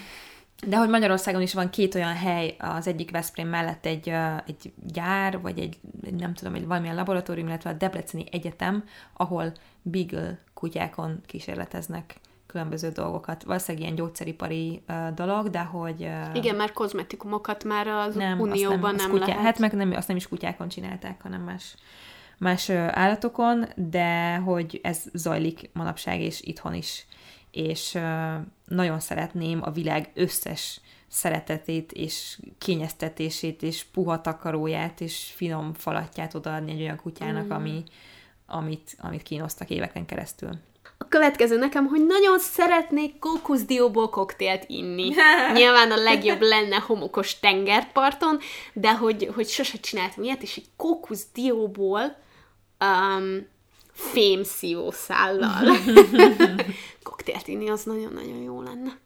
de 0.66 0.76
hogy 0.76 0.88
Magyarországon 0.88 1.42
is 1.42 1.54
van 1.54 1.70
két 1.70 1.94
olyan 1.94 2.14
hely, 2.14 2.56
az 2.58 2.86
egyik 2.86 3.10
Veszprém 3.10 3.48
mellett 3.48 3.86
egy, 3.86 4.08
egy 4.46 4.72
gyár, 4.86 5.40
vagy 5.40 5.58
egy, 5.58 5.78
nem 6.18 6.34
tudom, 6.34 6.54
egy 6.54 6.66
valamilyen 6.66 6.94
laboratórium, 6.94 7.46
illetve 7.46 7.70
a 7.70 7.72
Debreceni 7.72 8.24
Egyetem, 8.30 8.84
ahol 9.12 9.52
Beagle 9.82 10.38
kutyákon 10.54 11.20
kísérleteznek 11.26 12.20
különböző 12.46 12.88
dolgokat. 12.88 13.42
Valószínűleg 13.42 13.82
ilyen 13.82 13.96
gyógyszeripari 13.96 14.82
uh, 14.88 15.08
dolog, 15.08 15.50
de 15.50 15.60
hogy... 15.60 16.02
Uh, 16.02 16.36
Igen, 16.36 16.56
mert 16.56 16.72
kozmetikumokat 16.72 17.64
már 17.64 17.86
az 17.86 18.14
nem, 18.14 18.40
Unióban 18.40 18.94
azt 18.94 19.02
nem, 19.02 19.10
kutyá, 19.10 19.26
lehet. 19.26 19.42
Hát 19.42 19.58
meg 19.58 19.72
nem, 19.72 19.92
azt 19.92 20.08
nem 20.08 20.16
is 20.16 20.28
kutyákon 20.28 20.68
csinálták, 20.68 21.22
hanem 21.22 21.40
más, 21.40 21.74
más 22.38 22.70
állatokon, 22.70 23.66
de 23.76 24.36
hogy 24.36 24.80
ez 24.82 25.02
zajlik 25.12 25.70
manapság 25.72 26.20
és 26.20 26.40
itthon 26.42 26.74
is. 26.74 27.06
És 27.50 27.98
nagyon 28.64 29.00
szeretném 29.00 29.62
a 29.62 29.70
világ 29.70 30.10
összes 30.14 30.80
szeretetét 31.08 31.92
és 31.92 32.38
kényeztetését 32.58 33.62
és 33.62 33.84
puha 33.84 34.20
takaróját 34.20 35.00
és 35.00 35.32
finom 35.34 35.74
falatját 35.74 36.34
odaadni 36.34 36.72
egy 36.72 36.80
olyan 36.80 36.96
kutyának, 36.96 37.46
mm. 37.46 37.50
ami, 37.50 37.82
amit, 38.46 38.96
amit 39.00 39.22
kínosztak 39.22 39.70
éveken 39.70 40.06
keresztül. 40.06 40.50
A 40.98 41.08
következő 41.08 41.58
nekem, 41.58 41.86
hogy 41.86 42.06
nagyon 42.06 42.38
szeretnék 42.38 43.18
kókuszdióból 43.18 44.10
koktélt 44.10 44.64
inni. 44.66 45.14
Nyilván 45.54 45.90
a 45.90 45.96
legjobb 45.96 46.40
lenne 46.40 46.76
homokos 46.76 47.38
tengerparton, 47.38 48.38
de 48.72 48.94
hogy, 48.94 49.30
hogy 49.34 49.48
sose 49.48 49.78
csináltam 49.78 50.24
ilyet, 50.24 50.42
és 50.42 50.56
egy 50.56 50.68
kókuszdióból 50.76 52.16
um, 52.80 53.46
fém 54.00 54.42
szívószállal 54.42 55.76
koktélt 57.02 57.48
inni, 57.48 57.68
az 57.68 57.82
nagyon-nagyon 57.82 58.42
jó 58.42 58.62
lenne. 58.62 58.98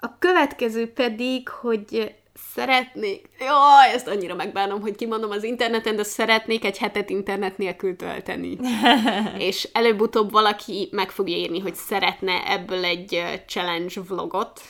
A 0.00 0.18
következő 0.18 0.92
pedig, 0.92 1.48
hogy 1.48 2.14
szeretnék, 2.54 3.28
jaj, 3.38 3.92
ezt 3.94 4.08
annyira 4.08 4.34
megbánom, 4.34 4.80
hogy 4.80 4.96
kimondom 4.96 5.30
az 5.30 5.42
interneten, 5.42 5.96
de 5.96 6.02
szeretnék 6.02 6.64
egy 6.64 6.78
hetet 6.78 7.10
internet 7.10 7.58
nélkül 7.58 7.96
tölteni. 7.96 8.58
És 9.48 9.68
előbb-utóbb 9.72 10.30
valaki 10.30 10.88
meg 10.92 11.10
fogja 11.10 11.36
írni, 11.36 11.58
hogy 11.58 11.74
szeretne 11.74 12.42
ebből 12.46 12.84
egy 12.84 13.22
challenge 13.46 14.00
vlogot. 14.08 14.60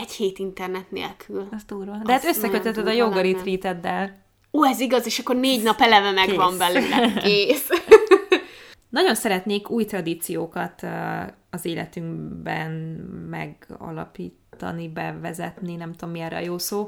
Egy 0.00 0.10
hét 0.10 0.38
internet 0.38 0.90
nélkül. 0.90 1.48
Az 1.50 1.64
durva. 1.64 1.96
De 2.04 2.12
hát 2.12 2.24
Az 2.24 2.36
összekötötted 2.36 2.86
a 2.86 2.92
joga 2.92 3.20
retreateddel. 3.20 4.22
Ó, 4.52 4.66
ez 4.66 4.80
igaz, 4.80 5.06
és 5.06 5.18
akkor 5.18 5.36
négy 5.36 5.62
nap 5.62 5.80
eleve 5.80 6.10
megvan 6.10 6.58
belőle. 6.58 7.12
Kész. 7.24 7.68
Nagyon 8.94 9.14
szeretnék 9.14 9.70
új 9.70 9.84
tradíciókat 9.84 10.86
az 11.50 11.64
életünkben 11.64 12.70
megalapítani, 13.30 14.88
bevezetni, 14.88 15.76
nem 15.76 15.92
tudom 15.92 16.10
mi 16.10 16.20
erre 16.20 16.36
a 16.36 16.40
jó 16.40 16.58
szó, 16.58 16.86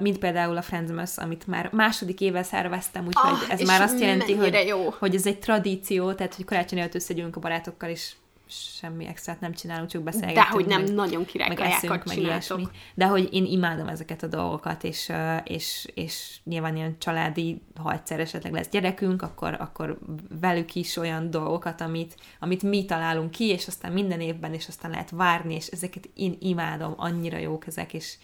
mint 0.00 0.18
például 0.18 0.56
a 0.56 0.62
Friendsmas, 0.62 1.16
amit 1.16 1.46
már 1.46 1.72
második 1.72 2.20
éve 2.20 2.42
szerveztem, 2.42 3.06
úgyhogy 3.06 3.30
Ah, 3.32 3.50
ez 3.50 3.60
már 3.60 3.80
azt 3.80 4.00
jelenti, 4.00 4.34
hogy, 4.34 4.64
jó. 4.66 4.94
hogy 4.98 5.14
ez 5.14 5.26
egy 5.26 5.38
tradíció, 5.38 6.12
tehát 6.12 6.34
hogy 6.34 6.44
karácsony 6.44 6.78
előtt 6.78 6.94
összegyűlünk 6.94 7.36
a 7.36 7.40
barátokkal, 7.40 7.90
és 7.90 8.12
semmi 8.48 9.06
extrát 9.06 9.40
nem 9.40 9.52
csinálunk, 9.52 9.90
csak 9.90 10.02
beszélgetünk. 10.02 10.46
De 10.46 10.52
hogy 10.52 10.66
nem 10.66 10.82
meg- 10.82 10.94
nagyon 10.94 11.24
király 11.24 11.48
meg 11.48 11.60
eszünk, 11.60 12.04
meg 12.04 12.16
ilyesmi. 12.18 12.68
De 12.94 13.06
hogy 13.06 13.28
én 13.32 13.44
imádom 13.44 13.88
ezeket 13.88 14.22
a 14.22 14.26
dolgokat, 14.26 14.84
és, 14.84 15.12
és, 15.44 15.88
és 15.94 16.36
nyilván 16.44 16.76
ilyen 16.76 16.98
családi, 16.98 17.62
ha 17.74 17.92
egyszer 17.92 18.20
esetleg 18.20 18.52
lesz 18.52 18.68
gyerekünk, 18.68 19.22
akkor, 19.22 19.56
akkor 19.60 19.98
velük 20.40 20.74
is 20.74 20.96
olyan 20.96 21.30
dolgokat, 21.30 21.80
amit, 21.80 22.16
amit 22.40 22.62
mi 22.62 22.84
találunk 22.84 23.30
ki, 23.30 23.44
és 23.44 23.66
aztán 23.66 23.92
minden 23.92 24.20
évben, 24.20 24.54
és 24.54 24.68
aztán 24.68 24.90
lehet 24.90 25.10
várni, 25.10 25.54
és 25.54 25.66
ezeket 25.66 26.08
én 26.14 26.36
imádom, 26.40 26.94
annyira 26.96 27.38
jók 27.38 27.66
ezek, 27.66 27.94
és, 27.94 28.16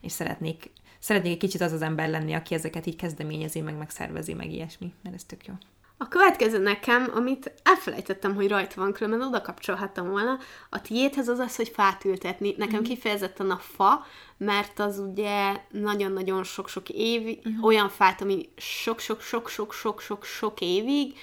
és 0.00 0.12
szeretnék, 0.12 0.70
szeretnék 0.98 1.32
egy 1.32 1.38
kicsit 1.38 1.60
az 1.60 1.72
az 1.72 1.82
ember 1.82 2.08
lenni, 2.08 2.32
aki 2.32 2.54
ezeket 2.54 2.86
így 2.86 2.96
kezdeményezi, 2.96 3.60
meg 3.60 3.76
megszervezi, 3.76 4.34
meg 4.34 4.52
ilyesmi, 4.52 4.92
mert 5.02 5.14
ez 5.14 5.24
tök 5.24 5.46
jó. 5.46 5.54
A 6.02 6.08
következő 6.08 6.58
nekem, 6.58 7.10
amit 7.14 7.52
elfelejtettem, 7.62 8.34
hogy 8.34 8.48
rajta 8.48 8.80
van, 8.80 8.92
különben 8.92 9.28
oda 9.28 9.40
kapcsolhattam 9.40 10.10
volna, 10.10 10.38
a 10.70 10.80
tiédhez 10.80 11.28
az 11.28 11.38
az, 11.38 11.56
hogy 11.56 11.68
fát 11.68 12.04
ültetni. 12.04 12.54
Nekem 12.56 12.82
kifejezetten 12.82 13.50
a 13.50 13.56
fa, 13.56 14.06
mert 14.36 14.78
az 14.78 14.98
ugye 14.98 15.56
nagyon-nagyon 15.70 16.44
sok-sok 16.44 16.88
év, 16.88 17.38
olyan 17.62 17.88
fát, 17.88 18.20
ami 18.20 18.48
sok-sok-sok-sok-sok-sok 18.56 20.60
évig 20.60 21.14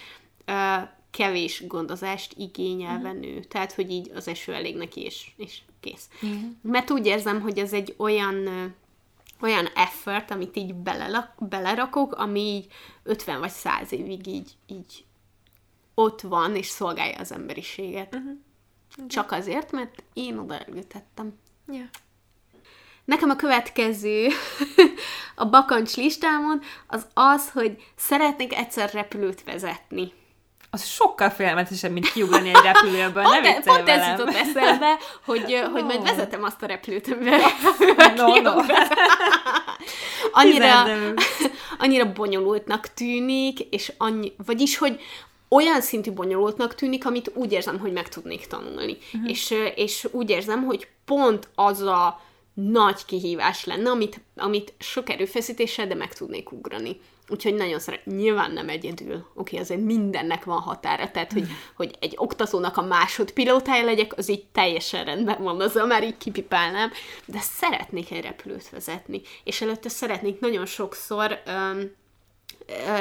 ö, 0.45 0.75
kevés 1.11 1.67
gondozást 1.67 2.33
igényelve 2.37 3.11
nő. 3.11 3.39
Tehát, 3.39 3.73
hogy 3.73 3.91
így 3.91 4.11
az 4.15 4.27
eső 4.27 4.53
elég 4.53 4.75
neki, 4.75 5.01
és, 5.01 5.27
és 5.37 5.61
kész. 5.79 6.09
Mert 6.61 6.91
úgy 6.91 7.05
érzem, 7.05 7.41
hogy 7.41 7.59
ez 7.59 7.73
egy 7.73 7.93
olyan 7.97 8.47
olyan 9.41 9.65
effort, 9.65 10.31
amit 10.31 10.55
így 10.55 10.73
belelak, 10.73 11.33
belerakok, 11.39 12.13
ami 12.13 12.39
így 12.39 12.67
50 13.03 13.39
vagy 13.39 13.49
100 13.49 13.91
évig 13.91 14.27
így, 14.27 14.51
így 14.67 15.05
ott 15.93 16.21
van, 16.21 16.55
és 16.55 16.67
szolgálja 16.67 17.19
az 17.19 17.31
emberiséget. 17.31 18.15
Uh-huh. 18.15 18.37
Csak 19.07 19.31
azért, 19.31 19.71
mert 19.71 20.03
én 20.13 20.37
oda 20.37 20.59
elültettem. 20.59 21.39
Yeah. 21.67 21.87
Nekem 23.05 23.29
a 23.29 23.35
következő 23.35 24.27
a 25.35 25.45
bakancs 25.45 25.95
listámon 25.95 26.61
az 26.87 27.07
az, 27.13 27.51
hogy 27.51 27.91
szeretnék 27.95 28.53
egyszer 28.53 28.93
repülőt 28.93 29.43
vezetni. 29.43 30.13
Az 30.69 30.85
sokkal 30.85 31.29
félelmetesebb, 31.29 31.91
mint 31.91 32.11
kiugrani 32.11 32.49
egy 32.49 32.61
repülőből, 32.63 33.23
ne 33.23 33.29
Pont, 33.29 33.45
e- 33.45 33.55
viccelj 33.55 33.77
pont 33.77 33.89
ez 33.89 34.07
jutott 34.07 34.33
eszembe, 34.33 34.97
hogy, 35.25 35.67
hogy 35.71 35.83
majd 35.83 36.03
vezetem 36.03 36.43
azt 36.43 36.63
a 36.63 36.65
repülőt, 36.65 37.07
amivel 37.07 37.39
No, 38.15 38.41
no. 38.41 38.51
annyira, 40.31 40.85
annyira 41.79 42.11
bonyolultnak 42.11 42.93
tűnik, 42.93 43.59
és 43.59 43.93
annyi, 43.97 44.33
vagyis, 44.45 44.77
hogy 44.77 44.99
olyan 45.49 45.81
szintű 45.81 46.11
bonyolultnak 46.11 46.75
tűnik, 46.75 47.05
amit 47.05 47.31
úgy 47.33 47.51
érzem, 47.51 47.79
hogy 47.79 47.91
meg 47.91 48.09
tudnék 48.09 48.47
tanulni. 48.47 48.97
Uh-huh. 49.13 49.29
És, 49.29 49.53
és 49.75 50.07
úgy 50.11 50.29
érzem, 50.29 50.63
hogy 50.63 50.87
pont 51.05 51.49
az 51.55 51.81
a 51.81 52.21
nagy 52.53 53.05
kihívás 53.05 53.65
lenne, 53.65 53.89
amit, 53.89 54.19
amit 54.35 54.73
sok 54.79 55.09
erőfeszítéssel, 55.09 55.87
de 55.87 55.95
meg 55.95 56.13
tudnék 56.13 56.51
ugrani. 56.51 56.99
Úgyhogy 57.29 57.55
nagyon 57.55 57.79
szeret, 57.79 58.05
nyilván 58.05 58.51
nem 58.51 58.69
egyedül. 58.69 59.13
Oké, 59.15 59.25
okay, 59.35 59.59
azért 59.59 59.81
mindennek 59.81 60.43
van 60.43 60.59
határa, 60.59 61.11
tehát, 61.11 61.33
hogy, 61.33 61.47
hogy 61.75 61.95
egy 61.99 62.13
oktatónak 62.15 62.77
a 62.77 62.81
másodpilótája 62.81 63.85
legyek, 63.85 64.17
az 64.17 64.29
így 64.29 64.45
teljesen 64.51 65.05
rendben 65.05 65.43
van, 65.43 65.61
azzal 65.61 65.85
már 65.85 66.03
így 66.03 66.17
kipipálnám, 66.17 66.91
de 67.25 67.39
szeretnék 67.39 68.11
egy 68.11 68.23
repülőt 68.23 68.69
vezetni, 68.69 69.21
és 69.43 69.61
előtte 69.61 69.89
szeretnék 69.89 70.39
nagyon 70.39 70.65
sokszor 70.65 71.41
um, 71.47 71.95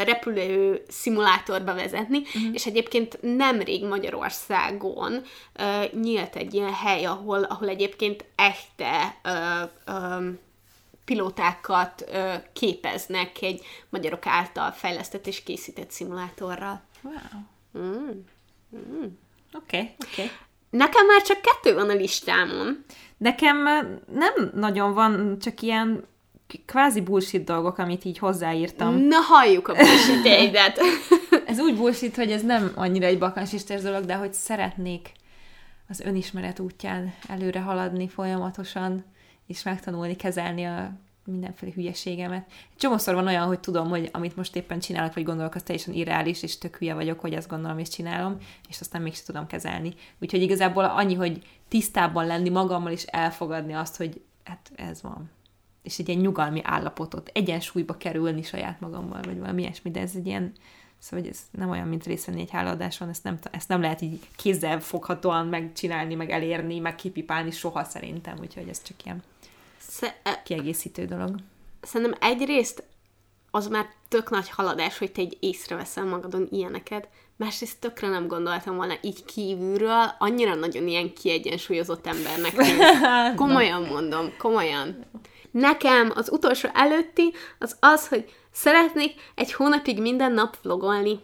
repülő 0.04 0.82
szimulátorba 0.88 1.74
vezetni, 1.74 2.18
uh-huh. 2.18 2.42
és 2.52 2.66
egyébként 2.66 3.18
nemrég 3.20 3.84
Magyarországon 3.84 5.22
uh, 5.58 5.92
nyílt 6.00 6.36
egy 6.36 6.54
ilyen 6.54 6.72
hely, 6.72 7.04
ahol, 7.04 7.42
ahol 7.42 7.68
egyébként 7.68 8.24
echte 8.36 9.20
uh, 9.24 9.94
um, 9.96 10.38
pilótákat 11.06 12.04
uh, 12.08 12.34
képeznek 12.52 13.42
egy 13.42 13.64
magyarok 13.88 14.26
által 14.26 14.70
fejlesztett 14.70 15.26
és 15.26 15.42
készített 15.42 15.90
szimulátorral. 15.90 16.82
Wow. 17.02 17.14
Mm. 17.84 18.08
Oké, 19.52 19.76
okay, 19.76 19.94
oké. 20.04 20.22
Okay. 20.22 20.30
Nekem 20.70 21.06
már 21.06 21.22
csak 21.22 21.40
kettő 21.40 21.74
van 21.74 21.90
a 21.90 21.94
listámon. 21.94 22.84
Nekem 23.16 23.66
ö, 23.66 23.80
nem 24.12 24.50
nagyon 24.54 24.94
van, 24.94 25.38
csak 25.38 25.60
ilyen 25.60 26.04
kvázi 26.66 27.00
bullshit 27.00 27.44
dolgok, 27.44 27.78
amit 27.78 28.04
így 28.04 28.18
hozzáírtam. 28.18 28.98
Na 28.98 29.16
halljuk 29.16 29.68
a 29.68 29.74
bullshit 29.74 30.50
Ez 31.46 31.58
úgy 31.58 31.76
bullshit, 31.76 32.16
hogy 32.16 32.32
ez 32.32 32.42
nem 32.42 32.72
annyira 32.74 33.06
egy 33.06 33.18
bakancsistás 33.18 33.80
dolog, 33.80 34.04
de 34.04 34.14
hogy 34.14 34.32
szeretnék 34.34 35.12
az 35.88 36.00
önismeret 36.00 36.58
útján 36.58 37.14
előre 37.28 37.60
haladni 37.60 38.08
folyamatosan, 38.08 39.04
és 39.46 39.62
megtanulni 39.62 40.16
kezelni 40.16 40.64
a 40.64 40.92
mindenféle 41.26 41.72
hülyeségemet. 41.72 42.50
Csomószor 42.76 43.14
van 43.14 43.26
olyan, 43.26 43.46
hogy 43.46 43.60
tudom, 43.60 43.88
hogy 43.88 44.08
amit 44.12 44.36
most 44.36 44.56
éppen 44.56 44.78
csinálok, 44.78 45.14
vagy 45.14 45.24
gondolok, 45.24 45.54
az 45.54 45.62
teljesen 45.62 45.94
irreális, 45.94 46.42
és 46.42 46.58
tök 46.58 46.76
hülye 46.76 46.94
vagyok, 46.94 47.20
hogy 47.20 47.32
ezt 47.32 47.48
gondolom 47.48 47.78
és 47.78 47.88
csinálom, 47.88 48.36
és 48.68 48.80
aztán 48.80 49.02
mégsem 49.02 49.24
tudom 49.24 49.46
kezelni. 49.46 49.94
Úgyhogy 50.20 50.42
igazából 50.42 50.84
annyi, 50.84 51.14
hogy 51.14 51.42
tisztában 51.68 52.26
lenni 52.26 52.48
magammal, 52.48 52.92
és 52.92 53.02
elfogadni 53.02 53.72
azt, 53.72 53.96
hogy 53.96 54.20
hát 54.44 54.70
ez 54.76 55.02
van. 55.02 55.30
És 55.82 55.98
egy 55.98 56.08
ilyen 56.08 56.20
nyugalmi 56.20 56.60
állapotot, 56.64 57.30
egyensúlyba 57.34 57.96
kerülni 57.96 58.42
saját 58.42 58.80
magammal, 58.80 59.20
vagy 59.22 59.38
valami 59.38 59.62
ilyesmi, 59.62 59.90
de 59.90 60.00
ez 60.00 60.12
egy 60.14 60.26
ilyen, 60.26 60.52
Szóval 60.98 61.24
hogy 61.24 61.34
ez 61.34 61.40
nem 61.50 61.70
olyan, 61.70 61.88
mint 61.88 62.04
részt 62.04 62.28
egy 62.28 62.50
hálaadáson, 62.50 63.08
ezt 63.08 63.22
nem, 63.22 63.38
ezt 63.50 63.68
nem 63.68 63.80
lehet 63.80 64.00
így 64.00 64.20
kézzel 64.36 64.80
foghatóan 64.80 65.46
megcsinálni, 65.46 66.14
meg 66.14 66.30
elérni, 66.30 66.78
meg 66.78 66.94
kipipálni 66.94 67.50
soha 67.50 67.84
szerintem, 67.84 68.38
úgyhogy 68.40 68.68
ez 68.68 68.82
csak 68.82 69.04
ilyen 69.04 69.22
kiegészítő 70.44 71.04
dolog. 71.04 71.34
Szerintem 71.82 72.18
egyrészt 72.20 72.84
az 73.50 73.68
már 73.68 73.86
tök 74.08 74.30
nagy 74.30 74.50
haladás, 74.50 74.98
hogy 74.98 75.12
te 75.12 75.20
egy 75.20 75.36
észreveszel 75.40 76.04
magadon 76.04 76.48
ilyeneket, 76.50 77.08
másrészt 77.36 77.80
tökre 77.80 78.08
nem 78.08 78.26
gondoltam 78.26 78.76
volna 78.76 78.94
így 79.00 79.24
kívülről, 79.24 80.14
annyira 80.18 80.54
nagyon 80.54 80.88
ilyen 80.88 81.14
kiegyensúlyozott 81.14 82.06
embernek. 82.06 82.54
komolyan 83.36 83.82
mondom, 83.82 84.32
komolyan. 84.38 85.04
Nekem 85.50 86.12
az 86.14 86.30
utolsó 86.32 86.68
előtti 86.74 87.32
az 87.58 87.76
az, 87.80 88.08
hogy 88.08 88.34
szeretnék 88.52 89.12
egy 89.34 89.52
hónapig 89.52 90.00
minden 90.00 90.32
nap 90.32 90.56
vlogolni. 90.62 91.20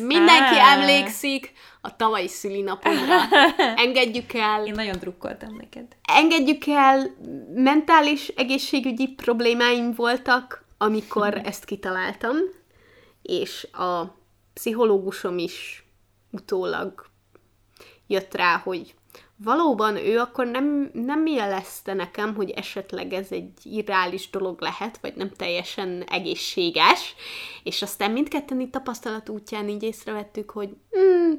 Mindenki 0.00 0.58
emlékszik 0.58 1.52
a 1.86 1.96
tavalyi 1.96 2.28
szülinapomra. 2.28 3.16
Engedjük 3.84 4.32
el... 4.32 4.66
Én 4.66 4.72
nagyon 4.72 4.98
drukkoltam 4.98 5.54
neked. 5.56 5.86
Engedjük 6.02 6.66
el, 6.66 7.16
mentális 7.54 8.28
egészségügyi 8.28 9.08
problémáim 9.08 9.92
voltak, 9.92 10.64
amikor 10.78 11.40
ezt 11.44 11.64
kitaláltam, 11.64 12.36
és 13.22 13.68
a 13.72 14.04
pszichológusom 14.54 15.38
is 15.38 15.84
utólag 16.30 17.06
jött 18.06 18.34
rá, 18.34 18.56
hogy 18.56 18.94
valóban 19.36 19.96
ő 19.96 20.18
akkor 20.18 20.46
nem, 20.46 20.90
nem 20.92 21.26
jelezte 21.26 21.94
nekem, 21.94 22.34
hogy 22.34 22.50
esetleg 22.50 23.12
ez 23.12 23.26
egy 23.30 23.52
irreális 23.62 24.30
dolog 24.30 24.60
lehet, 24.60 24.98
vagy 24.98 25.14
nem 25.16 25.30
teljesen 25.30 26.02
egészséges, 26.02 27.14
és 27.62 27.82
aztán 27.82 28.10
mindketten 28.10 28.60
itt 28.60 28.72
tapasztalat 28.72 29.28
útján 29.28 29.68
így 29.68 29.82
észrevettük, 29.82 30.50
hogy 30.50 30.68
mm, 30.98 31.32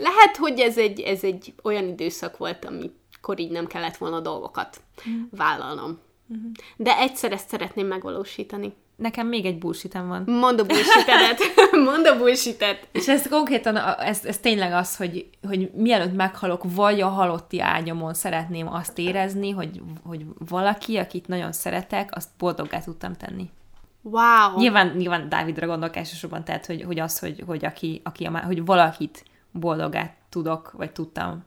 lehet, 0.00 0.36
hogy 0.36 0.60
ez 0.60 0.78
egy, 0.78 1.00
ez 1.00 1.24
egy 1.24 1.54
olyan 1.62 1.88
időszak 1.88 2.36
volt, 2.36 2.64
amikor 2.64 3.38
így 3.38 3.50
nem 3.50 3.66
kellett 3.66 3.96
volna 3.96 4.20
dolgokat 4.20 4.80
mm. 5.08 5.22
vállalnom. 5.30 5.98
Mm-hmm. 6.32 6.50
De 6.76 6.98
egyszer 6.98 7.32
ezt 7.32 7.48
szeretném 7.48 7.86
megvalósítani. 7.86 8.72
Nekem 8.96 9.26
még 9.26 9.44
egy 9.44 9.58
bullshitem 9.58 10.08
van. 10.08 10.22
Mondd 10.26 10.60
a 10.60 10.64
bullshitedet. 10.64 11.40
Mondd 11.90 12.06
a 12.06 12.16
bullshitet. 12.16 12.88
És 12.92 13.08
ez 13.08 13.28
konkrétan, 13.28 13.76
ez, 13.98 14.24
ez 14.24 14.38
tényleg 14.38 14.72
az, 14.72 14.96
hogy, 14.96 15.28
hogy 15.48 15.70
mielőtt 15.74 16.14
meghalok, 16.14 16.62
vagy 16.74 17.00
a 17.00 17.08
halotti 17.08 17.60
ágyamon 17.60 18.14
szeretném 18.14 18.72
azt 18.72 18.98
érezni, 18.98 19.50
hogy, 19.50 19.80
hogy 20.06 20.24
valaki, 20.48 20.96
akit 20.96 21.28
nagyon 21.28 21.52
szeretek, 21.52 22.16
azt 22.16 22.28
boldoggá 22.38 22.80
tudtam 22.80 23.16
tenni. 23.16 23.50
Wow! 24.02 24.56
Nyilván, 24.56 24.94
nyilván 24.96 25.28
Dávidra 25.28 25.66
gondolok 25.66 25.96
elsősorban, 25.96 26.44
tehát, 26.44 26.66
hogy, 26.66 26.82
hogy 26.82 26.98
az, 26.98 27.18
hogy, 27.18 27.42
hogy, 27.46 27.64
aki, 27.64 28.00
aki, 28.04 28.24
hogy 28.24 28.64
valakit 28.64 29.24
boldogát 29.52 30.16
tudok, 30.28 30.72
vagy 30.72 30.92
tudtam 30.92 31.44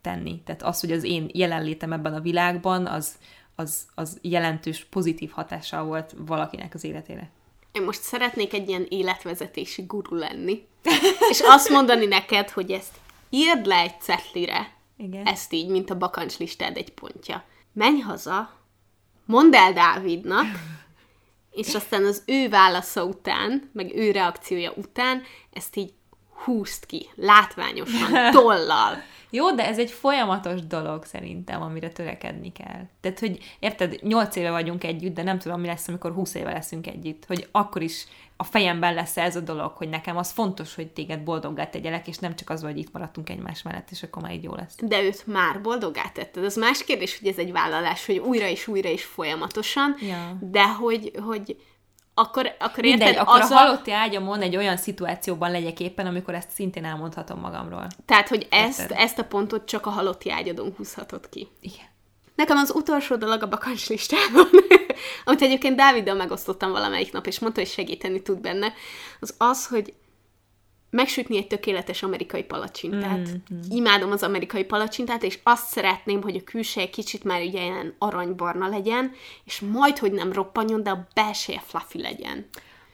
tenni. 0.00 0.40
Tehát 0.44 0.62
az, 0.62 0.80
hogy 0.80 0.92
az 0.92 1.04
én 1.04 1.30
jelenlétem 1.32 1.92
ebben 1.92 2.14
a 2.14 2.20
világban, 2.20 2.86
az, 2.86 3.18
az, 3.54 3.86
az 3.94 4.18
jelentős 4.22 4.84
pozitív 4.84 5.30
hatással 5.30 5.84
volt 5.84 6.14
valakinek 6.16 6.74
az 6.74 6.84
életére. 6.84 7.30
Én 7.72 7.82
most 7.82 8.02
szeretnék 8.02 8.52
egy 8.52 8.68
ilyen 8.68 8.86
életvezetési 8.88 9.82
guru 9.82 10.14
lenni, 10.16 10.66
és 11.30 11.40
azt 11.40 11.68
mondani 11.68 12.06
neked, 12.06 12.50
hogy 12.50 12.70
ezt 12.70 12.94
írd 13.30 13.66
le 13.66 13.76
egy 13.76 14.00
cetlire, 14.00 14.72
Igen. 14.96 15.26
ezt 15.26 15.52
így, 15.52 15.68
mint 15.68 15.90
a 15.90 15.96
bakancslistád 15.96 16.76
egy 16.76 16.92
pontja. 16.92 17.44
Menj 17.72 18.00
haza, 18.00 18.50
mondd 19.24 19.54
el 19.54 19.72
Dávidnak, 19.72 20.46
és 21.60 21.74
aztán 21.74 22.04
az 22.04 22.22
ő 22.26 22.48
válasza 22.48 23.04
után, 23.04 23.70
meg 23.72 23.94
ő 23.94 24.10
reakciója 24.10 24.72
után, 24.76 25.22
ezt 25.52 25.76
így 25.76 25.92
húzd 26.44 26.86
ki, 26.86 27.08
látványosan, 27.14 28.30
tollal. 28.30 29.02
Jó, 29.30 29.54
de 29.54 29.66
ez 29.66 29.78
egy 29.78 29.90
folyamatos 29.90 30.66
dolog 30.66 31.04
szerintem, 31.04 31.62
amire 31.62 31.90
törekedni 31.90 32.52
kell. 32.52 32.86
Tehát, 33.00 33.18
hogy 33.18 33.38
érted, 33.58 33.98
nyolc 34.02 34.36
éve 34.36 34.50
vagyunk 34.50 34.84
együtt, 34.84 35.14
de 35.14 35.22
nem 35.22 35.38
tudom, 35.38 35.60
mi 35.60 35.66
lesz, 35.66 35.88
amikor 35.88 36.12
húsz 36.12 36.34
éve 36.34 36.52
leszünk 36.52 36.86
együtt. 36.86 37.24
Hogy 37.26 37.48
akkor 37.50 37.82
is 37.82 38.06
a 38.36 38.44
fejemben 38.44 38.94
lesz 38.94 39.16
ez 39.16 39.36
a 39.36 39.40
dolog, 39.40 39.72
hogy 39.76 39.88
nekem 39.88 40.16
az 40.16 40.30
fontos, 40.30 40.74
hogy 40.74 40.86
téged 40.86 41.20
boldoggá 41.20 41.66
tegyelek, 41.66 42.08
és 42.08 42.18
nem 42.18 42.36
csak 42.36 42.50
az, 42.50 42.62
hogy 42.62 42.78
itt 42.78 42.92
maradtunk 42.92 43.30
egymás 43.30 43.62
mellett, 43.62 43.90
és 43.90 44.02
akkor 44.02 44.22
már 44.22 44.32
így 44.32 44.42
jó 44.42 44.54
lesz. 44.54 44.74
De 44.82 45.02
őt 45.02 45.26
már 45.26 45.60
boldoggá 45.60 46.08
tetted. 46.12 46.44
Az 46.44 46.56
más 46.56 46.84
kérdés, 46.84 47.18
hogy 47.18 47.28
ez 47.28 47.38
egy 47.38 47.52
vállalás, 47.52 48.06
hogy 48.06 48.18
újra 48.18 48.46
és 48.46 48.66
újra 48.66 48.88
és 48.88 49.04
folyamatosan, 49.04 49.96
ja. 50.00 50.36
de 50.40 50.68
hogy, 50.68 51.12
hogy 51.24 51.56
akkor, 52.18 52.56
akkor 52.58 52.82
Mindegy, 52.82 53.08
érted, 53.08 53.22
akkor 53.22 53.40
az 53.40 53.50
a 53.50 53.56
halotti 53.56 53.92
ágyamon 53.92 54.40
egy 54.40 54.56
olyan 54.56 54.76
szituációban 54.76 55.50
legyek 55.50 55.80
éppen, 55.80 56.06
amikor 56.06 56.34
ezt 56.34 56.50
szintén 56.50 56.84
elmondhatom 56.84 57.40
magamról. 57.40 57.86
Tehát, 58.06 58.28
hogy 58.28 58.46
ezt, 58.50 58.90
ezt 58.90 59.18
a 59.18 59.24
pontot 59.24 59.66
csak 59.66 59.86
a 59.86 59.90
halotti 59.90 60.30
ágyadon 60.30 60.74
húzhatod 60.76 61.28
ki. 61.28 61.48
Igen. 61.60 61.84
Nekem 62.34 62.56
az 62.56 62.74
utolsó 62.74 63.16
dolog 63.16 63.42
a 63.42 63.48
bakancslistában, 63.48 64.48
amit 65.24 65.42
egyébként 65.42 65.76
Dáviddal 65.76 66.14
megosztottam 66.14 66.70
valamelyik 66.70 67.12
nap, 67.12 67.26
és 67.26 67.38
mondta, 67.38 67.60
hogy 67.60 67.70
segíteni 67.70 68.22
tud 68.22 68.40
benne, 68.40 68.72
az 69.20 69.34
az, 69.38 69.66
hogy 69.66 69.94
megsütni 70.90 71.36
egy 71.36 71.46
tökéletes 71.46 72.02
amerikai 72.02 72.42
palacsintát. 72.44 73.18
Mm-hmm. 73.18 73.60
Imádom 73.68 74.10
az 74.10 74.22
amerikai 74.22 74.64
palacsintát, 74.64 75.22
és 75.22 75.38
azt 75.42 75.66
szeretném, 75.66 76.22
hogy 76.22 76.36
a 76.36 76.44
külseje 76.44 76.90
kicsit 76.90 77.24
már 77.24 77.40
ugye 77.40 77.62
ilyen 77.62 77.94
aranybarna 77.98 78.68
legyen, 78.68 79.12
és 79.44 79.60
majd, 79.60 79.98
hogy 79.98 80.12
nem 80.12 80.32
roppanjon, 80.32 80.82
de 80.82 80.90
a 80.90 81.06
belseje 81.14 81.60
fluffy 81.60 82.00
legyen. 82.00 82.46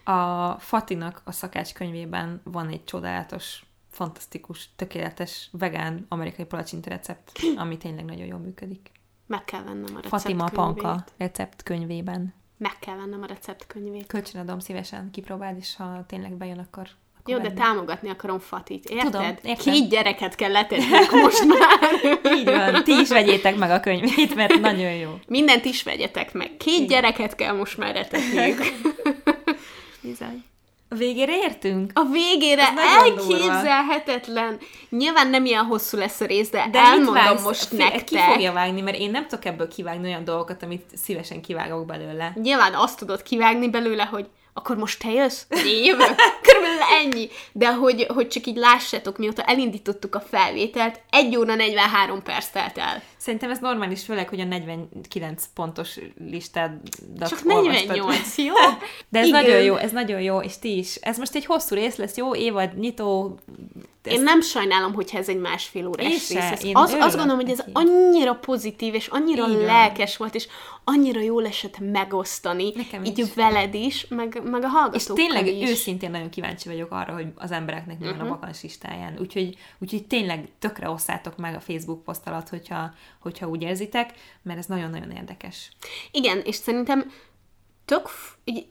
A 0.05 0.53
Fatinak 0.59 1.23
a 1.25 1.33
szakácskönyvében 1.33 2.41
van 2.45 2.69
egy 2.69 2.85
csodálatos, 2.85 3.63
fantasztikus, 3.91 4.69
tökéletes 4.77 5.49
vegán 5.53 6.07
amerikai 6.09 6.45
palacsinta 6.45 6.91
recept, 6.91 7.41
ami 7.57 7.77
tényleg 7.77 8.05
nagyon 8.05 8.27
jól 8.27 8.39
működik. 8.39 8.91
Meg 9.27 9.45
kell 9.45 9.63
vennem 9.63 9.85
a 9.97 10.01
recept 10.01 10.09
Fatima 10.09 10.45
Panka 10.45 11.05
recept 11.17 11.63
könyvében. 11.63 12.35
Meg 12.57 12.79
kell 12.79 12.97
vennem 12.97 13.23
a 13.23 13.27
recept 13.27 13.67
könyvét. 13.67 14.07
Kölcsönadom 14.07 14.59
szívesen, 14.59 15.11
kipróbáld, 15.11 15.57
és 15.57 15.77
ha 15.77 16.05
tényleg 16.07 16.37
bejön, 16.37 16.59
akkor 16.59 16.89
jó, 17.27 17.39
de 17.39 17.53
támogatni 17.53 18.11
akarom 18.11 18.39
Fatit, 18.39 18.85
érted? 18.91 19.11
Tudom, 19.11 19.27
értem. 19.27 19.55
Két 19.55 19.89
gyereket 19.89 20.35
kell 20.35 20.51
letennünk 20.51 21.11
most 21.11 21.45
már. 21.45 21.93
Így 22.37 22.45
van, 22.45 22.85
ti 22.85 22.93
is 22.93 23.09
vegyétek 23.09 23.57
meg 23.57 23.71
a 23.71 23.81
könyvét, 23.81 24.35
mert 24.35 24.61
nagyon 24.61 24.93
jó. 24.93 25.11
Mindent 25.27 25.65
is 25.65 25.83
vegyetek 25.83 26.33
meg. 26.33 26.57
Két 26.57 26.75
Igen. 26.75 26.87
gyereket 26.87 27.35
kell 27.35 27.53
most 27.53 27.79
már 27.79 27.97
etetniük. 27.97 28.61
Bizony. 30.01 30.45
A 30.89 30.95
végére 30.95 31.37
értünk? 31.37 31.91
A 31.95 32.05
végére 32.05 32.69
elképzelhetetlen. 32.77 34.59
Nyilván 34.89 35.29
nem 35.29 35.45
ilyen 35.45 35.65
hosszú 35.65 35.99
lesz 35.99 36.21
a 36.21 36.25
rész, 36.25 36.51
de, 36.51 36.69
de 36.71 36.79
elmondom 36.79 37.15
vágsz, 37.15 37.45
most 37.45 37.65
fél, 37.65 37.79
nektek. 37.79 38.05
Ki 38.05 38.19
fogja 38.19 38.53
vágni, 38.53 38.81
mert 38.81 38.99
én 38.99 39.11
nem 39.11 39.27
tudok 39.27 39.45
ebből 39.45 39.69
kivágni 39.69 40.07
olyan 40.07 40.25
dolgokat, 40.25 40.63
amit 40.63 40.85
szívesen 40.95 41.41
kivágok 41.41 41.87
belőle. 41.87 42.33
Nyilván 42.43 42.75
azt 42.75 42.99
tudod 42.99 43.23
kivágni 43.23 43.71
belőle, 43.71 44.05
hogy 44.05 44.27
akkor 44.55 44.77
most 44.77 44.99
te 44.99 45.11
jössz? 45.11 45.43
Én 45.67 45.85
jövök? 45.85 46.15
Körülbelül 46.43 46.83
ennyi. 47.01 47.29
De 47.53 47.73
hogy, 47.73 48.07
hogy 48.09 48.29
csak 48.29 48.47
így 48.47 48.57
lássátok, 48.57 49.19
mióta 49.19 49.43
elindítottuk 49.43 50.15
a 50.15 50.21
felvételt, 50.21 51.01
egy 51.11 51.37
óra 51.37 51.55
43 51.55 52.23
perc 52.23 52.51
telt 52.51 52.79
el. 52.79 53.03
Szerintem 53.23 53.51
ez 53.51 53.59
normális, 53.59 54.05
főleg, 54.05 54.29
hogy 54.29 54.41
a 54.41 54.45
49 54.45 55.49
pontos 55.55 55.99
listád. 56.31 56.81
Csak 57.21 57.45
48, 57.45 58.37
jó? 58.39 58.55
De 59.09 59.19
ez 59.19 59.27
Igen. 59.27 59.43
nagyon 59.43 59.63
jó, 59.63 59.77
ez 59.77 59.93
nagyon 59.93 60.21
jó, 60.21 60.41
és 60.41 60.59
ti 60.59 60.79
is. 60.79 60.95
Ez 60.95 61.19
most 61.19 61.35
egy 61.35 61.45
hosszú 61.45 61.75
rész 61.75 61.97
lesz, 61.97 62.17
jó? 62.17 62.35
Évad, 62.35 62.79
nyitó, 62.79 63.39
ezt... 64.03 64.17
Én 64.17 64.23
nem 64.23 64.41
sajnálom, 64.41 64.95
hogyha 64.95 65.19
ez 65.19 65.29
egy 65.29 65.41
másfél 65.41 65.87
órás 65.87 66.07
rész. 66.07 66.35
Ez 66.35 66.65
az, 66.73 66.93
azt 66.93 67.17
gondolom, 67.17 67.41
hogy 67.41 67.51
ez 67.51 67.65
annyira 67.73 68.35
pozitív, 68.35 68.95
és 68.95 69.07
annyira 69.07 69.49
Igen. 69.49 69.61
lelkes 69.61 70.17
volt, 70.17 70.35
és 70.35 70.49
annyira 70.85 71.21
jól 71.21 71.47
esett 71.47 71.79
megosztani, 71.79 72.73
Nekem 72.75 73.05
így 73.05 73.19
is. 73.19 73.35
veled 73.35 73.75
is, 73.75 74.07
meg, 74.09 74.41
meg 74.45 74.65
a 74.65 74.69
hallgatókkal 74.69 75.25
És 75.25 75.33
tényleg 75.33 75.47
is. 75.47 75.71
őszintén 75.71 76.11
nagyon 76.11 76.31
kíváncsi 76.31 76.69
vagyok 76.69 76.91
arra, 76.91 77.13
hogy 77.13 77.27
az 77.35 77.51
embereknek 77.51 77.99
mi 77.99 78.07
uh-huh. 78.07 78.29
van 78.29 78.31
a 78.31 78.47
mhm. 78.47 78.55
listáján. 78.63 79.17
Úgyhogy, 79.21 79.57
úgyhogy 79.79 80.07
tényleg 80.07 80.49
tökre 80.59 80.91
osszátok 80.91 81.37
meg 81.37 81.55
a 81.55 81.61
Facebook 81.61 82.05
poszt 82.05 82.27
alatt, 82.27 82.49
hogyha, 82.49 82.91
hogyha 83.23 83.49
úgy 83.49 83.63
érzitek, 83.63 84.13
mert 84.43 84.59
ez 84.59 84.67
nagyon-nagyon 84.67 85.11
érdekes. 85.11 85.71
Igen, 86.11 86.41
és 86.45 86.55
szerintem 86.55 87.13
tök, 87.85 88.09
így, 88.45 88.67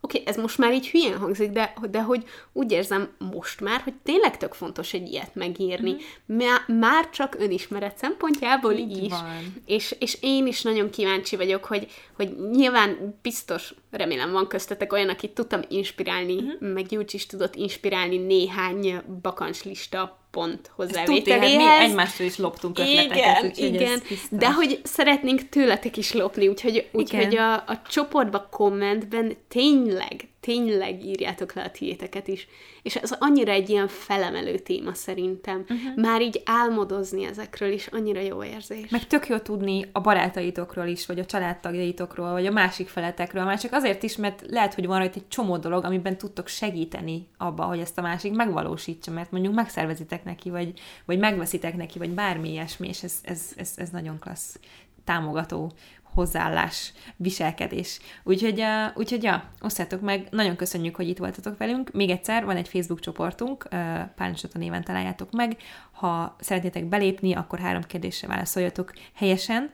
oké, 0.00 0.18
okay, 0.20 0.22
ez 0.26 0.36
most 0.36 0.58
már 0.58 0.72
így 0.72 0.88
hülyén 0.88 1.18
hangzik, 1.18 1.50
de, 1.50 1.74
de 1.90 2.02
hogy 2.02 2.24
úgy 2.52 2.72
érzem 2.72 3.08
most 3.18 3.60
már, 3.60 3.80
hogy 3.80 3.94
tényleg 4.02 4.36
tök 4.36 4.54
fontos 4.54 4.92
egy 4.92 5.08
ilyet 5.08 5.34
megírni. 5.34 5.96
Mm. 6.32 6.78
Már 6.78 7.10
csak 7.10 7.36
önismeret 7.38 7.98
szempontjából 7.98 8.72
így 8.72 9.02
is. 9.02 9.10
Van. 9.10 9.62
És, 9.66 9.96
és 9.98 10.18
én 10.20 10.46
is 10.46 10.62
nagyon 10.62 10.90
kíváncsi 10.90 11.36
vagyok, 11.36 11.64
hogy, 11.64 11.90
hogy 12.16 12.36
nyilván 12.50 13.18
biztos, 13.22 13.74
remélem 13.90 14.32
van 14.32 14.46
köztetek 14.46 14.92
olyan, 14.92 15.08
akit 15.08 15.34
tudtam 15.34 15.60
inspirálni, 15.68 16.42
mm-hmm. 16.42 16.72
meg 16.72 16.86
Gyurcs 16.86 17.12
is 17.12 17.26
tudott 17.26 17.54
inspirálni 17.54 18.16
néhány 18.16 19.02
bakancslista 19.22 20.19
pont 20.30 20.70
hozzávételéhez. 20.74 21.56
Mi 21.56 21.84
egymástól 21.84 22.26
is 22.26 22.36
loptunk 22.36 22.78
ötleteket. 22.78 23.56
Igen, 23.56 23.74
igen. 23.74 24.02
De 24.30 24.52
hogy 24.52 24.80
szeretnénk 24.82 25.48
tőletek 25.48 25.96
is 25.96 26.12
lopni, 26.12 26.48
úgyhogy, 26.48 26.88
úgyhogy 26.92 27.36
a, 27.36 27.54
a 27.54 27.82
csoportba 27.88 28.48
kommentben 28.50 29.36
tényleg, 29.48 30.28
tényleg 30.40 31.04
írjátok 31.04 31.52
le 31.52 31.62
a 31.62 31.70
tiéteket 31.70 32.28
is. 32.28 32.48
És 32.82 32.96
ez 32.96 33.12
annyira 33.18 33.52
egy 33.52 33.68
ilyen 33.68 33.88
felemelő 33.88 34.58
téma 34.58 34.94
szerintem. 34.94 35.60
Uh-huh. 35.60 35.96
Már 35.96 36.22
így 36.22 36.42
álmodozni 36.44 37.24
ezekről 37.24 37.72
is 37.72 37.86
annyira 37.86 38.20
jó 38.20 38.44
érzés. 38.44 38.90
Meg 38.90 39.06
tök 39.06 39.28
jó 39.28 39.38
tudni 39.38 39.88
a 39.92 40.00
barátaitokról 40.00 40.86
is, 40.86 41.06
vagy 41.06 41.18
a 41.18 41.24
családtagjaitokról, 41.24 42.32
vagy 42.32 42.46
a 42.46 42.50
másik 42.50 42.88
feletekről, 42.88 43.44
már 43.44 43.60
csak 43.60 43.72
azért 43.72 44.02
is, 44.02 44.16
mert 44.16 44.44
lehet, 44.48 44.74
hogy 44.74 44.86
van 44.86 44.98
rajta 44.98 45.18
egy 45.18 45.28
csomó 45.28 45.56
dolog, 45.56 45.84
amiben 45.84 46.18
tudtok 46.18 46.48
segíteni 46.48 47.26
abba, 47.36 47.64
hogy 47.64 47.78
ezt 47.78 47.98
a 47.98 48.02
másik 48.02 48.32
megvalósítsa, 48.32 49.10
mert 49.10 49.30
mondjuk 49.30 49.54
megszervezitek 49.54 50.24
neki, 50.24 50.50
vagy, 50.50 50.72
vagy 51.04 51.18
megveszitek 51.18 51.76
neki, 51.76 51.98
vagy 51.98 52.10
bármi 52.10 52.50
ilyesmi, 52.50 52.88
és 52.88 53.02
ez, 53.02 53.14
ez, 53.22 53.52
ez, 53.56 53.72
ez 53.76 53.88
nagyon 53.90 54.18
klassz 54.18 54.56
támogató 55.04 55.72
hozzáállás, 56.14 56.92
viselkedés. 57.16 57.98
Úgyhogy, 58.22 58.60
uh, 58.60 58.96
úgyhogy 58.96 59.22
ja, 59.22 59.50
osszátok 59.60 60.00
meg, 60.00 60.26
nagyon 60.30 60.56
köszönjük, 60.56 60.96
hogy 60.96 61.08
itt 61.08 61.18
voltatok 61.18 61.58
velünk. 61.58 61.92
Még 61.92 62.10
egyszer, 62.10 62.44
van 62.44 62.56
egy 62.56 62.68
Facebook 62.68 63.00
csoportunk, 63.00 63.64
uh, 63.64 63.70
Pálnacsota 64.16 64.58
néven 64.58 64.84
találjátok 64.84 65.30
meg. 65.30 65.56
Ha 65.92 66.36
szeretnétek 66.40 66.84
belépni, 66.84 67.34
akkor 67.34 67.58
három 67.58 67.82
kérdésre 67.82 68.28
válaszoljatok 68.28 68.92
helyesen, 69.14 69.70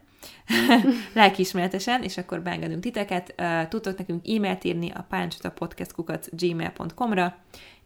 lelkiismeretesen, 1.15 2.03
és 2.03 2.17
akkor 2.17 2.43
beengedünk 2.43 2.83
titeket. 2.83 3.35
Uh, 3.39 3.69
tudtok 3.69 3.99
nekünk 3.99 4.29
e-mailt 4.29 4.65
írni 4.65 4.91
a 4.91 5.07
pálnacsotapodcastkukat 5.09 6.29
gmail.com-ra, 6.31 7.37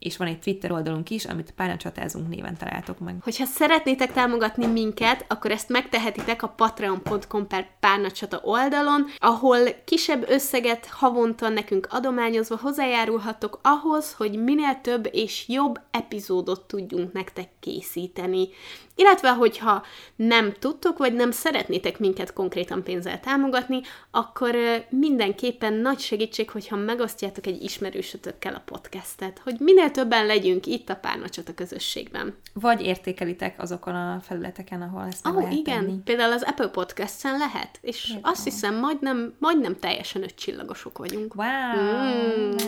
és 0.01 0.17
van 0.17 0.29
egy 0.29 0.39
Twitter 0.39 0.73
oldalunk 0.73 1.11
is, 1.11 1.25
amit 1.25 1.53
pálnacsatázunk 1.57 2.29
néven 2.29 2.57
találtok 2.57 2.99
meg. 2.99 3.17
Hogyha 3.23 3.45
szeretnétek 3.45 4.13
támogatni 4.13 4.67
minket, 4.67 5.25
akkor 5.29 5.51
ezt 5.51 5.69
megtehetitek 5.69 6.43
a 6.43 6.49
patreon.com 6.49 7.47
per 7.47 7.67
párnacsata 7.81 8.41
oldalon, 8.43 9.07
ahol 9.19 9.59
kisebb 9.85 10.25
összeget 10.29 10.87
havonta 10.87 11.49
nekünk 11.49 11.87
adományozva 11.91 12.59
hozzájárulhatok 12.61 13.59
ahhoz, 13.63 14.13
hogy 14.13 14.43
minél 14.43 14.81
több 14.83 15.09
és 15.13 15.45
jobb 15.49 15.81
epizódot 15.91 16.61
tudjunk 16.61 17.13
nektek 17.13 17.49
készíteni. 17.61 18.49
Illetve, 18.95 19.29
hogyha 19.33 19.83
nem 20.17 20.53
tudtok, 20.53 20.99
vagy 20.99 21.15
nem 21.15 21.31
szeretnétek 21.31 21.99
minket 21.99 22.33
konkrétan 22.33 22.83
pénzzel 22.83 23.21
támogatni, 23.21 23.81
akkor 24.11 24.57
mindenképpen 24.89 25.73
nagy 25.73 25.99
segítség, 25.99 26.51
hogyha 26.51 26.77
megosztjátok 26.77 27.47
egy 27.47 27.63
ismerősötökkel 27.63 28.55
a 28.55 28.63
podcastet, 28.65 29.41
hogy 29.45 29.57
minél 29.59 29.90
többen 29.91 30.27
legyünk 30.27 30.67
itt 30.67 30.89
a 30.89 30.95
párnacsot 30.95 31.49
a 31.49 31.55
közösségben. 31.55 32.35
Vagy 32.53 32.83
értékelitek 32.83 33.63
azokon 33.63 33.95
a 33.95 34.21
felületeken, 34.23 34.83
ahol 34.83 35.07
ezt 35.07 35.25
meg 35.25 35.35
oh, 35.35 35.43
lehet 35.43 35.55
igen, 35.55 35.85
tenni. 35.85 35.99
például 36.05 36.33
az 36.33 36.43
Apple 36.43 36.69
Podcast-en 36.69 37.39
lehet, 37.39 37.79
és 37.81 38.05
Például. 38.07 38.33
azt 38.33 38.45
hiszem, 38.45 38.79
majdnem, 38.79 39.35
majdnem 39.39 39.79
teljesen 39.79 40.23
öt 40.23 40.35
csillagosok 40.35 40.99
vagyunk. 40.99 41.35
Wow! 41.35 41.49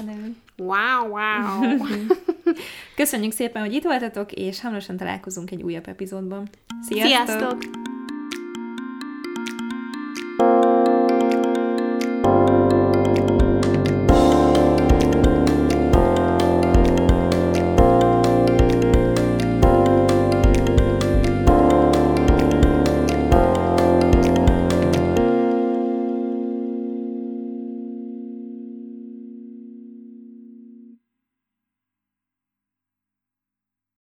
Mm. 0.02 0.30
Wow, 0.56 1.08
wow! 1.08 1.76
Köszönjük 2.96 3.32
szépen, 3.32 3.62
hogy 3.62 3.72
itt 3.72 3.84
voltatok, 3.84 4.32
és 4.32 4.60
hamarosan 4.60 4.96
találkozunk 4.96 5.50
egy 5.50 5.62
újabb 5.62 5.88
epizódban. 5.88 6.48
Sziasztok! 6.88 7.26
Sziasztok! 7.26 7.90